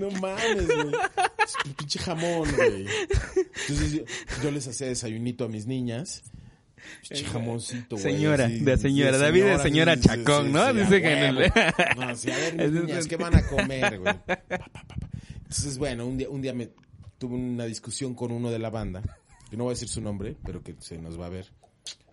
No 0.00 0.10
mames, 0.10 0.66
güey. 0.66 0.92
Pinche 1.76 1.98
jamón, 2.00 2.50
güey. 2.56 2.86
Entonces 3.36 3.92
yo, 3.92 4.02
yo 4.42 4.50
les 4.50 4.66
hacía 4.66 4.88
desayunito 4.88 5.44
a 5.44 5.48
mis 5.48 5.66
niñas. 5.66 6.22
Pinche 7.08 7.24
jamoncito, 7.24 7.96
güey. 7.96 8.02
Señora, 8.14 8.46
así, 8.46 8.60
de 8.60 8.78
señora. 8.78 9.18
David 9.18 9.44
de 9.44 9.58
señora 9.58 9.94
sí, 9.96 10.02
sí, 10.02 10.08
Chacón, 10.08 10.46
sí, 10.46 10.52
¿no? 10.52 10.70
sí, 10.70 10.78
Dice 10.78 11.02
que 11.02 11.26
el-. 11.28 11.52
No, 11.96 12.16
sí, 12.16 12.30
a 12.30 12.36
ver, 12.36 12.72
niñas, 12.72 13.06
¿qué 13.06 13.16
van 13.16 13.36
a 13.36 13.46
comer, 13.46 13.98
güey? 13.98 14.14
Entonces, 15.36 15.78
bueno, 15.78 16.06
un 16.06 16.18
día, 16.18 16.28
un 16.28 16.42
día 16.42 16.52
me 16.54 16.70
tuve 17.18 17.34
una 17.36 17.64
discusión 17.64 18.14
con 18.14 18.32
uno 18.32 18.50
de 18.50 18.58
la 18.58 18.70
banda, 18.70 19.02
que 19.50 19.56
no 19.56 19.64
voy 19.64 19.72
a 19.72 19.74
decir 19.74 19.88
su 19.88 20.00
nombre, 20.00 20.36
pero 20.44 20.62
que 20.62 20.74
se 20.80 20.98
nos 20.98 21.18
va 21.20 21.26
a 21.26 21.30
ver. 21.30 21.46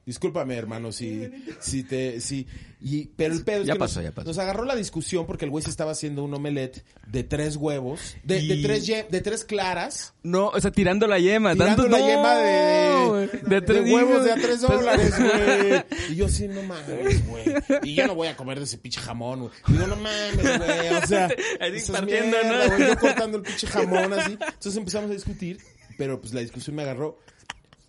Discúlpame, 0.03 0.55
hermano, 0.55 0.91
si, 0.91 1.29
si 1.59 1.83
te, 1.83 2.19
si, 2.21 2.47
y, 2.81 3.05
pero 3.15 3.35
el 3.35 3.43
pedo 3.43 3.61
es 3.61 3.67
Ya 3.67 3.73
que 3.73 3.79
pasó, 3.79 3.99
nos, 3.99 4.09
ya 4.09 4.11
pasó. 4.15 4.27
nos 4.29 4.37
agarró 4.39 4.65
la 4.65 4.75
discusión 4.75 5.27
porque 5.27 5.45
el 5.45 5.51
güey 5.51 5.63
se 5.63 5.69
estaba 5.69 5.91
haciendo 5.91 6.23
un 6.23 6.33
omelette 6.33 6.83
de 7.07 7.23
tres 7.23 7.55
huevos, 7.55 8.15
de, 8.23 8.41
de 8.41 8.57
tres, 8.63 8.87
ye- 8.87 9.05
de 9.11 9.21
tres 9.21 9.45
claras, 9.45 10.15
No, 10.23 10.47
o 10.47 10.59
sea, 10.59 10.71
tirando 10.71 11.05
la 11.05 11.19
yema. 11.19 11.53
tirando 11.53 11.87
la 11.87 11.99
no, 11.99 12.07
yema 12.07 12.35
de, 12.35 13.05
güey. 13.07 13.29
de, 13.43 13.61
tres 13.61 13.91
huevos 13.93 14.23
de 14.25 14.31
a 14.31 14.35
tres 14.35 14.61
dólares, 14.61 15.13
güey. 15.19 15.83
Y 16.09 16.15
yo 16.15 16.25
así, 16.25 16.47
no 16.47 16.63
mames, 16.63 17.27
güey. 17.27 17.45
Y 17.83 17.93
yo 17.93 18.07
no 18.07 18.15
voy 18.15 18.27
a 18.27 18.35
comer 18.35 18.57
de 18.57 18.65
ese 18.65 18.79
pinche 18.79 18.99
jamón, 18.99 19.41
güey. 19.41 19.51
Digo, 19.67 19.85
no 19.85 19.95
mames, 19.97 20.57
güey. 20.57 20.89
O 20.95 21.05
sea, 21.05 21.25
Así 21.59 21.91
partiendo, 21.91 22.37
mierda, 22.41 22.67
¿no? 22.67 22.75
güey. 22.75 22.87
Yo 22.89 22.97
cortando 22.97 23.37
el 23.37 23.43
pinche 23.43 23.67
jamón 23.67 24.13
así. 24.13 24.31
Entonces 24.31 24.75
empezamos 24.77 25.11
a 25.11 25.13
discutir, 25.13 25.59
pero 25.95 26.19
pues 26.19 26.33
la 26.33 26.41
discusión 26.41 26.75
me 26.75 26.81
agarró. 26.81 27.19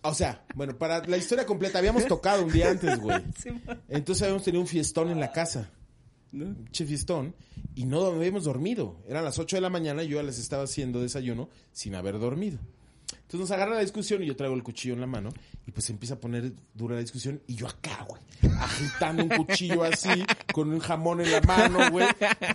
O 0.03 0.13
sea, 0.13 0.45
bueno, 0.55 0.77
para 0.77 1.05
la 1.07 1.17
historia 1.17 1.45
completa, 1.45 1.79
habíamos 1.79 2.05
tocado 2.07 2.43
un 2.43 2.51
día 2.51 2.69
antes, 2.69 2.99
güey. 2.99 3.23
Entonces 3.89 4.21
habíamos 4.23 4.43
tenido 4.43 4.61
un 4.61 4.67
fiestón 4.67 5.09
en 5.09 5.19
la 5.19 5.31
casa. 5.31 5.69
Un 6.33 6.67
fiestón. 6.71 7.35
Y 7.75 7.85
no 7.85 8.05
habíamos 8.07 8.43
dormido. 8.43 8.97
Eran 9.07 9.23
las 9.23 9.39
8 9.39 9.57
de 9.57 9.61
la 9.61 9.69
mañana 9.69 10.03
y 10.03 10.09
yo 10.09 10.17
ya 10.17 10.23
les 10.23 10.39
estaba 10.39 10.63
haciendo 10.63 11.01
desayuno 11.01 11.49
sin 11.71 11.95
haber 11.95 12.19
dormido. 12.19 12.59
Entonces 13.33 13.49
nos 13.49 13.51
agarra 13.51 13.75
la 13.75 13.81
discusión 13.81 14.21
y 14.21 14.27
yo 14.27 14.35
traigo 14.35 14.55
el 14.55 14.61
cuchillo 14.61 14.93
en 14.93 15.01
la 15.01 15.07
mano 15.07 15.31
y 15.65 15.71
pues 15.71 15.89
empieza 15.89 16.15
a 16.15 16.19
poner 16.19 16.53
dura 16.73 16.95
la 16.95 17.01
discusión 17.01 17.41
y 17.47 17.55
yo 17.55 17.67
acá, 17.67 18.05
güey, 18.07 18.21
agitando 18.59 19.23
un 19.23 19.29
cuchillo 19.29 19.83
así, 19.83 20.23
con 20.53 20.71
un 20.71 20.79
jamón 20.79 21.21
en 21.21 21.31
la 21.31 21.41
mano, 21.41 21.89
güey. 21.89 22.05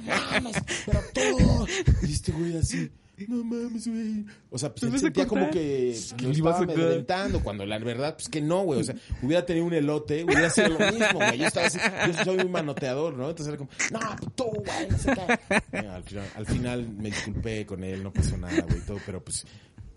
Mames, 0.07 0.57
pero 0.87 1.01
todo. 1.13 1.67
Y 2.03 2.13
este 2.13 2.33
güey 2.33 2.57
así, 2.57 2.91
no 3.27 3.43
mames, 3.45 3.89
güey. 3.89 4.25
O 4.51 4.59
sea, 4.59 4.73
pues 4.73 4.85
él 4.85 4.99
sentía 4.99 5.27
como 5.27 5.51
que 5.51 5.97
¿Qué 6.17 6.25
lo 6.25 6.31
estaba 6.31 6.59
amedrentando, 6.59 7.43
cuando 7.43 7.67
la 7.67 7.79
verdad, 7.79 8.15
pues 8.15 8.29
que 8.29 8.41
no, 8.41 8.63
güey. 8.63 8.81
O 8.81 8.85
sea, 8.85 8.95
hubiera 9.23 9.45
tenido 9.45 9.67
un 9.67 9.75
elote, 9.75 10.25
hubiera 10.25 10.51
sido 10.51 10.69
lo 10.69 10.79
mismo, 10.79 11.15
güey. 11.15 11.39
Yo 11.39 11.47
estaba 11.47 11.67
así, 11.67 11.79
yo 12.07 12.25
soy 12.25 12.39
un 12.39 12.53
manoteador, 12.53 13.15
¿no? 13.15 13.31
Entonces 13.31 13.49
era 13.49 13.57
como, 13.57 13.71
no, 13.91 14.17
pues 14.19 14.35
tú, 14.35 14.45
güey, 14.45 14.89
no 14.91 14.99
sé 14.99 15.13
qué. 15.13 15.79
Al 15.79 16.03
final, 16.03 16.27
al 16.37 16.47
final 16.47 16.89
me 16.89 17.11
disculpé 17.11 17.67
con 17.67 17.83
él, 17.85 18.03
no 18.03 18.13
pasó 18.13 18.37
nada, 18.37 18.63
güey, 18.69 18.81
todo, 18.87 18.99
pero 19.05 19.23
pues 19.23 19.47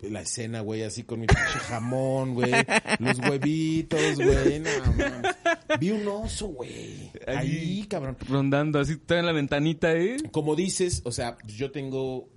la 0.02 0.22
escena, 0.22 0.60
güey, 0.60 0.82
así 0.82 1.04
con 1.04 1.20
mi 1.20 1.26
pinche 1.26 1.58
jamón, 1.68 2.34
güey, 2.34 2.52
los 2.98 3.18
huevitos, 3.20 4.16
güey, 4.16 4.58
no. 4.58 4.70
Vi 5.78 5.90
un 5.92 6.06
oso, 6.08 6.48
güey, 6.48 7.10
ahí, 7.26 7.86
cabrón. 7.88 8.16
Rondando 8.28 8.80
así, 8.80 8.96
toda 8.96 9.20
en 9.20 9.26
la 9.26 9.32
ventanita, 9.32 9.94
¿eh? 9.94 10.16
Como 10.32 10.56
dices, 10.56 11.02
o 11.04 11.12
sea, 11.12 11.38
yo 11.46 11.70
tengo 11.70 12.28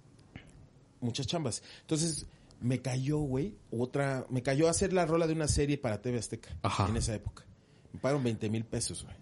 muchas 1.05 1.27
chambas. 1.27 1.63
Entonces, 1.81 2.25
me 2.59 2.81
cayó, 2.81 3.19
güey, 3.19 3.55
otra, 3.71 4.25
me 4.29 4.41
cayó 4.43 4.67
hacer 4.69 4.91
la 4.93 5.05
rola 5.05 5.27
de 5.27 5.33
una 5.33 5.47
serie 5.47 5.77
para 5.77 6.01
TV 6.01 6.17
Azteca 6.17 6.57
Ajá. 6.63 6.87
en 6.89 6.97
esa 6.97 7.13
época. 7.15 7.45
Me 7.93 7.99
pagaron 7.99 8.23
20 8.23 8.49
mil 8.49 8.65
pesos, 8.65 9.03
güey, 9.03 9.15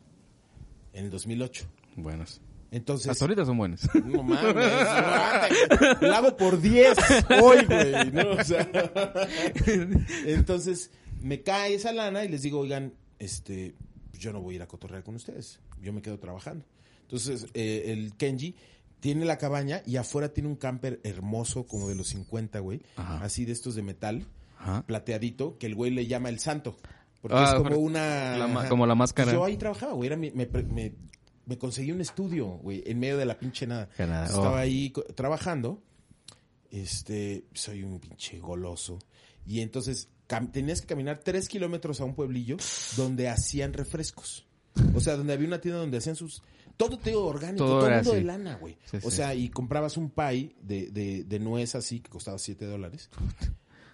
en 0.94 1.06
el 1.06 1.12
2008. 1.12 1.66
Buenos. 1.96 2.42
Entonces, 2.72 3.08
Hasta 3.08 3.26
ahorita 3.26 3.46
son 3.46 3.58
buenos. 3.58 3.82
no 4.04 4.24
mames, 4.24 4.56
no, 6.02 6.02
la 6.08 6.18
hago 6.18 6.36
por 6.36 6.60
10 6.60 6.98
hoy, 7.44 7.66
güey, 7.66 8.12
¿no? 8.12 8.32
O 8.32 8.44
sea, 8.44 8.68
entonces 10.26 10.90
me 11.22 11.42
cae 11.44 11.76
esa 11.76 11.94
lana 11.94 12.24
y 12.26 12.30
les 12.30 12.42
digo, 12.42 12.60
oigan, 12.60 12.94
este, 13.20 13.76
yo 14.14 14.34
no 14.34 14.42
voy 14.42 14.54
a 14.54 14.58
ir 14.58 14.62
a 14.64 14.68
cotorrear 14.68 15.04
con 15.04 15.16
ustedes, 15.16 15.60
yo 15.82 15.94
me 15.94 16.02
quedo 16.02 16.18
trabajando. 16.18 16.66
Entonces, 17.02 17.46
eh, 17.54 17.84
el 17.88 18.16
Kenji 18.16 18.56
tiene 19.04 19.26
la 19.26 19.38
cabaña 19.38 19.84
y 19.86 19.98
afuera 19.98 20.30
tiene 20.34 20.48
un 20.48 20.56
camper 20.56 21.02
hermoso, 21.04 21.68
como 21.68 21.90
de 21.90 21.96
los 21.96 22.08
50, 22.08 22.60
güey, 22.60 22.80
Ajá. 22.96 23.22
así 23.22 23.44
de 23.44 23.52
estos 23.52 23.76
de 23.76 23.82
metal, 23.82 24.26
Ajá. 24.58 24.86
plateadito, 24.88 25.58
que 25.58 25.66
el 25.66 25.76
güey 25.76 25.92
le 25.92 26.08
llama 26.08 26.30
el 26.30 26.40
santo. 26.40 26.78
Porque 27.22 27.36
Ah, 27.38 27.50
es 27.50 27.54
como 27.56 27.76
una... 27.80 28.38
la 28.38 28.70
como 28.70 28.88
la 28.88 28.96
máscara. 28.96 29.34
Yo 29.34 29.44
ahí 29.44 29.58
trabajaba, 29.58 29.92
güey. 29.92 30.08
Era 30.08 30.16
mi- 30.16 30.32
me, 30.32 30.46
me, 30.48 30.94
me 31.46 31.58
conseguí 31.58 31.92
un 31.92 32.00
estudio, 32.00 32.48
güey, 32.48 32.82
en 32.86 32.98
medio 32.98 33.18
de 33.18 33.26
la 33.26 33.38
pinche 33.38 33.68
nada. 33.68 33.90
Nada, 34.00 34.26
Estaba 34.26 34.52
oh. 34.52 34.56
ahí 34.56 34.94
trabajando. 35.16 35.84
Este, 36.72 37.44
soy 37.54 37.84
un 37.84 38.00
pinche 38.00 38.40
goloso. 38.40 39.00
Y 39.46 39.60
entonces 39.60 40.08
tenías 40.54 40.80
que 40.80 40.88
caminar 40.88 41.20
tres 41.20 41.50
kilómetros 41.50 42.00
a 42.00 42.06
un 42.06 42.16
pueblillo 42.16 42.56
donde 42.96 43.28
hacían 43.28 43.74
refrescos. 43.74 44.46
O 44.96 45.02
sea, 45.02 45.18
donde 45.18 45.34
había 45.34 45.48
una 45.48 45.60
tienda 45.60 45.80
donde 45.82 45.98
hacían 45.98 46.16
sus... 46.16 46.42
Todo 46.78 46.98
todo 46.98 47.26
orgánico, 47.28 47.64
Todo 47.66 47.80
todo, 47.82 47.90
mundo 47.92 48.14
de 48.14 48.24
lana, 48.24 48.56
güey. 48.56 48.76
Sí, 48.90 48.98
o 49.04 49.12
sí. 49.12 49.18
sea, 49.18 49.36
y 49.36 49.50
comprabas 49.50 49.96
un 49.98 50.10
pie 50.10 50.56
de, 50.62 50.88
de, 50.92 51.24
de 51.24 51.40
nuez 51.40 51.76
así, 51.76 52.00
que 52.00 52.10
costaba 52.10 52.38
7 52.38 52.66
dólares. 52.66 53.10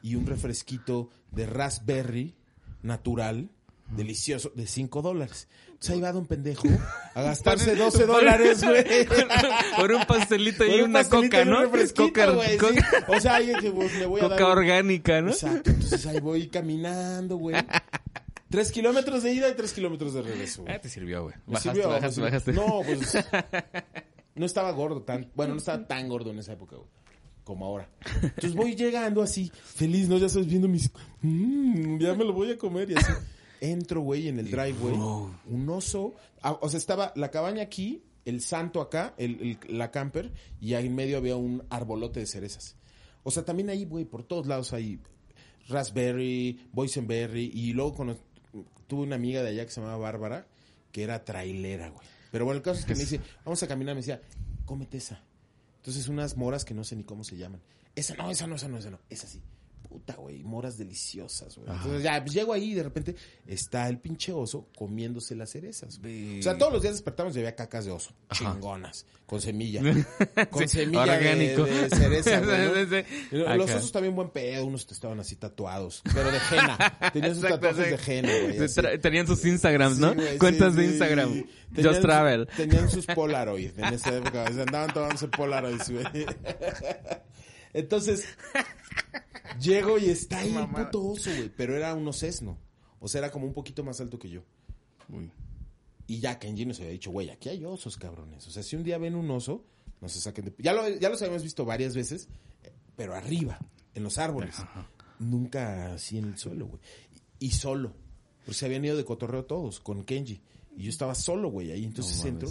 Y 0.01 0.15
un 0.15 0.25
refresquito 0.25 1.09
de 1.31 1.45
raspberry 1.45 2.33
natural, 2.81 3.49
delicioso, 3.95 4.51
de 4.55 4.65
5 4.65 5.01
dólares. 5.01 5.47
Entonces 5.67 5.89
ahí 5.91 6.01
va 6.01 6.11
don 6.11 6.25
pendejo 6.25 6.67
a 7.15 7.21
gastarse 7.21 7.75
12 7.75 8.05
dólares, 8.05 8.63
güey. 8.63 8.85
Por 9.77 9.91
un 9.93 10.05
pastelito 10.05 10.65
y 10.65 10.81
un 10.81 10.89
una 10.91 10.99
pastelito 10.99 11.27
coca, 11.29 11.39
y 11.39 11.41
un 11.43 11.49
¿no? 11.49 11.71
Coca, 11.95 12.27
sí. 12.49 12.57
coca, 12.57 13.05
O 13.07 13.19
sea, 13.19 13.35
alguien 13.35 13.59
que 13.59 13.71
pues, 13.71 13.93
me 13.95 14.05
voy 14.05 14.19
a 14.19 14.23
coca 14.23 14.35
dar... 14.35 14.45
un- 14.45 14.51
orgánica, 14.57 15.21
¿no? 15.21 15.31
Exacto, 15.31 15.69
entonces 15.69 16.05
ahí 16.05 16.19
voy 16.19 16.47
caminando, 16.47 17.37
güey. 17.37 17.55
Tres 18.49 18.71
kilómetros 18.71 19.23
de 19.23 19.33
ida 19.33 19.49
y 19.49 19.53
tres 19.55 19.73
kilómetros 19.73 20.13
de 20.13 20.21
regreso, 20.23 20.63
güey. 20.63 20.73
Ah, 20.75 20.79
te 20.81 20.89
sirvió, 20.89 21.23
güey. 21.23 21.35
Bajaste, 21.45 21.69
sirvió, 21.69 21.89
bajaste, 21.89 22.21
bajaste. 22.21 22.53
No, 22.53 22.81
pues 22.85 23.13
no 24.35 24.45
estaba 24.45 24.71
gordo 24.71 25.01
tan, 25.03 25.29
bueno, 25.35 25.53
no 25.53 25.59
estaba 25.59 25.85
tan 25.87 26.07
gordo 26.09 26.31
en 26.31 26.39
esa 26.39 26.53
época, 26.53 26.75
güey, 26.77 26.87
como 27.43 27.65
ahora. 27.65 27.89
Entonces 28.21 28.55
voy 28.55 28.75
llegando 28.75 29.21
así, 29.21 29.51
feliz, 29.53 30.09
¿no? 30.09 30.17
Ya 30.17 30.29
sabes, 30.29 30.47
viendo 30.47 30.67
mis, 30.67 30.89
mm, 31.21 31.99
ya 31.99 32.13
me 32.15 32.23
lo 32.23 32.33
voy 32.33 32.51
a 32.51 32.57
comer 32.57 32.89
y 32.91 32.95
así. 32.95 33.11
Entro, 33.61 34.01
güey, 34.01 34.29
en 34.29 34.39
el 34.39 34.49
driveway, 34.49 34.95
un 35.45 35.69
oso, 35.69 36.15
ah, 36.41 36.57
o 36.61 36.69
sea, 36.69 36.77
estaba 36.77 37.11
la 37.15 37.29
cabaña 37.29 37.61
aquí, 37.61 38.03
el 38.25 38.41
santo 38.41 38.79
acá, 38.81 39.13
el, 39.17 39.57
el- 39.67 39.77
la 39.77 39.91
camper, 39.91 40.31
y 40.61 40.73
ahí 40.75 40.87
en 40.87 40.95
medio 40.95 41.17
había 41.17 41.35
un 41.35 41.63
arbolote 41.69 42.19
de 42.21 42.25
cerezas. 42.25 42.77
O 43.23 43.31
sea, 43.31 43.43
también 43.45 43.69
ahí, 43.69 43.83
güey, 43.85 44.05
por 44.05 44.23
todos 44.23 44.47
lados 44.47 44.71
hay 44.73 44.99
raspberry, 45.67 46.59
boysenberry, 46.71 47.51
y 47.53 47.73
luego 47.73 47.93
cono- 47.95 48.17
tuve 48.87 49.03
una 49.03 49.15
amiga 49.15 49.43
de 49.43 49.49
allá 49.49 49.65
que 49.65 49.71
se 49.71 49.81
llamaba 49.81 49.97
Bárbara, 49.97 50.47
que 50.91 51.03
era 51.03 51.23
trailera, 51.23 51.89
güey. 51.89 52.05
Pero 52.31 52.45
bueno, 52.45 52.57
el 52.57 52.63
caso 52.63 52.79
es 52.79 52.85
que 52.85 52.93
me 52.93 53.01
dice, 53.01 53.19
vamos 53.43 53.61
a 53.63 53.67
caminar, 53.67 53.95
me 53.95 54.01
decía, 54.01 54.21
cómete 54.65 54.97
esa. 54.97 55.23
Entonces 55.77 56.07
unas 56.07 56.37
moras 56.37 56.65
que 56.65 56.73
no 56.73 56.83
sé 56.83 56.95
ni 56.95 57.03
cómo 57.03 57.23
se 57.23 57.37
llaman. 57.37 57.61
Esa 57.95 58.15
no, 58.15 58.29
esa 58.29 58.47
no, 58.47 58.55
esa 58.55 58.67
no, 58.67 58.77
esa 58.77 58.91
no, 58.91 58.99
esa 59.09 59.27
sí. 59.27 59.41
Puta, 59.89 60.13
güey, 60.15 60.43
moras 60.43 60.77
deliciosas, 60.77 61.57
güey. 61.57 61.67
Entonces 61.75 62.03
ya 62.03 62.21
pues, 62.21 62.31
llego 62.33 62.53
ahí 62.53 62.71
y 62.71 62.73
de 62.75 62.83
repente 62.83 63.15
está 63.47 63.89
el 63.89 63.97
pinche 63.97 64.31
oso 64.31 64.67
comiéndose 64.77 65.35
las 65.35 65.49
cerezas. 65.49 65.99
güey. 65.99 66.39
O 66.39 66.43
sea, 66.43 66.57
todos 66.59 66.71
los 66.71 66.81
días 66.83 66.93
despertamos 66.93 67.35
y 67.35 67.39
había 67.39 67.55
cacas 67.55 67.85
de 67.85 67.91
oso, 67.91 68.11
chingonas, 68.31 69.07
con 69.25 69.41
semilla. 69.41 69.81
Con 70.51 70.67
Sí, 70.67 70.77
semilla 70.79 71.05
de, 71.05 71.17
orgánico. 71.17 71.63
de 71.65 71.89
cereza, 71.89 72.39
sí. 73.03 73.35
Y 73.35 73.37
Los 73.57 73.71
osos 73.71 73.91
también 73.91 74.15
buen 74.15 74.29
pedo, 74.29 74.65
unos 74.65 74.87
estaban 74.91 75.19
así 75.19 75.35
tatuados, 75.35 76.01
pero 76.13 76.31
de 76.31 76.37
henna. 76.51 76.77
Tenían 77.13 77.35
sus 77.35 77.43
Exacto, 77.43 77.67
tatuajes 77.67 77.99
sí. 77.99 78.11
de 78.11 78.19
henna, 78.19 78.43
güey. 78.53 78.63
así. 78.65 78.81
Tenían 79.01 79.27
sus 79.27 79.43
Instagrams, 79.45 79.95
Sí, 79.95 80.01
¿no? 80.01 80.13
güey, 80.13 80.37
Cuentas 80.37 80.75
de. 80.75 80.85
Instagram. 80.85 81.29
Tenían 81.73 81.93
Just 81.93 81.95
su- 81.95 82.01
Travel. 82.07 82.47
Tenían 82.55 82.89
sus 82.89 83.05
Polaroid 83.07 83.71
en 83.77 83.93
esa 83.93 84.15
época. 84.15 84.45
o 84.49 84.53
sea, 84.53 84.63
andaban 84.63 84.93
tomándose 84.93 85.27
Polaroids, 85.27 85.89
güey. 85.91 86.05
Entonces, 87.73 88.25
llego 89.59 89.97
y 89.97 90.09
está 90.09 90.39
ahí 90.39 90.55
el 90.55 90.67
puto 90.69 91.03
oso, 91.03 91.29
güey. 91.35 91.49
Pero 91.49 91.75
era 91.75 91.93
un 91.93 92.07
osesno. 92.07 92.57
O 92.99 93.07
sea, 93.07 93.19
era 93.19 93.31
como 93.31 93.45
un 93.45 93.53
poquito 93.53 93.83
más 93.83 93.99
alto 94.01 94.19
que 94.19 94.29
yo. 94.29 94.43
Y 96.07 96.19
ya 96.19 96.39
Kenji 96.39 96.65
nos 96.65 96.79
había 96.79 96.91
dicho, 96.91 97.11
güey, 97.11 97.29
aquí 97.29 97.49
hay 97.49 97.63
osos, 97.65 97.97
cabrones. 97.97 98.45
O 98.47 98.51
sea, 98.51 98.63
si 98.63 98.75
un 98.75 98.83
día 98.83 98.97
ven 98.97 99.15
un 99.15 99.29
oso, 99.31 99.63
no 100.01 100.09
se 100.09 100.19
saquen 100.19 100.45
de... 100.45 100.55
Ya, 100.57 100.73
lo, 100.73 100.87
ya 100.87 101.09
los 101.09 101.21
habíamos 101.21 101.43
visto 101.43 101.65
varias 101.65 101.95
veces, 101.95 102.27
eh, 102.63 102.71
pero 102.95 103.15
arriba, 103.15 103.59
en 103.93 104.03
los 104.03 104.17
árboles. 104.17 104.55
Nunca 105.19 105.93
así 105.93 106.17
en 106.17 106.25
el 106.25 106.37
suelo, 106.37 106.67
güey. 106.67 106.81
Y, 107.39 107.47
y 107.47 107.51
solo. 107.51 107.93
Porque 108.45 108.57
se 108.57 108.65
habían 108.65 108.85
ido 108.85 108.97
de 108.97 109.05
cotorreo 109.05 109.45
todos, 109.45 109.79
con 109.79 110.03
Kenji. 110.03 110.41
Y 110.75 110.83
yo 110.83 110.89
estaba 110.89 111.15
solo, 111.15 111.49
güey, 111.49 111.71
ahí. 111.71 111.85
Entonces 111.85 112.21
No 112.23 112.29
entro 112.29 112.49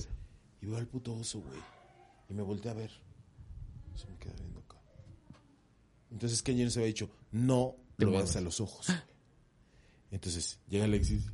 y 0.61 0.67
veo 0.67 0.77
al 0.77 0.87
puto 0.87 1.15
oso, 1.15 1.41
güey. 1.41 1.61
Y 2.29 2.35
me 2.35 2.43
volteé 2.43 2.71
a 2.71 2.75
ver. 2.75 2.91
Se 3.95 4.07
me 4.07 4.17
queda. 4.19 4.35
Entonces 6.11 6.43
Kenji 6.43 6.65
nos 6.65 6.77
había 6.77 6.87
dicho, 6.87 7.11
no 7.33 7.77
Te 7.97 8.05
lo 8.05 8.13
veas 8.13 8.35
a 8.37 8.41
los 8.41 8.61
ojos. 8.61 8.87
Entonces 10.11 10.59
llega 10.69 10.85
Alexis. 10.85 11.25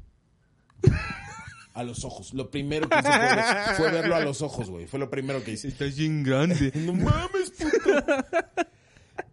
A 1.75 1.83
los 1.83 2.05
ojos. 2.05 2.35
Lo 2.35 2.51
primero 2.51 2.89
que 2.89 2.97
hice 2.99 3.09
fue, 3.09 3.19
ver- 3.19 3.77
fue 3.77 3.91
verlo 3.91 4.15
a 4.17 4.21
los 4.21 4.43
ojos, 4.43 4.71
güey. 4.71 4.87
Fue 4.87 4.99
lo 5.01 5.11
primero 5.11 5.43
que 5.43 5.53
hice. 5.53 5.69
Está 5.69 5.85
bien 5.87 6.23
grande. 6.23 6.71
No 6.77 6.93
mames, 6.95 7.51
puto. 7.51 8.05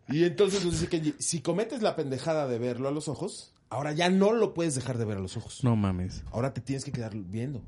Y 0.10 0.24
entonces 0.26 0.64
nos 0.66 0.74
dice 0.74 0.88
Kenji, 0.88 1.16
si 1.20 1.42
cometes 1.42 1.82
la 1.82 1.96
pendejada 1.96 2.48
de 2.48 2.58
verlo 2.60 2.88
a 2.88 2.92
los 2.92 3.08
ojos, 3.08 3.54
ahora 3.70 3.94
ya 3.94 4.10
no 4.10 4.34
lo 4.34 4.54
puedes 4.54 4.76
dejar 4.76 4.98
de 4.98 5.06
ver 5.06 5.18
a 5.18 5.22
los 5.22 5.38
ojos. 5.38 5.64
No 5.64 5.76
mames. 5.76 6.24
Ahora 6.32 6.54
te 6.54 6.62
tienes 6.62 6.84
que 6.84 6.92
quedar 6.92 7.16
viendo. 7.16 7.64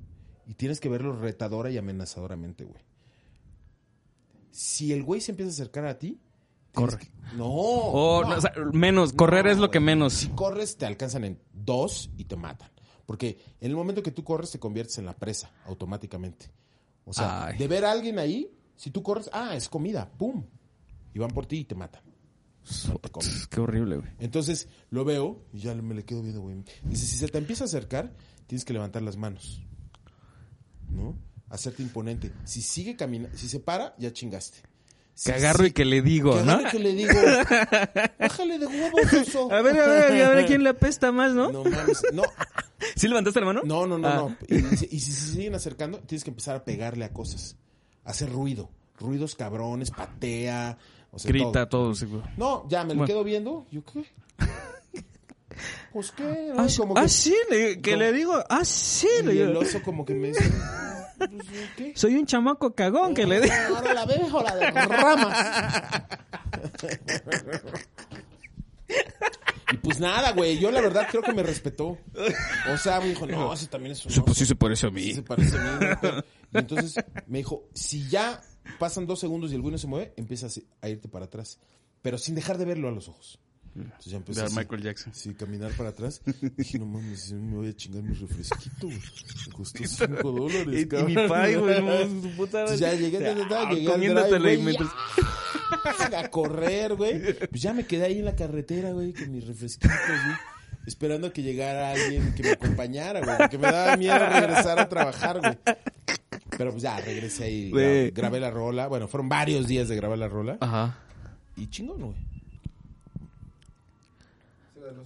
Y 0.48 0.56
tienes 0.56 0.80
que 0.80 0.90
verlo 0.90 1.16
retadora 1.18 1.70
y 1.72 1.78
amenazadoramente, 1.78 2.66
güey. 2.66 2.82
Si 4.52 4.92
el 4.94 5.04
güey 5.04 5.22
se 5.22 5.32
empieza 5.32 5.50
a 5.50 5.54
acercar 5.54 5.86
a 5.86 5.98
ti, 5.98 6.20
Corre. 6.74 6.98
que- 6.98 7.12
No. 7.36 7.46
Oh, 7.48 8.22
no. 8.24 8.30
no, 8.30 8.36
o 8.38 8.42
sea, 8.42 8.52
menos. 8.74 9.14
Correr 9.14 9.46
No, 9.46 9.52
es 9.52 9.58
lo 9.58 9.72
que 9.72 9.80
menos. 9.80 10.14
Si 10.14 10.30
corres, 10.30 10.78
te 10.78 10.86
alcanzan 10.86 11.24
en 11.26 11.40
dos 11.54 12.10
y 12.18 12.26
te 12.26 12.36
matan. 12.36 12.70
Porque 13.06 13.38
en 13.60 13.70
el 13.72 13.76
momento 13.76 14.02
que 14.04 14.12
tú 14.12 14.24
corres, 14.24 14.52
te 14.52 14.60
conviertes 14.60 14.98
en 14.98 15.06
la 15.06 15.16
presa 15.16 15.52
automáticamente. 15.66 16.52
O 17.06 17.14
sea, 17.14 17.48
Ay. 17.48 17.58
de 17.58 17.68
ver 17.68 17.86
a 17.86 17.92
alguien 17.92 18.18
ahí, 18.20 18.50
si 18.76 18.92
tú 18.92 19.04
corres, 19.04 19.30
ah, 19.34 19.56
es 19.56 19.68
comida, 19.70 20.10
pum. 20.18 20.46
Y 21.14 21.20
van 21.20 21.32
por 21.32 21.46
ti 21.46 21.58
y 21.60 21.66
te 21.66 21.76
matan. 21.76 22.02
No 22.88 22.96
te. 23.00 23.10
Qué 23.50 23.60
horrible, 23.60 23.98
güey. 23.98 24.10
Entonces 24.20 24.70
lo 24.90 25.04
veo 25.04 25.44
y 25.52 25.60
ya 25.60 25.76
me 25.76 25.94
le 25.96 26.06
quedo 26.06 26.22
viendo, 26.22 26.42
güey. 26.42 26.64
Dice, 26.84 27.06
si 27.06 27.18
se 27.18 27.28
te 27.28 27.38
empieza 27.38 27.66
a 27.66 27.68
acercar, 27.68 28.16
tienes 28.48 28.64
que 28.64 28.72
levantar 28.74 29.02
las 29.02 29.18
manos. 29.18 29.62
¿No? 30.90 31.18
Hacerte 31.50 31.84
imponente. 31.84 32.32
Si 32.46 32.62
sigue 32.62 32.96
caminando, 32.96 33.38
si 33.38 33.50
se 33.50 33.60
para, 33.60 33.96
ya 33.98 34.14
chingaste. 34.14 34.60
Si 35.16 35.30
Que 35.32 35.38
agarro 35.38 35.64
y 35.64 35.68
sí- 35.68 35.74
que 35.74 35.86
le 35.86 36.02
digo, 36.02 36.36
que 36.38 36.44
¿no? 36.44 36.60
que 36.72 36.80
le 36.80 36.94
digo, 36.94 37.12
bájale 38.20 38.58
de 38.60 38.66
huevos, 38.66 39.14
oso. 39.28 39.52
A 39.52 39.62
ver, 39.62 39.80
a 39.80 39.88
ver, 39.88 40.24
a 40.24 40.30
ver 40.30 40.44
a 40.44 40.46
quién 40.48 40.64
le 40.64 40.70
apesta 40.70 41.12
más, 41.12 41.34
¿no? 41.34 41.52
No 41.52 41.64
mames, 41.64 42.02
no, 42.14 42.24
¿Sí 42.96 43.08
levantaste 43.08 43.40
la 43.40 43.46
mano? 43.46 43.62
no, 43.64 43.86
no, 43.86 43.98
no, 43.98 44.08
Ah. 44.08 44.16
no. 44.16 44.38
Y, 44.48 45.00
si 45.00 45.12
se 45.12 45.34
siguen 45.34 45.54
acercando, 45.56 46.00
tienes 46.00 46.24
que 46.24 46.32
empezar 46.32 46.56
a 46.56 46.66
pegarle 46.66 47.06
a 47.06 47.14
cosas. 47.14 47.58
Hacer 48.04 48.32
ruido. 48.32 48.70
Ruidos 49.00 49.36
cabrones, 49.36 49.92
patea. 49.92 50.78
O 51.12 51.20
sea, 51.20 51.30
Grita 51.30 51.68
todo. 51.70 51.84
todo, 51.86 51.96
seguro. 51.96 52.24
No, 52.38 52.68
ya 52.68 52.84
me 52.84 52.90
lo 52.90 53.00
Bueno. 53.00 53.08
quedo 53.08 53.24
viendo. 53.24 53.66
¿Yo 53.72 53.84
qué? 53.86 54.04
Pues 55.94 56.12
qué, 56.12 56.52
¿no? 56.56 56.62
Ah, 56.64 56.68
Como 56.76 56.98
ah, 56.98 57.04
que- 57.04 57.10
sí, 57.10 57.36
le- 57.50 57.80
que 57.82 57.92
como- 57.92 58.04
le 58.04 58.12
digo, 58.14 58.44
ah, 58.50 58.66
sí, 58.66 59.08
Y 59.20 59.24
le 59.24 59.42
el 59.44 59.48
digo. 59.50 59.60
oso 59.60 59.82
como 59.84 60.04
que 60.06 60.16
me 60.16 60.30
dice, 60.30 60.52
¿qué? 61.78 61.94
Soy 61.96 62.16
un 62.16 62.26
chamaco 62.26 62.74
cagón 62.76 63.14
que 63.14 63.26
le 63.26 63.42
digo. 63.42 63.54
Ahora 63.76 63.94
la 63.94 64.06
dejo, 64.06 64.42
la 64.42 64.56
de 64.56 64.72
ramas. 64.72 66.04
Y 69.72 69.78
pues 69.78 70.00
nada, 70.00 70.34
güey, 70.34 70.60
yo 70.60 70.70
la 70.72 70.82
verdad 70.82 71.08
creo 71.10 71.24
que 71.24 71.34
me 71.34 71.42
respetó. 71.42 71.98
O 72.72 72.78
sea, 72.78 73.00
me 73.00 73.10
dijo, 73.10 73.26
no, 73.26 73.54
ese 73.54 73.68
también 73.68 73.94
es 73.94 74.06
un 74.06 74.12
oso. 74.12 74.26
pues 74.26 74.38
sí 74.38 74.46
se 74.46 74.56
parece 74.56 74.88
a 74.88 74.92
mí. 74.92 75.02
Sí 75.02 75.14
se 75.16 75.24
parece 75.24 75.58
a 75.58 75.62
mí. 75.62 76.10
Y 76.54 76.58
entonces 76.58 77.04
me 77.28 77.40
dijo, 77.40 77.68
si 77.74 78.08
ya 78.08 78.42
pasan 78.78 79.08
dos 79.08 79.20
segundos 79.20 79.52
y 79.52 79.56
el 79.56 79.62
güey 79.62 79.72
no 79.72 79.78
se 79.78 79.88
mueve, 79.88 80.14
empiezas 80.16 80.62
a 80.82 80.90
irte 80.90 81.08
para 81.08 81.26
atrás. 81.26 81.60
Pero 82.02 82.18
sin 82.18 82.36
dejar 82.36 82.58
de 82.58 82.66
verlo 82.66 82.88
a 82.88 82.92
los 82.92 83.08
ojos. 83.08 83.40
Entonces 83.76 84.06
ya 84.12 84.18
empecé 84.18 84.40
De 84.42 84.46
así, 84.46 84.56
Michael 84.56 84.82
Jackson. 84.84 85.14
Sí, 85.16 85.34
caminar 85.34 85.72
para 85.72 85.90
atrás. 85.90 86.22
Dije, 86.58 86.78
no 86.80 86.86
mames, 86.86 87.32
me 87.32 87.56
voy 87.56 87.70
a 87.70 87.74
chingar 87.76 88.04
mi 88.04 88.14
refresquito. 88.14 88.88
Me 88.88 89.52
costó 89.54 89.84
cinco 89.88 90.32
dólares, 90.32 90.68
Y, 90.74 90.80
y 90.82 90.86
cabrón. 90.88 91.08
mi 91.08 91.28
pai, 91.28 91.56
güey, 91.56 91.82
no, 91.82 91.94
Entonces 92.02 92.80
ya 92.80 92.94
llegué, 92.94 93.20
ta, 93.20 93.48
ta, 93.50 93.68
Ah, 93.70 93.74
llegué 93.74 93.92
al 93.92 94.00
drive, 94.30 94.54
y 94.54 94.58
mientras- 94.62 94.90
ya, 96.12 96.20
a 96.20 96.30
correr, 96.30 96.96
güey. 96.96 97.34
Pues 97.50 97.62
ya 97.62 97.74
me 97.74 97.86
quedé 97.86 98.06
ahí 98.06 98.20
en 98.20 98.26
la 98.26 98.36
carretera, 98.36 98.92
güey, 98.92 99.14
con 99.14 99.32
mis 99.32 99.46
refresquitos, 99.48 99.98
güey. 100.08 100.38
Esperando 100.86 101.28
a 101.28 101.34
que 101.34 101.42
llegara 101.42 101.92
alguien 101.92 102.34
que 102.36 102.44
me 102.44 102.52
acompañara, 102.52 103.22
güey. 103.22 103.38
Porque 103.38 103.58
me 103.58 103.72
daba 103.72 103.98
miedo 103.98 104.20
regresar 104.20 104.78
a 104.80 104.88
trabajar, 104.90 105.40
güey. 105.40 105.58
Pero 106.58 106.72
pues 106.72 106.84
ya, 106.84 107.00
regresé 107.00 107.46
ahí, 107.46 108.12
grabé 108.12 108.40
la 108.40 108.52
rola. 108.52 108.88
Bueno, 108.88 109.08
fueron 109.08 109.28
varios 109.30 109.66
días 109.68 109.88
de 109.88 109.96
grabar 109.96 110.18
la 110.20 110.28
rola. 110.28 110.58
Ajá. 110.60 111.00
Y 111.56 111.68
chingón, 111.70 112.02
güey. 112.02 112.33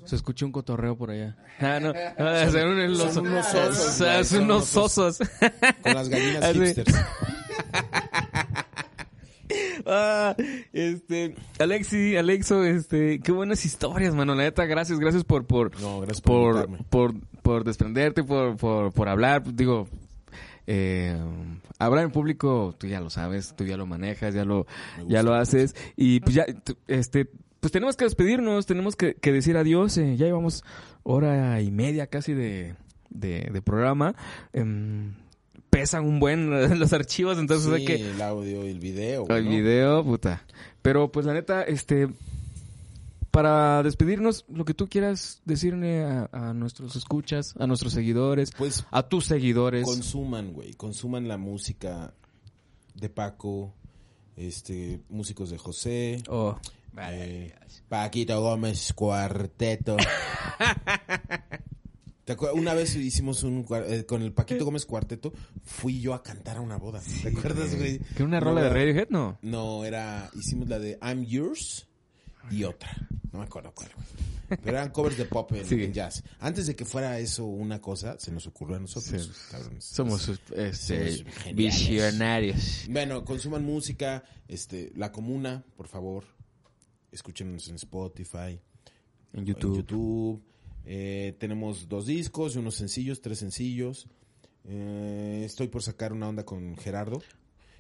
Se 0.06 0.16
escuchó 0.16 0.46
un 0.46 0.52
cotorreo 0.52 0.98
por 0.98 1.12
allá. 1.12 1.36
Ah, 1.60 1.80
no. 1.82 1.94
Ah, 2.18 2.46
son 2.52 2.70
unos 2.70 2.98
son 2.98 3.08
osos. 3.08 3.18
unos 3.18 3.54
osos, 3.54 3.86
O 3.88 3.92
sea, 3.92 4.14
güey, 4.14 4.26
son 4.26 4.44
unos 4.44 4.78
osos. 4.78 5.18
Con 5.84 5.94
las 5.94 6.10
gallinas 6.10 6.44
Así. 6.44 6.60
hipsters. 6.60 6.96
Ah, 9.90 10.36
este, 10.74 11.36
Alexi, 11.60 12.18
Alexo, 12.18 12.66
este, 12.66 13.22
qué 13.22 13.32
buenas 13.32 13.64
historias, 13.64 14.14
mano. 14.14 14.36
La 14.36 14.44
neta, 14.44 14.66
gracias, 14.66 15.00
gracias 15.00 15.24
por, 15.24 15.46
por, 15.46 15.80
No, 15.80 16.02
gracias 16.02 16.20
por 16.22 16.68
por, 16.68 16.86
por, 16.90 17.14
por 17.42 17.64
desprenderte, 17.64 18.24
por, 18.24 18.58
por, 18.58 18.92
por 18.92 19.08
hablar. 19.08 19.44
Digo, 19.56 19.88
eh, 20.68 21.18
hablar 21.80 22.04
en 22.04 22.12
público, 22.12 22.76
tú 22.78 22.88
ya 22.88 23.00
lo 23.00 23.10
sabes, 23.10 23.56
tú 23.56 23.64
ya 23.64 23.78
lo 23.78 23.86
manejas, 23.86 24.34
ya 24.34 24.44
lo, 24.44 24.68
ya 25.08 25.24
lo 25.24 25.34
haces. 25.34 25.74
Y 25.96 26.20
pues 26.20 26.36
ya, 26.36 26.46
este, 26.88 27.30
pues 27.68 27.74
tenemos 27.74 27.98
que 27.98 28.06
despedirnos, 28.06 28.66
tenemos 28.66 28.96
que, 28.96 29.16
que 29.16 29.34
decir 29.34 29.58
adiós. 29.58 29.98
eh, 29.98 30.16
ya 30.16 30.26
llevamos 30.26 30.64
hora 31.04 31.60
y 31.62 31.70
media 31.70 32.08
casi 32.08 32.34
de, 32.34 32.76
de, 33.10 33.50
de 33.52 33.62
programa. 33.62 34.16
Em, 34.54 35.16
pesan 35.70 36.06
un 36.06 36.22
buen 36.22 36.50
los 36.80 36.94
archivos, 36.94 37.38
entonces 37.38 37.70
hay 37.74 37.82
Sí, 37.82 37.86
que 37.88 38.10
el 38.12 38.22
audio 38.22 38.66
y 38.66 38.70
el 38.70 38.80
video, 38.80 39.28
el 39.28 39.44
¿no? 39.44 39.52
video, 39.52 40.04
puta. 40.06 40.44
Pero 40.82 41.12
pues 41.12 41.26
la 41.26 41.34
neta, 41.34 41.62
este, 41.64 42.08
para 43.32 43.84
despedirnos, 43.84 44.46
lo 44.48 44.64
que 44.64 44.74
tú 44.74 44.88
quieras 44.88 45.42
decirle 45.44 46.06
a, 46.06 46.30
a 46.32 46.54
nuestros 46.54 46.96
escuchas, 46.96 47.54
a 47.60 47.68
nuestros 47.68 47.92
seguidores, 47.92 48.52
Pues 48.58 48.86
a 48.92 49.04
tus 49.10 49.26
seguidores. 49.26 49.84
consuman, 49.84 50.54
güey, 50.54 50.74
consuman 50.74 51.28
la 51.28 51.38
música 51.38 52.14
de 52.96 53.10
Paco, 53.10 53.74
este, 54.38 55.02
músicos 55.10 55.50
de 55.50 55.58
José, 55.58 56.24
Oh, 56.30 56.58
eh, 57.00 57.54
Paquito 57.88 58.42
Gómez 58.42 58.94
Cuarteto. 58.94 59.98
¿Te 62.26 62.34
acuerdas? 62.34 62.60
Una 62.60 62.74
vez 62.74 62.96
hicimos 62.96 63.44
un 63.44 63.66
eh, 63.88 64.06
con 64.06 64.22
el 64.22 64.34
Paquito 64.34 64.66
Gómez 64.66 64.86
Cuarteto, 64.86 65.32
fui 65.64 66.02
yo 66.02 66.14
a 66.14 66.22
cantar 66.24 66.58
a 66.58 66.62
una 66.62 66.76
boda. 66.78 67.02
¿Te 67.24 67.30
acuerdas, 67.30 67.74
güey? 67.76 68.00
¿Que 68.00 68.24
una 68.24 68.40
rola 68.42 68.64
de. 68.64 68.70
Radiohead? 68.70 69.08
No. 69.10 69.38
No, 69.42 69.86
era, 69.86 70.30
hicimos 70.36 70.68
la 70.68 70.78
de 70.80 70.98
I'm 71.02 71.24
Yours 71.26 71.88
y 72.52 72.64
otra. 72.66 72.92
No 73.32 73.40
me 73.40 73.46
acuerdo 73.46 73.72
cuál. 73.74 73.90
Pero 74.50 74.78
eran 74.78 74.90
covers 74.92 75.18
de 75.18 75.26
pop 75.26 75.52
en, 75.54 75.66
Sí. 75.66 75.76
en 75.84 75.94
jazz. 75.94 76.24
Antes 76.40 76.68
de 76.68 76.76
que 76.76 76.86
fuera 76.86 77.20
eso 77.20 77.46
una 77.46 77.80
cosa, 77.82 78.18
se 78.20 78.32
nos 78.32 78.48
ocurrió 78.48 78.78
a 78.78 78.80
nosotros, 78.80 79.24
Sí. 79.24 79.32
cabrones. 79.52 79.84
Somos 79.86 80.28
este, 80.56 80.74
Somos 81.18 81.26
visionarios. 81.54 82.84
Bueno, 82.90 83.24
consuman 83.26 83.64
música, 83.66 84.24
este, 84.48 84.92
La 84.96 85.12
Comuna, 85.12 85.64
por 85.76 85.88
favor. 85.88 86.24
Escúchenos 87.12 87.68
en 87.70 87.76
Spotify, 87.76 88.60
En 89.34 89.40
en 89.40 89.46
YouTube. 89.46 89.78
YouTube. 89.78 90.42
Eh, 90.86 91.36
tenemos 91.40 91.88
dos 91.90 92.06
discos, 92.06 92.56
unos 92.56 92.76
sencillos, 92.76 93.22
tres 93.22 93.40
sencillos. 93.40 94.08
Eh, 94.66 95.44
estoy 95.46 95.68
por 95.68 95.82
sacar 95.84 96.14
una 96.14 96.28
onda 96.30 96.44
con 96.46 96.76
Gerardo. 96.78 97.22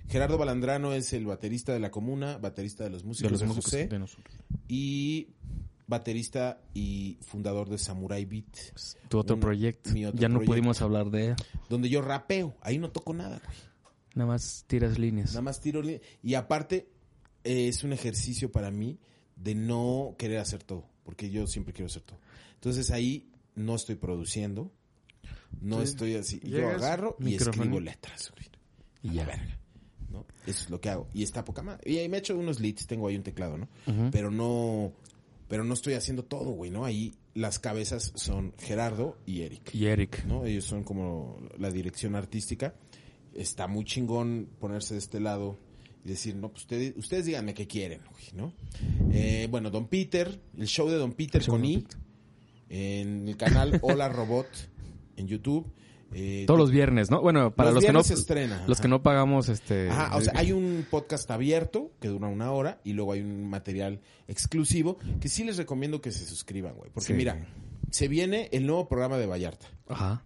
Gerardo 0.09 0.37
Balandrano 0.37 0.93
es 0.93 1.11
el 1.13 1.25
baterista 1.25 1.73
de 1.73 1.79
La 1.79 1.91
Comuna, 1.91 2.37
baterista 2.37 2.85
de 2.85 2.89
los 2.91 3.03
músicos 3.03 3.31
De 3.31 3.37
de, 3.37 3.45
los 3.45 3.55
músicos 3.55 3.71
José. 3.71 3.87
de 3.87 3.99
nosotros. 3.99 4.35
Y 4.69 5.27
baterista 5.85 6.61
y 6.73 7.17
fundador 7.21 7.69
de 7.69 7.77
Samurai 7.77 8.23
Beat, 8.25 8.45
Tu 9.09 9.17
otro 9.17 9.35
Un- 9.35 9.41
proyecto. 9.41 9.89
otro 9.89 9.99
ya 9.99 10.07
no 10.09 10.15
proyecto. 10.35 10.45
pudimos 10.45 10.81
hablar 10.81 11.11
de 11.11 11.27
él. 11.27 11.35
donde 11.69 11.89
yo 11.89 12.01
rapeo. 12.01 12.55
Ahí 12.61 12.77
no 12.77 12.91
toco 12.91 13.13
nada, 13.13 13.41
güey. 13.45 13.57
Nada 14.15 14.27
más 14.31 14.63
tiras 14.67 14.97
líneas. 14.97 15.29
Nada 15.31 15.41
más 15.41 15.59
tiro. 15.61 15.81
li- 15.81 15.99
Y 16.23 16.33
aparte, 16.35 16.89
eh, 17.43 17.67
es 17.67 17.83
un 17.83 17.91
ejercicio 17.93 18.51
para 18.51 18.71
mí 18.71 18.97
de 19.37 19.55
no 19.55 20.15
querer 20.17 20.39
hacer 20.39 20.63
todo, 20.63 20.85
porque 21.03 21.29
yo 21.29 21.47
siempre 21.47 21.73
quiero 21.73 21.87
hacer 21.87 22.01
todo. 22.03 22.19
Entonces 22.55 22.91
ahí 22.91 23.29
no 23.55 23.75
estoy 23.75 23.95
produciendo, 23.95 24.71
no 25.61 25.77
Sí. 25.77 25.83
estoy 25.83 26.15
así. 26.15 26.39
Yo 26.43 26.67
agarro 26.69 27.15
y 27.19 27.23
micrófono. 27.25 27.63
escribo 27.63 27.79
letras. 27.79 28.31
Y 29.03 29.13
ya. 29.13 29.25
la 29.25 29.27
verga. 29.27 29.59
¿no? 30.09 30.25
Eso 30.45 30.63
es 30.63 30.69
lo 30.69 30.79
que 30.81 30.89
hago. 30.89 31.07
Y 31.13 31.23
está 31.23 31.43
poca 31.43 31.61
madre. 31.61 31.81
Y 31.91 31.97
ahí 31.97 32.09
me 32.09 32.17
echo 32.17 32.37
unos 32.37 32.59
leads, 32.59 32.87
tengo 32.87 33.07
ahí 33.07 33.15
un 33.15 33.23
teclado, 33.23 33.57
¿no? 33.57 33.67
Pero 34.11 34.31
no. 34.31 34.91
Pero 35.47 35.63
no 35.63 35.73
estoy 35.73 35.93
haciendo 35.93 36.23
todo, 36.25 36.51
güey, 36.51 36.71
¿no? 36.71 36.83
Ahí 36.83 37.13
las 37.33 37.59
cabezas 37.59 38.11
son 38.15 38.53
Gerardo 38.57 39.17
y 39.25 39.41
Eric. 39.43 39.73
Y 39.73 39.85
Eric. 39.85 40.25
¿no? 40.25 40.45
Ellos 40.45 40.65
son 40.65 40.83
como 40.83 41.39
la 41.57 41.71
dirección 41.71 42.15
artística. 42.15 42.73
Está 43.33 43.67
muy 43.67 43.85
chingón 43.85 44.49
ponerse 44.59 44.95
de 44.95 44.99
este 44.99 45.19
lado 45.21 45.57
y 46.05 46.09
decir, 46.09 46.35
no, 46.35 46.49
pues 46.49 46.63
ustedes, 46.63 46.93
ustedes 46.97 47.25
díganme 47.25 47.53
qué 47.53 47.67
quieren, 47.67 48.01
güey, 48.11 48.25
¿no? 48.33 48.53
Eh, 49.11 49.47
bueno, 49.49 49.69
Don 49.69 49.87
Peter, 49.87 50.39
el 50.57 50.67
show 50.67 50.87
de 50.89 50.95
Don 50.95 51.13
Peter 51.13 51.45
con 51.45 51.63
I, 51.65 51.85
en 52.69 53.27
el 53.27 53.37
canal 53.37 53.79
Hola 53.81 54.09
Robot 54.09 54.47
en 55.15 55.27
YouTube. 55.27 55.71
Eh, 56.13 56.45
Todos 56.47 56.59
los 56.59 56.71
viernes, 56.71 57.11
¿no? 57.11 57.21
Bueno, 57.21 57.53
para 57.53 57.71
los 57.71 57.75
los, 57.75 57.83
que 57.83 57.91
no 57.91 57.99
viernes 57.99 58.07
se 58.07 58.13
estrena, 58.13 58.63
los 58.65 58.77
ajá. 58.77 58.81
que 58.83 58.87
no 58.87 59.03
pagamos 59.03 59.49
este 59.49 59.89
Ajá, 59.89 60.15
o 60.15 60.21
sea, 60.21 60.31
hay 60.37 60.53
un 60.53 60.85
podcast 60.89 61.29
abierto 61.31 61.91
que 61.99 62.07
dura 62.07 62.27
una 62.29 62.51
hora 62.53 62.79
y 62.85 62.93
luego 62.93 63.11
hay 63.11 63.19
un 63.19 63.49
material 63.49 63.99
exclusivo 64.29 64.97
que 65.19 65.27
sí 65.27 65.43
les 65.43 65.57
recomiendo 65.57 65.99
que 65.99 66.11
se 66.13 66.25
suscriban, 66.25 66.75
güey. 66.75 66.89
Porque 66.93 67.07
Sí. 67.07 67.13
mira, 67.13 67.45
se 67.91 68.07
viene 68.07 68.47
el 68.53 68.65
nuevo 68.65 68.87
programa 68.87 69.17
de 69.17 69.25
Vallarta. 69.25 69.67
Ajá. 69.89 70.23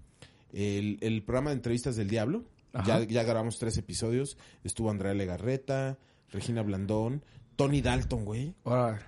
el, 0.53 0.97
el 1.01 1.23
programa 1.23 1.49
de 1.49 1.55
entrevistas 1.55 1.95
del 1.95 2.09
Diablo. 2.09 2.43
Ya, 2.85 3.03
ya 3.03 3.23
grabamos 3.23 3.59
tres 3.59 3.77
episodios. 3.77 4.37
Estuvo 4.63 4.89
Andrea 4.89 5.13
Legarreta, 5.13 5.97
Regina 6.29 6.61
Blandón, 6.61 7.23
Tony 7.55 7.81
Dalton, 7.81 8.23
güey. 8.25 8.55
Ahora, 8.63 9.05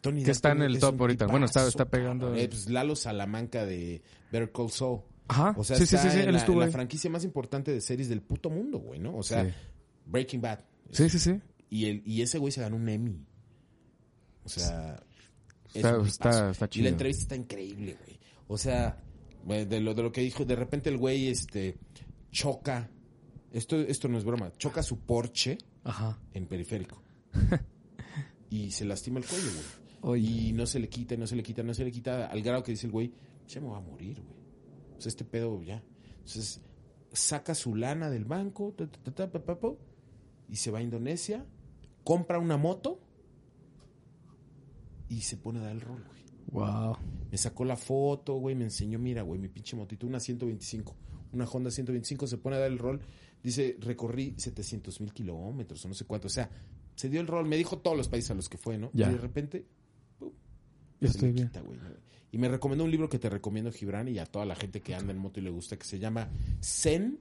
Tony 0.00 0.24
Que 0.24 0.32
está 0.32 0.52
en 0.52 0.62
el 0.62 0.78
top 0.78 1.00
ahorita. 1.00 1.26
Bueno, 1.26 1.46
está- 1.46 1.66
está 1.66 1.84
pegando-. 1.84 2.34
Eh, 2.34 2.48
pues 2.48 2.68
Lalo 2.68 2.96
Salamanca 2.96 3.64
de 3.64 4.02
Better 4.32 4.50
Call 4.52 4.70
Saul. 4.70 5.00
Ajá. 5.28 5.54
O 5.56 5.64
sea, 5.64 5.76
sí, 5.76 5.84
está 5.84 5.98
sí, 5.98 6.10
sí, 6.10 6.18
en, 6.20 6.32
la, 6.32 6.44
en 6.44 6.58
la 6.60 6.68
franquicia 6.68 7.10
más 7.10 7.24
importante 7.24 7.72
de 7.72 7.80
series 7.80 8.08
del 8.08 8.22
puto 8.22 8.50
mundo, 8.50 8.78
güey, 8.78 8.98
¿no? 9.00 9.16
O 9.16 9.22
sea. 9.22 9.52
Breaking 10.06 10.40
Bad. 10.40 10.60
Sí, 10.90 11.08
sí, 11.08 11.18
sí. 11.18 11.40
Y, 11.68 11.86
el, 11.86 12.02
y 12.06 12.22
ese 12.22 12.38
güey 12.38 12.52
se 12.52 12.60
ganó 12.60 12.76
un 12.76 12.88
Emmy. 12.88 13.24
O 14.44 14.48
sea, 14.48 15.02
es 15.74 15.76
Está- 15.76 16.00
está- 16.06 16.50
está 16.50 16.64
Y 16.66 16.68
chido. 16.68 16.84
la 16.84 16.90
entrevista 16.90 17.22
está 17.22 17.36
increíble, 17.36 17.96
güey. 18.04 18.18
O 18.46 18.56
sea, 18.56 19.02
de 19.44 19.80
lo, 19.80 19.94
de 19.94 20.02
lo 20.04 20.12
que 20.12 20.20
dijo, 20.20 20.44
de 20.44 20.54
repente 20.54 20.90
el 20.90 20.96
güey 20.98 21.28
este, 21.28 21.76
choca. 22.30 22.88
Esto, 23.56 23.80
esto 23.80 24.08
no 24.08 24.18
es 24.18 24.24
broma. 24.24 24.52
Choca 24.58 24.82
su 24.82 24.98
Porsche 24.98 25.56
Ajá. 25.82 26.20
en 26.34 26.46
periférico. 26.46 27.02
y 28.50 28.70
se 28.70 28.84
lastima 28.84 29.18
el 29.18 29.24
cuello, 29.24 29.50
güey. 29.50 29.64
Oye. 30.02 30.30
Y 30.30 30.52
no 30.52 30.66
se 30.66 30.78
le 30.78 30.90
quita, 30.90 31.16
no 31.16 31.26
se 31.26 31.36
le 31.36 31.42
quita, 31.42 31.62
no 31.62 31.72
se 31.72 31.82
le 31.82 31.90
quita. 31.90 32.26
Al 32.26 32.42
grado 32.42 32.62
que 32.62 32.72
dice 32.72 32.86
el 32.86 32.92
güey, 32.92 33.14
ya 33.48 33.62
me 33.62 33.68
va 33.68 33.78
a 33.78 33.80
morir, 33.80 34.20
güey. 34.20 34.36
O 34.98 35.00
sea, 35.00 35.08
este 35.08 35.24
pedo 35.24 35.62
ya. 35.62 35.82
Entonces, 36.18 36.60
saca 37.12 37.54
su 37.54 37.74
lana 37.74 38.10
del 38.10 38.26
banco, 38.26 38.74
ta, 38.76 38.90
ta, 38.90 38.98
ta, 39.04 39.14
ta, 39.14 39.32
pa, 39.32 39.42
pa, 39.42 39.58
pa, 39.58 39.72
y 40.50 40.56
se 40.56 40.70
va 40.70 40.80
a 40.80 40.82
Indonesia, 40.82 41.46
compra 42.04 42.38
una 42.38 42.58
moto 42.58 43.00
y 45.08 45.22
se 45.22 45.38
pone 45.38 45.60
a 45.60 45.62
dar 45.62 45.72
el 45.72 45.80
rol, 45.80 46.04
güey. 46.04 46.26
Wow. 46.52 46.96
Me 47.30 47.38
sacó 47.38 47.64
la 47.64 47.76
foto, 47.76 48.34
güey, 48.34 48.54
me 48.54 48.64
enseñó, 48.64 48.98
mira, 48.98 49.22
güey, 49.22 49.40
mi 49.40 49.48
pinche 49.48 49.76
motito, 49.76 50.06
una 50.06 50.20
125, 50.20 50.94
una 51.32 51.46
Honda 51.46 51.70
125, 51.70 52.26
se 52.26 52.36
pone 52.36 52.56
a 52.56 52.58
dar 52.60 52.70
el 52.70 52.78
rol, 52.78 53.00
dice, 53.46 53.76
recorrí 53.80 54.34
700 54.36 55.00
mil 55.00 55.12
kilómetros 55.12 55.84
o 55.84 55.88
no 55.88 55.94
sé 55.94 56.04
cuánto, 56.04 56.26
o 56.26 56.30
sea, 56.30 56.50
se 56.94 57.08
dio 57.08 57.20
el 57.20 57.26
rol, 57.26 57.46
me 57.46 57.56
dijo 57.56 57.78
todos 57.78 57.96
los 57.96 58.08
países 58.08 58.30
a 58.32 58.34
los 58.34 58.48
que 58.48 58.58
fue, 58.58 58.76
¿no? 58.76 58.90
Ya. 58.92 59.08
Y 59.08 59.12
de 59.12 59.18
repente, 59.18 59.66
Ya 61.00 61.08
se 61.08 61.14
estoy 61.18 61.32
bien. 61.32 61.48
quita, 61.48 61.60
güey, 61.60 61.78
¿no? 61.78 61.88
Y 62.32 62.38
me 62.38 62.48
recomendó 62.48 62.84
un 62.84 62.90
libro 62.90 63.08
que 63.08 63.18
te 63.18 63.30
recomiendo, 63.30 63.70
Gibran, 63.72 64.08
y 64.08 64.18
a 64.18 64.26
toda 64.26 64.44
la 64.44 64.56
gente 64.56 64.80
que 64.82 64.94
anda 64.94 65.12
en 65.12 65.18
moto 65.18 65.40
y 65.40 65.42
le 65.44 65.50
gusta, 65.50 65.76
que 65.78 65.84
se 65.84 65.98
llama 65.98 66.28
Zen 66.62 67.18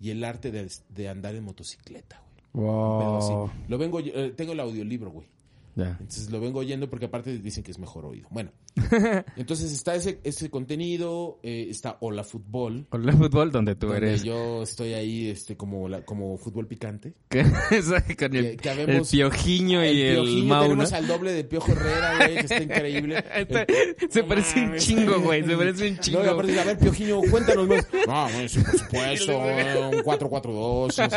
y 0.00 0.10
el 0.10 0.22
arte 0.24 0.50
de, 0.50 0.70
de 0.88 1.08
andar 1.08 1.34
en 1.34 1.44
motocicleta, 1.44 2.20
güey. 2.52 3.16
Así. 3.18 3.32
Wow. 3.32 3.50
Lo 3.68 3.78
vengo, 3.78 4.00
eh, 4.00 4.32
tengo 4.36 4.52
el 4.52 4.60
audiolibro, 4.60 5.10
güey. 5.12 5.28
Ya. 5.76 5.96
Entonces 6.00 6.30
lo 6.30 6.40
vengo 6.40 6.60
oyendo 6.60 6.88
porque 6.88 7.06
aparte 7.06 7.36
dicen 7.38 7.64
que 7.64 7.70
es 7.72 7.78
mejor 7.78 8.04
oído. 8.06 8.28
Bueno, 8.30 8.52
entonces 9.36 9.72
está 9.72 9.94
ese, 9.94 10.20
ese 10.22 10.48
contenido, 10.50 11.40
eh, 11.42 11.66
está 11.68 11.96
Hola 12.00 12.22
Fútbol, 12.24 12.86
el 12.92 13.12
fútbol 13.12 13.50
donde 13.50 13.74
tú 13.74 13.88
donde 13.88 14.06
eres. 14.06 14.22
yo 14.22 14.62
estoy 14.62 14.92
ahí 14.94 15.30
este 15.30 15.56
como 15.56 15.88
la, 15.88 16.04
como 16.04 16.36
fútbol 16.38 16.66
picante. 16.66 17.14
que- 17.28 17.42
con 18.18 18.36
el, 18.36 18.50
Que- 18.52 18.56
que 18.56 18.70
habemos- 18.70 19.12
el 19.12 19.18
piojiño 19.18 19.84
y 19.84 20.00
el, 20.02 20.14
Piojillo, 20.16 20.44
Mauna. 20.46 20.68
tenemos 20.68 20.92
al 20.92 21.06
doble 21.08 21.32
de 21.32 21.44
Piojo 21.44 21.72
Herrera, 21.72 22.16
güey, 22.18 22.34
que 22.34 22.40
está 22.40 22.62
increíble. 22.62 23.24
Está- 23.34 23.66
se 24.10 24.22
parece 24.24 24.60
un 24.60 24.66
mames. 24.66 24.86
chingo, 24.86 25.20
güey. 25.20 25.44
Se 25.44 25.56
parece 25.56 25.88
un 25.90 25.98
chingo. 25.98 26.22
No, 26.22 26.30
aparte, 26.30 26.60
a 26.60 26.64
ver, 26.64 26.78
Piojiño, 26.78 27.20
cuéntanos 27.30 27.66
más. 27.68 27.86
No, 28.06 28.28
güey, 28.32 28.48
sí, 28.48 28.60
por 28.60 28.78
supuesto, 28.78 29.38
un 29.38 30.02
4-4-2. 30.04 30.86
no 30.86 30.90
sé. 30.90 31.08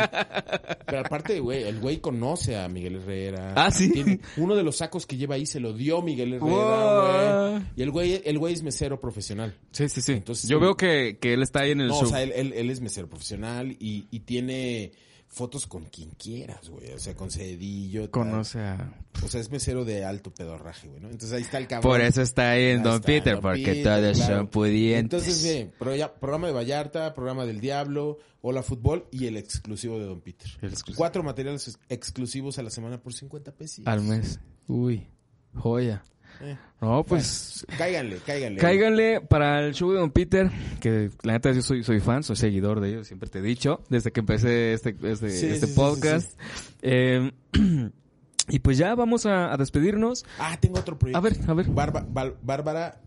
Pero 0.86 1.00
aparte, 1.00 1.40
güey, 1.40 1.62
el 1.64 1.78
güey 1.80 1.98
conoce 1.98 2.56
a 2.56 2.68
Miguel 2.68 2.96
Herrera. 2.96 3.52
Ah, 3.56 3.70
¿sí? 3.70 3.90
Tiene- 3.92 4.20
uno 4.48 4.56
de 4.56 4.62
los 4.62 4.76
sacos 4.78 5.04
que 5.06 5.16
lleva 5.16 5.34
ahí 5.36 5.44
se 5.46 5.60
lo 5.60 5.72
dio 5.74 6.00
Miguel 6.02 6.32
Herrera, 6.34 7.50
güey. 7.52 7.62
Y 7.76 7.82
el 7.82 7.90
güey, 7.90 8.22
el 8.24 8.38
güey 8.38 8.54
es 8.54 8.62
mesero 8.62 8.98
profesional. 9.00 9.54
Sí, 9.72 9.88
sí, 9.88 10.00
sí. 10.00 10.12
Entonces, 10.12 10.48
Yo 10.48 10.58
veo 10.58 10.74
que, 10.76 11.18
que 11.20 11.34
él 11.34 11.42
está 11.42 11.60
ahí 11.60 11.72
en 11.72 11.82
el 11.82 11.88
No, 11.88 11.94
show. 11.94 12.04
o 12.04 12.06
sea, 12.06 12.22
él, 12.22 12.32
él- 12.34 12.52
él 12.54 12.70
es 12.70 12.80
mesero 12.80 13.08
profesional 13.08 13.72
y, 13.78 14.06
y 14.10 14.20
tiene 14.20 14.92
fotos 15.28 15.66
con 15.66 15.84
quien 15.84 16.10
quieras, 16.10 16.68
güey. 16.68 16.90
O 16.92 16.98
sea, 16.98 17.14
con 17.14 17.30
Cedillo. 17.30 18.10
Conoce 18.10 18.60
a... 18.60 19.04
O 19.22 19.28
sea, 19.28 19.40
es 19.40 19.50
mesero 19.50 19.84
de 19.84 20.04
alto 20.04 20.32
pedorraje, 20.34 20.88
güey, 20.88 21.00
¿no? 21.00 21.08
Entonces 21.10 21.32
ahí 21.32 21.42
está 21.42 21.58
el 21.58 21.66
cabrón. 21.68 21.90
Por 21.92 22.00
eso 22.00 22.22
está 22.22 22.50
ahí 22.52 22.64
en 22.70 22.82
Don 22.82 23.00
Peter, 23.00 23.34
Don 23.34 23.42
porque 23.42 23.62
Peter, 23.64 23.84
todos 24.02 24.16
claro. 24.16 24.36
son 24.36 24.46
pudientes. 24.48 25.26
Entonces, 25.26 25.68
pro- 25.78 25.94
ya- 25.94 26.14
programa 26.14 26.46
de 26.48 26.52
Vallarta, 26.54 27.14
programa 27.14 27.44
del 27.46 27.60
Diablo, 27.60 28.18
Hola 28.40 28.62
Fútbol 28.62 29.06
y 29.10 29.26
el 29.26 29.36
exclusivo 29.36 29.98
de 29.98 30.06
Don 30.06 30.20
Peter. 30.20 30.48
Cuatro 30.96 31.22
materiales 31.22 31.68
ex- 31.68 31.78
exclusivos 31.88 32.58
a 32.58 32.62
la 32.62 32.70
semana 32.70 33.00
por 33.00 33.12
50 33.12 33.52
pesos. 33.52 33.86
Al 33.86 34.00
mes. 34.02 34.40
Uy, 34.66 35.06
joya. 35.54 36.04
Eh, 36.40 36.56
No, 36.80 37.04
pues... 37.04 37.66
cáiganle, 37.76 38.18
cáiganle. 38.24 38.60
Cáiganle 38.60 39.20
para 39.20 39.64
el 39.66 39.74
show 39.74 39.90
de 39.92 39.98
Don 39.98 40.10
Peter, 40.10 40.50
que 40.80 41.10
la 41.22 41.32
neta 41.32 41.52
yo 41.52 41.62
soy, 41.62 41.82
soy 41.82 42.00
fan, 42.00 42.22
soy 42.22 42.36
seguidor 42.36 42.80
de 42.80 42.90
ellos, 42.90 43.06
siempre 43.08 43.28
te 43.28 43.40
he 43.40 43.42
dicho, 43.42 43.82
desde 43.88 44.12
que 44.12 44.20
empecé 44.20 44.72
este, 44.74 44.90
este, 45.02 45.30
Sí, 45.30 45.46
este 45.46 45.66
sí, 45.66 45.72
sí, 45.72 45.72
podcast. 45.74 46.38
Eh, 46.82 47.32
y 48.48 48.58
pues 48.60 48.78
ya 48.78 48.94
vamos 48.94 49.26
a, 49.26 49.52
a 49.52 49.56
despedirnos. 49.56 50.24
Ah, 50.38 50.56
tengo 50.60 50.78
otro 50.78 50.98
proyecto. 50.98 51.18
A 51.18 51.20
ver, 51.20 51.36
a 51.48 51.54
ver. 51.54 51.66
Barba- 51.68 52.06
Bárbara 52.42 53.00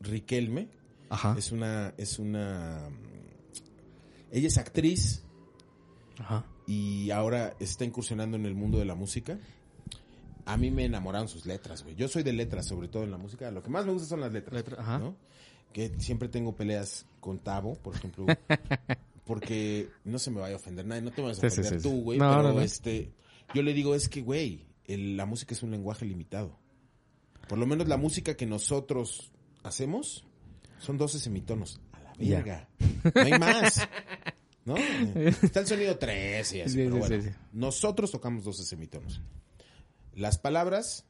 Riquelme. 0.00 0.68
Ajá. 1.10 1.34
Es 1.38 1.52
una, 1.52 1.94
es 1.96 2.18
una, 2.18 2.88
ella 4.32 4.48
es 4.48 4.58
actriz 4.58 5.22
Ajá. 6.18 6.44
y 6.66 7.10
ahora 7.10 7.54
está 7.60 7.84
incursionando 7.84 8.36
en 8.36 8.46
el 8.46 8.54
mundo 8.54 8.78
de 8.78 8.84
la 8.84 8.94
música. 8.94 9.38
A 10.46 10.56
mí 10.56 10.70
me 10.70 10.84
enamoraron 10.84 11.28
sus 11.28 11.46
letras, 11.46 11.82
güey. 11.82 11.94
Yo 11.96 12.06
soy 12.08 12.22
de 12.22 12.32
letras, 12.32 12.66
sobre 12.66 12.88
todo 12.88 13.04
en 13.04 13.10
la 13.10 13.16
música. 13.18 13.50
Lo 13.50 13.62
que 13.62 13.70
más 13.70 13.86
me 13.86 13.92
gusta 13.92 14.08
son 14.08 14.20
las 14.20 14.32
letras, 14.32 14.54
Letra- 14.54 14.80
ajá. 14.80 14.98
¿no? 14.98 15.16
Que 15.72 15.92
siempre 15.98 16.28
tengo 16.28 16.54
peleas 16.54 17.06
con 17.20 17.38
Tavo, 17.38 17.74
por 17.76 17.94
ejemplo, 17.96 18.26
porque 19.24 19.88
no 20.04 20.18
se 20.18 20.30
me 20.30 20.40
vaya 20.40 20.54
a 20.54 20.58
ofender 20.58 20.86
nadie. 20.86 21.02
No 21.02 21.10
te 21.12 21.22
vas 21.22 21.38
a 21.38 21.40
sí, 21.40 21.46
ofender 21.46 21.72
sí, 21.72 21.78
sí. 21.80 21.82
tú, 21.88 22.02
güey. 22.02 22.18
No, 22.18 22.30
pero 22.30 22.42
no, 22.42 22.52
no. 22.54 22.60
este, 22.60 23.12
yo 23.54 23.62
le 23.62 23.72
digo 23.72 23.94
es 23.94 24.08
que, 24.08 24.20
güey, 24.22 24.66
el- 24.86 25.16
la 25.16 25.26
música 25.26 25.54
es 25.54 25.62
un 25.62 25.70
lenguaje 25.70 26.04
limitado. 26.04 26.58
Por 27.48 27.58
lo 27.58 27.66
menos 27.66 27.88
la 27.88 27.96
música 27.96 28.36
que 28.36 28.46
nosotros 28.46 29.32
hacemos 29.62 30.24
son 30.78 30.96
12 30.98 31.18
semitonos. 31.18 31.80
A 31.92 32.00
la 32.00 32.12
verga. 32.18 32.68
No 33.14 33.22
hay 33.22 33.38
más. 33.38 33.88
¿No? 34.64 34.76
Está 35.42 35.60
el 35.60 35.66
sonido 35.66 35.98
13 35.98 36.58
y 36.58 36.60
así, 36.62 36.70
Sí, 36.72 36.78
pero 36.84 36.96
bueno. 36.98 37.32
Nosotros 37.52 38.10
tocamos 38.10 38.44
12 38.44 38.64
semitonos. 38.64 39.20
Las 40.14 40.38
palabras 40.38 41.04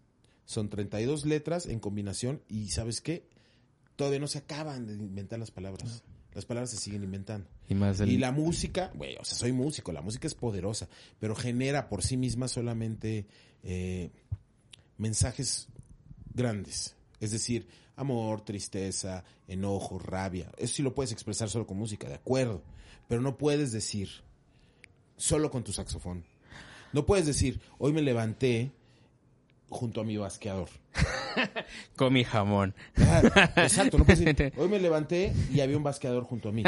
son 0.45 0.69
32 0.69 1.25
letras 1.25 1.67
en 1.67 1.81
combinación 1.81 2.43
y 2.49 2.69
¿sabes 2.69 3.01
qué? 3.01 3.29
Todavía 3.97 4.19
no 4.19 4.29
se 4.29 4.39
acaban 4.39 4.87
de 4.87 4.95
inventar 4.95 5.39
las 5.39 5.51
palabras. 5.51 6.03
Las 6.35 6.45
palabras 6.45 6.71
se 6.71 6.77
siguen 6.77 7.05
inventando. 7.05 7.49
Y 7.69 7.75
más. 7.75 8.01
Y 8.01 8.19
la 8.19 8.33
música, 8.33 8.91
güey, 8.95 9.17
o 9.17 9.25
sea, 9.25 9.39
soy 9.39 9.53
músico, 9.53 9.93
la 9.93 10.03
música 10.03 10.27
es 10.27 10.35
poderosa, 10.35 10.89
pero 11.21 11.37
genera 11.37 11.89
por 11.89 12.03
sí 12.03 12.17
misma 12.17 12.49
solamente 12.49 13.27
eh, 13.63 14.11
mensajes 14.99 15.69
grandes. 16.35 16.97
Es 17.21 17.31
decir, 17.31 17.69
amor, 17.95 18.45
tristeza, 18.45 19.25
enojo, 19.47 19.99
rabia. 20.01 20.51
Eso 20.59 20.75
sí 20.75 20.83
lo 20.83 20.95
puedes 20.95 21.13
expresar 21.13 21.49
solo 21.49 21.67
con 21.67 21.79
música, 21.79 22.09
de 22.09 22.15
acuerdo. 22.15 22.63
Pero 23.09 23.21
no 23.21 23.39
puedes 23.39 23.71
decir 23.71 24.09
solo 25.17 25.51
con 25.51 25.63
tu 25.63 25.73
saxofón. 25.73 26.25
No 26.93 27.07
puedes 27.07 27.27
decir, 27.27 27.61
hoy 27.79 27.93
me 27.93 28.03
levanté 28.03 28.73
junto 29.75 30.01
a 30.01 30.05
mi 30.05 30.17
basqueador. 30.17 30.69
Con 31.97 32.13
mi 32.13 32.25
jamón. 32.25 32.75
Ah, 32.97 33.21
exacto, 33.57 33.99
no 33.99 34.05
puedes 34.05 34.25
decir, 34.25 34.53
Hoy 34.57 34.69
me 34.69 34.79
levanté 34.79 35.33
y 35.53 35.61
había 35.61 35.77
un 35.77 35.83
basqueador 35.83 36.25
junto 36.25 36.49
a 36.49 36.53
mí. 36.53 36.63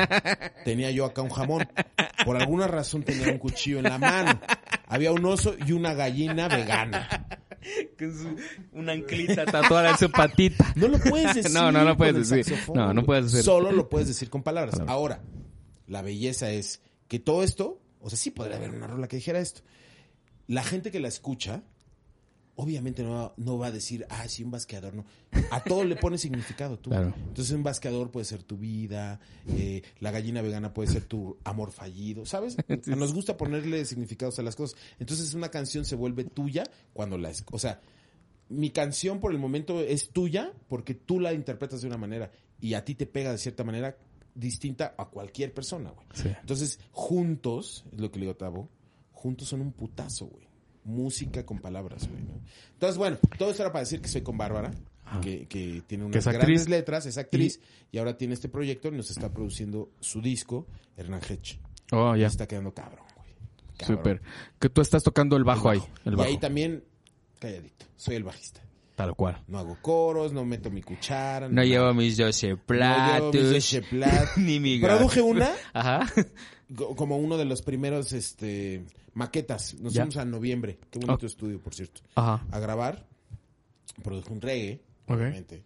Tenía 0.64 0.90
yo 0.90 1.06
acá 1.06 1.22
un 1.22 1.30
jamón. 1.30 1.66
Por 2.24 2.36
alguna 2.36 2.66
razón 2.66 3.02
tenía 3.02 3.30
un 3.32 3.38
cuchillo 3.38 3.78
en 3.78 3.84
la 3.84 3.98
mano. 3.98 4.40
Había 4.88 5.12
un 5.12 5.24
oso 5.24 5.54
y 5.66 5.72
una 5.72 5.94
gallina 5.94 6.48
vegana. 6.48 7.28
Una 8.72 8.92
anclita 8.92 9.44
tatuada 9.46 9.90
en 9.90 9.98
su 9.98 10.10
patita. 10.10 10.64
No 10.76 10.88
lo 10.88 10.98
puedes 10.98 11.34
decir. 11.34 11.52
No, 11.52 11.72
no 11.72 11.84
lo 11.84 11.96
puedes 11.96 12.28
decir. 12.28 12.58
No, 12.74 12.92
no 12.92 13.04
puedes 13.04 13.26
decir. 13.26 13.42
Solo 13.42 13.72
lo 13.72 13.88
puedes 13.88 14.08
decir 14.08 14.28
con 14.28 14.42
palabras. 14.42 14.80
Ahora, 14.86 15.22
la 15.86 16.02
belleza 16.02 16.50
es 16.50 16.82
que 17.08 17.18
todo 17.18 17.42
esto, 17.42 17.80
o 18.00 18.10
sea, 18.10 18.18
sí 18.18 18.30
podría 18.30 18.56
haber 18.56 18.70
una 18.70 18.86
rola 18.86 19.08
que 19.08 19.16
dijera 19.16 19.38
esto. 19.38 19.62
La 20.46 20.62
gente 20.62 20.90
que 20.90 21.00
la 21.00 21.08
escucha, 21.08 21.62
obviamente 22.56 23.02
no 23.02 23.10
va, 23.10 23.34
no 23.36 23.58
va 23.58 23.66
a 23.68 23.70
decir, 23.70 24.06
ah, 24.08 24.26
sí, 24.28 24.42
un 24.42 24.50
basqueador, 24.50 24.94
no. 24.94 25.04
A 25.50 25.62
todo 25.62 25.84
le 25.84 25.94
pone 25.96 26.18
significado 26.18 26.78
tú. 26.78 26.90
Claro. 26.90 27.14
Entonces, 27.28 27.54
un 27.54 27.62
basqueador 27.62 28.10
puede 28.10 28.24
ser 28.24 28.42
tu 28.42 28.56
vida, 28.56 29.20
eh, 29.48 29.82
la 30.00 30.10
gallina 30.10 30.42
vegana 30.42 30.72
puede 30.74 30.90
ser 30.90 31.04
tu 31.04 31.36
amor 31.44 31.70
fallido, 31.70 32.24
¿sabes? 32.26 32.56
Nos 32.86 33.12
gusta 33.14 33.36
ponerle 33.36 33.84
significados 33.84 34.38
a 34.38 34.42
las 34.42 34.56
cosas. 34.56 34.78
Entonces, 34.98 35.34
una 35.34 35.50
canción 35.50 35.84
se 35.84 35.96
vuelve 35.96 36.24
tuya 36.24 36.64
cuando 36.92 37.18
la... 37.18 37.30
es- 37.30 37.44
O 37.52 37.58
sea, 37.58 37.80
mi 38.48 38.70
canción 38.70 39.20
por 39.20 39.32
el 39.32 39.38
momento 39.38 39.80
es 39.80 40.10
tuya 40.10 40.52
porque 40.68 40.94
tú 40.94 41.20
la 41.20 41.32
interpretas 41.32 41.80
de 41.82 41.88
una 41.88 41.96
manera 41.98 42.30
y 42.60 42.74
a 42.74 42.84
ti 42.84 42.94
te 42.94 43.06
pega 43.06 43.32
de 43.32 43.38
cierta 43.38 43.64
manera 43.64 43.96
distinta 44.34 44.94
a 44.96 45.06
cualquier 45.06 45.52
persona, 45.52 45.90
güey. 45.90 46.06
Sí. 46.14 46.28
Entonces, 46.40 46.78
juntos, 46.92 47.84
es 47.92 48.00
lo 48.00 48.10
que 48.10 48.18
le 48.18 48.26
digo 48.26 48.32
a 48.32 48.38
Tavo, 48.38 48.68
juntos 49.12 49.48
son 49.48 49.60
un 49.62 49.72
putazo, 49.72 50.26
güey. 50.26 50.46
Música 50.86 51.44
con 51.44 51.58
palabras, 51.58 52.08
güey. 52.08 52.22
¿no? 52.22 52.40
Entonces, 52.72 52.96
bueno, 52.96 53.18
todo 53.36 53.50
esto 53.50 53.62
era 53.64 53.72
para 53.72 53.82
decir 53.82 54.00
que 54.00 54.08
soy 54.08 54.22
con 54.22 54.38
Bárbara, 54.38 54.70
que, 55.20 55.46
que 55.46 55.82
tiene 55.86 56.04
unas 56.04 56.24
grandes 56.24 56.68
letras, 56.68 57.06
es 57.06 57.18
actriz, 57.18 57.60
y, 57.90 57.98
ahora 57.98 58.16
tiene 58.16 58.34
este 58.34 58.48
proyecto 58.48 58.88
y 58.88 58.92
nos 58.92 59.10
está 59.10 59.32
produciendo 59.32 59.90
su 60.00 60.22
disco, 60.22 60.66
Hernán 60.96 61.20
Hedge. 61.28 61.58
Oh, 61.90 62.14
ya. 62.14 62.28
Está 62.28 62.46
quedando 62.46 62.72
cabrón, 62.72 63.04
güey. 63.16 63.28
Cabrón. 63.78 63.98
Súper. 63.98 64.22
Que 64.60 64.68
tú 64.68 64.80
estás 64.80 65.02
tocando 65.02 65.36
el 65.36 65.44
bajo 65.44 65.70
ahí. 65.70 65.82
El 66.04 66.12
y 66.14 66.16
bajo. 66.16 66.28
ahí 66.28 66.38
también, 66.38 66.84
calladito, 67.40 67.86
soy 67.96 68.14
el 68.14 68.24
bajista. 68.24 68.62
Tal 68.96 69.14
cual. 69.14 69.42
No 69.46 69.58
hago 69.58 69.76
coros, 69.82 70.32
no 70.32 70.46
meto 70.46 70.70
mi 70.70 70.82
cuchara. 70.82 71.50
No 71.50 71.62
llevo 71.62 71.92
mis 71.92 72.16
12 72.16 72.46
no 72.46 72.54
llevo 72.54 72.66
platos. 72.66 73.34
mis 73.34 73.82
ni 74.38 74.58
mi. 74.58 74.78
Produje 74.80 75.20
una, 75.20 75.50
Ajá. 75.74 76.10
Como 76.74 77.16
uno 77.18 77.36
de 77.36 77.44
los 77.44 77.62
primeros 77.62 78.12
este 78.12 78.84
maquetas. 79.14 79.74
Nos 79.74 79.94
fuimos 79.94 80.16
a 80.16 80.24
noviembre. 80.24 80.78
Qué 80.90 80.98
bonito 80.98 81.26
estudio, 81.26 81.60
por 81.60 81.74
cierto. 81.74 82.02
Ajá. 82.14 82.44
A 82.50 82.58
grabar. 82.58 83.06
Produje 84.02 84.32
un 84.32 84.40
reggae, 84.40 84.80
Ok. 85.06 85.10
obviamente. 85.16 85.62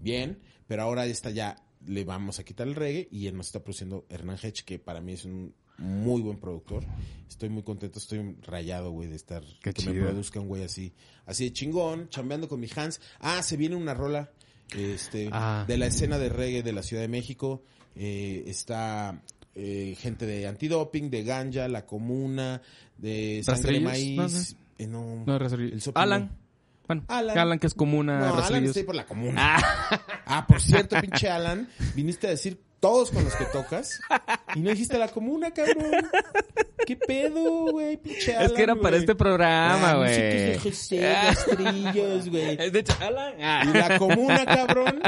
Bien, 0.00 0.38
pero 0.66 0.82
ahora 0.82 1.06
esta 1.06 1.30
ya 1.30 1.56
le 1.86 2.04
vamos 2.04 2.38
a 2.38 2.44
quitar 2.44 2.68
el 2.68 2.74
reggae 2.74 3.08
y 3.10 3.26
él 3.26 3.36
nos 3.36 3.46
está 3.46 3.60
produciendo 3.60 4.04
Hernán 4.08 4.38
Hedge, 4.42 4.64
que 4.64 4.78
para 4.78 5.00
mí 5.00 5.12
es 5.14 5.24
un 5.24 5.54
muy 5.78 6.22
buen 6.22 6.38
productor. 6.38 6.84
Estoy 7.28 7.48
muy 7.48 7.62
contento, 7.64 7.98
estoy 7.98 8.36
rayado, 8.42 8.92
güey, 8.92 9.08
de 9.08 9.16
estar, 9.16 9.42
Qué 9.60 9.72
que 9.72 9.82
me 9.86 9.92
chido. 9.92 10.04
produzca 10.06 10.38
un 10.40 10.46
güey 10.46 10.62
así, 10.62 10.92
así 11.26 11.44
de 11.44 11.52
chingón, 11.52 12.08
chambeando 12.10 12.48
con 12.48 12.60
mi 12.60 12.68
Hans. 12.76 13.00
Ah, 13.18 13.42
se 13.42 13.56
viene 13.56 13.74
una 13.74 13.92
rola, 13.92 14.30
este, 14.76 15.28
Ah. 15.32 15.64
de 15.66 15.76
la 15.76 15.86
escena 15.86 16.18
de 16.18 16.28
reggae 16.28 16.62
de 16.62 16.72
la 16.72 16.82
Ciudad 16.82 17.02
de 17.02 17.08
México. 17.08 17.62
Eh, 17.96 18.44
está 18.46 19.20
eh, 19.54 19.96
gente 20.00 20.26
de 20.26 20.46
antidoping, 20.46 21.10
de 21.10 21.22
ganja, 21.24 21.68
la 21.68 21.84
comuna, 21.86 22.60
de 22.98 23.42
sangre 23.44 23.80
maíz. 23.80 24.56
Eh, 24.78 24.86
no, 24.86 25.22
No, 25.26 25.38
Rastrillos. 25.38 25.72
el 25.72 25.80
Sopi 25.80 26.00
Alan. 26.00 26.22
no. 26.22 26.44
Bueno, 26.86 27.04
Alan. 27.08 27.38
Alan. 27.38 27.58
que 27.58 27.66
es 27.66 27.74
comuna. 27.74 28.18
No, 28.18 28.34
Alan 28.44 28.64
ahí 28.74 28.82
por 28.82 28.94
la 28.94 29.06
comuna. 29.06 29.56
Ah. 30.26 30.44
por 30.46 30.60
cierto, 30.60 31.00
pinche 31.00 31.28
Alan, 31.30 31.68
viniste 31.94 32.26
a 32.26 32.30
decir 32.30 32.60
todos 32.80 33.10
con 33.10 33.24
los 33.24 33.34
que 33.36 33.44
tocas 33.46 33.98
y 34.54 34.60
no 34.60 34.68
dijiste 34.70 34.98
la 34.98 35.08
comuna, 35.08 35.50
cabrón. 35.52 35.90
¿Qué 36.86 36.96
pedo, 36.96 37.70
güey? 37.72 37.96
Pinche 37.96 38.34
Alan, 38.34 38.46
Es 38.46 38.52
que 38.52 38.62
era 38.62 38.74
para 38.76 38.96
este 38.98 39.14
programa, 39.14 39.92
Ah, 39.92 39.96
güey. 39.96 40.08
músicos 40.10 40.42
de 40.42 40.58
José, 40.58 41.12
rastrillos, 41.24 42.28
güey. 42.28 42.56
De 42.70 42.78
hecho, 42.80 42.92
Alan. 43.00 43.34
Ah. 43.40 43.62
Y 43.66 43.72
la 43.78 43.98
comuna, 43.98 44.44
cabrón. 44.44 45.00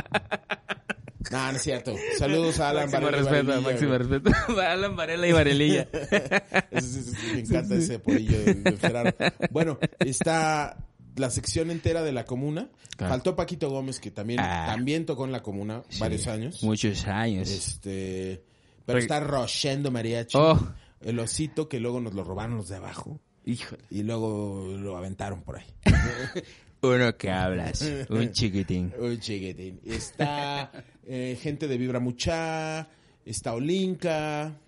No, 1.31 1.51
no 1.53 1.57
es 1.57 1.63
cierto. 1.63 1.95
Saludos 2.19 2.61
a 2.61 2.71
Alan 2.71 2.85
Máximo 2.91 3.03
Varela 3.05 3.31
respeto, 3.31 3.63
máximo 3.63 3.99
respeto. 3.99 4.31
Alan 4.61 4.97
Varela 4.97 5.27
y 5.27 5.33
Varelilla. 5.33 5.89
Me 7.33 7.41
encanta 7.41 7.75
ese 7.75 7.99
polillo 7.99 8.39
de, 8.45 8.55
de 8.55 8.73
Ferraro. 8.73 9.15
Bueno, 9.51 9.79
está 10.01 10.77
la 11.17 11.31
sección 11.31 11.71
entera 11.71 12.03
de 12.03 12.13
la 12.13 12.25
comuna. 12.25 12.69
Claro. 12.97 13.13
Faltó 13.13 13.37
Paquito 13.37 13.69
Gómez, 13.71 14.01
que 14.01 14.11
también, 14.11 14.41
Ah. 14.41 14.67
también 14.69 15.05
tocó 15.07 15.25
en 15.25 15.33
la 15.33 15.43
comuna 15.43 15.83
varios 15.99 16.27
años. 16.27 16.63
Muchos 16.63 17.07
años. 17.07 17.51
Este, 17.51 18.45
pero 18.85 18.99
está 18.99 19.21
Rochendo 19.21 19.91
Mariachi. 19.91 20.37
Oh. 20.39 20.59
El 21.01 21.19
osito 21.19 21.69
que 21.69 21.79
luego 21.81 22.01
nos 22.01 22.15
lo 22.15 22.25
robaron 22.25 22.57
los 22.57 22.69
de 22.69 22.77
abajo. 22.77 23.21
Híjole. 23.45 23.83
Y 23.91 24.03
luego 24.03 24.67
lo 24.79 24.97
aventaron 24.97 25.43
por 25.43 25.59
ahí. 25.59 25.67
Uno 26.83 27.17
que 27.17 27.31
hablas. 27.31 27.83
Un 28.09 28.31
chiquitín. 28.33 28.93
Uy, 28.99 29.19
chiquitín. 29.19 29.81
Está 29.85 30.71
eh, 31.07 31.39
gente 31.41 31.69
de 31.69 31.79
Vibra 31.79 32.01
Mucha, 32.01 32.89
está 33.25 33.55
Olinka, 33.55 34.59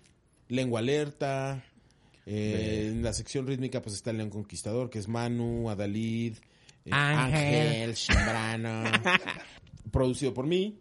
Lengua 0.47 0.79
Alerta. 0.79 1.63
eh, 2.25 2.89
en 2.91 3.03
la 3.03 3.13
sección 3.13 3.47
rítmica 3.47 3.81
pues 3.81 3.95
está 3.95 4.11
el 4.11 4.17
León 4.17 4.29
Conquistador, 4.29 4.89
que 4.89 4.99
es 4.99 5.07
Manu, 5.07 5.69
Adalid, 5.69 6.35
eh, 6.85 6.89
Ángel. 6.91 7.95
Ángel, 8.27 9.01
producido 9.91 10.33
por 10.33 10.45
mí 10.45 10.79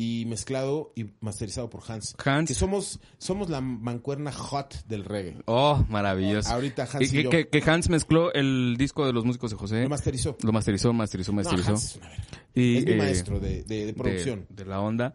y 0.00 0.26
mezclado 0.26 0.92
y 0.94 1.06
masterizado 1.20 1.68
por 1.68 1.82
Hans. 1.90 2.14
Hans. 2.24 2.46
Que 2.46 2.54
somos, 2.54 3.00
somos 3.18 3.50
la 3.50 3.60
mancuerna 3.60 4.30
hot 4.30 4.84
del 4.86 5.04
reggae. 5.04 5.38
Oh, 5.46 5.84
maravilloso. 5.88 6.50
Ahorita 6.52 6.84
Hans 6.84 7.02
Y 7.02 7.04
y 7.06 7.10
que, 7.10 7.22
yo. 7.24 7.30
que- 7.30 7.48
que 7.48 7.68
Hans 7.68 7.88
mezcló 7.90 8.32
el 8.32 8.76
disco 8.78 9.04
de 9.04 9.12
los 9.12 9.24
músicos 9.24 9.50
de 9.50 9.56
José. 9.56 9.82
Lo 9.82 9.88
masterizó. 9.88 10.36
Lo 10.44 10.52
masterizó, 10.52 10.92
masterizó, 10.92 11.32
No, 11.32 11.36
masterizó. 11.36 11.70
Hans 11.72 11.84
es 11.84 11.96
una. 11.96 12.10
Y, 12.54 12.76
es 12.78 12.84
mi 12.86 12.92
eh, 12.92 12.96
maestro 12.96 13.40
de, 13.40 13.64
de- 13.64 13.64
de 13.64 13.86
de- 13.86 13.92
producción. 13.94 14.46
De, 14.50 14.64
la 14.64 14.80
onda. 14.80 15.14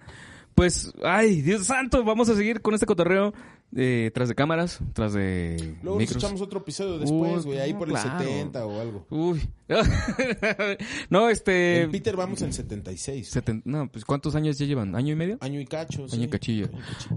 Pues, 0.55 0.93
ay, 1.03 1.41
Dios 1.41 1.65
santo, 1.65 2.03
vamos 2.03 2.29
a 2.29 2.35
seguir 2.35 2.61
con 2.61 2.73
este 2.73 2.85
cotorreo 2.85 3.33
eh, 3.75 4.11
tras 4.13 4.29
de 4.29 4.35
cámaras, 4.35 4.79
tras 4.93 5.13
de 5.13 5.77
Luego 5.81 5.97
micros. 5.97 6.15
nos 6.17 6.23
echamos 6.23 6.41
otro 6.41 6.59
episodio 6.59 6.99
después, 6.99 7.45
güey, 7.45 7.59
ahí 7.59 7.73
por 7.73 7.87
el 7.87 7.95
claro. 7.95 8.19
70 8.19 8.65
o 8.65 8.79
algo. 8.81 9.07
Uy. 9.09 9.41
no, 11.09 11.29
este... 11.29 11.81
En 11.81 11.91
Peter 11.91 12.15
vamos 12.15 12.41
en 12.43 12.53
76. 12.53 13.35
seten- 13.35 13.61
no, 13.65 13.91
pues 13.91 14.05
¿cuántos 14.05 14.35
años 14.35 14.57
ya 14.59 14.65
llevan? 14.65 14.95
¿Año 14.95 15.13
y 15.13 15.15
medio? 15.15 15.37
Año 15.41 15.59
y 15.59 15.65
cacho. 15.65 16.05
Año 16.11 16.23
y 16.23 16.27
cachillo. 16.27 16.69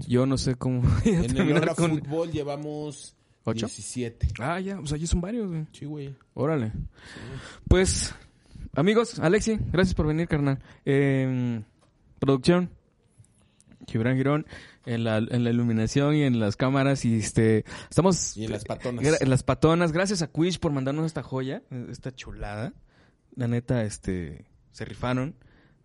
Yo 0.07 0.25
no 0.25 0.37
sé 0.37 0.55
cómo 0.55 0.81
En 1.05 1.37
el 1.37 1.57
Hora 1.57 1.75
con... 1.75 1.99
Fútbol 1.99 2.31
llevamos 2.31 3.15
¿Ocho? 3.43 3.67
17. 3.67 4.27
Ah, 4.39 4.59
ya, 4.59 4.79
o 4.79 4.85
sea, 4.87 4.97
ya 4.97 5.07
son 5.07 5.21
varios, 5.21 5.47
güey. 5.47 5.65
Sí, 5.71 5.85
güey. 5.85 6.13
Órale. 6.33 6.73
Pues, 7.69 8.13
amigos, 8.73 9.19
Alexi, 9.19 9.57
gracias 9.71 9.93
por 9.93 10.07
venir, 10.07 10.27
carnal. 10.27 10.59
Eh, 10.85 11.61
producción, 12.19 12.71
Gibran 13.87 14.17
Girón, 14.17 14.45
en 14.85 15.03
la, 15.03 15.17
en 15.17 15.43
la 15.43 15.49
iluminación 15.49 16.13
y 16.15 16.23
en 16.23 16.39
las 16.39 16.55
cámaras. 16.57 17.05
Y 17.05 17.15
este, 17.15 17.63
estamos. 17.89 18.35
Y 18.37 18.45
en 18.45 18.51
las 18.51 18.65
patonas. 18.65 19.21
En 19.21 19.29
las 19.29 19.43
patonas. 19.43 19.91
Gracias 19.93 20.21
a 20.21 20.27
Quish 20.27 20.59
por 20.59 20.71
mandarnos 20.71 21.05
esta 21.05 21.23
joya, 21.23 21.63
esta 21.89 22.13
chulada. 22.13 22.73
La 23.35 23.47
neta, 23.47 23.83
este, 23.83 24.45
se 24.71 24.83
rifaron. 24.85 25.35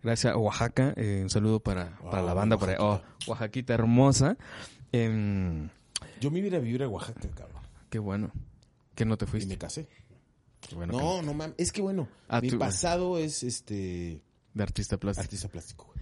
Gracias 0.01 0.33
a 0.33 0.37
Oaxaca. 0.37 0.93
eh, 0.97 1.21
un 1.23 1.29
saludo 1.29 1.61
para, 1.61 1.97
para 1.99 2.23
Oh, 2.23 2.25
la 2.25 2.33
banda. 2.33 2.57
Para, 2.57 2.75
oh, 2.79 3.01
Oaxaquita 3.27 3.73
hermosa. 3.73 4.37
Em, 4.91 5.69
Yo 6.19 6.29
me 6.29 6.39
iba 6.39 6.57
a 6.57 6.59
vivir 6.59 6.83
a 6.83 6.89
Oaxaca, 6.89 7.21
cabrón. 7.33 7.61
qué 7.89 7.99
bueno. 7.99 8.31
Que 8.95 9.05
no 9.05 9.17
te 9.17 9.25
Y 9.25 9.27
fuiste. 9.29 9.49
me 9.49 9.57
casé. 9.57 9.87
Qué 10.67 10.75
bueno 10.75 10.93
que 10.93 10.99
No, 11.03 11.21
no 11.21 11.33
mames. 11.33 11.55
Es 11.57 11.71
que 11.71 11.81
bueno, 11.81 12.07
Ah, 12.27 12.41
mi 12.41 12.49
tú- 12.49 12.59
pasado 12.59 13.17
es 13.17 13.43
este 13.43 14.21
De 14.53 14.63
artista 14.63 14.97
plástico. 14.97 15.23
artista 15.23 15.47
plástico. 15.47 15.92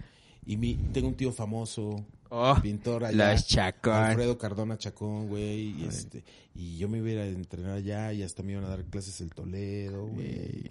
Y 0.46 0.56
mi, 0.56 0.74
tengo 0.92 1.08
un 1.08 1.14
tío 1.14 1.32
famoso, 1.32 2.04
Oh, 2.34 2.56
pintor 2.62 3.04
allá. 3.04 3.32
los 3.32 3.46
Chacón. 3.46 3.92
Alfredo 3.92 4.38
Cardona 4.38 4.78
Chacón, 4.78 5.28
güey. 5.28 5.82
Y, 5.82 5.86
este, 5.88 6.24
y 6.54 6.78
yo 6.78 6.88
me 6.88 6.98
iba 6.98 7.08
a 7.08 7.12
ir 7.12 7.18
a 7.18 7.26
entrenar 7.26 7.72
allá 7.76 8.12
y 8.14 8.22
hasta 8.22 8.42
me 8.42 8.52
iban 8.52 8.64
a 8.64 8.68
dar 8.68 8.82
clases 8.84 9.20
el 9.20 9.30
Toledo, 9.30 10.06
güey. 10.06 10.62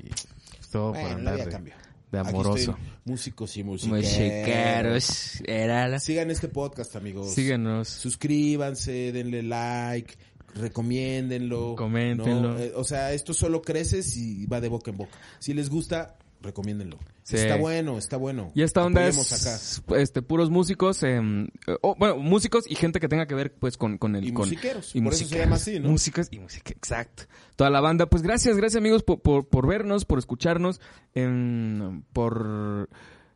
Todo 0.72 0.92
Bueno, 0.94 1.08
la 1.10 1.14
andar 1.32 1.46
de, 1.46 1.52
cambió. 1.52 1.74
de 2.12 2.20
Aquí 2.20 2.30
amoroso. 2.30 2.72
estoy, 2.72 2.76
músicos 3.06 3.58
y 3.58 3.64
musiqueros. 3.64 4.04
Musiqueros. 4.04 5.44
Era 5.46 5.88
la... 5.88 6.00
Sigan 6.00 6.32
este 6.32 6.48
podcast, 6.48 6.96
amigos. 6.96 7.32
Síguenos. 7.32 7.88
Suscríbanse, 7.90 9.12
denle 9.12 9.44
like, 9.44 10.16
recomiéndenlo. 10.56 11.76
Coméntenlo. 11.76 12.54
¿no? 12.54 12.60
Eh, 12.60 12.74
o 12.76 12.84
sea, 12.84 13.14
esto 13.14 13.34
solo 13.34 13.62
crece 13.62 14.02
si 14.04 14.46
va 14.48 14.60
de 14.62 14.68
boca 14.68 14.92
en 14.92 14.98
boca. 14.98 15.18
Si 15.40 15.54
les 15.54 15.70
gusta, 15.70 16.16
recomiéndenlo. 16.42 16.98
Sí. 17.24 17.38
Está 17.38 17.56
bueno, 17.56 17.98
está 17.98 18.18
bueno. 18.18 18.52
Y 18.56 18.64
esta 18.64 18.84
onda 18.84 19.08
es 19.08 19.82
este 19.96 20.22
puros 20.22 20.50
músicos, 20.50 21.04
em, 21.04 21.46
eh, 21.68 21.78
oh, 21.82 21.96
bueno, 21.96 22.18
músicos 22.18 22.70
y 22.70 22.76
gente 22.76 23.00
que 23.00 23.08
tenga 23.08 23.28
que 23.28 23.36
ver 23.36 23.54
pues 23.54 23.78
con, 23.78 23.98
con 23.98 24.16
el 24.16 24.26
Y 24.26 24.34
con 24.34 24.50
musiqueros, 24.50 24.94
por 24.94 25.14
eso 25.14 25.26
se 25.26 25.38
llama 25.38 25.56
así, 25.56 25.80
¿no? 25.80 25.90
Músicas 25.90 26.28
y 26.32 26.40
música, 26.40 26.72
exacto. 26.72 27.24
Toda 27.56 27.70
la 27.70 27.82
banda, 27.82 28.08
pues 28.08 28.24
gracias, 28.24 28.58
gracias 28.58 28.80
amigos 28.80 29.04
por, 29.04 29.22
por, 29.22 29.48
por 29.48 29.68
vernos, 29.68 30.06
por 30.06 30.20
escucharnos, 30.20 30.82
em, 31.14 32.02
por 32.14 32.90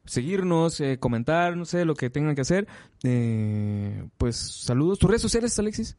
seguirnos, 0.06 0.80
eh, 0.82 0.98
comentar, 1.00 1.58
no 1.58 1.66
sé, 1.66 1.86
lo 1.86 1.96
que 1.96 2.10
tengan 2.10 2.36
que 2.36 2.42
hacer. 2.42 2.68
Eh, 3.04 4.08
pues 4.18 4.36
saludos. 4.36 5.00
¿Tus 5.00 5.10
redes 5.10 5.22
sociales, 5.22 5.58
Alexis? 5.60 5.98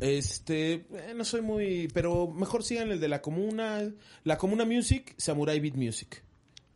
Este, 0.00 0.72
eh, 0.74 1.14
no 1.16 1.24
soy 1.24 1.42
muy, 1.42 1.88
pero 1.92 2.28
mejor 2.28 2.62
sigan 2.62 2.90
el 2.90 3.00
de 3.00 3.08
la 3.08 3.20
comuna, 3.20 3.90
la 4.24 4.38
comuna 4.38 4.64
music, 4.64 5.14
Samurai 5.16 5.58
Beat 5.58 5.74
Music. 5.74 6.22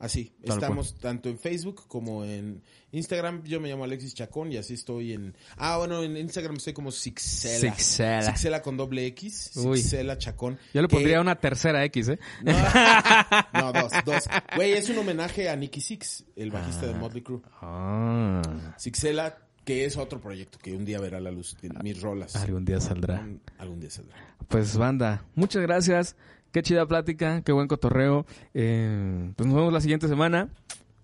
Así, 0.02 0.32
Tal 0.44 0.54
estamos 0.56 0.98
tanto 0.98 1.28
en 1.28 1.38
Facebook 1.38 1.84
como 1.86 2.24
en 2.24 2.60
Instagram. 2.90 3.44
Yo 3.44 3.60
me 3.60 3.68
llamo 3.68 3.84
Alexis 3.84 4.14
Chacón 4.14 4.50
y 4.50 4.56
así 4.56 4.74
estoy 4.74 5.12
en. 5.12 5.36
Ah, 5.56 5.76
bueno, 5.78 6.02
en 6.02 6.16
Instagram 6.16 6.56
estoy 6.56 6.72
como 6.72 6.90
Sixela. 6.90 7.72
Sixela. 7.72 8.22
Sixela 8.22 8.62
con 8.62 8.76
doble 8.76 9.06
X. 9.06 9.52
Uy. 9.54 9.78
Sixela 9.78 10.18
Chacón. 10.18 10.58
Yo 10.74 10.82
le 10.82 10.88
que- 10.88 10.96
pondría 10.96 11.20
una 11.20 11.36
tercera 11.36 11.84
X, 11.84 12.08
¿eh? 12.08 12.18
No, 12.42 12.52
no, 13.54 13.72
dos, 13.72 13.92
dos. 14.04 14.24
Güey, 14.56 14.72
es 14.72 14.90
un 14.90 14.98
homenaje 14.98 15.48
a 15.48 15.54
Nicky 15.54 15.80
Six, 15.80 16.24
el 16.34 16.50
bajista 16.50 16.86
de 16.88 16.94
Motley 16.94 17.22
Crue. 17.22 17.40
Ah, 17.60 18.42
Sixela, 18.78 19.38
que 19.64 19.84
es 19.84 19.96
otro 19.96 20.20
proyecto 20.20 20.58
que 20.58 20.72
un 20.74 20.84
día 20.84 20.98
verá 20.98 21.20
la 21.20 21.30
luz 21.30 21.56
mis 21.84 22.00
rolas. 22.00 22.34
algún 22.34 22.64
día 22.64 22.80
saldrá. 22.80 23.24
Algún 23.58 23.78
día 23.78 23.90
saldrá. 23.90 24.16
Pues 24.48 24.76
banda, 24.76 25.24
muchas 25.36 25.62
gracias. 25.62 26.16
Qué 26.52 26.62
chida 26.62 26.86
plática, 26.86 27.40
qué 27.42 27.52
buen 27.52 27.66
cotorreo. 27.66 28.26
Eh, 28.52 29.32
pues 29.34 29.46
nos 29.46 29.56
vemos 29.56 29.72
la 29.72 29.80
siguiente 29.80 30.06
semana. 30.06 30.48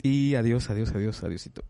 Y 0.02 0.34
adiós, 0.34 0.68
adiós, 0.70 0.92
adiós, 0.94 1.24
adiósito. 1.24 1.64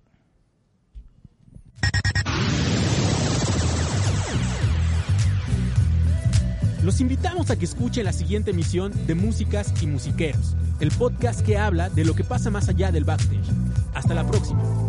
Los 6.83 7.01
invitamos 7.01 7.51
a 7.51 7.59
que 7.59 7.65
escuchen 7.65 8.05
la 8.05 8.13
siguiente 8.13 8.51
emisión 8.51 8.93
de 9.07 9.15
Músicas 9.15 9.75
y 9.83 9.87
Musiqueros, 9.87 10.57
el 10.81 10.91
podcast 10.91 11.45
que 11.45 11.59
habla 11.59 11.91
de 11.91 12.05
lo 12.05 12.15
que 12.15 12.25
pasa 12.25 12.51
más 12.51 12.69
allá 12.69 12.91
del 12.91 13.05
backstage. 13.05 13.49
Hasta 13.95 14.15
la 14.15 14.27
próxima. 14.27 14.88